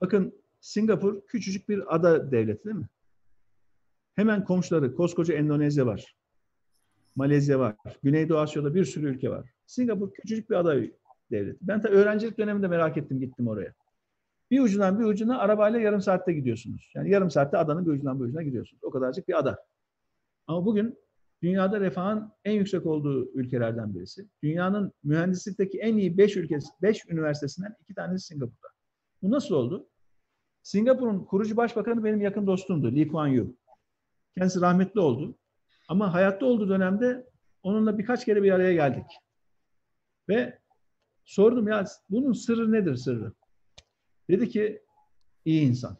Bakın 0.00 0.34
Singapur 0.60 1.26
küçücük 1.26 1.68
bir 1.68 1.94
ada 1.94 2.32
devleti 2.32 2.64
değil 2.64 2.76
mi? 2.76 2.88
Hemen 4.14 4.44
komşuları 4.44 4.94
koskoca 4.94 5.34
Endonezya 5.34 5.86
var. 5.86 6.16
Malezya 7.16 7.58
var. 7.58 7.76
Güneydoğu 8.02 8.38
Asya'da 8.38 8.74
bir 8.74 8.84
sürü 8.84 9.06
ülke 9.06 9.30
var. 9.30 9.50
Singapur 9.66 10.12
küçücük 10.12 10.50
bir 10.50 10.54
ada 10.54 10.76
devleti. 11.30 11.58
Ben 11.62 11.82
de 11.82 11.88
öğrencilik 11.88 12.38
döneminde 12.38 12.68
merak 12.68 12.96
ettim 12.96 13.20
gittim 13.20 13.48
oraya. 13.48 13.74
Bir 14.50 14.60
ucundan 14.60 15.00
bir 15.00 15.04
ucuna 15.04 15.38
arabayla 15.38 15.80
yarım 15.80 16.00
saatte 16.00 16.32
gidiyorsunuz. 16.32 16.92
Yani 16.94 17.10
yarım 17.10 17.30
saatte 17.30 17.56
adanın 17.58 17.86
bir 17.86 17.90
ucundan 17.90 18.20
bir 18.20 18.24
ucuna 18.24 18.42
gidiyorsunuz. 18.42 18.84
O 18.84 18.90
kadarcık 18.90 19.28
bir 19.28 19.38
ada. 19.38 19.66
Ama 20.46 20.66
bugün 20.66 20.98
dünyada 21.42 21.80
refahın 21.80 22.32
en 22.44 22.52
yüksek 22.52 22.86
olduğu 22.86 23.32
ülkelerden 23.32 23.94
birisi. 23.94 24.28
Dünyanın 24.42 24.92
mühendislikteki 25.04 25.78
en 25.78 25.96
iyi 25.96 26.18
5 26.18 26.36
ülkesi, 26.36 26.68
5 26.82 27.06
üniversitesinden 27.08 27.76
iki 27.80 27.94
tanesi 27.94 28.26
Singapur'da. 28.26 28.68
Bu 29.22 29.30
nasıl 29.30 29.54
oldu? 29.54 29.88
Singapur'un 30.62 31.24
kurucu 31.24 31.56
başbakanı 31.56 32.04
benim 32.04 32.20
yakın 32.20 32.46
dostumdu, 32.46 32.96
Lee 32.96 33.08
Kuan 33.08 33.28
Yew. 33.28 33.52
Kendisi 34.36 34.60
rahmetli 34.60 35.00
oldu. 35.00 35.38
Ama 35.88 36.14
hayatta 36.14 36.46
olduğu 36.46 36.68
dönemde 36.68 37.26
onunla 37.62 37.98
birkaç 37.98 38.24
kere 38.24 38.42
bir 38.42 38.50
araya 38.50 38.72
geldik. 38.74 39.06
Ve 40.28 40.58
sordum 41.24 41.68
ya 41.68 41.84
bunun 42.10 42.32
sırrı 42.32 42.72
nedir 42.72 42.96
sırrı? 42.96 43.32
Dedi 44.30 44.48
ki 44.48 44.82
iyi 45.44 45.68
insan. 45.68 45.96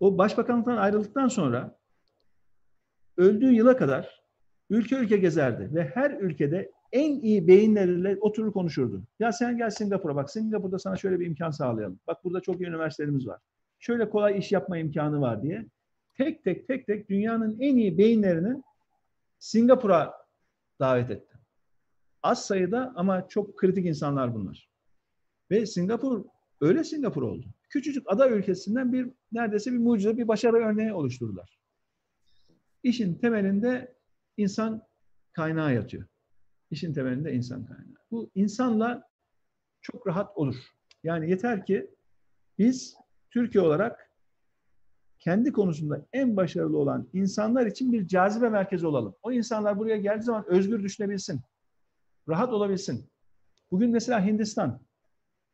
O 0.00 0.18
başbakanlıktan 0.18 0.76
ayrıldıktan 0.76 1.28
sonra 1.28 1.78
öldüğü 3.16 3.52
yıla 3.52 3.76
kadar 3.76 4.22
ülke 4.70 4.96
ülke 4.96 5.16
gezerdi 5.16 5.74
ve 5.74 5.84
her 5.84 6.10
ülkede 6.10 6.72
en 6.92 7.20
iyi 7.20 7.48
beyinleriyle 7.48 8.16
oturur 8.20 8.52
konuşurdu. 8.52 9.02
Ya 9.18 9.32
sen 9.32 9.56
gel 9.56 9.70
Singapur'a 9.70 10.16
bak 10.16 10.30
Singapur'da 10.30 10.78
sana 10.78 10.96
şöyle 10.96 11.20
bir 11.20 11.26
imkan 11.26 11.50
sağlayalım. 11.50 12.00
Bak 12.06 12.24
burada 12.24 12.40
çok 12.40 12.60
iyi 12.60 12.66
üniversitelerimiz 12.66 13.26
var. 13.26 13.40
Şöyle 13.78 14.10
kolay 14.10 14.38
iş 14.38 14.52
yapma 14.52 14.78
imkanı 14.78 15.20
var 15.20 15.42
diye. 15.42 15.66
Tek 16.14 16.44
tek 16.44 16.68
tek 16.68 16.86
tek 16.86 17.08
dünyanın 17.08 17.60
en 17.60 17.76
iyi 17.76 17.98
beyinlerini 17.98 18.62
Singapur'a 19.38 20.14
davet 20.80 21.10
etti. 21.10 21.38
Az 22.22 22.44
sayıda 22.44 22.92
ama 22.96 23.28
çok 23.28 23.56
kritik 23.56 23.86
insanlar 23.86 24.34
bunlar. 24.34 24.70
Ve 25.50 25.66
Singapur 25.66 26.24
öyle 26.62 26.84
Singapur 26.84 27.22
oldu. 27.22 27.46
Küçücük 27.68 28.04
ada 28.06 28.28
ülkesinden 28.28 28.92
bir 28.92 29.10
neredeyse 29.32 29.72
bir 29.72 29.78
mucize, 29.78 30.16
bir 30.16 30.28
başarı 30.28 30.56
örneği 30.56 30.92
oluşturdular. 30.92 31.58
İşin 32.82 33.14
temelinde 33.14 33.96
insan 34.36 34.82
kaynağı 35.32 35.74
yatıyor. 35.74 36.04
İşin 36.70 36.94
temelinde 36.94 37.32
insan 37.32 37.66
kaynağı. 37.66 37.96
Bu 38.10 38.30
insanla 38.34 39.08
çok 39.80 40.06
rahat 40.06 40.36
olur. 40.36 40.56
Yani 41.04 41.30
yeter 41.30 41.66
ki 41.66 41.90
biz 42.58 42.96
Türkiye 43.30 43.64
olarak 43.64 44.12
kendi 45.18 45.52
konusunda 45.52 46.06
en 46.12 46.36
başarılı 46.36 46.78
olan 46.78 47.08
insanlar 47.12 47.66
için 47.66 47.92
bir 47.92 48.06
cazibe 48.06 48.48
merkezi 48.48 48.86
olalım. 48.86 49.14
O 49.22 49.32
insanlar 49.32 49.78
buraya 49.78 49.96
geldiği 49.96 50.24
zaman 50.24 50.44
özgür 50.48 50.82
düşünebilsin. 50.82 51.40
Rahat 52.28 52.52
olabilsin. 52.52 53.10
Bugün 53.70 53.90
mesela 53.90 54.26
Hindistan 54.26 54.80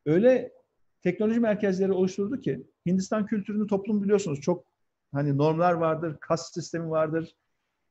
öyle 0.06 0.57
teknoloji 1.02 1.40
merkezleri 1.40 1.92
oluşturdu 1.92 2.40
ki 2.40 2.66
Hindistan 2.86 3.26
kültürünü 3.26 3.66
toplum 3.66 4.02
biliyorsunuz 4.02 4.40
çok 4.40 4.64
hani 5.12 5.38
normlar 5.38 5.72
vardır, 5.72 6.16
kas 6.20 6.52
sistemi 6.52 6.90
vardır. 6.90 7.34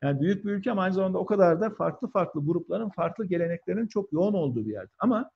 Yani 0.03 0.21
büyük 0.21 0.45
bir 0.45 0.51
ülke 0.51 0.71
ama 0.71 0.81
aynı 0.81 0.93
zamanda 0.93 1.17
o 1.17 1.25
kadar 1.25 1.61
da 1.61 1.69
farklı 1.69 2.07
farklı 2.07 2.45
grupların, 2.45 2.89
farklı 2.89 3.25
geleneklerin 3.25 3.88
çok 3.88 4.13
yoğun 4.13 4.34
olduğu 4.34 4.65
bir 4.65 4.73
yer. 4.73 4.88
Ama 4.99 5.31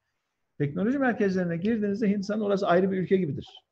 teknoloji 0.57 0.98
merkezlerine 0.98 1.57
girdiğinizde 1.57 2.10
Hindistan 2.10 2.41
orası 2.41 2.68
ayrı 2.68 2.91
bir 2.91 2.98
ülke 2.98 3.18
gibidir. 3.18 3.64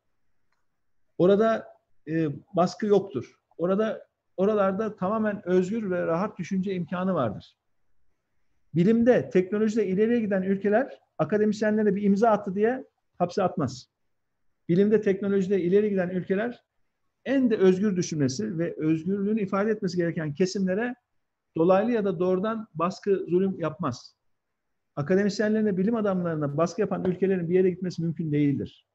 Orada 1.17 1.67
e, 2.07 2.27
baskı 2.55 2.85
yoktur. 2.85 3.35
Orada 3.57 4.07
oralarda 4.37 4.95
tamamen 4.95 5.47
özgür 5.47 5.91
ve 5.91 6.07
rahat 6.07 6.37
düşünce 6.37 6.73
imkanı 6.73 7.13
vardır. 7.13 7.55
Bilimde, 8.75 9.29
teknolojide 9.29 9.87
ileriye 9.87 10.19
giden 10.19 10.41
ülkeler 10.41 10.99
akademisyenlere 11.17 11.95
bir 11.95 12.01
imza 12.01 12.29
attı 12.29 12.55
diye 12.55 12.85
hapse 13.19 13.43
atmaz. 13.43 13.89
bilimde, 14.69 15.01
teknolojide 15.01 15.61
ileri 15.61 15.89
giden 15.89 16.09
ülkeler 16.09 16.63
en 17.25 17.49
de 17.49 17.57
özgür 17.57 17.95
düşünmesi 17.95 18.57
ve 18.57 18.75
özgürlüğünü 18.77 19.41
ifade 19.41 19.71
etmesi 19.71 19.97
gereken 19.97 20.33
kesimlere 20.33 20.95
dolaylı 21.57 21.91
ya 21.91 22.05
da 22.05 22.19
doğrudan 22.19 22.67
baskı, 22.73 23.25
zulüm 23.29 23.59
yapmaz. 23.59 24.15
Akademisyenlerine, 24.95 25.77
bilim 25.77 25.95
adamlarına 25.95 26.57
baskı 26.57 26.81
yapan 26.81 27.05
ülkelerin 27.05 27.49
bir 27.49 27.55
yere 27.55 27.69
gitmesi 27.69 28.01
mümkün 28.01 28.31
değildir. 28.31 28.87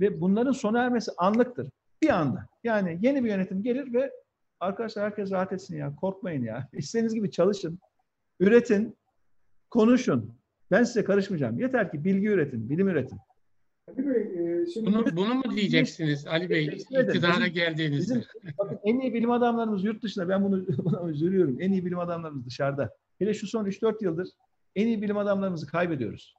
Ve 0.00 0.20
bunların 0.20 0.52
sona 0.52 0.84
ermesi 0.84 1.10
anlıktır. 1.18 1.70
Bir 2.02 2.08
anda. 2.08 2.46
Yani 2.64 2.98
yeni 3.02 3.24
bir 3.24 3.28
yönetim 3.28 3.62
gelir 3.62 3.92
ve 3.92 4.12
arkadaşlar 4.60 5.04
herkes 5.04 5.30
rahat 5.30 5.52
etsin 5.52 5.76
ya, 5.76 5.96
korkmayın 5.96 6.44
ya. 6.44 6.68
İstediğiniz 6.72 7.14
gibi 7.14 7.30
çalışın, 7.30 7.78
üretin, 8.40 8.96
konuşun. 9.70 10.38
Ben 10.70 10.84
size 10.84 11.04
karışmayacağım. 11.04 11.58
Yeter 11.58 11.90
ki 11.90 12.04
bilgi 12.04 12.28
üretin, 12.28 12.70
bilim 12.70 12.88
üretin. 12.88 13.18
Ali 13.88 14.06
Bey, 14.06 14.22
e, 14.62 14.66
şimdi 14.66 14.86
bunu, 14.86 15.16
bunu 15.16 15.34
mu 15.34 15.56
diyeceksiniz 15.56 16.26
Ali 16.26 16.50
Bey 16.50 16.66
iktidara 16.66 17.46
geldiğinizde? 17.46 18.14
Bizim, 18.14 18.24
bakın 18.58 18.78
en 18.84 19.00
iyi 19.00 19.14
bilim 19.14 19.30
adamlarımız 19.30 19.84
yurt 19.84 20.02
dışında 20.02 20.28
ben 20.28 20.44
bunu 20.44 20.66
buna 20.84 21.10
üzülüyorum. 21.10 21.56
En 21.60 21.72
iyi 21.72 21.86
bilim 21.86 21.98
adamlarımız 21.98 22.46
dışarıda. 22.46 22.94
Hele 23.18 23.34
şu 23.34 23.46
son 23.46 23.64
3-4 23.64 24.04
yıldır 24.04 24.28
en 24.76 24.86
iyi 24.86 25.02
bilim 25.02 25.16
adamlarımızı 25.18 25.66
kaybediyoruz. 25.66 26.34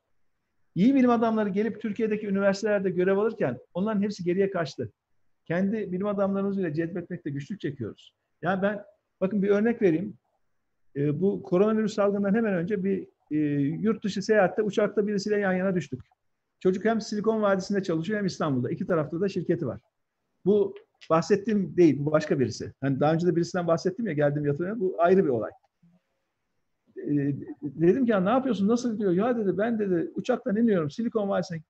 İyi 0.76 0.96
bilim 0.96 1.10
adamları 1.10 1.50
gelip 1.50 1.82
Türkiye'deki 1.82 2.28
üniversitelerde 2.28 2.90
görev 2.90 3.18
alırken 3.18 3.60
onların 3.74 4.02
hepsi 4.02 4.24
geriye 4.24 4.52
kaçtı. 4.52 4.92
Kendi 5.46 5.92
bilim 5.92 6.08
adamlarımızla 6.08 6.74
cezbetmekte 6.74 7.30
güçlük 7.30 7.60
çekiyoruz. 7.60 8.16
Yani 8.42 8.62
ben 8.62 8.84
bakın 9.22 9.42
bir 9.42 9.50
örnek 9.50 9.82
vereyim. 9.82 10.18
E, 10.96 11.22
bu 11.22 11.44
koronavirüs 11.44 11.94
salgından 11.94 12.36
hemen 12.36 12.54
önce 12.54 12.84
bir 12.84 13.08
e, 13.32 13.38
yurt 13.62 14.04
dışı 14.04 14.22
seyahatte 14.22 14.62
uçakta 14.62 15.08
birisiyle 15.08 15.40
yan 15.40 15.54
yana 15.54 15.76
düştük. 15.76 16.02
Çocuk 16.60 16.86
hem 16.86 17.02
Silikon 17.02 17.42
Vadisi'nde 17.42 17.84
çalışıyor 17.84 18.20
hem 18.20 18.26
İstanbul'da. 18.26 18.70
İki 18.70 18.88
tarafta 18.88 19.22
da 19.22 19.30
şirketi 19.30 19.68
var. 19.68 19.80
Bu 20.46 20.76
bahsettiğim 21.10 21.78
değil, 21.78 21.98
bu 22.00 22.12
başka 22.12 22.40
birisi. 22.40 22.74
Hani 22.82 23.00
daha 23.00 23.14
önce 23.14 23.28
de 23.28 23.36
birisinden 23.36 23.68
bahsettim 23.68 24.08
ya 24.08 24.14
geldiğim 24.14 24.46
yatırımda. 24.46 24.80
Bu 24.80 24.96
ayrı 24.98 25.24
bir 25.26 25.30
olay. 25.30 25.52
Ee, 26.98 27.36
dedim 27.62 28.06
ki 28.06 28.12
ya 28.12 28.20
ne 28.20 28.30
yapıyorsun, 28.30 28.68
nasıl 28.68 29.00
diyor? 29.00 29.12
Ya 29.12 29.38
dedi 29.38 29.58
ben 29.58 29.80
dedi 29.80 30.12
uçaktan 30.16 30.56
iniyorum 30.56 30.92
Silikon 30.92 31.30
Vadisi'ne 31.30 31.62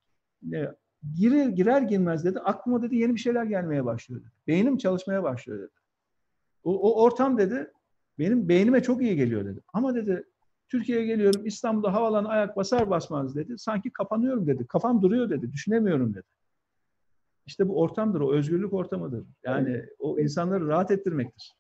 e, 0.57 0.75
girer, 1.15 1.49
girer 1.49 1.81
girmez 1.81 2.25
dedi. 2.25 2.39
Aklıma 2.39 2.81
dedi 2.81 2.95
yeni 2.95 3.15
bir 3.15 3.19
şeyler 3.19 3.43
gelmeye 3.43 3.85
başlıyor 3.85 4.21
dedi. 4.21 4.31
Beynim 4.47 4.77
çalışmaya 4.77 5.23
başlıyor 5.23 5.59
dedi. 5.59 5.71
O, 6.63 6.91
o 6.91 7.03
ortam 7.03 7.37
dedi 7.37 7.71
benim 8.19 8.49
beynime 8.49 8.83
çok 8.83 9.01
iyi 9.01 9.15
geliyor 9.15 9.45
dedi. 9.45 9.59
Ama 9.73 9.95
dedi 9.95 10.23
Türkiye'ye 10.69 11.05
geliyorum 11.05 11.45
İstanbul'da 11.45 11.93
havalan 11.93 12.25
ayak 12.25 12.57
basar 12.57 12.89
basmaz 12.89 13.35
dedi. 13.35 13.57
Sanki 13.57 13.91
kapanıyorum 13.91 14.47
dedi. 14.47 14.67
Kafam 14.67 15.01
duruyor 15.01 15.29
dedi. 15.29 15.51
Düşünemiyorum 15.51 16.13
dedi. 16.13 16.27
İşte 17.45 17.67
bu 17.67 17.81
ortamdır. 17.81 18.21
O 18.21 18.33
özgürlük 18.33 18.73
ortamıdır. 18.73 19.25
Yani 19.43 19.69
evet. 19.69 19.89
o 19.99 20.19
insanları 20.19 20.67
rahat 20.67 20.91
ettirmektir. 20.91 21.55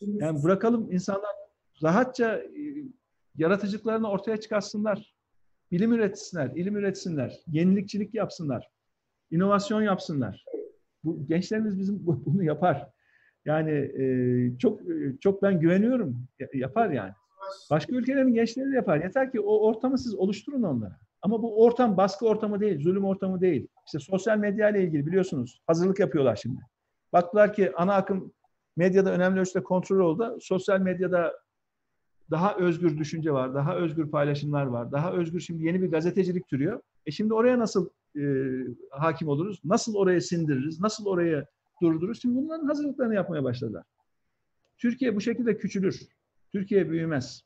Yani 0.00 0.42
bırakalım 0.42 0.92
insanlar 0.92 1.30
rahatça 1.82 2.36
e, 2.36 2.84
yaratıcılıklarını 3.36 4.10
ortaya 4.10 4.36
çıkarsınlar. 4.36 5.14
Bilim 5.70 5.92
üretsinler, 5.92 6.50
ilim 6.56 6.76
üretsinler, 6.76 7.40
yenilikçilik 7.46 8.14
yapsınlar, 8.14 8.68
inovasyon 9.30 9.82
yapsınlar. 9.82 10.44
Bu 11.04 11.26
gençlerimiz 11.26 11.78
bizim 11.78 12.06
bunu 12.06 12.44
yapar. 12.44 12.90
Yani 13.44 13.70
e, 13.70 14.58
çok 14.58 14.80
çok 15.20 15.42
ben 15.42 15.60
güveniyorum. 15.60 16.26
Yapar 16.54 16.90
yani. 16.90 17.12
Başka 17.70 17.96
ülkelerin 17.96 18.34
gençleri 18.34 18.72
de 18.72 18.76
yapar. 18.76 19.04
Yeter 19.04 19.32
ki 19.32 19.40
o 19.40 19.66
ortamı 19.68 19.98
siz 19.98 20.14
oluşturun 20.14 20.62
onlara. 20.62 20.98
Ama 21.22 21.42
bu 21.42 21.64
ortam 21.64 21.96
baskı 21.96 22.26
ortamı 22.26 22.60
değil, 22.60 22.82
zulüm 22.82 23.04
ortamı 23.04 23.40
değil. 23.40 23.68
İşte 23.86 23.98
sosyal 23.98 24.38
medya 24.38 24.70
ile 24.70 24.84
ilgili 24.84 25.06
biliyorsunuz 25.06 25.60
hazırlık 25.66 25.98
yapıyorlar 25.98 26.36
şimdi. 26.36 26.60
Baktılar 27.12 27.52
ki 27.52 27.72
ana 27.76 27.94
akım 27.94 28.32
medyada 28.76 29.12
önemli 29.12 29.40
ölçüde 29.40 29.62
kontrol 29.62 29.98
oldu. 29.98 30.38
Sosyal 30.40 30.80
medyada 30.80 31.32
daha 32.30 32.56
özgür 32.56 32.98
düşünce 32.98 33.32
var, 33.32 33.54
daha 33.54 33.76
özgür 33.76 34.10
paylaşımlar 34.10 34.66
var, 34.66 34.92
daha 34.92 35.12
özgür 35.12 35.40
şimdi 35.40 35.66
yeni 35.66 35.82
bir 35.82 35.90
gazetecilik 35.90 36.48
türüyor. 36.48 36.80
E 37.06 37.10
şimdi 37.10 37.34
oraya 37.34 37.58
nasıl 37.58 37.88
e, 38.16 38.22
hakim 38.90 39.28
oluruz? 39.28 39.60
Nasıl 39.64 39.94
oraya 39.94 40.20
sindiririz? 40.20 40.80
Nasıl 40.80 41.06
oraya 41.06 41.46
durdururuz? 41.82 42.22
Şimdi 42.22 42.36
bunların 42.36 42.66
hazırlıklarını 42.66 43.14
yapmaya 43.14 43.44
başladılar. 43.44 43.84
Türkiye 44.78 45.16
bu 45.16 45.20
şekilde 45.20 45.56
küçülür. 45.56 46.00
Türkiye 46.54 46.90
büyümez. 46.90 47.42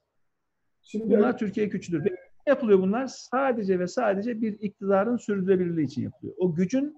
Şimdi 0.83 1.11
bunlar 1.11 1.39
Türkiye 1.39 1.69
küçülür. 1.69 2.05
Ne 2.05 2.11
yapılıyor 2.47 2.79
bunlar? 2.79 3.07
Sadece 3.07 3.79
ve 3.79 3.87
sadece 3.87 4.41
bir 4.41 4.61
iktidarın 4.61 5.17
sürdürülebilirliği 5.17 5.87
için 5.87 6.03
yapılıyor. 6.03 6.35
O 6.39 6.55
gücün 6.55 6.97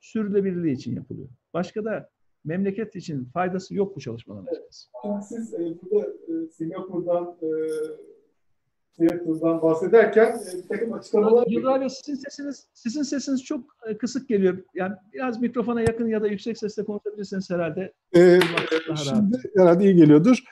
sürdürülebilirliği 0.00 0.74
için 0.74 0.96
yapılıyor. 0.96 1.28
Başka 1.54 1.84
da 1.84 2.10
memleket 2.44 2.96
için 2.96 3.24
faydası 3.24 3.74
yok 3.74 3.96
bu 3.96 4.00
çalışmaların. 4.00 4.46
Evet. 4.50 4.86
Şimdi 5.02 5.22
siz 5.22 5.54
e, 5.54 5.58
burada 5.58 6.06
e, 6.06 6.48
Singapur'dan 6.52 7.36
e, 7.42 7.48
Seattle'dan 8.92 9.62
bahsederken 9.62 10.26
e, 10.26 10.58
bir 10.58 10.68
takım 10.68 10.92
açıklamalar... 10.92 11.46
Yıllar 11.46 11.80
Bey 11.80 11.88
sizin 11.88 12.14
sesiniz, 12.14 12.66
sizin 12.74 13.02
sesiniz 13.02 13.44
çok 13.44 13.64
e, 13.86 13.98
kısık 13.98 14.28
geliyor. 14.28 14.58
Yani 14.74 14.94
biraz 15.12 15.40
mikrofona 15.40 15.80
yakın 15.80 16.08
ya 16.08 16.22
da 16.22 16.28
yüksek 16.28 16.58
sesle 16.58 16.84
konuşabilirsiniz 16.84 17.50
herhalde. 17.50 17.92
Ee, 18.16 18.40
şimdi 18.96 19.38
herhalde 19.56 19.84
iyi 19.84 19.96
geliyordur. 19.96 20.44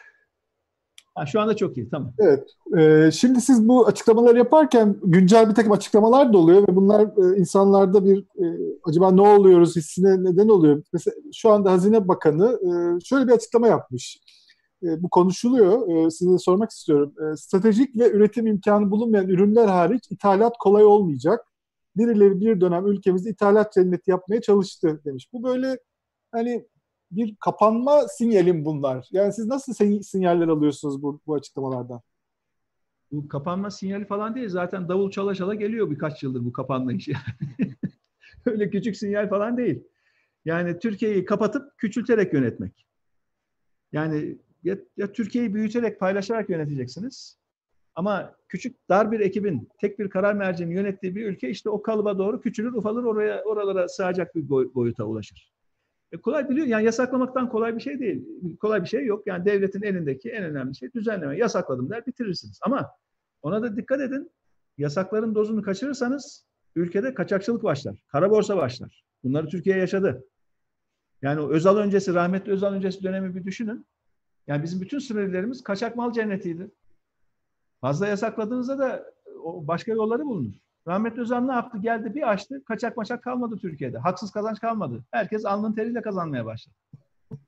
Ha, 1.15 1.27
şu 1.27 1.41
anda 1.41 1.57
çok 1.57 1.77
iyi, 1.77 1.89
tamam. 1.89 2.13
Evet. 2.19 2.49
E, 2.79 3.11
şimdi 3.11 3.41
siz 3.41 3.69
bu 3.69 3.87
açıklamaları 3.87 4.39
yaparken 4.39 4.97
güncel 5.03 5.49
bir 5.49 5.55
takım 5.55 5.73
açıklamalar 5.73 6.33
da 6.33 6.39
oluyor 6.39 6.69
ve 6.69 6.77
bunlar 6.77 7.03
e, 7.03 7.39
insanlarda 7.39 8.05
bir 8.05 8.19
e, 8.19 8.45
acaba 8.85 9.11
ne 9.11 9.21
oluyoruz 9.21 9.77
hissine 9.77 10.25
neden 10.25 10.49
oluyor? 10.49 10.83
Mesela 10.93 11.15
şu 11.33 11.51
anda 11.51 11.73
Hazine 11.73 12.09
Bakanı 12.09 12.59
e, 12.63 13.01
şöyle 13.05 13.27
bir 13.29 13.33
açıklama 13.33 13.67
yapmış. 13.69 14.21
E, 14.83 15.03
bu 15.03 15.11
konuşuluyor. 15.11 16.07
E, 16.07 16.11
size 16.11 16.39
sormak 16.39 16.71
istiyorum. 16.71 17.15
E, 17.33 17.37
stratejik 17.37 17.97
ve 17.99 18.11
üretim 18.11 18.47
imkanı 18.47 18.91
bulunmayan 18.91 19.29
ürünler 19.29 19.67
hariç 19.67 20.05
ithalat 20.11 20.55
kolay 20.59 20.85
olmayacak. 20.85 21.41
Birileri 21.97 22.41
bir 22.41 22.61
dönem 22.61 22.87
ülkemizde 22.87 23.31
ithalat 23.31 23.73
cenneti 23.73 24.11
yapmaya 24.11 24.41
çalıştı 24.41 25.01
demiş. 25.05 25.29
Bu 25.33 25.43
böyle 25.43 25.79
hani 26.33 26.67
bir 27.11 27.37
kapanma 27.37 28.09
sinyalim 28.09 28.65
bunlar. 28.65 29.09
Yani 29.13 29.33
siz 29.33 29.47
nasıl 29.47 30.03
sinyaller 30.03 30.49
alıyorsunuz 30.49 31.03
bu, 31.03 31.21
bu 31.27 31.35
açıklamalardan? 31.35 32.01
Bu 33.13 33.29
kapanma 33.29 33.71
sinyali 33.71 34.05
falan 34.05 34.35
değil. 34.35 34.49
Zaten 34.49 34.89
davul 34.89 35.11
çala 35.11 35.35
çala 35.35 35.55
geliyor 35.55 35.91
birkaç 35.91 36.23
yıldır 36.23 36.45
bu 36.45 36.53
kapanma 36.53 36.93
işi. 36.93 37.13
Öyle 38.47 38.71
küçük 38.71 38.97
sinyal 38.97 39.29
falan 39.29 39.57
değil. 39.57 39.85
Yani 40.45 40.79
Türkiye'yi 40.79 41.25
kapatıp 41.25 41.79
küçülterek 41.79 42.33
yönetmek. 42.33 42.87
Yani 43.93 44.39
ya, 44.65 44.79
ya 44.97 45.13
Türkiye'yi 45.13 45.55
büyüterek, 45.55 46.01
paylaşarak 46.01 46.51
yöneteceksiniz. 46.51 47.39
Ama 47.95 48.35
küçük, 48.49 48.89
dar 48.89 49.13
bir 49.13 49.21
ekibin, 49.21 49.69
tek 49.81 49.99
bir 49.99 50.11
karar 50.11 50.35
merceğinin 50.35 50.75
yönettiği 50.75 51.17
bir 51.17 51.27
ülke 51.27 51.51
işte 51.51 51.71
o 51.71 51.83
kalıba 51.83 52.19
doğru 52.19 52.41
küçülür, 52.41 52.73
ufalır, 52.73 53.05
oraya 53.05 53.43
oralara 53.45 53.89
sığacak 53.89 54.35
bir 54.35 54.49
boy, 54.49 54.75
boyuta 54.75 55.05
ulaşır. 55.05 55.54
E 56.15 56.17
kolay 56.17 56.49
biliyor. 56.49 56.67
Yani 56.67 56.85
yasaklamaktan 56.85 57.49
kolay 57.49 57.77
bir 57.77 57.81
şey 57.81 58.01
değil. 58.01 58.25
Kolay 58.61 58.83
bir 58.83 58.89
şey 58.89 59.05
yok. 59.05 59.27
Yani 59.27 59.45
devletin 59.45 59.83
elindeki 59.83 60.31
en 60.31 60.45
önemli 60.45 60.77
şey 60.77 60.93
düzenleme. 60.93 61.39
Yasakladım 61.39 61.91
der 61.91 62.07
bitirirsiniz. 62.07 62.59
Ama 62.63 62.91
ona 63.43 63.63
da 63.63 63.77
dikkat 63.77 64.01
edin. 64.01 64.31
Yasakların 64.79 65.35
dozunu 65.35 65.63
kaçırırsanız 65.63 66.47
ülkede 66.77 67.15
kaçakçılık 67.15 67.63
başlar. 67.65 67.97
Kara 68.09 68.31
borsa 68.31 68.57
başlar. 68.57 69.05
Bunları 69.25 69.49
Türkiye 69.49 69.77
yaşadı. 69.77 70.25
Yani 71.23 71.41
o 71.41 71.51
Özal 71.51 71.77
öncesi, 71.77 72.15
rahmetli 72.15 72.53
Özal 72.53 72.73
öncesi 72.73 73.03
dönemi 73.03 73.35
bir 73.35 73.45
düşünün. 73.45 73.87
Yani 74.47 74.63
bizim 74.63 74.81
bütün 74.81 74.99
sınırlarımız 74.99 75.63
kaçak 75.63 75.97
mal 75.97 76.13
cennetiydi. 76.13 76.71
Fazla 77.81 78.07
yasakladığınızda 78.07 78.79
da 78.79 79.15
başka 79.45 79.93
yolları 79.93 80.25
bulunur. 80.25 80.55
Rahmetli 80.89 81.21
Özal 81.21 81.41
ne 81.41 81.53
yaptı? 81.53 81.79
Geldi 81.79 82.15
bir 82.15 82.31
açtı. 82.31 82.65
Kaçak 82.65 82.97
maçak 82.97 83.23
kalmadı 83.23 83.59
Türkiye'de. 83.59 83.99
Haksız 83.99 84.31
kazanç 84.31 84.61
kalmadı. 84.61 85.05
Herkes 85.11 85.47
alnın 85.47 85.73
teriyle 85.73 86.03
kazanmaya 86.03 86.47
başladı. 86.47 86.75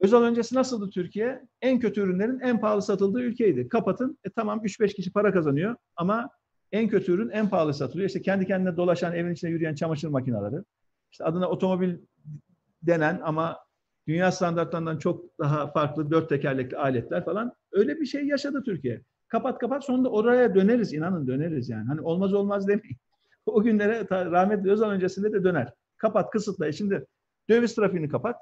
Özal 0.00 0.22
öncesi 0.22 0.54
nasıldı 0.54 0.90
Türkiye? 0.90 1.46
En 1.62 1.80
kötü 1.80 2.00
ürünlerin 2.00 2.40
en 2.40 2.60
pahalı 2.60 2.82
satıldığı 2.82 3.22
ülkeydi. 3.22 3.68
Kapatın. 3.68 4.18
E 4.24 4.30
tamam 4.30 4.58
3-5 4.58 4.94
kişi 4.94 5.12
para 5.12 5.32
kazanıyor 5.32 5.76
ama 5.96 6.30
en 6.72 6.88
kötü 6.88 7.12
ürün 7.12 7.30
en 7.30 7.48
pahalı 7.48 7.74
satılıyor. 7.74 8.08
İşte 8.08 8.22
kendi 8.22 8.46
kendine 8.46 8.76
dolaşan, 8.76 9.14
evin 9.14 9.32
içinde 9.32 9.50
yürüyen 9.50 9.74
çamaşır 9.74 10.08
makineleri. 10.08 10.62
İşte 11.12 11.24
adına 11.24 11.48
otomobil 11.48 11.98
denen 12.82 13.20
ama 13.24 13.58
dünya 14.06 14.32
standartlarından 14.32 14.98
çok 14.98 15.38
daha 15.38 15.66
farklı 15.66 16.10
dört 16.10 16.28
tekerlekli 16.28 16.76
aletler 16.76 17.24
falan. 17.24 17.52
Öyle 17.72 18.00
bir 18.00 18.06
şey 18.06 18.26
yaşadı 18.26 18.62
Türkiye. 18.64 19.02
Kapat 19.34 19.58
kapat 19.58 19.84
sonunda 19.84 20.10
oraya 20.10 20.54
döneriz. 20.54 20.92
inanın 20.92 21.26
döneriz 21.26 21.68
yani. 21.68 21.86
Hani 21.86 22.00
olmaz 22.00 22.34
olmaz 22.34 22.68
demeyin. 22.68 22.96
o 23.46 23.62
günlere 23.62 24.06
rahmetli 24.10 24.70
Özal 24.70 24.90
öncesinde 24.90 25.32
de 25.32 25.44
döner. 25.44 25.72
Kapat 25.96 26.30
kısıtla. 26.30 26.66
E 26.66 26.72
şimdi 26.72 27.06
döviz 27.48 27.74
trafiğini 27.74 28.08
kapat. 28.08 28.36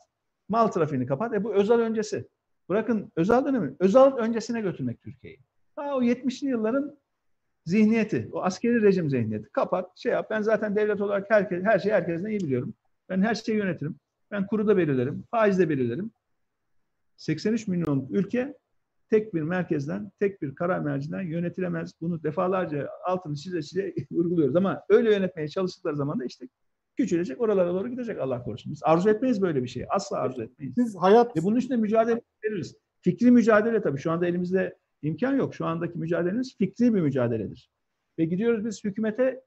Mal 0.49 0.69
trafiğini 0.69 1.07
kapat. 1.07 1.35
E 1.35 1.45
bu 1.45 1.55
Özal 1.55 1.79
öncesi. 1.79 2.29
Bırakın 2.69 3.13
Özal 3.17 3.45
dönemi. 3.45 3.75
Özal 3.81 4.17
öncesine 4.17 4.61
götürmek 4.61 5.03
Türkiye'yi. 5.03 5.39
Ha 5.77 5.97
o 5.97 6.03
70'li 6.03 6.49
yılların 6.49 6.99
zihniyeti, 7.67 8.29
o 8.33 8.43
askeri 8.43 8.83
rejim 8.83 9.11
zihniyeti. 9.11 9.49
Kapat, 9.53 9.99
şey 9.99 10.13
yap. 10.13 10.27
Ben 10.31 10.43
zaten 10.43 10.77
devlet 10.77 11.01
olarak 11.01 11.31
herkes, 11.31 11.65
her 11.65 11.79
şeyi 11.79 11.93
herkesten 11.93 12.31
iyi 12.31 12.41
biliyorum. 12.41 12.75
Ben 13.09 13.23
her 13.23 13.35
şeyi 13.35 13.59
yönetirim. 13.59 13.97
Ben 14.31 14.47
kuru 14.47 14.67
da 14.67 14.77
belirlerim, 14.77 15.25
faiz 15.31 15.59
de 15.59 15.69
belirlerim. 15.69 16.11
83 17.17 17.69
milyon 17.69 18.07
ülke 18.11 18.55
tek 19.13 19.35
bir 19.35 19.43
merkezden, 19.43 20.11
tek 20.21 20.43
bir 20.43 20.55
karar 20.55 20.79
mercinden 20.79 21.23
yönetilemez. 21.23 21.93
Bunu 22.01 22.23
defalarca 22.23 22.89
altını 23.07 23.37
çize 23.37 23.63
çize 23.63 23.95
vurguluyoruz 24.11 24.57
ama 24.57 24.83
öyle 24.89 25.15
yönetmeye 25.15 25.49
çalıştıkları 25.49 25.97
zaman 25.97 26.21
da 26.21 26.25
işte 26.25 26.49
küçülecek, 26.97 27.41
oralara 27.41 27.75
doğru 27.75 27.89
gidecek 27.89 28.19
Allah 28.19 28.43
korusun. 28.43 28.73
Biz 28.73 28.81
arzu 28.85 29.11
etmeyiz 29.11 29.43
böyle 29.43 29.63
bir 29.63 29.69
şeyi. 29.69 29.87
Asla 29.89 30.17
arzu 30.17 30.43
etmeyiz. 30.43 30.77
Biz 30.77 30.97
hayat... 30.97 31.37
Ve 31.37 31.43
bunun 31.43 31.57
için 31.57 31.71
de 31.71 31.77
mücadele 31.77 32.21
veririz. 32.45 32.77
Fikri 33.01 33.31
mücadele 33.31 33.83
tabii. 33.83 33.99
Şu 33.99 34.11
anda 34.11 34.27
elimizde 34.27 34.77
imkan 35.03 35.37
yok. 35.37 35.55
Şu 35.55 35.67
andaki 35.67 35.99
mücadelemiz 35.99 36.57
fikri 36.59 36.95
bir 36.95 37.01
mücadeledir. 37.01 37.71
Ve 38.19 38.25
gidiyoruz 38.25 38.65
biz 38.65 38.85
hükümete 38.85 39.43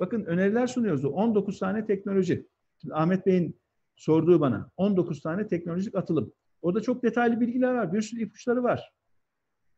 bakın 0.00 0.24
öneriler 0.24 0.66
sunuyoruz. 0.66 1.04
19 1.04 1.58
tane 1.58 1.86
teknoloji. 1.86 2.46
Şimdi 2.80 2.94
Ahmet 2.94 3.26
Bey'in 3.26 3.60
sorduğu 3.96 4.40
bana 4.40 4.70
19 4.76 5.20
tane 5.20 5.48
teknolojik 5.48 5.94
atılım. 5.94 6.32
Orada 6.62 6.80
çok 6.80 7.02
detaylı 7.02 7.40
bilgiler 7.40 7.74
var. 7.74 7.92
Bir 7.92 8.02
sürü 8.02 8.20
ipuçları 8.20 8.62
var. 8.62 8.95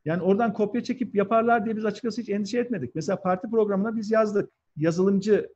Yani 0.05 0.23
oradan 0.23 0.53
kopya 0.53 0.83
çekip 0.83 1.15
yaparlar 1.15 1.65
diye 1.65 1.77
biz 1.77 1.85
açıkçası 1.85 2.21
hiç 2.21 2.29
endişe 2.29 2.59
etmedik. 2.59 2.95
Mesela 2.95 3.21
parti 3.23 3.51
programına 3.51 3.97
biz 3.97 4.11
yazdık. 4.11 4.51
Yazılımcı, 4.77 5.49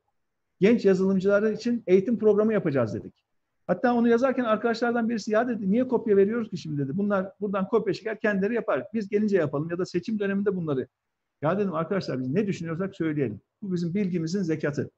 genç 0.61 0.85
yazılımcılar 0.85 1.53
için 1.53 1.83
eğitim 1.87 2.19
programı 2.19 2.53
yapacağız 2.53 2.95
dedik. 2.95 3.15
Hatta 3.67 3.95
onu 3.95 4.09
yazarken 4.09 4.45
arkadaşlardan 4.45 5.09
birisi 5.09 5.33
ya 5.33 5.49
dedi 5.49 5.71
niye 5.71 5.89
kopya 5.89 6.17
veriyoruz 6.17 6.51
ki 6.51 6.57
şimdi 6.57 6.79
dedi. 6.79 6.99
Bunlar 6.99 7.33
buradan 7.41 7.69
kopya 7.69 7.95
çeker 7.95 8.21
kendileri 8.21 8.55
yapar. 8.55 8.85
Biz 8.95 9.09
gelince 9.09 9.37
yapalım 9.37 9.71
ya 9.71 9.79
da 9.79 9.87
seçim 9.87 10.19
döneminde 10.19 10.57
bunları. 10.57 10.87
Ya 11.43 11.59
dedim 11.59 11.75
arkadaşlar 11.75 12.21
biz 12.21 12.29
ne 12.29 12.47
düşünüyorsak 12.47 12.97
söyleyelim. 12.97 13.41
Bu 13.63 13.73
bizim 13.73 13.95
bilgimizin 13.95 14.43
zekatı. 14.43 14.91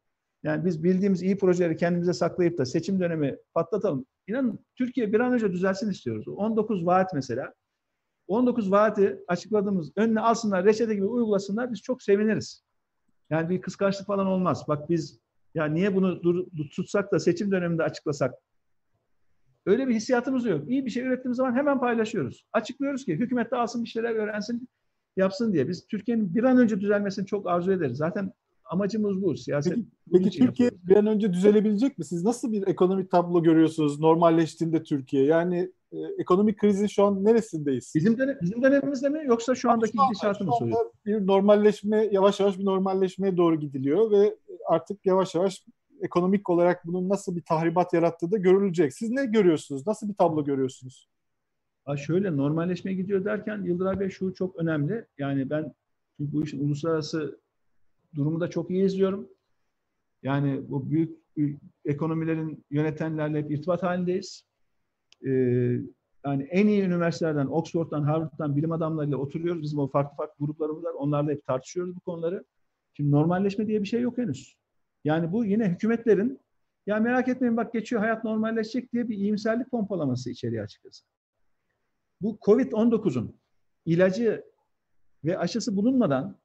Yani 0.43 0.65
biz 0.65 0.85
bildiğimiz 0.85 1.23
iyi 1.23 1.39
projeleri 1.39 1.77
kendimize 1.77 2.13
saklayıp 2.13 2.59
da 2.59 2.67
seçim 2.67 3.01
dönemi 3.01 3.37
patlatalım. 3.55 4.07
İnanın 4.27 4.59
Türkiye 4.77 5.13
bir 5.13 5.21
an 5.21 5.33
önce 5.33 5.53
düzelsin 5.53 5.91
istiyoruz. 5.91 6.29
19 6.29 6.87
vaat 6.87 7.15
mesela. 7.15 7.55
19 8.29 8.71
vaati 8.71 9.19
açıkladığımız 9.29 9.93
önüne 9.97 10.21
alsınlar, 10.21 10.65
reçete 10.65 10.95
gibi 10.95 11.05
uygulasınlar 11.05 11.73
biz 11.73 11.83
çok 11.83 12.03
seviniriz. 12.03 12.65
Yani 13.31 13.49
bir 13.49 13.61
kıskançlık 13.61 14.07
falan 14.07 14.27
olmaz. 14.27 14.65
Bak 14.69 14.91
biz 14.91 15.21
ya 15.55 15.65
niye 15.65 15.97
bunu 15.97 16.23
dur, 16.23 16.47
tutsak 16.71 17.13
da 17.13 17.19
seçim 17.19 17.51
döneminde 17.51 17.83
açıklasak 17.83 18.35
Öyle 19.67 19.89
bir 19.89 19.95
hissiyatımız 19.95 20.47
yok. 20.47 20.71
İyi 20.71 20.87
bir 20.87 20.91
şey 20.91 21.03
ürettiğimiz 21.03 21.37
zaman 21.37 21.55
hemen 21.55 21.81
paylaşıyoruz. 21.81 22.47
Açıklıyoruz 22.53 23.05
ki 23.05 23.15
hükümet 23.15 23.51
de 23.51 23.57
alsın 23.57 23.85
bir 23.85 23.89
şeyler 23.89 24.15
öğrensin, 24.15 24.69
yapsın 25.17 25.53
diye. 25.53 25.69
Biz 25.69 25.87
Türkiye'nin 25.87 26.35
bir 26.35 26.45
an 26.45 26.59
önce 26.59 26.81
düzelmesini 26.81 27.27
çok 27.27 27.49
arzu 27.49 27.73
ederiz. 27.73 27.97
Zaten 27.97 28.33
amacımız 28.65 29.23
bu. 29.23 29.37
Siyaset 29.37 29.75
peki, 29.75 29.87
peki 30.13 30.39
Türkiye 30.39 30.67
yapıyoruz. 30.67 30.89
bir 30.89 30.97
an 30.97 31.07
önce 31.07 31.33
düzelebilecek 31.33 31.99
mi? 31.99 32.05
Siz 32.05 32.25
nasıl 32.25 32.53
bir 32.53 32.67
ekonomik 32.67 33.11
tablo 33.11 33.43
görüyorsunuz 33.43 34.01
normalleştiğinde 34.01 34.83
Türkiye? 34.83 35.25
Yani 35.25 35.73
e, 35.97 36.15
ekonomik 36.19 36.59
krizin 36.59 36.87
şu 36.87 37.05
an 37.05 37.25
neresindeyiz? 37.25 37.93
Bizim 37.95 38.19
dönem, 38.19 38.39
bizim 38.43 38.63
dönemimizde 38.63 39.09
mi 39.09 39.23
yoksa 39.25 39.55
şu 39.55 39.71
andaki 39.71 39.99
gidişatı 40.09 40.45
mı 40.45 40.51
soruyor? 40.59 40.91
Bir 41.07 41.27
normalleşme, 41.27 42.09
yavaş 42.13 42.41
yavaş 42.41 42.59
bir 42.59 42.65
normalleşmeye 42.65 43.37
doğru 43.37 43.61
gidiliyor 43.61 44.11
ve 44.11 44.37
artık 44.69 45.07
yavaş 45.07 45.35
yavaş 45.35 45.65
ekonomik 46.01 46.51
olarak 46.51 46.87
bunun 46.87 47.09
nasıl 47.09 47.37
bir 47.37 47.43
tahribat 47.43 47.93
yarattığı 47.93 48.31
da 48.31 48.37
görülecek. 48.37 48.95
Siz 48.95 49.11
ne 49.11 49.25
görüyorsunuz? 49.25 49.87
Nasıl 49.87 50.09
bir 50.09 50.15
tablo 50.15 50.45
görüyorsunuz? 50.45 51.09
Ha 51.85 51.97
şöyle 51.97 52.37
normalleşmeye 52.37 52.95
gidiyor 52.95 53.25
derken 53.25 53.63
Yıldıray 53.63 54.01
Bey 54.01 54.11
şu 54.11 54.35
çok 54.35 54.57
önemli. 54.57 55.07
Yani 55.19 55.51
ben 55.51 55.75
çünkü 56.17 56.33
bu 56.33 56.43
işin 56.43 56.67
uluslararası 56.67 57.41
durumu 58.15 58.41
da 58.41 58.51
çok 58.51 58.71
iyi 58.71 58.85
izliyorum. 58.85 59.29
Yani 60.23 60.61
bu 60.69 60.91
büyük 60.91 61.19
ekonomilerin 61.85 62.65
yönetenlerle 62.71 63.39
hep 63.39 63.51
irtibat 63.51 63.83
halindeyiz. 63.83 64.45
Ee, 65.25 65.81
yani 66.27 66.43
en 66.43 66.67
iyi 66.67 66.83
üniversitelerden, 66.83 67.47
Oxford'dan, 67.47 68.03
Harvard'dan 68.03 68.57
bilim 68.57 68.73
adamlarıyla 68.73 69.17
oturuyoruz. 69.17 69.63
Bizim 69.63 69.79
o 69.79 69.89
farklı 69.89 70.17
farklı 70.17 70.47
gruplarımız 70.47 70.85
var. 70.85 70.93
Onlarla 70.93 71.31
hep 71.31 71.47
tartışıyoruz 71.47 71.97
bu 71.97 72.01
konuları. 72.01 72.45
Şimdi 72.93 73.11
normalleşme 73.11 73.67
diye 73.67 73.83
bir 73.83 73.87
şey 73.89 74.01
yok 74.01 74.19
henüz. 74.19 74.57
Yani 75.05 75.33
bu 75.33 75.45
yine 75.45 75.69
hükümetlerin 75.69 76.41
ya 76.87 77.01
merak 77.01 77.29
etmeyin 77.29 77.57
bak 77.57 77.73
geçiyor 77.73 78.03
hayat 78.03 78.25
normalleşecek 78.25 78.93
diye 78.93 79.09
bir 79.09 79.17
iyimserlik 79.17 79.71
pompalaması 79.71 80.31
içeriye 80.31 80.63
açıkçası. 80.63 81.05
Bu 82.21 82.39
Covid-19'un 82.41 83.37
ilacı 83.87 84.45
ve 85.25 85.39
aşısı 85.39 85.77
bulunmadan 85.77 86.39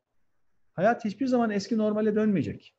hayat 0.74 1.06
hiçbir 1.06 1.28
zaman 1.28 1.50
eski 1.50 1.78
normale 1.78 2.16
dönmeyecek. 2.16 2.76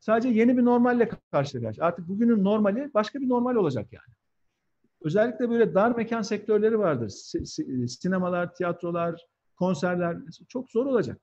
Sadece 0.00 0.28
yeni 0.28 0.56
bir 0.56 0.64
normalle 0.64 1.10
karşı. 1.32 1.72
Artık 1.80 2.08
bugünün 2.08 2.44
normali 2.44 2.90
başka 2.94 3.20
bir 3.20 3.28
normal 3.28 3.54
olacak 3.54 3.92
yani. 3.92 4.19
Özellikle 5.02 5.50
böyle 5.50 5.74
dar 5.74 5.96
mekan 5.96 6.22
sektörleri 6.22 6.78
vardır. 6.78 7.08
Sinemalar, 7.88 8.54
tiyatrolar, 8.54 9.26
konserler 9.56 10.16
çok 10.48 10.70
zor 10.70 10.86
olacak. 10.86 11.20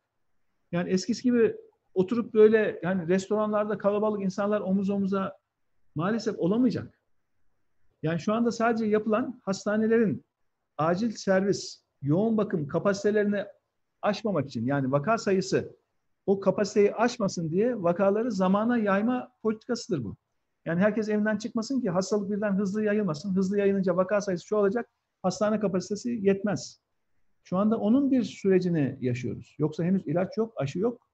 Yani 0.71 0.89
eskisi 0.89 1.23
gibi 1.23 1.55
oturup 1.93 2.33
böyle 2.33 2.79
yani 2.83 3.07
restoranlarda 3.07 3.77
kalabalık 3.77 4.23
insanlar 4.23 4.61
omuz 4.61 4.89
omuza 4.89 5.37
maalesef 5.95 6.39
olamayacak. 6.39 6.99
Yani 8.03 8.19
şu 8.19 8.33
anda 8.33 8.51
sadece 8.51 8.85
yapılan 8.85 9.41
hastanelerin 9.43 10.25
acil 10.77 11.11
servis, 11.11 11.83
yoğun 12.01 12.37
bakım 12.37 12.67
kapasitelerini 12.67 13.45
aşmamak 14.01 14.47
için 14.47 14.65
yani 14.65 14.91
vaka 14.91 15.17
sayısı 15.17 15.75
o 16.25 16.39
kapasiteyi 16.39 16.95
aşmasın 16.95 17.49
diye 17.49 17.83
vakaları 17.83 18.31
zamana 18.31 18.77
yayma 18.77 19.31
politikasıdır 19.41 20.03
bu. 20.03 20.15
Yani 20.67 20.81
herkes 20.81 21.09
evinden 21.09 21.37
çıkmasın 21.37 21.81
ki 21.81 21.89
hastalık 21.89 22.31
birden 22.31 22.57
hızlı 22.57 22.83
yayılmasın. 22.83 23.35
Hızlı 23.35 23.57
yayılınca 23.59 23.97
vaka 23.97 24.21
sayısı 24.21 24.45
çoğalacak. 24.45 24.89
Hastane 25.21 25.59
kapasitesi 25.59 26.19
yetmez. 26.21 26.81
Şu 27.43 27.57
anda 27.57 27.77
onun 27.77 28.11
bir 28.11 28.23
sürecini 28.23 28.97
yaşıyoruz. 29.01 29.55
Yoksa 29.59 29.83
henüz 29.83 30.07
ilaç 30.07 30.37
yok, 30.37 30.53
aşı 30.57 30.79
yok. 30.79 31.09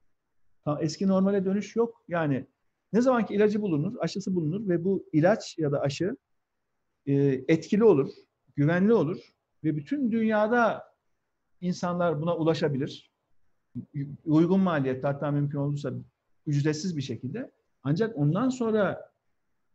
Eski 0.80 1.08
normale 1.08 1.44
dönüş 1.44 1.76
yok. 1.76 2.04
Yani 2.08 2.46
ne 2.92 3.00
zamanki 3.00 3.34
ilacı 3.34 3.62
bulunur, 3.62 3.96
aşısı 4.00 4.34
bulunur 4.34 4.68
ve 4.68 4.84
bu 4.84 5.08
ilaç 5.12 5.58
ya 5.58 5.72
da 5.72 5.80
aşı 5.80 6.16
e, 7.06 7.14
etkili 7.48 7.84
olur, 7.84 8.10
güvenli 8.56 8.92
olur 8.92 9.18
ve 9.64 9.76
bütün 9.76 10.12
dünyada 10.12 10.84
insanlar 11.60 12.20
buna 12.20 12.36
ulaşabilir. 12.36 13.12
Uygun 14.24 14.60
maliyette 14.60 15.06
hatta 15.06 15.30
mümkün 15.30 15.58
olursa 15.58 15.92
ücretsiz 16.46 16.96
bir 16.96 17.02
şekilde. 17.02 17.50
Ancak 17.82 18.16
ondan 18.16 18.48
sonra 18.48 19.13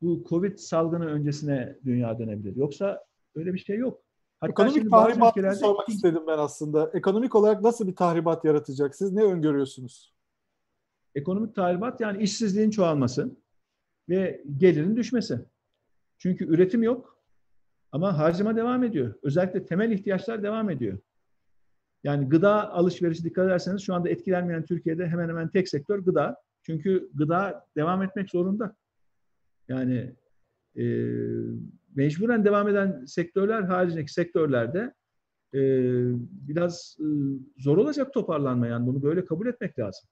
bu 0.01 0.23
Covid 0.29 0.57
salgını 0.57 1.05
öncesine 1.05 1.77
dünya 1.85 2.19
dönebilir. 2.19 2.55
Yoksa 2.55 3.03
öyle 3.35 3.53
bir 3.53 3.59
şey 3.59 3.77
yok. 3.77 4.01
Hatta 4.39 4.51
Ekonomik 4.51 4.91
tahribatı 4.91 5.39
ülkelerde... 5.39 5.55
sormak 5.55 5.89
istedim 5.89 6.21
ben 6.27 6.37
aslında. 6.37 6.91
Ekonomik 6.93 7.35
olarak 7.35 7.61
nasıl 7.61 7.87
bir 7.87 7.95
tahribat 7.95 8.45
yaratacak? 8.45 8.95
Siz 8.95 9.11
ne 9.11 9.23
öngörüyorsunuz? 9.23 10.13
Ekonomik 11.15 11.55
tahribat 11.55 12.01
yani 12.01 12.23
işsizliğin 12.23 12.69
çoğalması 12.69 13.35
ve 14.09 14.43
gelirin 14.57 14.95
düşmesi. 14.95 15.45
Çünkü 16.17 16.45
üretim 16.45 16.83
yok 16.83 17.19
ama 17.91 18.17
harcama 18.17 18.55
devam 18.55 18.83
ediyor. 18.83 19.13
Özellikle 19.23 19.65
temel 19.65 19.91
ihtiyaçlar 19.91 20.43
devam 20.43 20.69
ediyor. 20.69 20.97
Yani 22.03 22.29
gıda 22.29 22.73
alışverişi 22.73 23.23
dikkat 23.23 23.45
ederseniz 23.45 23.81
şu 23.81 23.93
anda 23.93 24.09
etkilenmeyen 24.09 24.65
Türkiye'de 24.65 25.07
hemen 25.07 25.29
hemen 25.29 25.49
tek 25.49 25.69
sektör 25.69 25.99
gıda. 25.99 26.41
Çünkü 26.63 27.09
gıda 27.13 27.65
devam 27.75 28.03
etmek 28.03 28.29
zorunda. 28.29 28.75
Yani 29.69 30.15
e, 30.75 30.83
mecburen 31.95 32.45
devam 32.45 32.67
eden 32.67 33.05
sektörler 33.05 33.61
haricindeki 33.61 34.13
sektörlerde 34.13 34.93
e, 35.53 35.59
biraz 36.47 36.97
e, 36.99 37.07
zor 37.57 37.77
olacak 37.77 38.13
toparlanma. 38.13 38.67
Yani 38.67 38.87
bunu 38.87 39.03
böyle 39.03 39.25
kabul 39.25 39.47
etmek 39.47 39.79
lazım. 39.79 40.09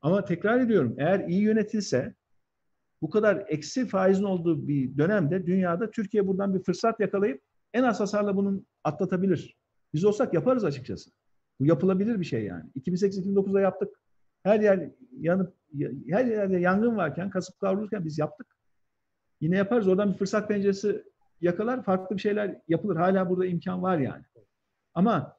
Ama 0.00 0.24
tekrar 0.24 0.60
ediyorum 0.60 0.94
eğer 0.98 1.28
iyi 1.28 1.42
yönetilse 1.42 2.14
bu 3.02 3.10
kadar 3.10 3.44
eksi 3.48 3.86
faizin 3.86 4.24
olduğu 4.24 4.68
bir 4.68 4.98
dönemde 4.98 5.46
dünyada 5.46 5.90
Türkiye 5.90 6.26
buradan 6.26 6.54
bir 6.54 6.62
fırsat 6.62 7.00
yakalayıp 7.00 7.42
en 7.72 7.82
az 7.82 8.00
hasarla 8.00 8.36
bunun 8.36 8.66
atlatabilir. 8.84 9.56
Biz 9.94 10.04
olsak 10.04 10.34
yaparız 10.34 10.64
açıkçası. 10.64 11.10
Bu 11.60 11.66
yapılabilir 11.66 12.20
bir 12.20 12.24
şey 12.24 12.44
yani. 12.44 12.64
2008-2009'da 12.76 13.60
yaptık. 13.60 14.00
Her 14.42 14.60
yer 14.60 14.90
yanıp 15.20 15.54
her 16.08 16.24
yerde 16.24 16.58
yangın 16.58 16.96
varken, 16.96 17.30
kasıp 17.30 17.60
kavrulurken 17.60 18.04
biz 18.04 18.18
yaptık. 18.18 18.46
Yine 19.44 19.56
yaparız. 19.56 19.88
Oradan 19.88 20.12
bir 20.12 20.18
fırsat 20.18 20.48
penceresi 20.48 21.04
yakalar, 21.40 21.82
farklı 21.82 22.16
bir 22.16 22.20
şeyler 22.20 22.60
yapılır. 22.68 22.96
Hala 22.96 23.30
burada 23.30 23.46
imkan 23.46 23.82
var 23.82 23.98
yani. 23.98 24.22
Ama 24.94 25.36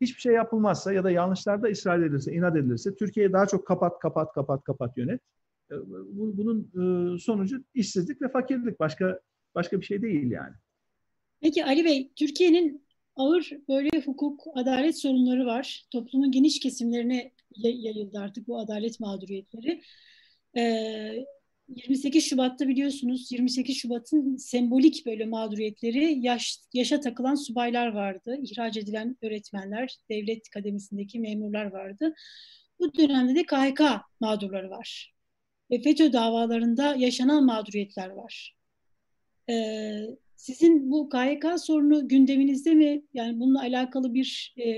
hiçbir 0.00 0.20
şey 0.20 0.34
yapılmazsa 0.34 0.92
ya 0.92 1.04
da 1.04 1.10
yanlışlarda 1.10 1.68
ısrar 1.68 2.00
edilirse, 2.00 2.32
inat 2.32 2.56
edilirse 2.56 2.94
Türkiye'yi 2.94 3.32
daha 3.32 3.46
çok 3.46 3.66
kapat, 3.66 3.98
kapat, 3.98 4.32
kapat, 4.32 4.64
kapat 4.64 4.98
yönet. 4.98 5.20
E, 5.70 5.74
bunun 6.12 6.60
e, 6.60 7.18
sonucu 7.18 7.64
işsizlik 7.74 8.22
ve 8.22 8.28
fakirlik. 8.28 8.80
Başka 8.80 9.20
başka 9.54 9.80
bir 9.80 9.86
şey 9.86 10.02
değil 10.02 10.30
yani. 10.30 10.54
Peki 11.40 11.64
Ali 11.64 11.84
Bey, 11.84 12.12
Türkiye'nin 12.16 12.86
ağır 13.16 13.50
böyle 13.68 13.90
hukuk, 14.04 14.44
adalet 14.54 14.98
sorunları 14.98 15.46
var. 15.46 15.86
Toplumun 15.90 16.32
geniş 16.32 16.60
kesimlerini 16.60 17.32
yayıldı 17.56 18.18
artık 18.18 18.48
bu 18.48 18.58
adalet 18.58 19.00
mağduriyetleri. 19.00 19.82
28 21.68 22.24
Şubat'ta 22.24 22.68
biliyorsunuz 22.68 23.32
28 23.32 23.76
Şubat'ın 23.76 24.36
sembolik 24.36 25.06
böyle 25.06 25.24
mağduriyetleri 25.24 26.18
yaş, 26.20 26.58
yaşa 26.72 27.00
takılan 27.00 27.34
subaylar 27.34 27.86
vardı. 27.92 28.38
ihraç 28.42 28.76
edilen 28.76 29.16
öğretmenler, 29.22 29.96
devlet 30.10 30.50
kademesindeki 30.50 31.20
memurlar 31.20 31.64
vardı. 31.64 32.14
Bu 32.80 32.94
dönemde 32.94 33.34
de 33.34 33.46
KHK 33.46 33.80
mağdurları 34.20 34.70
var. 34.70 35.14
Ve 35.70 35.82
FETÖ 35.82 36.12
davalarında 36.12 36.94
yaşanan 36.96 37.44
mağduriyetler 37.44 38.08
var. 38.08 38.56
Ee, 39.50 40.06
sizin 40.36 40.90
bu 40.90 41.08
KHK 41.08 41.60
sorunu 41.60 42.08
gündeminizde 42.08 42.74
mi? 42.74 43.02
Yani 43.14 43.40
bununla 43.40 43.60
alakalı 43.60 44.14
bir 44.14 44.54
e, 44.56 44.68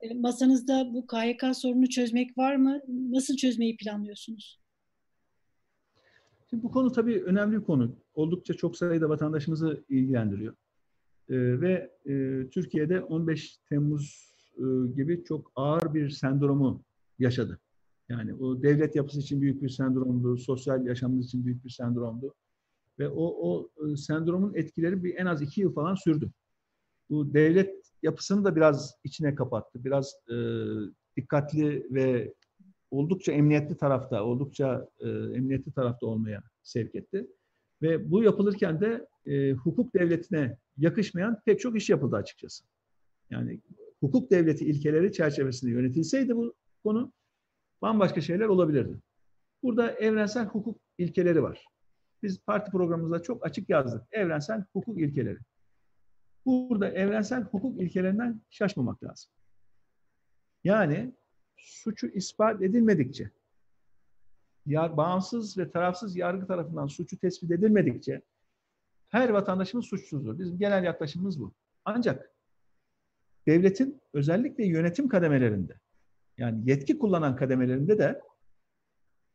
e 0.00 0.14
masanızda 0.14 0.94
bu 0.94 1.06
KHK 1.06 1.56
sorunu 1.56 1.88
çözmek 1.88 2.38
var 2.38 2.56
mı? 2.56 2.80
Nasıl 2.88 3.36
çözmeyi 3.36 3.76
planlıyorsunuz? 3.76 4.65
Şimdi 6.50 6.62
bu 6.62 6.70
konu 6.70 6.92
tabii 6.92 7.22
önemli 7.22 7.56
bir 7.56 7.64
konu. 7.64 7.96
Oldukça 8.14 8.54
çok 8.54 8.76
sayıda 8.76 9.08
vatandaşımızı 9.08 9.84
ilgilendiriyor. 9.88 10.54
Ee, 11.28 11.60
ve 11.60 11.90
e, 12.06 12.46
Türkiye'de 12.50 13.00
15 13.00 13.56
Temmuz 13.68 14.34
e, 14.58 14.62
gibi 14.94 15.24
çok 15.24 15.52
ağır 15.54 15.94
bir 15.94 16.10
sendromu 16.10 16.84
yaşadı. 17.18 17.60
Yani 18.08 18.34
o 18.34 18.62
devlet 18.62 18.96
yapısı 18.96 19.20
için 19.20 19.40
büyük 19.40 19.62
bir 19.62 19.68
sendromdu, 19.68 20.36
sosyal 20.36 20.86
yaşamımız 20.86 21.26
için 21.26 21.46
büyük 21.46 21.64
bir 21.64 21.70
sendromdu. 21.70 22.34
Ve 22.98 23.08
o, 23.08 23.24
o 23.24 23.70
e, 23.86 23.96
sendromun 23.96 24.54
etkileri 24.54 25.04
bir 25.04 25.14
en 25.14 25.26
az 25.26 25.42
iki 25.42 25.60
yıl 25.60 25.74
falan 25.74 25.94
sürdü. 25.94 26.30
Bu 27.10 27.34
devlet 27.34 27.92
yapısını 28.02 28.44
da 28.44 28.56
biraz 28.56 28.94
içine 29.04 29.34
kapattı. 29.34 29.84
Biraz 29.84 30.14
e, 30.30 30.36
dikkatli 31.16 31.86
ve 31.90 32.34
oldukça 32.90 33.32
emniyetli 33.32 33.76
tarafta, 33.76 34.24
oldukça 34.24 34.88
e, 35.00 35.08
emniyetli 35.08 35.72
tarafta 35.72 36.06
olmaya 36.06 36.42
sevk 36.62 36.94
etti. 36.94 37.26
Ve 37.82 38.10
bu 38.10 38.22
yapılırken 38.22 38.80
de 38.80 39.06
e, 39.26 39.52
hukuk 39.52 39.94
devletine 39.94 40.58
yakışmayan 40.78 41.40
pek 41.44 41.60
çok 41.60 41.76
iş 41.76 41.90
yapıldı 41.90 42.16
açıkçası. 42.16 42.64
Yani 43.30 43.60
hukuk 44.00 44.30
devleti 44.30 44.64
ilkeleri 44.64 45.12
çerçevesinde 45.12 45.70
yönetilseydi 45.70 46.36
bu 46.36 46.54
konu 46.82 47.12
bambaşka 47.82 48.20
şeyler 48.20 48.46
olabilirdi. 48.46 48.96
Burada 49.62 49.90
evrensel 49.90 50.46
hukuk 50.46 50.80
ilkeleri 50.98 51.42
var. 51.42 51.66
Biz 52.22 52.40
parti 52.40 52.70
programımızda 52.70 53.22
çok 53.22 53.46
açık 53.46 53.70
yazdık. 53.70 54.02
Evrensel 54.12 54.64
hukuk 54.72 55.00
ilkeleri. 55.00 55.38
Burada 56.46 56.88
evrensel 56.88 57.42
hukuk 57.42 57.80
ilkelerinden 57.82 58.40
şaşmamak 58.50 59.04
lazım. 59.04 59.32
Yani 60.64 61.12
suçu 61.56 62.06
ispat 62.06 62.62
edilmedikçe, 62.62 63.30
yar, 64.66 64.96
bağımsız 64.96 65.58
ve 65.58 65.70
tarafsız 65.70 66.16
yargı 66.16 66.46
tarafından 66.46 66.86
suçu 66.86 67.18
tespit 67.18 67.50
edilmedikçe 67.50 68.22
her 69.08 69.28
vatandaşımız 69.28 69.86
suçsuzdur. 69.86 70.38
Bizim 70.38 70.58
genel 70.58 70.84
yaklaşımımız 70.84 71.40
bu. 71.40 71.54
Ancak 71.84 72.30
devletin 73.46 74.00
özellikle 74.12 74.66
yönetim 74.66 75.08
kademelerinde 75.08 75.80
yani 76.38 76.70
yetki 76.70 76.98
kullanan 76.98 77.36
kademelerinde 77.36 77.98
de 77.98 78.20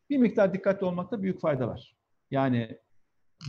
bir 0.10 0.18
miktar 0.18 0.54
dikkatli 0.54 0.86
olmakta 0.86 1.24
büyük 1.24 1.42
fayda 1.42 1.68
var. 1.68 1.96
Yani 2.32 2.80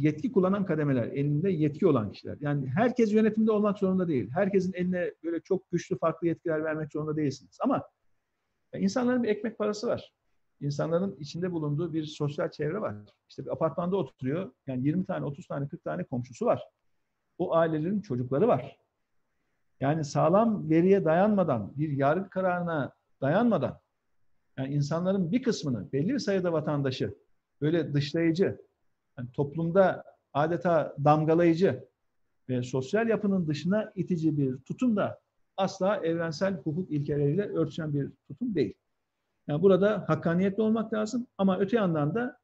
yetki 0.01 0.33
kullanan 0.33 0.67
kademeler, 0.67 1.07
elinde 1.07 1.51
yetki 1.51 1.87
olan 1.87 2.13
kişiler. 2.13 2.37
Yani 2.41 2.69
herkes 2.69 3.13
yönetimde 3.13 3.51
olmak 3.53 3.79
zorunda 3.79 4.09
değil. 4.09 4.31
Herkesin 4.35 4.73
eline 4.73 5.15
böyle 5.25 5.41
çok 5.41 5.71
güçlü 5.71 5.99
farklı 5.99 6.27
yetkiler 6.27 6.65
vermek 6.65 6.93
zorunda 6.93 7.17
değilsiniz. 7.17 7.59
Ama 7.61 7.83
insanların 8.79 9.23
bir 9.23 9.29
ekmek 9.29 9.59
parası 9.59 9.87
var. 9.87 10.13
İnsanların 10.61 11.17
içinde 11.21 11.53
bulunduğu 11.53 11.93
bir 11.93 12.05
sosyal 12.05 12.51
çevre 12.51 12.81
var. 12.81 12.95
İşte 13.29 13.45
bir 13.45 13.51
apartmanda 13.51 13.97
oturuyor. 13.97 14.53
Yani 14.67 14.87
20 14.87 15.07
tane, 15.07 15.25
30 15.25 15.47
tane, 15.47 15.69
40 15.69 15.85
tane 15.85 16.05
komşusu 16.05 16.47
var. 16.47 16.63
O 17.39 17.55
ailelerin 17.55 18.01
çocukları 18.01 18.49
var. 18.49 18.77
Yani 19.81 20.05
sağlam 20.05 20.71
veriye 20.71 21.05
dayanmadan, 21.05 21.73
bir 21.77 21.91
yargı 21.91 22.31
kararına 22.31 22.93
dayanmadan, 23.21 23.81
yani 24.59 24.75
insanların 24.75 25.33
bir 25.33 25.43
kısmını, 25.43 25.93
belli 25.93 26.09
bir 26.09 26.19
sayıda 26.19 26.53
vatandaşı 26.53 27.15
böyle 27.61 27.95
dışlayıcı, 27.95 28.59
yani 29.19 29.33
toplumda 29.33 30.05
adeta 30.33 30.97
damgalayıcı 31.05 31.89
ve 32.49 32.63
sosyal 32.63 33.09
yapının 33.09 33.47
dışına 33.47 33.93
itici 33.95 34.37
bir 34.39 34.59
tutum 34.59 34.97
da 34.97 35.21
asla 35.57 35.97
evrensel 35.97 36.55
hukuk 36.55 36.91
ilkeleriyle 36.91 37.43
örtüşen 37.43 37.95
bir 37.95 38.11
tutum 38.29 38.55
değil. 38.55 38.75
Yani 39.49 39.63
burada 39.63 40.05
hakkaniyetli 40.09 40.63
olmak 40.63 40.93
lazım 40.95 41.27
ama 41.39 41.59
öte 41.59 41.77
yandan 41.77 42.15
da 42.15 42.39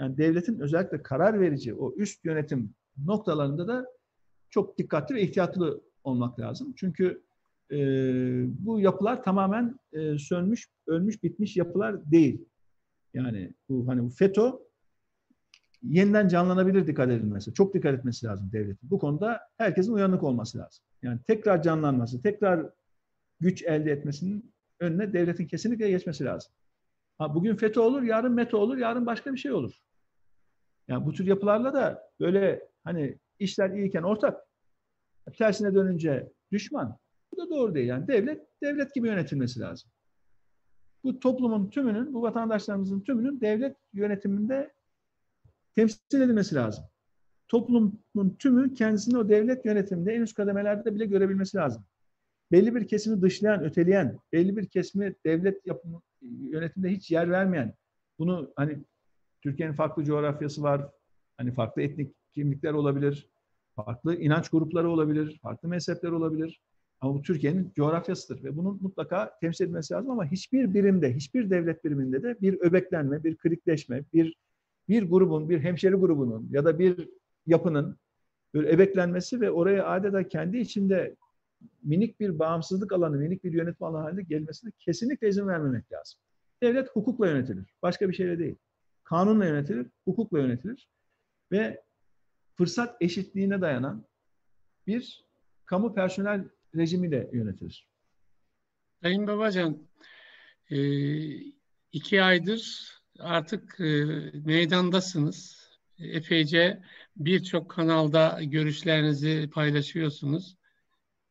yani 0.00 0.16
devletin 0.16 0.60
özellikle 0.60 1.02
karar 1.02 1.40
verici 1.40 1.74
o 1.74 1.94
üst 1.94 2.24
yönetim 2.24 2.74
noktalarında 3.04 3.68
da 3.68 3.86
çok 4.50 4.78
dikkatli 4.78 5.14
ve 5.14 5.22
ihtiyatlı 5.22 5.80
olmak 6.04 6.40
lazım. 6.40 6.74
Çünkü 6.76 7.22
e, 7.70 7.76
bu 8.66 8.80
yapılar 8.80 9.22
tamamen 9.22 9.78
e, 9.92 10.18
sönmüş, 10.18 10.68
ölmüş, 10.86 11.22
bitmiş 11.22 11.56
yapılar 11.56 12.10
değil. 12.10 12.44
Yani 13.14 13.52
bu 13.68 13.88
hani 13.88 14.02
bu 14.02 14.08
FETÖ 14.08 14.50
yeniden 15.84 16.28
canlanabilir 16.28 16.86
dikkat 16.86 17.10
edilmesi. 17.10 17.54
Çok 17.54 17.74
dikkat 17.74 17.94
etmesi 17.94 18.26
lazım 18.26 18.50
devletin. 18.52 18.90
Bu 18.90 18.98
konuda 18.98 19.40
herkesin 19.56 19.92
uyanık 19.92 20.22
olması 20.22 20.58
lazım. 20.58 20.84
Yani 21.02 21.20
tekrar 21.26 21.62
canlanması, 21.62 22.22
tekrar 22.22 22.66
güç 23.40 23.62
elde 23.62 23.92
etmesinin 23.92 24.54
önüne 24.80 25.12
devletin 25.12 25.46
kesinlikle 25.46 25.90
geçmesi 25.90 26.24
lazım. 26.24 26.52
Ha, 27.18 27.34
bugün 27.34 27.56
FETÖ 27.56 27.80
olur, 27.80 28.02
yarın 28.02 28.32
METO 28.32 28.58
olur, 28.58 28.76
yarın 28.76 29.06
başka 29.06 29.32
bir 29.32 29.38
şey 29.38 29.52
olur. 29.52 29.72
Yani 30.88 31.06
bu 31.06 31.12
tür 31.12 31.26
yapılarla 31.26 31.74
da 31.74 32.10
böyle 32.20 32.68
hani 32.84 33.18
işler 33.38 33.70
iyiyken 33.70 34.02
ortak, 34.02 34.40
tersine 35.38 35.74
dönünce 35.74 36.32
düşman. 36.52 36.98
Bu 37.32 37.36
da 37.36 37.50
doğru 37.50 37.74
değil. 37.74 37.88
Yani 37.88 38.08
devlet, 38.08 38.46
devlet 38.62 38.94
gibi 38.94 39.08
yönetilmesi 39.08 39.60
lazım. 39.60 39.90
Bu 41.04 41.20
toplumun 41.20 41.70
tümünün, 41.70 42.14
bu 42.14 42.22
vatandaşlarımızın 42.22 43.00
tümünün 43.00 43.40
devlet 43.40 43.76
yönetiminde 43.92 44.72
temsil 45.74 46.20
edilmesi 46.20 46.54
lazım. 46.54 46.84
Toplumun 47.48 48.36
tümü 48.38 48.74
kendisini 48.74 49.18
o 49.18 49.28
devlet 49.28 49.64
yönetiminde 49.64 50.12
en 50.12 50.20
üst 50.20 50.34
kademelerde 50.34 50.94
bile 50.94 51.06
görebilmesi 51.06 51.56
lazım. 51.56 51.84
Belli 52.52 52.74
bir 52.74 52.88
kesimi 52.88 53.22
dışlayan, 53.22 53.64
öteleyen, 53.64 54.18
belli 54.32 54.56
bir 54.56 54.66
kesimi 54.66 55.14
devlet 55.26 55.66
yapımı, 55.66 56.02
yönetiminde 56.22 56.90
hiç 56.92 57.10
yer 57.10 57.30
vermeyen, 57.30 57.74
bunu 58.18 58.52
hani 58.56 58.78
Türkiye'nin 59.42 59.74
farklı 59.74 60.04
coğrafyası 60.04 60.62
var, 60.62 60.88
hani 61.36 61.52
farklı 61.52 61.82
etnik 61.82 62.14
kimlikler 62.32 62.72
olabilir, 62.72 63.28
farklı 63.76 64.16
inanç 64.16 64.48
grupları 64.48 64.90
olabilir, 64.90 65.38
farklı 65.42 65.68
mezhepler 65.68 66.10
olabilir. 66.10 66.60
Ama 67.00 67.14
bu 67.14 67.22
Türkiye'nin 67.22 67.72
coğrafyasıdır 67.76 68.44
ve 68.44 68.56
bunun 68.56 68.78
mutlaka 68.82 69.38
temsil 69.40 69.64
edilmesi 69.64 69.94
lazım 69.94 70.10
ama 70.10 70.26
hiçbir 70.26 70.74
birimde, 70.74 71.14
hiçbir 71.14 71.50
devlet 71.50 71.84
biriminde 71.84 72.22
de 72.22 72.36
bir 72.40 72.60
öbeklenme, 72.60 73.24
bir 73.24 73.36
klikleşme, 73.36 74.04
bir 74.12 74.34
bir 74.88 75.02
grubun, 75.02 75.48
bir 75.48 75.60
hemşeri 75.60 75.94
grubunun 75.94 76.48
ya 76.50 76.64
da 76.64 76.78
bir 76.78 77.08
yapının 77.46 77.98
böyle 78.54 78.72
ebeklenmesi 78.72 79.40
ve 79.40 79.50
oraya 79.50 79.86
adeta 79.86 80.28
kendi 80.28 80.58
içinde 80.58 81.16
minik 81.82 82.20
bir 82.20 82.38
bağımsızlık 82.38 82.92
alanı, 82.92 83.16
minik 83.16 83.44
bir 83.44 83.52
yönetim 83.52 83.86
alanı 83.86 84.02
halinde 84.02 84.22
gelmesine 84.22 84.72
kesinlikle 84.78 85.28
izin 85.28 85.46
vermemek 85.46 85.92
lazım. 85.92 86.20
Devlet 86.62 86.88
hukukla 86.90 87.28
yönetilir. 87.28 87.74
Başka 87.82 88.08
bir 88.08 88.14
şeyle 88.14 88.38
değil. 88.38 88.56
Kanunla 89.04 89.46
yönetilir, 89.46 89.86
hukukla 90.04 90.38
yönetilir. 90.38 90.88
Ve 91.52 91.82
fırsat 92.56 92.96
eşitliğine 93.00 93.60
dayanan 93.60 94.04
bir 94.86 95.24
kamu 95.66 95.94
personel 95.94 96.48
rejimiyle 96.74 97.30
yönetilir. 97.32 97.88
Sayın 99.02 99.26
Babacan, 99.26 99.78
iki 101.92 102.22
aydır 102.22 102.94
artık 103.18 103.80
e, 103.80 104.04
meydandasınız. 104.44 105.64
Epeyce 105.98 106.82
birçok 107.16 107.70
kanalda 107.70 108.40
görüşlerinizi 108.42 109.50
paylaşıyorsunuz. 109.52 110.56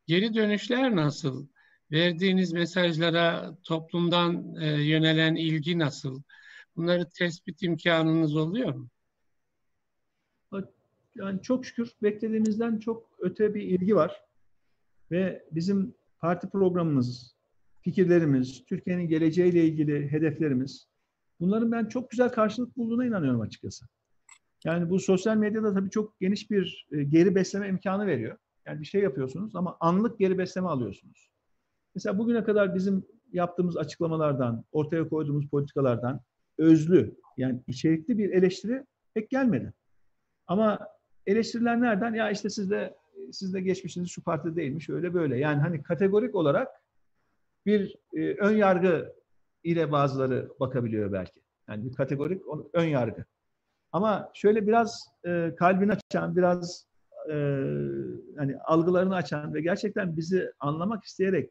Geri 0.06 0.34
dönüşler 0.34 0.96
nasıl? 0.96 1.46
Verdiğiniz 1.92 2.52
mesajlara 2.52 3.56
toplumdan 3.62 4.56
e, 4.60 4.66
yönelen 4.66 5.34
ilgi 5.34 5.78
nasıl? 5.78 6.22
Bunları 6.76 7.08
tespit 7.08 7.62
imkanınız 7.62 8.36
oluyor 8.36 8.74
mu? 8.74 8.88
Yani 11.14 11.42
çok 11.42 11.66
şükür 11.66 11.92
beklediğimizden 12.02 12.78
çok 12.78 13.10
öte 13.18 13.54
bir 13.54 13.62
ilgi 13.62 13.96
var. 13.96 14.24
Ve 15.10 15.44
bizim 15.50 15.94
parti 16.18 16.48
programımız, 16.48 17.34
fikirlerimiz, 17.80 18.64
Türkiye'nin 18.64 19.08
geleceğiyle 19.08 19.64
ilgili 19.64 20.12
hedeflerimiz 20.12 20.88
Bunların 21.40 21.72
ben 21.72 21.86
çok 21.86 22.10
güzel 22.10 22.28
karşılık 22.28 22.76
bulduğuna 22.76 23.06
inanıyorum 23.06 23.40
açıkçası. 23.40 23.86
Yani 24.64 24.90
bu 24.90 24.98
sosyal 24.98 25.36
medyada 25.36 25.74
tabii 25.74 25.90
çok 25.90 26.20
geniş 26.20 26.50
bir 26.50 26.86
e, 26.92 27.04
geri 27.04 27.34
besleme 27.34 27.68
imkanı 27.68 28.06
veriyor. 28.06 28.38
Yani 28.66 28.80
bir 28.80 28.84
şey 28.86 29.02
yapıyorsunuz 29.02 29.56
ama 29.56 29.76
anlık 29.80 30.18
geri 30.18 30.38
besleme 30.38 30.68
alıyorsunuz. 30.68 31.30
Mesela 31.94 32.18
bugüne 32.18 32.44
kadar 32.44 32.74
bizim 32.74 33.06
yaptığımız 33.32 33.76
açıklamalardan, 33.76 34.64
ortaya 34.72 35.08
koyduğumuz 35.08 35.48
politikalardan 35.48 36.20
özlü 36.58 37.16
yani 37.36 37.62
içerikli 37.66 38.18
bir 38.18 38.30
eleştiri 38.30 38.84
pek 39.14 39.30
gelmedi. 39.30 39.72
Ama 40.46 40.78
eleştiriler 41.26 41.80
nereden? 41.80 42.14
Ya 42.14 42.30
işte 42.30 42.50
siz 42.50 42.70
de 42.70 42.94
siz 43.32 43.54
de 43.54 43.60
geçmişiniz 43.60 44.10
şu 44.10 44.22
partide 44.22 44.56
değilmiş 44.56 44.88
öyle 44.90 45.14
böyle. 45.14 45.38
Yani 45.38 45.60
hani 45.60 45.82
kategorik 45.82 46.34
olarak 46.34 46.68
bir 47.66 47.96
e, 48.12 48.34
ön 48.34 48.56
yargı 48.56 49.14
ile 49.64 49.92
bazıları 49.92 50.48
bakabiliyor 50.60 51.12
belki. 51.12 51.40
Yani 51.68 51.84
bir 51.84 51.92
kategorik 51.92 52.42
ön 52.72 52.84
yargı. 52.84 53.24
Ama 53.92 54.30
şöyle 54.34 54.66
biraz 54.66 55.08
e, 55.26 55.54
kalbini 55.58 55.92
açan, 55.92 56.36
biraz 56.36 56.86
e, 57.30 57.34
hani 58.36 58.58
algılarını 58.64 59.14
açan 59.14 59.54
ve 59.54 59.60
gerçekten 59.60 60.16
bizi 60.16 60.52
anlamak 60.60 61.04
isteyerek 61.04 61.50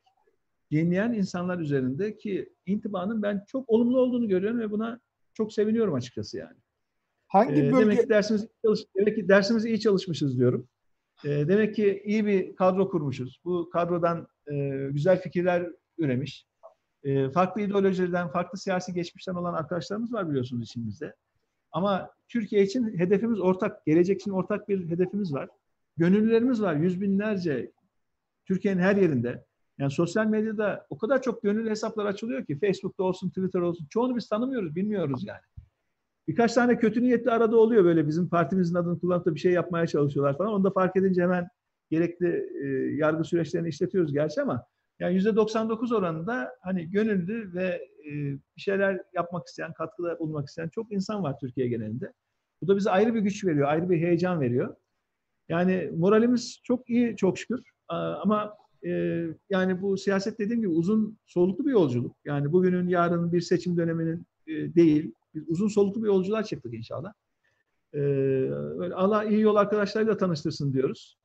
dinleyen 0.71 1.13
insanlar 1.13 1.59
üzerinde 1.59 2.17
ki 2.17 2.49
intibanın 2.65 3.21
ben 3.23 3.43
çok 3.47 3.69
olumlu 3.69 3.99
olduğunu 3.99 4.27
görüyorum 4.27 4.59
ve 4.59 4.71
buna 4.71 4.99
çok 5.33 5.53
seviniyorum 5.53 5.93
açıkçası 5.93 6.37
yani. 6.37 6.57
Hangi 7.27 7.55
bölge? 7.55 7.77
Demek 7.77 8.01
ki 8.01 8.09
dersimiz 8.09 8.47
çalış, 8.65 8.79
demek 8.95 9.15
ki 9.15 9.29
dersimizi 9.29 9.69
iyi 9.69 9.79
çalışmışız 9.79 10.37
diyorum. 10.37 10.67
E, 11.25 11.29
demek 11.29 11.75
ki 11.75 12.01
iyi 12.05 12.25
bir 12.25 12.55
kadro 12.55 12.89
kurmuşuz. 12.89 13.41
Bu 13.45 13.69
kadrodan 13.69 14.27
e, 14.51 14.87
güzel 14.91 15.21
fikirler 15.21 15.69
üremiş. 15.97 16.45
E, 17.03 17.29
farklı 17.29 17.61
ideolojilerden, 17.61 18.27
farklı 18.27 18.57
siyasi 18.57 18.93
geçmişten 18.93 19.33
olan 19.33 19.53
arkadaşlarımız 19.53 20.13
var 20.13 20.29
biliyorsunuz 20.29 20.63
içimizde. 20.63 21.15
Ama 21.71 22.09
Türkiye 22.27 22.63
için 22.63 22.97
hedefimiz 22.97 23.39
ortak, 23.39 23.85
gelecek 23.85 24.21
için 24.21 24.31
ortak 24.31 24.69
bir 24.69 24.89
hedefimiz 24.89 25.33
var. 25.33 25.49
Gönüllülerimiz 25.97 26.61
var, 26.61 26.75
yüz 26.75 27.01
binlerce 27.01 27.71
Türkiye'nin 28.45 28.81
her 28.81 28.95
yerinde. 28.95 29.45
Yani 29.77 29.91
sosyal 29.91 30.25
medyada 30.25 30.85
o 30.89 30.97
kadar 30.97 31.21
çok 31.21 31.43
gönüllü 31.43 31.69
hesaplar 31.69 32.05
açılıyor 32.05 32.45
ki 32.45 32.59
Facebook'ta 32.59 33.03
olsun, 33.03 33.29
Twitter 33.29 33.59
olsun. 33.59 33.87
Çoğunu 33.89 34.15
biz 34.15 34.29
tanımıyoruz, 34.29 34.75
bilmiyoruz 34.75 35.23
yani. 35.23 35.41
Birkaç 36.27 36.53
tane 36.53 36.77
kötü 36.77 37.03
niyetli 37.03 37.31
arada 37.31 37.57
oluyor 37.57 37.83
böyle 37.83 38.07
bizim 38.07 38.29
partimizin 38.29 38.75
adını 38.75 38.99
kullanıp 38.99 39.25
da 39.25 39.35
bir 39.35 39.39
şey 39.39 39.51
yapmaya 39.51 39.87
çalışıyorlar 39.87 40.37
falan. 40.37 40.53
Onu 40.53 40.63
da 40.63 40.69
fark 40.69 40.95
edince 40.95 41.21
hemen 41.21 41.47
gerekli 41.91 42.49
e, 42.63 42.67
yargı 42.95 43.23
süreçlerini 43.23 43.69
işletiyoruz 43.69 44.13
gerçi 44.13 44.41
ama 44.41 44.65
yani 44.99 45.15
yüzde 45.15 45.35
99 45.35 45.91
oranında 45.91 46.51
hani 46.61 46.91
gönüllü 46.91 47.53
ve 47.53 47.87
e, 48.05 48.11
bir 48.57 48.61
şeyler 48.61 49.01
yapmak 49.13 49.47
isteyen, 49.47 49.73
katkıda 49.73 50.19
bulmak 50.19 50.47
isteyen 50.47 50.69
çok 50.69 50.91
insan 50.91 51.23
var 51.23 51.39
Türkiye 51.39 51.67
genelinde. 51.67 52.13
Bu 52.61 52.67
da 52.67 52.77
bize 52.77 52.89
ayrı 52.89 53.15
bir 53.15 53.19
güç 53.19 53.45
veriyor, 53.45 53.67
ayrı 53.67 53.89
bir 53.89 53.97
heyecan 53.97 54.41
veriyor. 54.41 54.75
Yani 55.49 55.91
moralimiz 55.97 56.59
çok 56.63 56.89
iyi 56.89 57.15
çok 57.15 57.37
şükür. 57.37 57.61
Ama 57.87 58.57
e, 58.85 59.23
yani 59.49 59.81
bu 59.81 59.97
siyaset 59.97 60.39
dediğim 60.39 60.61
gibi 60.61 60.71
uzun 60.71 61.17
soluklu 61.25 61.65
bir 61.65 61.71
yolculuk. 61.71 62.15
Yani 62.25 62.51
bugünün, 62.51 62.87
yarının 62.87 63.33
bir 63.33 63.41
seçim 63.41 63.77
döneminin 63.77 64.25
e, 64.47 64.75
değil. 64.75 65.11
Biz 65.35 65.49
uzun 65.49 65.67
soluklu 65.67 66.03
bir 66.03 66.07
yolculuğa 66.07 66.43
çıktık 66.43 66.73
inşallah. 66.73 67.13
Böyle 67.93 68.95
Allah 68.95 69.23
iyi 69.23 69.41
yol 69.41 69.55
arkadaşlarıyla 69.55 70.17
tanıştırsın 70.17 70.73
diyoruz. 70.73 71.17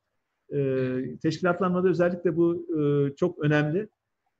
E, 0.52 1.16
teşkilatlanmada 1.22 1.88
özellikle 1.88 2.36
bu 2.36 2.66
e, 2.78 3.14
çok 3.16 3.38
önemli. 3.38 3.88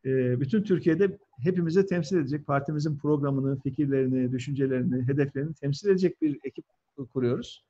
E, 0.05 0.40
bütün 0.40 0.62
Türkiye'de 0.62 1.18
hepimizi 1.43 1.86
temsil 1.86 2.16
edecek, 2.16 2.47
partimizin 2.47 2.98
programını, 2.98 3.60
fikirlerini, 3.60 4.32
düşüncelerini, 4.32 5.09
hedeflerini 5.09 5.55
temsil 5.55 5.89
edecek 5.89 6.22
bir 6.22 6.39
ekip 6.44 6.64
kuruyoruz. 7.12 7.64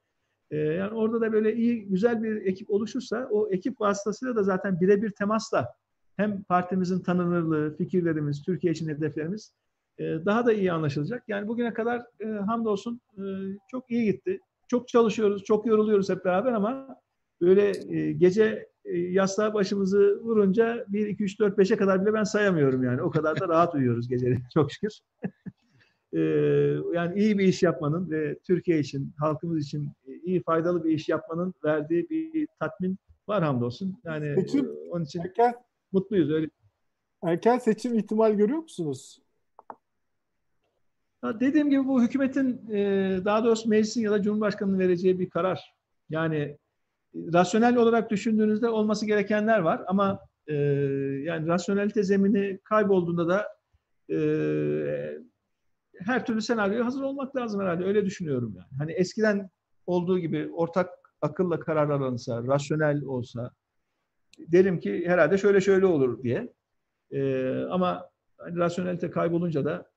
E, 0.50 0.56
yani 0.56 0.94
orada 0.94 1.20
da 1.20 1.32
böyle 1.32 1.54
iyi, 1.54 1.88
güzel 1.88 2.22
bir 2.22 2.46
ekip 2.46 2.70
oluşursa 2.70 3.28
o 3.30 3.48
ekip 3.50 3.80
vasıtasıyla 3.80 4.36
da 4.36 4.42
zaten 4.42 4.80
birebir 4.80 5.10
temasla 5.10 5.74
hem 6.16 6.42
partimizin 6.42 7.00
tanınırlığı, 7.00 7.76
fikirlerimiz, 7.76 8.42
Türkiye 8.42 8.72
için 8.72 8.88
hedeflerimiz 8.88 9.54
e, 9.98 10.04
daha 10.04 10.46
da 10.46 10.52
iyi 10.52 10.72
anlaşılacak. 10.72 11.22
Yani 11.28 11.48
bugüne 11.48 11.74
kadar 11.74 12.02
e, 12.20 12.26
hamdolsun 12.26 13.00
e, 13.16 13.22
çok 13.70 13.90
iyi 13.90 14.12
gitti. 14.12 14.40
Çok 14.68 14.88
çalışıyoruz, 14.88 15.44
çok 15.44 15.66
yoruluyoruz 15.66 16.10
hep 16.10 16.24
beraber 16.24 16.52
ama 16.52 16.96
böyle 17.40 17.96
e, 17.98 18.12
gece 18.12 18.68
e, 18.84 18.98
yastığa 18.98 19.54
başımızı 19.54 20.20
vurunca 20.22 20.84
1, 20.88 21.06
2, 21.06 21.24
3, 21.24 21.40
4, 21.40 21.58
5'e 21.58 21.76
kadar 21.76 22.02
bile 22.02 22.14
ben 22.14 22.24
sayamıyorum 22.24 22.84
yani. 22.84 23.02
O 23.02 23.10
kadar 23.10 23.40
da 23.40 23.48
rahat 23.48 23.74
uyuyoruz 23.74 24.08
geceleri 24.08 24.38
çok 24.54 24.72
şükür. 24.72 24.98
e, 26.12 26.20
yani 26.94 27.20
iyi 27.20 27.38
bir 27.38 27.44
iş 27.44 27.62
yapmanın 27.62 28.10
ve 28.10 28.38
Türkiye 28.38 28.78
için, 28.78 29.12
halkımız 29.18 29.64
için 29.64 29.88
iyi 30.24 30.42
faydalı 30.42 30.84
bir 30.84 30.90
iş 30.90 31.08
yapmanın 31.08 31.54
verdiği 31.64 32.10
bir 32.10 32.48
tatmin 32.60 32.98
var 33.28 33.42
hamdolsun. 33.42 34.00
Yani 34.04 34.34
Peki, 34.36 34.64
onun 34.90 35.04
için 35.04 35.20
erken, 35.20 35.54
mutluyuz. 35.92 36.30
Öyle. 36.30 36.50
Erken 37.22 37.58
seçim 37.58 37.94
ihtimal 37.94 38.34
görüyor 38.34 38.58
musunuz? 38.58 39.22
Ya 41.24 41.40
dediğim 41.40 41.70
gibi 41.70 41.86
bu 41.86 42.02
hükümetin 42.02 42.68
daha 43.24 43.44
doğrusu 43.44 43.68
meclisin 43.68 44.02
ya 44.02 44.10
da 44.10 44.22
Cumhurbaşkanı'nın 44.22 44.78
vereceği 44.78 45.20
bir 45.20 45.30
karar. 45.30 45.74
Yani 46.10 46.58
rasyonel 47.14 47.76
olarak 47.76 48.10
düşündüğünüzde 48.10 48.68
olması 48.68 49.06
gerekenler 49.06 49.58
var 49.58 49.82
ama 49.86 50.20
e, 50.46 50.54
yani 51.24 51.46
rasyonelite 51.46 52.02
zemini 52.02 52.58
kaybolduğunda 52.64 53.28
da 53.28 53.48
e, 54.14 54.18
her 55.98 56.26
türlü 56.26 56.42
senaryoya 56.42 56.86
hazır 56.86 57.02
olmak 57.02 57.36
lazım 57.36 57.60
herhalde. 57.60 57.84
Öyle 57.84 58.06
düşünüyorum 58.06 58.54
yani. 58.56 58.78
Hani 58.78 58.92
eskiden 58.92 59.50
olduğu 59.86 60.18
gibi 60.18 60.50
ortak 60.52 60.90
akılla 61.22 61.60
karar 61.60 61.90
alınsa, 61.90 62.42
rasyonel 62.46 63.02
olsa 63.02 63.50
derim 64.38 64.80
ki 64.80 65.04
herhalde 65.06 65.38
şöyle 65.38 65.60
şöyle 65.60 65.86
olur 65.86 66.22
diye. 66.22 66.52
E, 67.10 67.52
ama 67.70 68.10
hani 68.38 68.56
rasyonelite 68.56 69.10
kaybolunca 69.10 69.64
da 69.64 69.90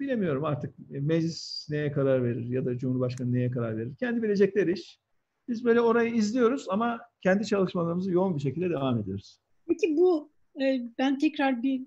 bilemiyorum 0.00 0.44
artık 0.44 0.74
meclis 0.88 1.66
neye 1.70 1.92
karar 1.92 2.24
verir 2.24 2.46
ya 2.46 2.64
da 2.64 2.78
Cumhurbaşkanı 2.78 3.32
neye 3.32 3.50
karar 3.50 3.76
verir. 3.76 3.96
Kendi 3.96 4.22
bilecekleri 4.22 4.72
iş. 4.72 5.03
Biz 5.48 5.64
böyle 5.64 5.80
orayı 5.80 6.14
izliyoruz 6.14 6.66
ama 6.68 7.00
kendi 7.22 7.46
çalışmalarımızı 7.46 8.12
yoğun 8.12 8.36
bir 8.36 8.40
şekilde 8.40 8.70
devam 8.70 8.98
ediyoruz. 8.98 9.38
Peki 9.68 9.96
bu 9.96 10.30
e, 10.60 10.80
ben 10.98 11.18
tekrar 11.18 11.62
bir 11.62 11.82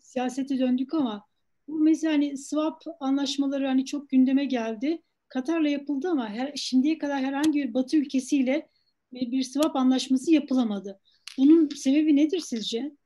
siyasete 0.00 0.58
döndük 0.58 0.94
ama 0.94 1.24
bu 1.68 1.78
mesela 1.78 2.14
hani 2.14 2.36
swap 2.36 2.82
anlaşmaları 3.00 3.66
hani 3.66 3.84
çok 3.84 4.08
gündeme 4.08 4.44
geldi. 4.44 5.02
Katar'la 5.28 5.68
yapıldı 5.68 6.08
ama 6.08 6.28
her, 6.28 6.52
şimdiye 6.56 6.98
kadar 6.98 7.18
herhangi 7.18 7.52
bir 7.52 7.74
Batı 7.74 7.96
ülkesiyle 7.96 8.68
bir 9.12 9.42
swap 9.42 9.76
anlaşması 9.76 10.32
yapılamadı. 10.32 11.00
Bunun 11.38 11.68
sebebi 11.68 12.16
nedir 12.16 12.40
sizce? 12.40 12.96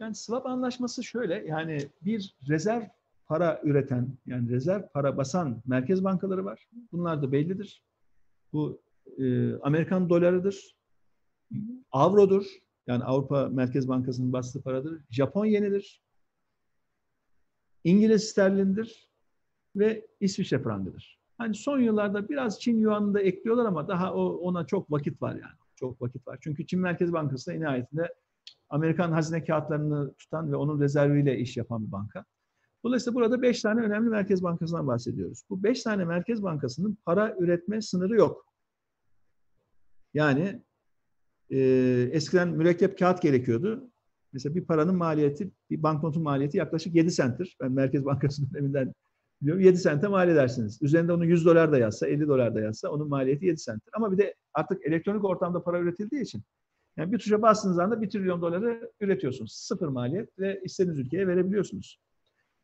Yani 0.00 0.14
swap 0.14 0.46
anlaşması 0.46 1.04
şöyle 1.04 1.44
yani 1.46 1.78
bir 2.02 2.34
rezerv 2.48 2.82
para 3.26 3.60
üreten 3.64 4.18
yani 4.26 4.50
rezerv 4.50 4.82
para 4.94 5.16
basan 5.16 5.62
merkez 5.66 6.04
bankaları 6.04 6.44
var. 6.44 6.68
Bunlar 6.92 7.22
da 7.22 7.32
bellidir. 7.32 7.82
Bu 8.52 8.82
e, 9.18 9.54
Amerikan 9.54 10.08
dolarıdır, 10.08 10.76
avrodur. 11.90 12.46
Yani 12.86 13.04
Avrupa 13.04 13.48
Merkez 13.48 13.88
Bankası'nın 13.88 14.32
bastığı 14.32 14.62
paradır. 14.62 15.00
Japon 15.10 15.44
yenidir. 15.44 16.02
İngiliz 17.84 18.24
sterlindir 18.24 19.08
ve 19.76 20.06
İsviçre 20.20 20.58
frangıdır. 20.58 21.18
Hani 21.38 21.54
son 21.54 21.78
yıllarda 21.80 22.28
biraz 22.28 22.60
Çin 22.60 22.78
yuanını 22.78 23.14
da 23.14 23.20
ekliyorlar 23.20 23.66
ama 23.66 23.88
daha 23.88 24.14
o, 24.14 24.36
ona 24.36 24.66
çok 24.66 24.90
vakit 24.90 25.22
var 25.22 25.32
yani. 25.32 25.56
Çok 25.76 26.02
vakit 26.02 26.28
var. 26.28 26.38
Çünkü 26.40 26.66
Çin 26.66 26.80
Merkez 26.80 27.12
Bankası 27.12 27.50
da 27.50 27.54
nihayetinde 27.54 28.14
Amerikan 28.68 29.12
hazine 29.12 29.44
kağıtlarını 29.44 30.14
tutan 30.14 30.52
ve 30.52 30.56
onun 30.56 30.80
rezerviyle 30.80 31.38
iş 31.38 31.56
yapan 31.56 31.86
bir 31.86 31.92
banka. 31.92 32.24
Dolayısıyla 32.84 33.14
burada 33.14 33.42
beş 33.42 33.62
tane 33.62 33.80
önemli 33.80 34.10
merkez 34.10 34.42
bankasından 34.42 34.86
bahsediyoruz. 34.86 35.42
Bu 35.50 35.62
beş 35.62 35.82
tane 35.82 36.04
merkez 36.04 36.42
bankasının 36.42 36.98
para 37.04 37.36
üretme 37.38 37.82
sınırı 37.82 38.16
yok. 38.16 38.46
Yani 40.14 40.62
e, 41.50 41.58
eskiden 42.12 42.48
mürekkep 42.48 42.98
kağıt 42.98 43.22
gerekiyordu. 43.22 43.90
Mesela 44.32 44.54
bir 44.54 44.64
paranın 44.64 44.96
maliyeti, 44.96 45.50
bir 45.70 45.82
banknotun 45.82 46.22
maliyeti 46.22 46.58
yaklaşık 46.58 46.94
7 46.94 47.12
centtir. 47.12 47.56
Ben 47.60 47.72
Merkez 47.72 48.04
Bankası 48.04 48.52
döneminden 48.52 48.94
biliyorum. 49.42 49.62
7 49.62 49.78
sente 49.78 50.08
mal 50.08 50.28
edersiniz. 50.28 50.82
Üzerinde 50.82 51.12
onu 51.12 51.24
100 51.24 51.46
dolar 51.46 51.72
da 51.72 51.78
yazsa, 51.78 52.06
50 52.06 52.28
dolar 52.28 52.54
da 52.54 52.60
yazsa 52.60 52.88
onun 52.90 53.08
maliyeti 53.08 53.46
7 53.46 53.56
centtir. 53.56 53.90
Ama 53.92 54.12
bir 54.12 54.18
de 54.18 54.34
artık 54.54 54.86
elektronik 54.86 55.24
ortamda 55.24 55.62
para 55.62 55.80
üretildiği 55.80 56.22
için 56.22 56.42
yani 56.96 57.12
bir 57.12 57.18
tuşa 57.18 57.42
bastığınız 57.42 57.78
anda 57.78 58.02
1 58.02 58.10
trilyon 58.10 58.42
doları 58.42 58.90
üretiyorsunuz. 59.00 59.52
Sıfır 59.52 59.88
maliyet 59.88 60.38
ve 60.38 60.60
istediğiniz 60.64 60.98
ülkeye 60.98 61.28
verebiliyorsunuz. 61.28 61.98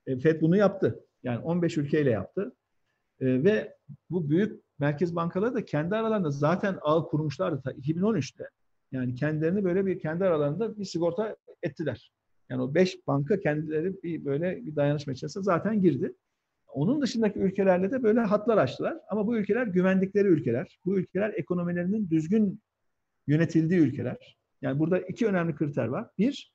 E, 0.08 0.18
FED 0.18 0.40
bunu 0.40 0.56
yaptı. 0.56 1.04
Yani 1.22 1.38
15 1.38 1.78
ülkeyle 1.78 2.10
yaptı. 2.10 2.52
E, 3.20 3.44
ve 3.44 3.76
bu 4.10 4.30
büyük 4.30 4.62
merkez 4.78 5.16
bankaları 5.16 5.54
da 5.54 5.64
kendi 5.64 5.96
aralarında 5.96 6.30
zaten 6.30 6.78
ağ 6.82 7.04
kurmuşlardı 7.04 7.62
ta 7.62 7.72
2013'te. 7.72 8.44
Yani 8.92 9.14
kendilerini 9.14 9.64
böyle 9.64 9.86
bir 9.86 9.98
kendi 9.98 10.24
aralarında 10.24 10.78
bir 10.78 10.84
sigorta 10.84 11.36
ettiler. 11.62 12.12
Yani 12.50 12.62
o 12.62 12.74
beş 12.74 13.06
banka 13.06 13.40
kendileri 13.40 14.02
bir 14.02 14.24
böyle 14.24 14.66
bir 14.66 14.76
dayanışma 14.76 15.12
içerisinde 15.12 15.44
zaten 15.44 15.82
girdi. 15.82 16.14
Onun 16.68 17.02
dışındaki 17.02 17.38
ülkelerle 17.38 17.90
de 17.90 18.02
böyle 18.02 18.20
hatlar 18.20 18.58
açtılar. 18.58 18.98
Ama 19.10 19.26
bu 19.26 19.36
ülkeler 19.36 19.66
güvendikleri 19.66 20.28
ülkeler. 20.28 20.78
Bu 20.84 20.98
ülkeler 20.98 21.32
ekonomilerinin 21.36 22.10
düzgün 22.10 22.60
yönetildiği 23.26 23.80
ülkeler. 23.80 24.36
Yani 24.62 24.78
burada 24.78 24.98
iki 25.00 25.26
önemli 25.26 25.54
kriter 25.54 25.86
var. 25.86 26.10
Bir, 26.18 26.52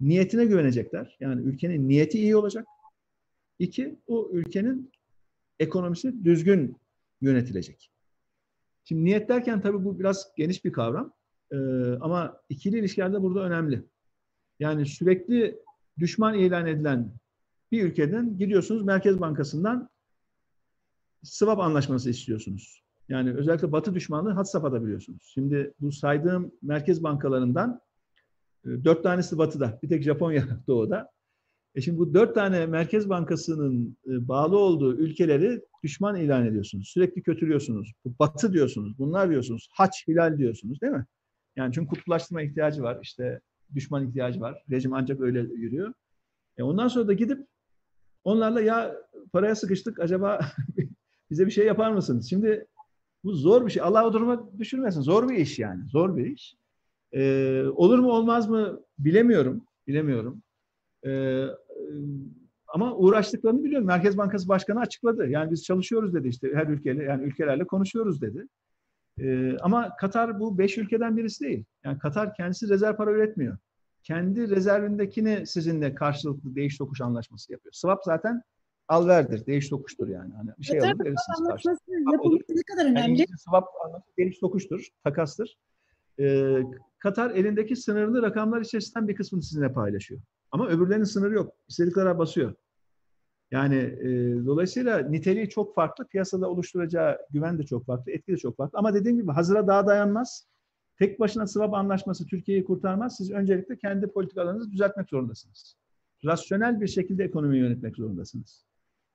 niyetine 0.00 0.44
güvenecekler. 0.44 1.16
Yani 1.20 1.42
ülkenin 1.42 1.88
niyeti 1.88 2.18
iyi 2.18 2.36
olacak. 2.36 2.66
İki, 3.58 3.98
o 4.06 4.30
ülkenin 4.32 4.92
ekonomisi 5.58 6.24
düzgün 6.24 6.76
yönetilecek. 7.20 7.90
Şimdi 8.84 9.04
niyet 9.04 9.28
derken 9.28 9.60
tabii 9.60 9.84
bu 9.84 9.98
biraz 9.98 10.34
geniş 10.36 10.64
bir 10.64 10.72
kavram. 10.72 11.12
Ee, 11.52 11.56
ama 12.00 12.40
ikili 12.48 12.78
ilişkilerde 12.78 13.22
burada 13.22 13.40
önemli. 13.40 13.84
Yani 14.60 14.86
sürekli 14.86 15.58
düşman 15.98 16.34
ilan 16.34 16.66
edilen 16.66 17.12
bir 17.72 17.82
ülkeden 17.82 18.38
gidiyorsunuz 18.38 18.82
Merkez 18.82 19.20
Bankası'ndan 19.20 19.90
swap 21.22 21.58
anlaşması 21.58 22.10
istiyorsunuz. 22.10 22.84
Yani 23.08 23.34
özellikle 23.34 23.72
Batı 23.72 23.94
düşmanlığı 23.94 24.30
had 24.30 24.44
safhada 24.44 24.84
biliyorsunuz. 24.84 25.30
Şimdi 25.34 25.74
bu 25.80 25.92
saydığım 25.92 26.52
merkez 26.62 27.02
bankalarından 27.02 27.80
e, 28.64 28.68
dört 28.84 29.02
tanesi 29.02 29.38
Batı'da, 29.38 29.78
bir 29.82 29.88
tek 29.88 30.02
Japonya 30.02 30.44
Doğu'da. 30.66 31.13
E 31.74 31.80
şimdi 31.80 31.98
bu 31.98 32.14
dört 32.14 32.34
tane 32.34 32.66
Merkez 32.66 33.08
Bankası'nın 33.08 33.96
e, 34.06 34.28
bağlı 34.28 34.58
olduğu 34.58 34.96
ülkeleri 34.96 35.60
düşman 35.82 36.16
ilan 36.16 36.46
ediyorsunuz. 36.46 36.88
Sürekli 36.88 37.22
kötülüyorsunuz. 37.22 37.92
Bu 38.04 38.14
batı 38.18 38.52
diyorsunuz. 38.52 38.98
Bunlar 38.98 39.30
diyorsunuz. 39.30 39.68
Haç, 39.72 40.08
hilal 40.08 40.38
diyorsunuz 40.38 40.80
değil 40.80 40.92
mi? 40.92 41.06
Yani 41.56 41.72
çünkü 41.74 41.88
kutuplaştırma 41.88 42.42
ihtiyacı 42.42 42.82
var. 42.82 42.98
İşte 43.02 43.40
düşman 43.74 44.08
ihtiyacı 44.08 44.40
var. 44.40 44.62
Rejim 44.70 44.92
ancak 44.92 45.20
öyle 45.20 45.40
yürüyor. 45.40 45.92
E 46.56 46.62
ondan 46.62 46.88
sonra 46.88 47.08
da 47.08 47.12
gidip 47.12 47.46
onlarla 48.24 48.60
ya 48.60 48.96
paraya 49.32 49.54
sıkıştık 49.54 50.00
acaba 50.00 50.40
bize 51.30 51.46
bir 51.46 51.50
şey 51.50 51.66
yapar 51.66 51.90
mısınız? 51.90 52.30
Şimdi 52.30 52.66
bu 53.24 53.32
zor 53.32 53.66
bir 53.66 53.70
şey. 53.70 53.82
Allah 53.82 54.06
o 54.06 54.12
duruma 54.12 54.58
düşürmesin. 54.58 55.00
Zor 55.00 55.28
bir 55.28 55.36
iş 55.36 55.58
yani. 55.58 55.88
Zor 55.88 56.16
bir 56.16 56.26
iş. 56.26 56.56
Ee, 57.12 57.64
olur 57.74 57.98
mu 57.98 58.10
olmaz 58.12 58.48
mı 58.48 58.80
bilemiyorum. 58.98 59.64
Bilemiyorum. 59.86 60.42
Ee, 61.06 61.46
ama 62.68 62.94
uğraştıklarını 62.96 63.64
biliyorum. 63.64 63.86
Merkez 63.86 64.18
Bankası 64.18 64.48
Başkanı 64.48 64.80
açıkladı. 64.80 65.26
Yani 65.28 65.50
biz 65.50 65.64
çalışıyoruz 65.64 66.14
dedi 66.14 66.28
işte 66.28 66.50
her 66.54 66.66
ülkeyle 66.66 67.04
yani 67.04 67.24
ülkelerle 67.24 67.64
konuşuyoruz 67.64 68.22
dedi. 68.22 68.46
Ee, 69.18 69.56
ama 69.58 69.96
Katar 69.96 70.40
bu 70.40 70.58
beş 70.58 70.78
ülkeden 70.78 71.16
birisi 71.16 71.44
değil. 71.44 71.64
Yani 71.84 71.98
Katar 71.98 72.34
kendisi 72.34 72.68
rezerv 72.68 72.96
para 72.96 73.12
üretmiyor. 73.12 73.56
Kendi 74.02 74.50
rezervindekini 74.50 75.46
sizinle 75.46 75.94
karşılıklı 75.94 76.54
değiş 76.54 76.78
tokuş 76.78 77.00
anlaşması 77.00 77.52
yapıyor. 77.52 77.72
Swap 77.72 78.04
zaten 78.04 78.42
al 78.88 79.08
verdir, 79.08 79.46
değiş 79.46 79.68
tokuştur 79.68 80.08
yani. 80.08 80.34
Hani 80.34 80.50
bir 80.58 80.64
şey 80.64 80.80
alır 80.80 80.98
verirsiniz 81.00 81.48
karşılıklı. 81.48 81.92
ne 82.48 82.62
kadar 82.62 82.90
önemli? 82.90 83.18
Yani 83.18 83.26
swap 83.38 83.64
anlaşması 83.84 84.16
değiş 84.18 84.38
tokuştur, 84.38 84.88
takastır. 85.04 85.56
Ee, 86.20 86.58
Katar 86.98 87.30
elindeki 87.30 87.76
sınırlı 87.76 88.22
rakamlar 88.22 88.60
içerisinden 88.60 89.08
bir 89.08 89.14
kısmını 89.14 89.42
sizinle 89.42 89.72
paylaşıyor. 89.72 90.20
Ama 90.54 90.68
öbürlerinin 90.68 91.04
sınırı 91.04 91.34
yok. 91.34 91.52
İstedikleri 91.68 92.18
basıyor. 92.18 92.54
Yani 93.50 93.76
e, 93.76 94.08
dolayısıyla 94.46 94.98
niteliği 94.98 95.48
çok 95.48 95.74
farklı. 95.74 96.06
Piyasada 96.06 96.50
oluşturacağı 96.50 97.18
güven 97.30 97.58
de 97.58 97.62
çok 97.62 97.86
farklı. 97.86 98.12
Etki 98.12 98.32
de 98.32 98.36
çok 98.36 98.56
farklı. 98.56 98.78
Ama 98.78 98.94
dediğim 98.94 99.16
gibi 99.16 99.32
hazıra 99.32 99.66
daha 99.66 99.86
dayanmaz. 99.86 100.46
Tek 100.98 101.20
başına 101.20 101.46
swap 101.46 101.74
anlaşması 101.74 102.26
Türkiye'yi 102.26 102.64
kurtarmaz. 102.64 103.16
Siz 103.16 103.30
öncelikle 103.30 103.78
kendi 103.78 104.06
politikalarınızı 104.06 104.72
düzeltmek 104.72 105.08
zorundasınız. 105.08 105.76
Rasyonel 106.24 106.80
bir 106.80 106.88
şekilde 106.88 107.24
ekonomiyi 107.24 107.62
yönetmek 107.62 107.96
zorundasınız. 107.96 108.64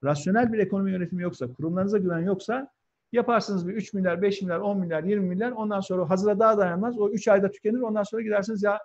Rasyonel 0.03 0.53
bir 0.53 0.59
ekonomi 0.59 0.91
yönetimi 0.91 1.23
yoksa, 1.23 1.53
kurumlarınıza 1.53 1.97
güven 1.97 2.19
yoksa 2.25 2.71
yaparsınız 3.11 3.67
bir 3.67 3.73
3 3.73 3.93
milyar, 3.93 4.21
5 4.21 4.41
milyar, 4.41 4.59
10 4.59 4.79
milyar, 4.79 5.03
20 5.03 5.29
milyar 5.29 5.51
ondan 5.51 5.79
sonra 5.79 6.09
hazıra 6.09 6.39
daha 6.39 6.57
dayanmaz. 6.57 6.99
O 6.99 7.09
3 7.09 7.27
ayda 7.27 7.51
tükenir. 7.51 7.79
Ondan 7.79 8.03
sonra 8.03 8.21
gidersiniz 8.21 8.63
ya 8.63 8.79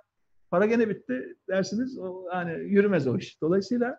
para 0.54 0.66
gene 0.66 0.88
bitti 0.88 1.36
dersiniz. 1.48 1.98
O, 1.98 2.24
yani 2.32 2.52
yürümez 2.52 3.06
o 3.06 3.18
iş. 3.18 3.40
Dolayısıyla 3.40 3.98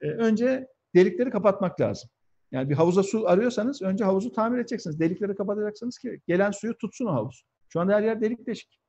e, 0.00 0.08
önce 0.10 0.68
delikleri 0.94 1.30
kapatmak 1.30 1.80
lazım. 1.80 2.10
Yani 2.52 2.70
bir 2.70 2.74
havuza 2.74 3.02
su 3.02 3.28
arıyorsanız 3.28 3.82
önce 3.82 4.04
havuzu 4.04 4.32
tamir 4.32 4.58
edeceksiniz. 4.58 5.00
Delikleri 5.00 5.34
kapatacaksınız 5.34 5.98
ki 5.98 6.20
gelen 6.28 6.50
suyu 6.50 6.78
tutsun 6.78 7.06
o 7.06 7.12
havuz. 7.12 7.44
Şu 7.68 7.80
anda 7.80 7.94
her 7.94 8.02
yer 8.02 8.20
delik 8.20 8.46
deşik. 8.46 8.80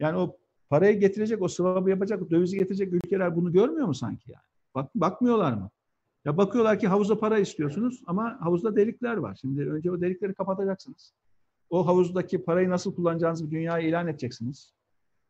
Yani 0.00 0.18
o 0.18 0.36
parayı 0.70 1.00
getirecek, 1.00 1.42
o 1.42 1.48
sıvabı 1.48 1.90
yapacak, 1.90 2.30
dövizi 2.30 2.58
getirecek 2.58 2.92
ülkeler 2.92 3.36
bunu 3.36 3.52
görmüyor 3.52 3.86
mu 3.86 3.94
sanki 3.94 4.30
yani? 4.30 4.44
Bak, 4.74 4.90
bakmıyorlar 4.94 5.52
mı? 5.52 5.70
Ya 6.24 6.36
bakıyorlar 6.36 6.78
ki 6.78 6.88
havuza 6.88 7.18
para 7.18 7.38
istiyorsunuz 7.38 8.02
ama 8.06 8.36
havuzda 8.40 8.76
delikler 8.76 9.16
var. 9.16 9.38
Şimdi 9.40 9.70
önce 9.70 9.90
o 9.90 10.00
delikleri 10.00 10.34
kapatacaksınız. 10.34 11.12
O 11.70 11.86
havuzdaki 11.86 12.44
parayı 12.44 12.70
nasıl 12.70 12.94
kullanacağınızı 12.94 13.50
dünyaya 13.50 13.88
ilan 13.88 14.08
edeceksiniz. 14.08 14.77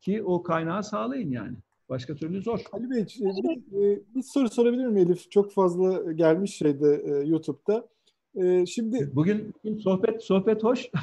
Ki 0.00 0.22
o 0.22 0.42
kaynağı 0.42 0.84
sağlayın 0.84 1.30
yani. 1.30 1.56
Başka 1.88 2.14
türlü 2.14 2.42
zor. 2.42 2.60
Ali 2.72 2.90
Bey 2.90 3.06
bir, 3.20 3.92
e, 3.94 4.00
bir 4.14 4.22
soru 4.22 4.48
sorabilir 4.48 4.86
miyim 4.86 5.08
Elif? 5.08 5.30
Çok 5.30 5.52
fazla 5.52 6.12
gelmiş 6.12 6.56
şeyde 6.56 7.02
e, 7.04 7.28
YouTube'da. 7.28 7.88
E, 8.34 8.66
şimdi 8.66 9.10
bugün, 9.14 9.54
sohbet 9.82 10.22
sohbet 10.22 10.64
hoş. 10.64 10.90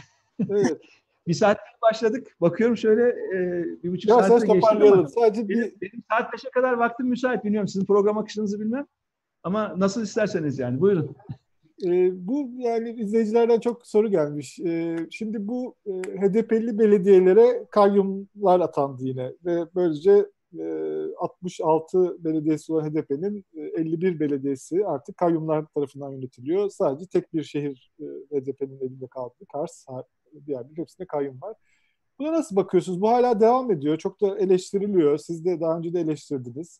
Evet. 0.49 0.81
bir 1.27 1.33
saat 1.33 1.57
başladık. 1.81 2.35
Bakıyorum 2.41 2.77
şöyle 2.77 3.15
bir 3.83 3.91
buçuk 3.91 4.09
ya 4.09 4.23
saatte 4.23 4.53
geçti 4.53 4.69
ama 4.71 5.07
Sadece 5.07 5.49
benim, 5.49 5.61
bir... 5.61 5.81
benim 5.81 6.03
saat 6.11 6.33
beşe 6.33 6.49
kadar 6.49 6.73
vaktim 6.73 7.07
müsait. 7.07 7.43
Bilmiyorum 7.43 7.67
sizin 7.67 7.85
program 7.85 8.17
akışınızı 8.17 8.59
bilmem. 8.59 8.85
Ama 9.43 9.73
nasıl 9.77 10.03
isterseniz 10.03 10.59
yani. 10.59 10.81
Buyurun. 10.81 11.15
E, 11.83 12.27
bu 12.27 12.49
yani 12.57 12.91
izleyicilerden 12.91 13.59
çok 13.59 13.87
soru 13.87 14.11
gelmiş. 14.11 14.59
E, 14.59 14.97
şimdi 15.11 15.47
bu 15.47 15.75
e, 15.85 15.91
HDP'li 15.91 16.79
belediyelere 16.79 17.65
kayyumlar 17.71 18.59
atandı 18.59 19.03
yine 19.03 19.31
ve 19.45 19.65
böylece 19.75 20.25
e, 20.59 20.63
66 21.17 22.23
belediyesi 22.23 22.73
olan 22.73 22.89
HDP'nin 22.89 23.45
e, 23.53 23.61
51 23.61 24.19
belediyesi 24.19 24.85
artık 24.85 25.17
kayyumlar 25.17 25.65
tarafından 25.65 26.11
yönetiliyor. 26.11 26.69
Sadece 26.69 27.05
tek 27.07 27.33
bir 27.33 27.43
şehir 27.43 27.91
e, 27.99 28.05
HDP'nin 28.39 28.79
elinde 28.79 29.07
kaldı. 29.07 29.33
Kars, 29.53 29.85
diğer 30.45 30.69
bir 30.69 30.77
hepsinde 30.77 31.07
kayyum 31.07 31.41
var. 31.41 31.55
Buna 32.19 32.31
nasıl 32.31 32.55
bakıyorsunuz? 32.55 33.01
Bu 33.01 33.09
hala 33.09 33.39
devam 33.39 33.71
ediyor. 33.71 33.97
Çok 33.97 34.21
da 34.21 34.37
eleştiriliyor. 34.37 35.17
Siz 35.17 35.45
de 35.45 35.61
daha 35.61 35.77
önce 35.77 35.93
de 35.93 35.99
eleştirdiniz. 35.99 36.79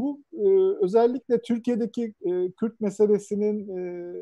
Bu 0.00 0.22
e, 0.32 0.44
özellikle 0.84 1.42
Türkiye'deki 1.42 2.14
e, 2.20 2.50
Kürt 2.50 2.80
meselesinin 2.80 3.76
e, 3.76 4.14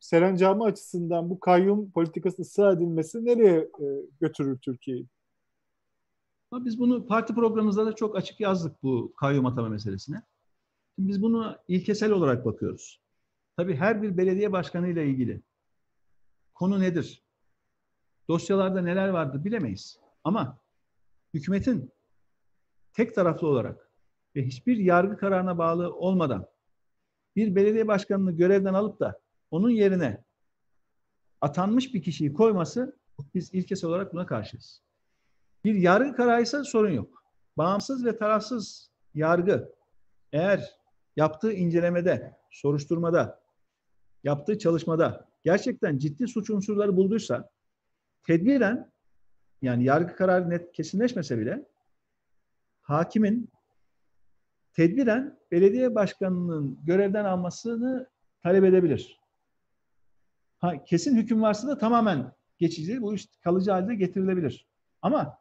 serencamı 0.00 0.64
açısından 0.64 1.30
bu 1.30 1.40
kayyum 1.40 1.90
politikası 1.90 2.42
ısrar 2.42 2.76
edilmesi 2.76 3.24
nereye 3.24 3.58
e, 3.58 3.86
götürür 4.20 4.58
Türkiye'yi? 4.58 5.06
Biz 6.52 6.78
bunu 6.78 7.06
parti 7.06 7.34
programımızda 7.34 7.86
da 7.86 7.94
çok 7.94 8.16
açık 8.16 8.40
yazdık 8.40 8.82
bu 8.82 9.12
kayyum 9.16 9.46
atama 9.46 9.68
meselesine. 9.68 10.22
Şimdi 10.94 11.08
biz 11.08 11.22
bunu 11.22 11.56
ilkesel 11.68 12.10
olarak 12.10 12.44
bakıyoruz. 12.44 13.00
Tabii 13.56 13.76
her 13.76 14.02
bir 14.02 14.16
belediye 14.16 14.52
başkanı 14.52 14.88
ile 14.88 15.06
ilgili 15.06 15.42
konu 16.54 16.80
nedir? 16.80 17.22
Dosyalarda 18.28 18.80
neler 18.80 19.08
vardı 19.08 19.44
bilemeyiz. 19.44 19.98
Ama 20.24 20.58
hükümetin 21.34 21.90
tek 22.92 23.14
taraflı 23.14 23.46
olarak 23.46 23.91
ve 24.36 24.46
hiçbir 24.46 24.76
yargı 24.76 25.16
kararına 25.16 25.58
bağlı 25.58 25.94
olmadan 25.94 26.46
bir 27.36 27.54
belediye 27.54 27.88
başkanını 27.88 28.32
görevden 28.32 28.74
alıp 28.74 29.00
da 29.00 29.20
onun 29.50 29.70
yerine 29.70 30.24
atanmış 31.40 31.94
bir 31.94 32.02
kişiyi 32.02 32.32
koyması 32.32 32.96
biz 33.34 33.54
ilkesel 33.54 33.90
olarak 33.90 34.12
buna 34.12 34.26
karşıyız. 34.26 34.82
Bir 35.64 35.74
yargı 35.74 36.16
kararıysa 36.16 36.64
sorun 36.64 36.90
yok. 36.90 37.24
Bağımsız 37.56 38.04
ve 38.04 38.16
tarafsız 38.16 38.90
yargı 39.14 39.72
eğer 40.32 40.76
yaptığı 41.16 41.52
incelemede, 41.52 42.36
soruşturmada, 42.50 43.42
yaptığı 44.24 44.58
çalışmada 44.58 45.28
gerçekten 45.44 45.98
ciddi 45.98 46.28
suç 46.28 46.50
unsurları 46.50 46.96
bulduysa 46.96 47.50
tedbiren 48.26 48.92
yani 49.62 49.84
yargı 49.84 50.16
kararı 50.16 50.50
net 50.50 50.72
kesinleşmese 50.72 51.38
bile 51.38 51.66
hakimin 52.82 53.50
tedbiren 54.72 55.38
belediye 55.50 55.94
başkanının 55.94 56.78
görevden 56.84 57.24
almasını 57.24 58.08
talep 58.42 58.64
edebilir. 58.64 59.20
Ha, 60.58 60.84
kesin 60.84 61.16
hüküm 61.16 61.42
varsa 61.42 61.68
da 61.68 61.78
tamamen 61.78 62.32
geçici, 62.58 63.02
bu 63.02 63.14
iş 63.14 63.28
kalıcı 63.44 63.70
halde 63.70 63.94
getirilebilir. 63.94 64.66
Ama 65.02 65.38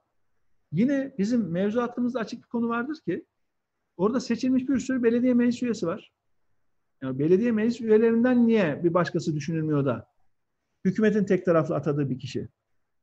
yine 0.71 1.13
bizim 1.17 1.51
mevzuatımızda 1.51 2.19
açık 2.19 2.43
bir 2.43 2.47
konu 2.47 2.69
vardır 2.69 2.97
ki 3.05 3.25
orada 3.97 4.19
seçilmiş 4.19 4.69
bir 4.69 4.79
sürü 4.79 5.03
belediye 5.03 5.33
meclis 5.33 5.63
üyesi 5.63 5.87
var. 5.87 6.11
Yani 7.01 7.19
belediye 7.19 7.51
meclis 7.51 7.81
üyelerinden 7.81 8.47
niye 8.47 8.83
bir 8.83 8.93
başkası 8.93 9.35
düşünülmüyor 9.35 9.85
da 9.85 10.07
hükümetin 10.85 11.25
tek 11.25 11.45
taraflı 11.45 11.75
atadığı 11.75 12.09
bir 12.09 12.19
kişi 12.19 12.49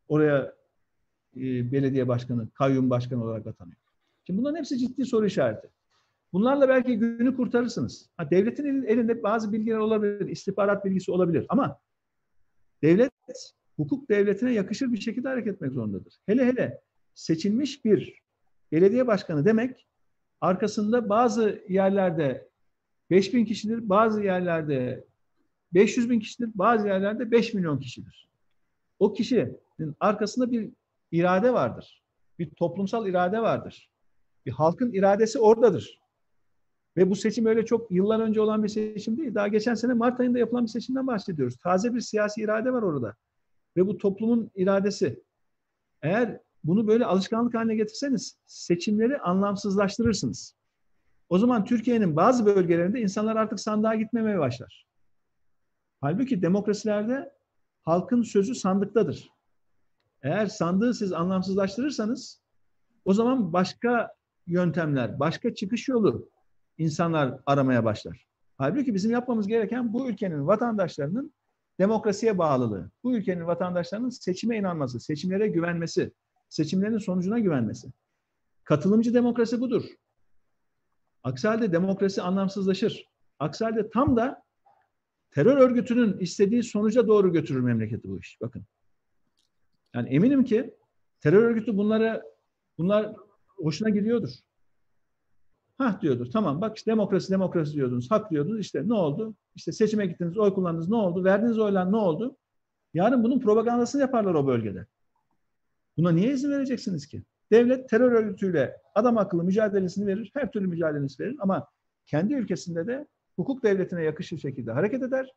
oraya 0.09 0.55
e, 1.37 1.73
belediye 1.73 2.09
başkanı, 2.09 2.51
kayyum 2.51 2.91
başkanı 2.91 3.25
olarak 3.25 3.47
atanıyor. 3.47 3.77
Şimdi 4.25 4.41
bunların 4.41 4.57
hepsi 4.57 4.79
ciddi 4.79 5.05
soru 5.05 5.27
işareti. 5.27 5.71
Bunlarla 6.33 6.69
belki 6.69 6.99
günü 6.99 7.37
kurtarırsınız. 7.37 8.11
Ha, 8.17 8.31
devletin 8.31 8.83
elinde 8.83 9.23
bazı 9.23 9.53
bilgiler 9.53 9.77
olabilir, 9.77 10.29
istihbarat 10.29 10.85
bilgisi 10.85 11.13
olabilir 11.13 11.47
ama 11.49 11.81
devlet 12.83 13.13
hukuk 13.77 14.09
devletine 14.09 14.53
yakışır 14.53 14.93
bir 14.93 15.01
şekilde 15.01 15.29
hareket 15.29 15.55
etmek 15.55 15.73
zorundadır. 15.73 16.15
Hele 16.27 16.47
hele 16.47 16.81
seçilmiş 17.15 17.85
bir 17.85 18.23
belediye 18.73 19.07
başkanı 19.07 19.45
demek 19.45 19.87
arkasında 20.41 21.09
bazı 21.09 21.65
yerlerde 21.69 22.49
5 23.11 23.35
bin 23.35 23.45
kişidir, 23.45 23.89
bazı 23.89 24.23
yerlerde 24.23 25.05
500 25.75 26.11
bin 26.11 26.21
kişidir, 26.21 26.51
bazı 26.55 26.87
yerlerde 26.87 27.31
5 27.31 27.55
milyon 27.55 27.79
kişidir. 27.79 28.29
O 28.99 29.13
kişinin 29.13 29.97
arkasında 30.01 30.51
bir 30.51 30.71
irade 31.13 31.53
vardır. 31.53 32.03
Bir 32.39 32.51
toplumsal 32.51 33.09
irade 33.09 33.41
vardır. 33.41 33.91
Bir 34.47 34.53
halkın 34.53 34.93
iradesi 34.93 35.39
oradadır. 35.39 36.01
Ve 36.99 37.11
bu 37.11 37.17
seçim 37.17 37.47
öyle 37.47 37.65
çok 37.65 37.91
yıllar 37.91 38.21
önce 38.21 38.41
olan 38.41 38.65
bir 38.65 38.69
seçim 38.69 39.19
değil. 39.19 39.35
Daha 39.35 39.49
geçen 39.49 39.75
sene 39.75 39.95
Mart 39.95 40.21
ayında 40.21 40.39
yapılan 40.39 40.65
bir 40.65 40.71
seçimden 40.71 41.07
bahsediyoruz. 41.07 41.57
Taze 41.57 41.95
bir 41.95 42.01
siyasi 42.01 42.41
irade 42.41 42.73
var 42.73 42.83
orada. 42.83 43.15
Ve 43.77 43.87
bu 43.87 43.99
toplumun 43.99 44.51
iradesi. 44.55 45.23
Eğer 46.03 46.41
bunu 46.65 46.87
böyle 46.87 47.05
alışkanlık 47.05 47.55
haline 47.55 47.77
getirseniz 47.77 48.39
seçimleri 48.47 49.19
anlamsızlaştırırsınız. 49.19 50.55
O 51.29 51.39
zaman 51.39 51.65
Türkiye'nin 51.65 52.17
bazı 52.17 52.47
bölgelerinde 52.47 53.01
insanlar 53.01 53.37
artık 53.37 53.61
sandığa 53.61 53.95
gitmemeye 53.95 54.39
başlar. 54.39 54.87
Halbuki 56.01 56.43
demokrasilerde 56.43 57.33
halkın 57.85 58.23
sözü 58.23 58.55
sandıktadır. 58.55 59.31
Eğer 60.23 60.47
sandığı 60.47 60.95
siz 60.95 61.13
anlamsızlaştırırsanız 61.13 62.43
o 63.05 63.15
zaman 63.15 63.53
başka 63.53 64.15
yöntemler, 64.47 65.21
başka 65.21 65.55
çıkış 65.55 65.89
yolu 65.89 66.31
insanlar 66.79 67.41
aramaya 67.47 67.85
başlar. 67.85 68.27
Halbuki 68.59 68.95
bizim 68.95 69.11
yapmamız 69.11 69.49
gereken 69.49 69.93
bu 69.93 70.09
ülkenin 70.09 70.47
vatandaşlarının 70.47 71.33
demokrasiye 71.79 72.39
bağlılığı, 72.39 72.91
bu 73.05 73.17
ülkenin 73.17 73.47
vatandaşlarının 73.47 74.09
seçime 74.09 74.59
inanması, 74.59 75.01
seçimlere 75.01 75.49
güvenmesi, 75.49 76.13
seçimlerin 76.49 76.99
sonucuna 76.99 77.39
güvenmesi. 77.39 77.89
Katılımcı 78.65 79.15
demokrasi 79.15 79.61
budur. 79.61 79.85
Aksi 81.23 81.49
halde 81.49 81.73
demokrasi 81.73 82.23
anlamsızlaşır. 82.23 83.09
Aksi 83.39 83.65
halde 83.65 83.91
tam 83.91 84.17
da 84.17 84.43
terör 85.31 85.57
örgütünün 85.57 86.19
istediği 86.19 86.63
sonuca 86.63 87.09
doğru 87.09 87.33
götürür 87.33 87.61
memleketi 87.61 88.09
bu 88.09 88.19
iş. 88.21 88.39
Bakın. 88.41 88.65
Yani 89.95 90.09
eminim 90.09 90.45
ki 90.45 90.75
terör 91.21 91.43
örgütü 91.43 91.77
bunları 91.77 92.23
bunlar 92.79 93.13
hoşuna 93.57 93.89
gidiyordur. 93.89 94.31
Hah 95.79 96.01
diyordur. 96.01 96.27
Tamam 96.33 96.61
bak 96.61 96.77
işte 96.77 96.91
demokrasi 96.91 97.31
demokrasi 97.31 97.73
diyordunuz. 97.73 98.11
Hak 98.11 98.31
diyordunuz. 98.31 98.61
İşte 98.61 98.89
ne 98.89 98.95
oldu? 98.95 99.35
İşte 99.55 99.73
seçime 99.73 100.07
gittiniz, 100.07 100.39
oy 100.39 100.55
kullandınız. 100.55 100.89
Ne 100.89 100.97
oldu? 100.97 101.25
Verdiğiniz 101.25 101.59
oylar 101.59 101.93
ne 101.93 101.97
oldu? 101.97 102.37
Yarın 102.95 103.25
bunun 103.25 103.41
propagandasını 103.41 104.01
yaparlar 104.01 104.35
o 104.35 104.47
bölgede. 104.47 104.87
Buna 105.97 106.11
niye 106.11 106.33
izin 106.33 106.51
vereceksiniz 106.51 107.07
ki? 107.07 107.23
Devlet 107.53 107.89
terör 107.89 108.13
örgütüyle 108.13 108.77
adam 108.95 109.19
akıllı 109.19 109.45
mücadelesini 109.45 110.07
verir. 110.07 110.31
Her 110.35 110.53
türlü 110.53 110.67
mücadelesini 110.67 111.27
verir 111.27 111.37
ama 111.41 111.67
kendi 112.07 112.35
ülkesinde 112.35 112.87
de 112.87 113.07
hukuk 113.37 113.63
devletine 113.63 114.03
yakışır 114.03 114.39
şekilde 114.39 114.73
hareket 114.73 115.03
eder. 115.03 115.33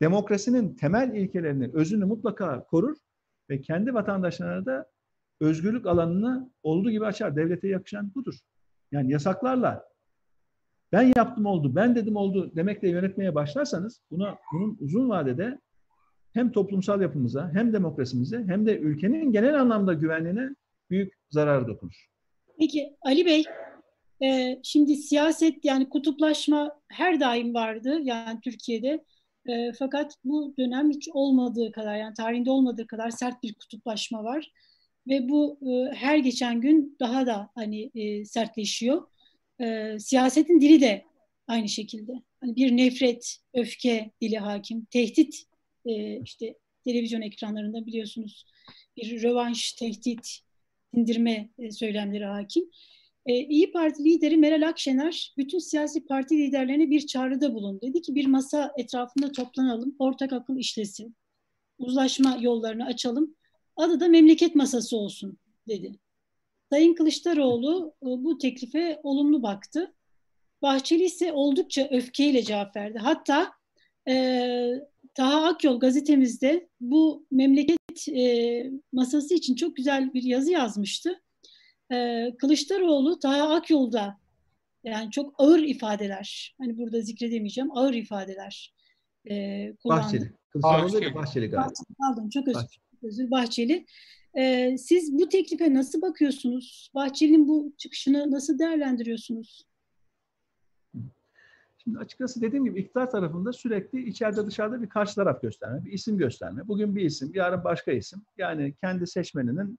Demokrasinin 0.00 0.74
temel 0.74 1.14
ilkelerini, 1.14 1.70
özünü 1.72 2.04
mutlaka 2.04 2.64
korur 2.64 2.96
ve 3.50 3.60
kendi 3.60 3.94
vatandaşlarına 3.94 4.66
da 4.66 4.86
özgürlük 5.40 5.86
alanını 5.86 6.50
olduğu 6.62 6.90
gibi 6.90 7.06
açar. 7.06 7.36
Devlete 7.36 7.68
yakışan 7.68 8.12
budur. 8.14 8.34
Yani 8.92 9.12
yasaklarla 9.12 9.88
ben 10.92 11.12
yaptım 11.16 11.46
oldu, 11.46 11.74
ben 11.74 11.96
dedim 11.96 12.16
oldu 12.16 12.52
demekle 12.56 12.88
yönetmeye 12.88 13.34
başlarsanız 13.34 14.00
buna 14.10 14.38
bunun 14.52 14.78
uzun 14.80 15.08
vadede 15.08 15.58
hem 16.32 16.52
toplumsal 16.52 17.00
yapımıza 17.00 17.50
hem 17.54 17.72
demokrasimize 17.72 18.44
hem 18.46 18.66
de 18.66 18.78
ülkenin 18.78 19.32
genel 19.32 19.60
anlamda 19.60 19.94
güvenliğine 19.94 20.48
büyük 20.90 21.14
zarar 21.30 21.68
dokunur. 21.68 22.08
Peki 22.58 22.96
Ali 23.02 23.26
Bey, 23.26 23.44
e, 24.22 24.60
şimdi 24.62 24.96
siyaset 24.96 25.64
yani 25.64 25.88
kutuplaşma 25.88 26.80
her 26.88 27.20
daim 27.20 27.54
vardı 27.54 27.98
yani 28.02 28.40
Türkiye'de. 28.40 29.04
E, 29.48 29.72
fakat 29.78 30.14
bu 30.24 30.54
dönem 30.58 30.90
hiç 30.90 31.08
olmadığı 31.12 31.72
kadar 31.72 31.96
yani 31.96 32.14
tarihinde 32.14 32.50
olmadığı 32.50 32.86
kadar 32.86 33.10
sert 33.10 33.42
bir 33.42 33.54
kutuplaşma 33.54 34.24
var 34.24 34.52
ve 35.08 35.28
bu 35.28 35.58
e, 35.62 35.94
her 35.94 36.18
geçen 36.18 36.60
gün 36.60 36.96
daha 37.00 37.26
da 37.26 37.50
hani 37.54 37.90
e, 37.94 38.24
sertleşiyor. 38.24 39.02
E, 39.60 39.98
siyasetin 39.98 40.60
dili 40.60 40.80
de 40.80 41.04
aynı 41.46 41.68
şekilde. 41.68 42.12
Hani 42.40 42.56
bir 42.56 42.76
nefret, 42.76 43.36
öfke 43.54 44.10
dili 44.20 44.38
hakim, 44.38 44.84
tehdit 44.84 45.44
e, 45.86 46.20
işte 46.20 46.54
televizyon 46.84 47.20
ekranlarında 47.20 47.86
biliyorsunuz 47.86 48.46
bir 48.96 49.22
rövanş, 49.22 49.72
tehdit, 49.72 50.38
indirme 50.92 51.48
e, 51.58 51.70
söylemleri 51.70 52.24
hakim. 52.24 52.64
E, 53.26 53.34
İyi 53.34 53.72
Parti 53.72 54.04
lideri 54.04 54.36
Meral 54.36 54.68
Akşener 54.68 55.34
bütün 55.36 55.58
siyasi 55.58 56.06
parti 56.06 56.38
liderlerine 56.38 56.90
bir 56.90 57.06
çağrıda 57.06 57.54
bulundu. 57.54 57.80
Dedi 57.82 58.02
ki 58.02 58.14
bir 58.14 58.26
masa 58.26 58.72
etrafında 58.76 59.32
toplanalım, 59.32 59.96
ortak 59.98 60.32
akıl 60.32 60.56
işlesin, 60.56 61.16
uzlaşma 61.78 62.38
yollarını 62.40 62.86
açalım 62.86 63.36
Adı 63.78 64.00
da 64.00 64.08
memleket 64.08 64.54
masası 64.54 64.96
olsun 64.96 65.38
dedi. 65.68 65.92
Sayın 66.70 66.94
Kılıçdaroğlu 66.94 67.94
e, 68.02 68.06
bu 68.06 68.38
teklife 68.38 69.00
olumlu 69.02 69.42
baktı. 69.42 69.94
Bahçeli 70.62 71.04
ise 71.04 71.32
oldukça 71.32 71.88
öfkeyle 71.90 72.42
cevap 72.42 72.76
verdi. 72.76 72.98
Hatta 72.98 73.52
e, 74.08 74.74
Taha 75.14 75.46
Akyol 75.46 75.80
gazetemizde 75.80 76.68
bu 76.80 77.26
memleket 77.30 78.08
e, 78.08 78.70
masası 78.92 79.34
için 79.34 79.54
çok 79.54 79.76
güzel 79.76 80.14
bir 80.14 80.22
yazı 80.22 80.52
yazmıştı. 80.52 81.22
E, 81.92 82.26
Kılıçdaroğlu 82.38 83.18
Taha 83.18 83.54
Akyol'da 83.54 84.18
yani 84.84 85.10
çok 85.10 85.34
ağır 85.38 85.58
ifadeler, 85.58 86.54
hani 86.60 86.78
burada 86.78 87.00
zikredemeyeceğim 87.00 87.76
ağır 87.76 87.94
ifadeler 87.94 88.74
e, 89.30 89.34
kullandı. 89.82 90.02
Bahçeli. 90.02 90.32
Kılıçdaroğlu 90.50 90.92
da 90.92 91.14
Bahçeli 91.14 91.46
galiba. 91.46 91.72
Pardon 91.98 92.28
çok 92.28 92.48
özür 92.48 92.58
dilerim. 92.58 92.87
Özür 93.02 93.30
Bahçeli. 93.30 93.86
Ee, 94.38 94.76
siz 94.78 95.18
bu 95.18 95.28
teklife 95.28 95.74
nasıl 95.74 96.02
bakıyorsunuz? 96.02 96.90
Bahçeli'nin 96.94 97.48
bu 97.48 97.72
çıkışını 97.78 98.30
nasıl 98.30 98.58
değerlendiriyorsunuz? 98.58 99.64
Şimdi 101.78 101.98
açıkçası 101.98 102.40
dediğim 102.40 102.64
gibi 102.64 102.80
iktidar 102.80 103.10
tarafında 103.10 103.52
sürekli 103.52 104.08
içeride 104.08 104.46
dışarıda 104.46 104.82
bir 104.82 104.88
karşı 104.88 105.14
taraf 105.14 105.42
gösterme, 105.42 105.84
bir 105.84 105.92
isim 105.92 106.18
gösterme. 106.18 106.68
Bugün 106.68 106.96
bir 106.96 107.02
isim, 107.02 107.30
yarın 107.34 107.64
başka 107.64 107.92
isim. 107.92 108.22
Yani 108.38 108.74
kendi 108.80 109.06
seçmeninin 109.06 109.78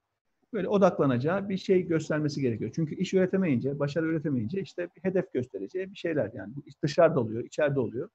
böyle 0.53 0.67
odaklanacağı 0.67 1.49
bir 1.49 1.57
şey 1.57 1.87
göstermesi 1.87 2.41
gerekiyor. 2.41 2.71
Çünkü 2.75 2.95
iş 2.95 3.13
üretemeyince, 3.13 3.79
başarı 3.79 4.05
üretemeyince 4.05 4.61
işte 4.61 4.89
bir 4.95 5.03
hedef 5.03 5.33
göstereceği 5.33 5.91
bir 5.91 5.97
şeyler 5.97 6.31
yani. 6.33 6.53
Dışarıda 6.83 7.19
oluyor, 7.19 7.43
içeride 7.43 7.79
oluyor. 7.79 8.09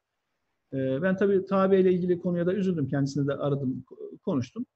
Ee, 0.72 1.02
ben 1.02 1.16
tabii 1.16 1.46
Tabi 1.46 1.76
ile 1.76 1.92
ilgili 1.92 2.18
konuya 2.18 2.46
da 2.46 2.54
üzüldüm. 2.54 2.88
Kendisini 2.88 3.26
de 3.26 3.32
aradım, 3.32 3.84
konuştum. 4.24 4.66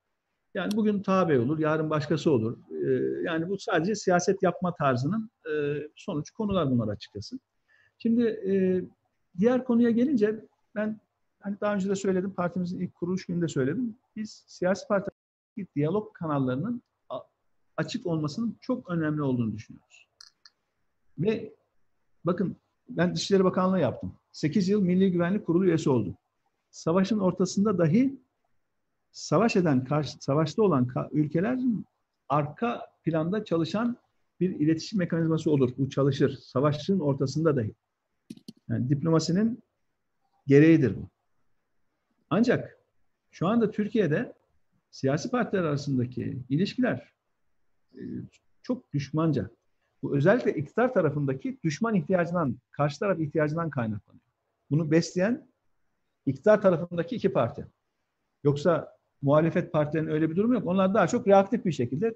Yani 0.54 0.76
bugün 0.76 1.02
tabi 1.02 1.38
olur, 1.38 1.58
yarın 1.58 1.90
başkası 1.90 2.30
olur. 2.30 2.56
Ee, 2.70 3.22
yani 3.22 3.48
bu 3.48 3.58
sadece 3.58 3.94
siyaset 3.94 4.42
yapma 4.42 4.74
tarzının 4.74 5.30
e, 5.46 5.52
sonuç 5.96 6.30
konular 6.30 6.70
bunlar 6.70 6.88
açıkçası. 6.88 7.38
Şimdi 7.98 8.22
e, 8.22 8.52
diğer 9.38 9.64
konuya 9.64 9.90
gelince 9.90 10.44
ben 10.74 11.00
hani 11.40 11.56
daha 11.60 11.74
önce 11.74 11.88
de 11.88 11.94
söyledim, 11.94 12.34
partimizin 12.34 12.80
ilk 12.80 12.94
kuruluş 12.94 13.26
gününde 13.26 13.48
söyledim. 13.48 13.96
Biz 14.16 14.44
siyasi 14.46 14.88
parti 14.88 15.10
diyalog 15.76 16.14
kanallarının 16.14 16.82
açık 17.76 18.06
olmasının 18.06 18.56
çok 18.60 18.90
önemli 18.90 19.22
olduğunu 19.22 19.52
düşünüyoruz. 19.52 20.08
Ve 21.18 21.54
bakın 22.24 22.56
ben 22.88 23.14
Dışişleri 23.14 23.44
Bakanlığı 23.44 23.80
yaptım. 23.80 24.12
8 24.32 24.68
yıl 24.68 24.82
Milli 24.82 25.12
Güvenlik 25.12 25.46
Kurulu 25.46 25.64
üyesi 25.66 25.90
oldum. 25.90 26.16
Savaşın 26.70 27.18
ortasında 27.18 27.78
dahi 27.78 28.18
savaş 29.12 29.56
eden, 29.56 29.84
karşı, 29.84 30.16
savaşta 30.20 30.62
olan 30.62 30.88
ülkeler 31.12 31.58
arka 32.28 32.86
planda 33.04 33.44
çalışan 33.44 33.96
bir 34.40 34.50
iletişim 34.50 34.98
mekanizması 34.98 35.50
olur. 35.50 35.70
Bu 35.78 35.90
çalışır. 35.90 36.36
Savaşın 36.36 37.00
ortasında 37.00 37.56
dahi. 37.56 37.74
Yani 38.68 38.88
diplomasinin 38.88 39.62
gereğidir 40.46 40.96
bu. 40.96 41.08
Ancak 42.30 42.78
şu 43.30 43.46
anda 43.46 43.70
Türkiye'de 43.70 44.32
siyasi 44.90 45.30
partiler 45.30 45.62
arasındaki 45.62 46.38
ilişkiler 46.48 47.12
e, 47.94 48.02
çok 48.62 48.92
düşmanca. 48.92 49.50
Bu 50.02 50.16
özellikle 50.16 50.54
iktidar 50.54 50.94
tarafındaki 50.94 51.58
düşman 51.64 51.94
ihtiyacından, 51.94 52.58
karşı 52.70 52.98
taraf 52.98 53.20
ihtiyacından 53.20 53.70
kaynaklanıyor. 53.70 54.24
Bunu 54.70 54.90
besleyen 54.90 55.48
iktidar 56.26 56.62
tarafındaki 56.62 57.16
iki 57.16 57.32
parti. 57.32 57.66
Yoksa 58.44 58.97
muhalefet 59.22 59.72
partilerinin 59.72 60.10
öyle 60.10 60.30
bir 60.30 60.36
durumu 60.36 60.54
yok. 60.54 60.66
Onlar 60.66 60.94
daha 60.94 61.06
çok 61.06 61.28
reaktif 61.28 61.64
bir 61.64 61.72
şekilde 61.72 62.14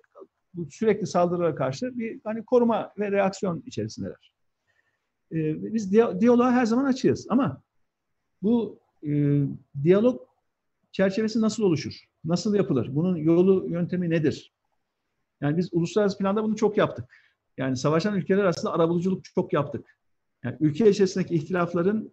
bu 0.54 0.70
sürekli 0.70 1.06
saldırılara 1.06 1.54
karşı 1.54 1.98
bir 1.98 2.20
hani 2.24 2.44
koruma 2.44 2.92
ve 2.98 3.12
reaksiyon 3.12 3.62
içerisindeler. 3.66 4.32
Ee, 5.32 5.74
biz 5.74 5.92
diyaloğa 5.92 6.52
her 6.52 6.66
zaman 6.66 6.84
açığız 6.84 7.26
ama 7.30 7.62
bu 8.42 8.78
e, 9.06 9.42
diyalog 9.82 10.20
çerçevesi 10.92 11.40
nasıl 11.40 11.62
oluşur? 11.62 12.04
Nasıl 12.24 12.54
yapılır? 12.54 12.94
Bunun 12.94 13.16
yolu, 13.16 13.68
yöntemi 13.68 14.10
nedir? 14.10 14.52
Yani 15.40 15.56
biz 15.56 15.68
uluslararası 15.72 16.18
planda 16.18 16.44
bunu 16.44 16.56
çok 16.56 16.76
yaptık. 16.76 17.04
Yani 17.56 17.76
savaşan 17.76 18.14
ülkeler 18.14 18.42
arasında 18.42 18.72
arabuluculuk 18.72 19.24
çok 19.24 19.52
yaptık. 19.52 19.98
Yani 20.44 20.56
ülke 20.60 20.90
içerisindeki 20.90 21.34
ihtilafların 21.34 22.12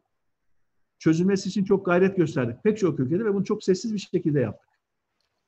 çözülmesi 1.00 1.50
için 1.50 1.64
çok 1.64 1.86
gayret 1.86 2.18
gösterdik. 2.18 2.64
Pek 2.64 2.78
çok 2.78 3.00
ülkede 3.00 3.26
ve 3.26 3.34
bunu 3.34 3.46
çok 3.46 3.64
sessiz 3.64 3.94
bir 3.94 4.00
şekilde 4.00 4.40
yaptık. 4.40 4.69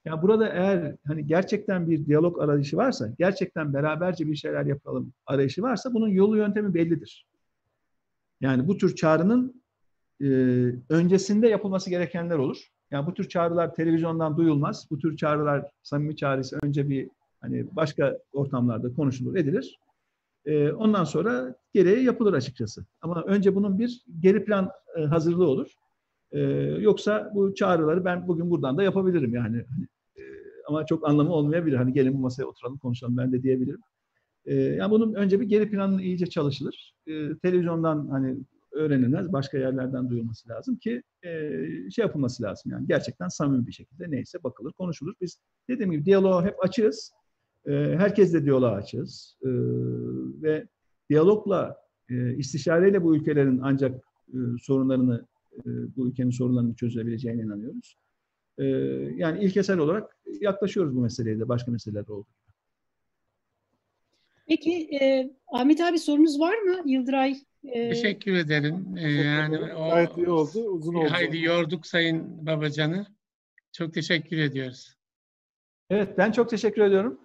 Yani 0.05 0.21
burada 0.21 0.47
eğer 0.49 0.95
hani 1.07 1.27
gerçekten 1.27 1.89
bir 1.89 2.05
diyalog 2.05 2.39
arayışı 2.41 2.77
varsa, 2.77 3.09
gerçekten 3.19 3.73
beraberce 3.73 4.27
bir 4.27 4.35
şeyler 4.35 4.65
yapalım 4.65 5.13
arayışı 5.25 5.61
varsa 5.61 5.93
bunun 5.93 6.07
yolu 6.07 6.37
yöntemi 6.37 6.73
bellidir. 6.73 7.25
Yani 8.41 8.67
bu 8.67 8.77
tür 8.77 8.95
çağrının 8.95 9.63
e, 10.21 10.25
öncesinde 10.89 11.47
yapılması 11.47 11.89
gerekenler 11.89 12.37
olur. 12.37 12.67
Yani 12.91 13.07
bu 13.07 13.13
tür 13.13 13.29
çağrılar 13.29 13.73
televizyondan 13.73 14.37
duyulmaz. 14.37 14.87
Bu 14.91 14.99
tür 14.99 15.17
çağrılar 15.17 15.65
samimi 15.83 16.15
çağrısı 16.15 16.59
önce 16.63 16.89
bir 16.89 17.09
hani 17.41 17.75
başka 17.75 18.17
ortamlarda 18.33 18.93
konuşulur, 18.93 19.35
edilir. 19.35 19.79
E, 20.45 20.71
ondan 20.71 21.03
sonra 21.03 21.55
gereği 21.73 22.03
yapılır 22.03 22.33
açıkçası. 22.33 22.85
Ama 23.01 23.23
önce 23.23 23.55
bunun 23.55 23.79
bir 23.79 24.01
geri 24.19 24.45
plan 24.45 24.69
e, 24.97 25.01
hazırlığı 25.01 25.47
olur. 25.47 25.71
E, 26.31 26.39
yoksa 26.79 27.31
bu 27.35 27.55
çağrıları 27.55 28.05
ben 28.05 28.27
bugün 28.27 28.49
buradan 28.49 28.77
da 28.77 28.83
yapabilirim 28.83 29.33
yani. 29.33 29.65
Hani, 29.69 29.87
e, 30.17 30.21
ama 30.67 30.85
çok 30.85 31.09
anlamı 31.09 31.33
olmayabilir. 31.33 31.75
Hani 31.75 31.93
gelin 31.93 32.13
bu 32.13 32.17
masaya 32.17 32.45
oturalım 32.45 32.77
konuşalım 32.77 33.17
ben 33.17 33.31
de 33.31 33.43
diyebilirim. 33.43 33.81
E, 34.45 34.55
yani 34.55 34.91
bunun 34.91 35.13
önce 35.13 35.41
bir 35.41 35.45
geri 35.45 35.69
planını 35.69 36.01
iyice 36.01 36.25
çalışılır. 36.25 36.93
E, 37.07 37.37
televizyondan 37.37 38.07
hani 38.07 38.37
öğrenilmez, 38.71 39.33
başka 39.33 39.57
yerlerden 39.57 40.09
duyulması 40.09 40.49
lazım 40.49 40.75
ki 40.75 41.03
e, 41.23 41.29
şey 41.91 42.03
yapılması 42.05 42.43
lazım 42.43 42.71
yani 42.71 42.87
gerçekten 42.87 43.27
samimi 43.27 43.67
bir 43.67 43.71
şekilde 43.71 44.11
neyse 44.11 44.43
bakılır, 44.43 44.71
konuşulur. 44.71 45.13
Biz 45.21 45.39
dediğim 45.69 45.91
gibi 45.91 46.05
diyaloğa 46.05 46.45
hep 46.45 46.63
açığız. 46.63 47.11
E, 47.65 47.71
herkes 47.73 48.33
de 48.33 48.45
diyaloğa 48.45 48.71
açığız. 48.71 49.37
E, 49.41 49.49
ve 50.41 50.67
diyalogla, 51.09 51.77
e, 52.09 52.35
istişareyle 52.35 53.03
bu 53.03 53.15
ülkelerin 53.15 53.59
ancak 53.63 53.95
e, 54.27 54.37
sorunlarını, 54.61 55.25
bu 55.65 56.07
ülkenin 56.07 56.29
sorunlarını 56.29 56.75
çözebileceğine 56.75 57.41
inanıyoruz. 57.41 57.95
E, 58.57 58.65
yani 59.15 59.43
ilkesel 59.43 59.77
olarak 59.77 60.17
yaklaşıyoruz 60.41 60.95
bu 60.95 61.01
meseleye 61.01 61.39
de 61.39 61.49
başka 61.49 61.71
meseleler 61.71 62.07
oldu. 62.07 62.27
Peki 64.47 64.89
e, 65.01 65.31
Ahmet 65.51 65.81
abi 65.81 65.99
sorunuz 65.99 66.39
var 66.39 66.57
mı 66.57 66.81
Yıldıray? 66.85 67.37
E, 67.63 67.89
Teşekkür 67.89 68.33
ederim. 68.33 68.97
E, 68.97 69.11
yani 69.11 69.73
o, 69.73 69.89
Gayet 69.89 70.17
iyi 70.17 70.29
oldu, 70.29 70.59
uzun 70.59 70.93
oldu. 70.93 71.07
Haydi 71.11 71.41
yorduk 71.41 71.87
Sayın 71.87 72.45
Babacan'ı. 72.45 73.05
Çok 73.71 73.93
teşekkür 73.93 74.37
ediyoruz. 74.37 74.95
Evet, 75.89 76.17
ben 76.17 76.31
çok 76.31 76.49
teşekkür 76.49 76.81
ediyorum. 76.81 77.19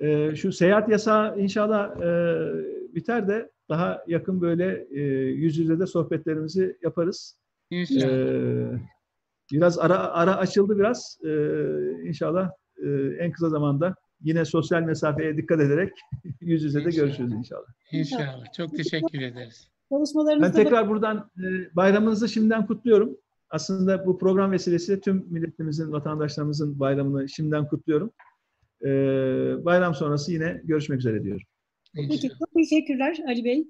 Ee, 0.00 0.36
şu 0.36 0.52
seyahat 0.52 0.88
yasağı 0.88 1.40
inşallah 1.40 2.00
e, 2.00 2.94
biter 2.94 3.28
de 3.28 3.50
daha 3.68 4.04
yakın 4.06 4.40
böyle 4.40 4.86
e, 4.90 5.00
yüz 5.30 5.58
yüze 5.58 5.78
de 5.78 5.86
sohbetlerimizi 5.86 6.78
yaparız. 6.82 7.38
İnşallah. 7.70 8.08
Ee, 8.08 8.80
biraz 9.52 9.78
ara 9.78 9.98
ara 9.98 10.36
açıldı 10.36 10.78
biraz. 10.78 11.18
Ee, 11.24 12.08
inşallah 12.08 12.50
e, 12.84 12.88
en 13.18 13.32
kısa 13.32 13.48
zamanda 13.48 13.94
yine 14.20 14.44
sosyal 14.44 14.82
mesafeye 14.82 15.36
dikkat 15.36 15.60
ederek 15.60 15.92
yüz 16.40 16.62
yüze 16.62 16.84
de 16.84 16.90
görüşürüz 16.90 17.32
inşallah. 17.32 17.68
İnşallah. 17.92 18.52
Çok 18.56 18.76
teşekkür 18.76 19.20
ederiz. 19.20 19.68
Ben 20.42 20.52
tekrar 20.52 20.88
buradan 20.88 21.30
e, 21.38 21.76
bayramınızı 21.76 22.28
şimdiden 22.28 22.66
kutluyorum. 22.66 23.16
Aslında 23.50 24.06
bu 24.06 24.18
program 24.18 24.52
vesilesiyle 24.52 25.00
tüm 25.00 25.26
milletimizin, 25.30 25.92
vatandaşlarımızın 25.92 26.80
bayramını 26.80 27.28
şimdiden 27.28 27.68
kutluyorum. 27.68 28.10
Ee, 28.84 28.88
bayram 29.64 29.94
sonrası 29.94 30.32
yine 30.32 30.60
görüşmek 30.64 30.98
üzere 30.98 31.24
diyorum. 31.24 31.46
Peki, 31.94 32.28
çok 32.28 32.54
teşekkürler 32.54 33.18
Ali 33.26 33.44
Bey. 33.44 33.64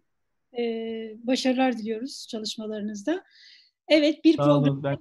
Ee, 0.59 1.17
başarılar 1.23 1.79
diliyoruz 1.79 2.27
çalışmalarınızda. 2.31 3.25
Evet, 3.89 4.25
bir 4.25 4.37
program 4.37 4.83
ben... 4.83 4.99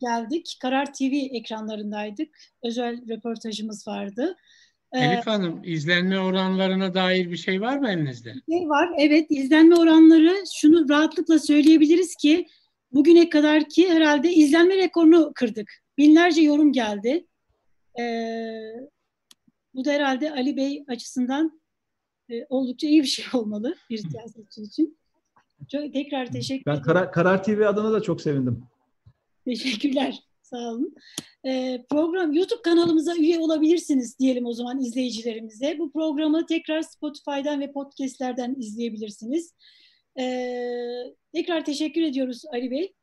geldik. 0.00 0.56
Karar 0.62 0.94
TV 0.94 1.12
ekranlarındaydık. 1.12 2.28
Özel 2.62 3.08
röportajımız 3.08 3.88
vardı. 3.88 4.36
Ee, 4.92 4.98
Elif 4.98 5.26
Hanım, 5.26 5.60
izlenme 5.64 6.20
oranlarına 6.20 6.94
dair 6.94 7.30
bir 7.30 7.36
şey 7.36 7.60
var 7.60 7.78
mı 7.78 7.90
elinizde? 7.90 8.34
Şey 8.50 8.68
var, 8.68 8.90
evet. 8.98 9.26
izlenme 9.30 9.74
oranları 9.74 10.36
şunu 10.54 10.88
rahatlıkla 10.88 11.38
söyleyebiliriz 11.38 12.16
ki 12.16 12.46
bugüne 12.92 13.28
kadar 13.28 13.68
ki 13.68 13.90
herhalde 13.90 14.32
izlenme 14.32 14.76
rekorunu 14.76 15.32
kırdık. 15.34 15.72
Binlerce 15.98 16.42
yorum 16.42 16.72
geldi. 16.72 17.26
Ee, 18.00 18.72
bu 19.74 19.84
da 19.84 19.90
herhalde 19.90 20.32
Ali 20.32 20.56
Bey 20.56 20.84
açısından 20.88 21.59
e, 22.30 22.46
oldukça 22.48 22.86
iyi 22.86 23.02
bir 23.02 23.06
şey 23.06 23.24
olmalı 23.40 23.74
bir 23.90 23.98
siyasetçi 23.98 24.62
için. 24.62 24.98
Çok, 25.68 25.92
tekrar 25.92 26.32
teşekkür 26.32 26.66
ben 26.66 26.72
ederim. 26.72 26.84
Karar, 26.84 27.12
Karar 27.12 27.44
TV 27.44 27.66
adına 27.66 27.92
da 27.92 28.02
çok 28.02 28.20
sevindim. 28.20 28.62
Teşekkürler. 29.44 30.18
Sağ 30.42 30.56
olun. 30.56 30.94
Ee, 31.46 31.84
program 31.90 32.32
YouTube 32.32 32.62
kanalımıza 32.62 33.16
üye 33.16 33.38
olabilirsiniz 33.38 34.18
diyelim 34.18 34.46
o 34.46 34.52
zaman 34.52 34.80
izleyicilerimize. 34.80 35.78
Bu 35.78 35.92
programı 35.92 36.46
tekrar 36.46 36.82
Spotify'dan 36.82 37.60
ve 37.60 37.72
podcastlerden 37.72 38.54
izleyebilirsiniz. 38.58 39.54
Ee, 40.20 41.14
tekrar 41.34 41.64
teşekkür 41.64 42.02
ediyoruz 42.02 42.42
Ali 42.52 42.70
Bey. 42.70 42.94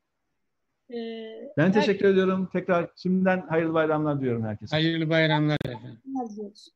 Ee, 0.94 1.52
ben 1.56 1.72
teşekkür 1.72 2.06
her... 2.06 2.12
ediyorum. 2.12 2.48
Tekrar 2.52 2.90
şimdiden 2.96 3.46
hayırlı 3.48 3.74
bayramlar 3.74 4.20
diyorum 4.20 4.44
herkese. 4.44 4.76
Hayırlı 4.76 5.10
bayramlar 5.10 5.56
efendim. 5.64 5.98
Diliyoruz. 6.06 6.68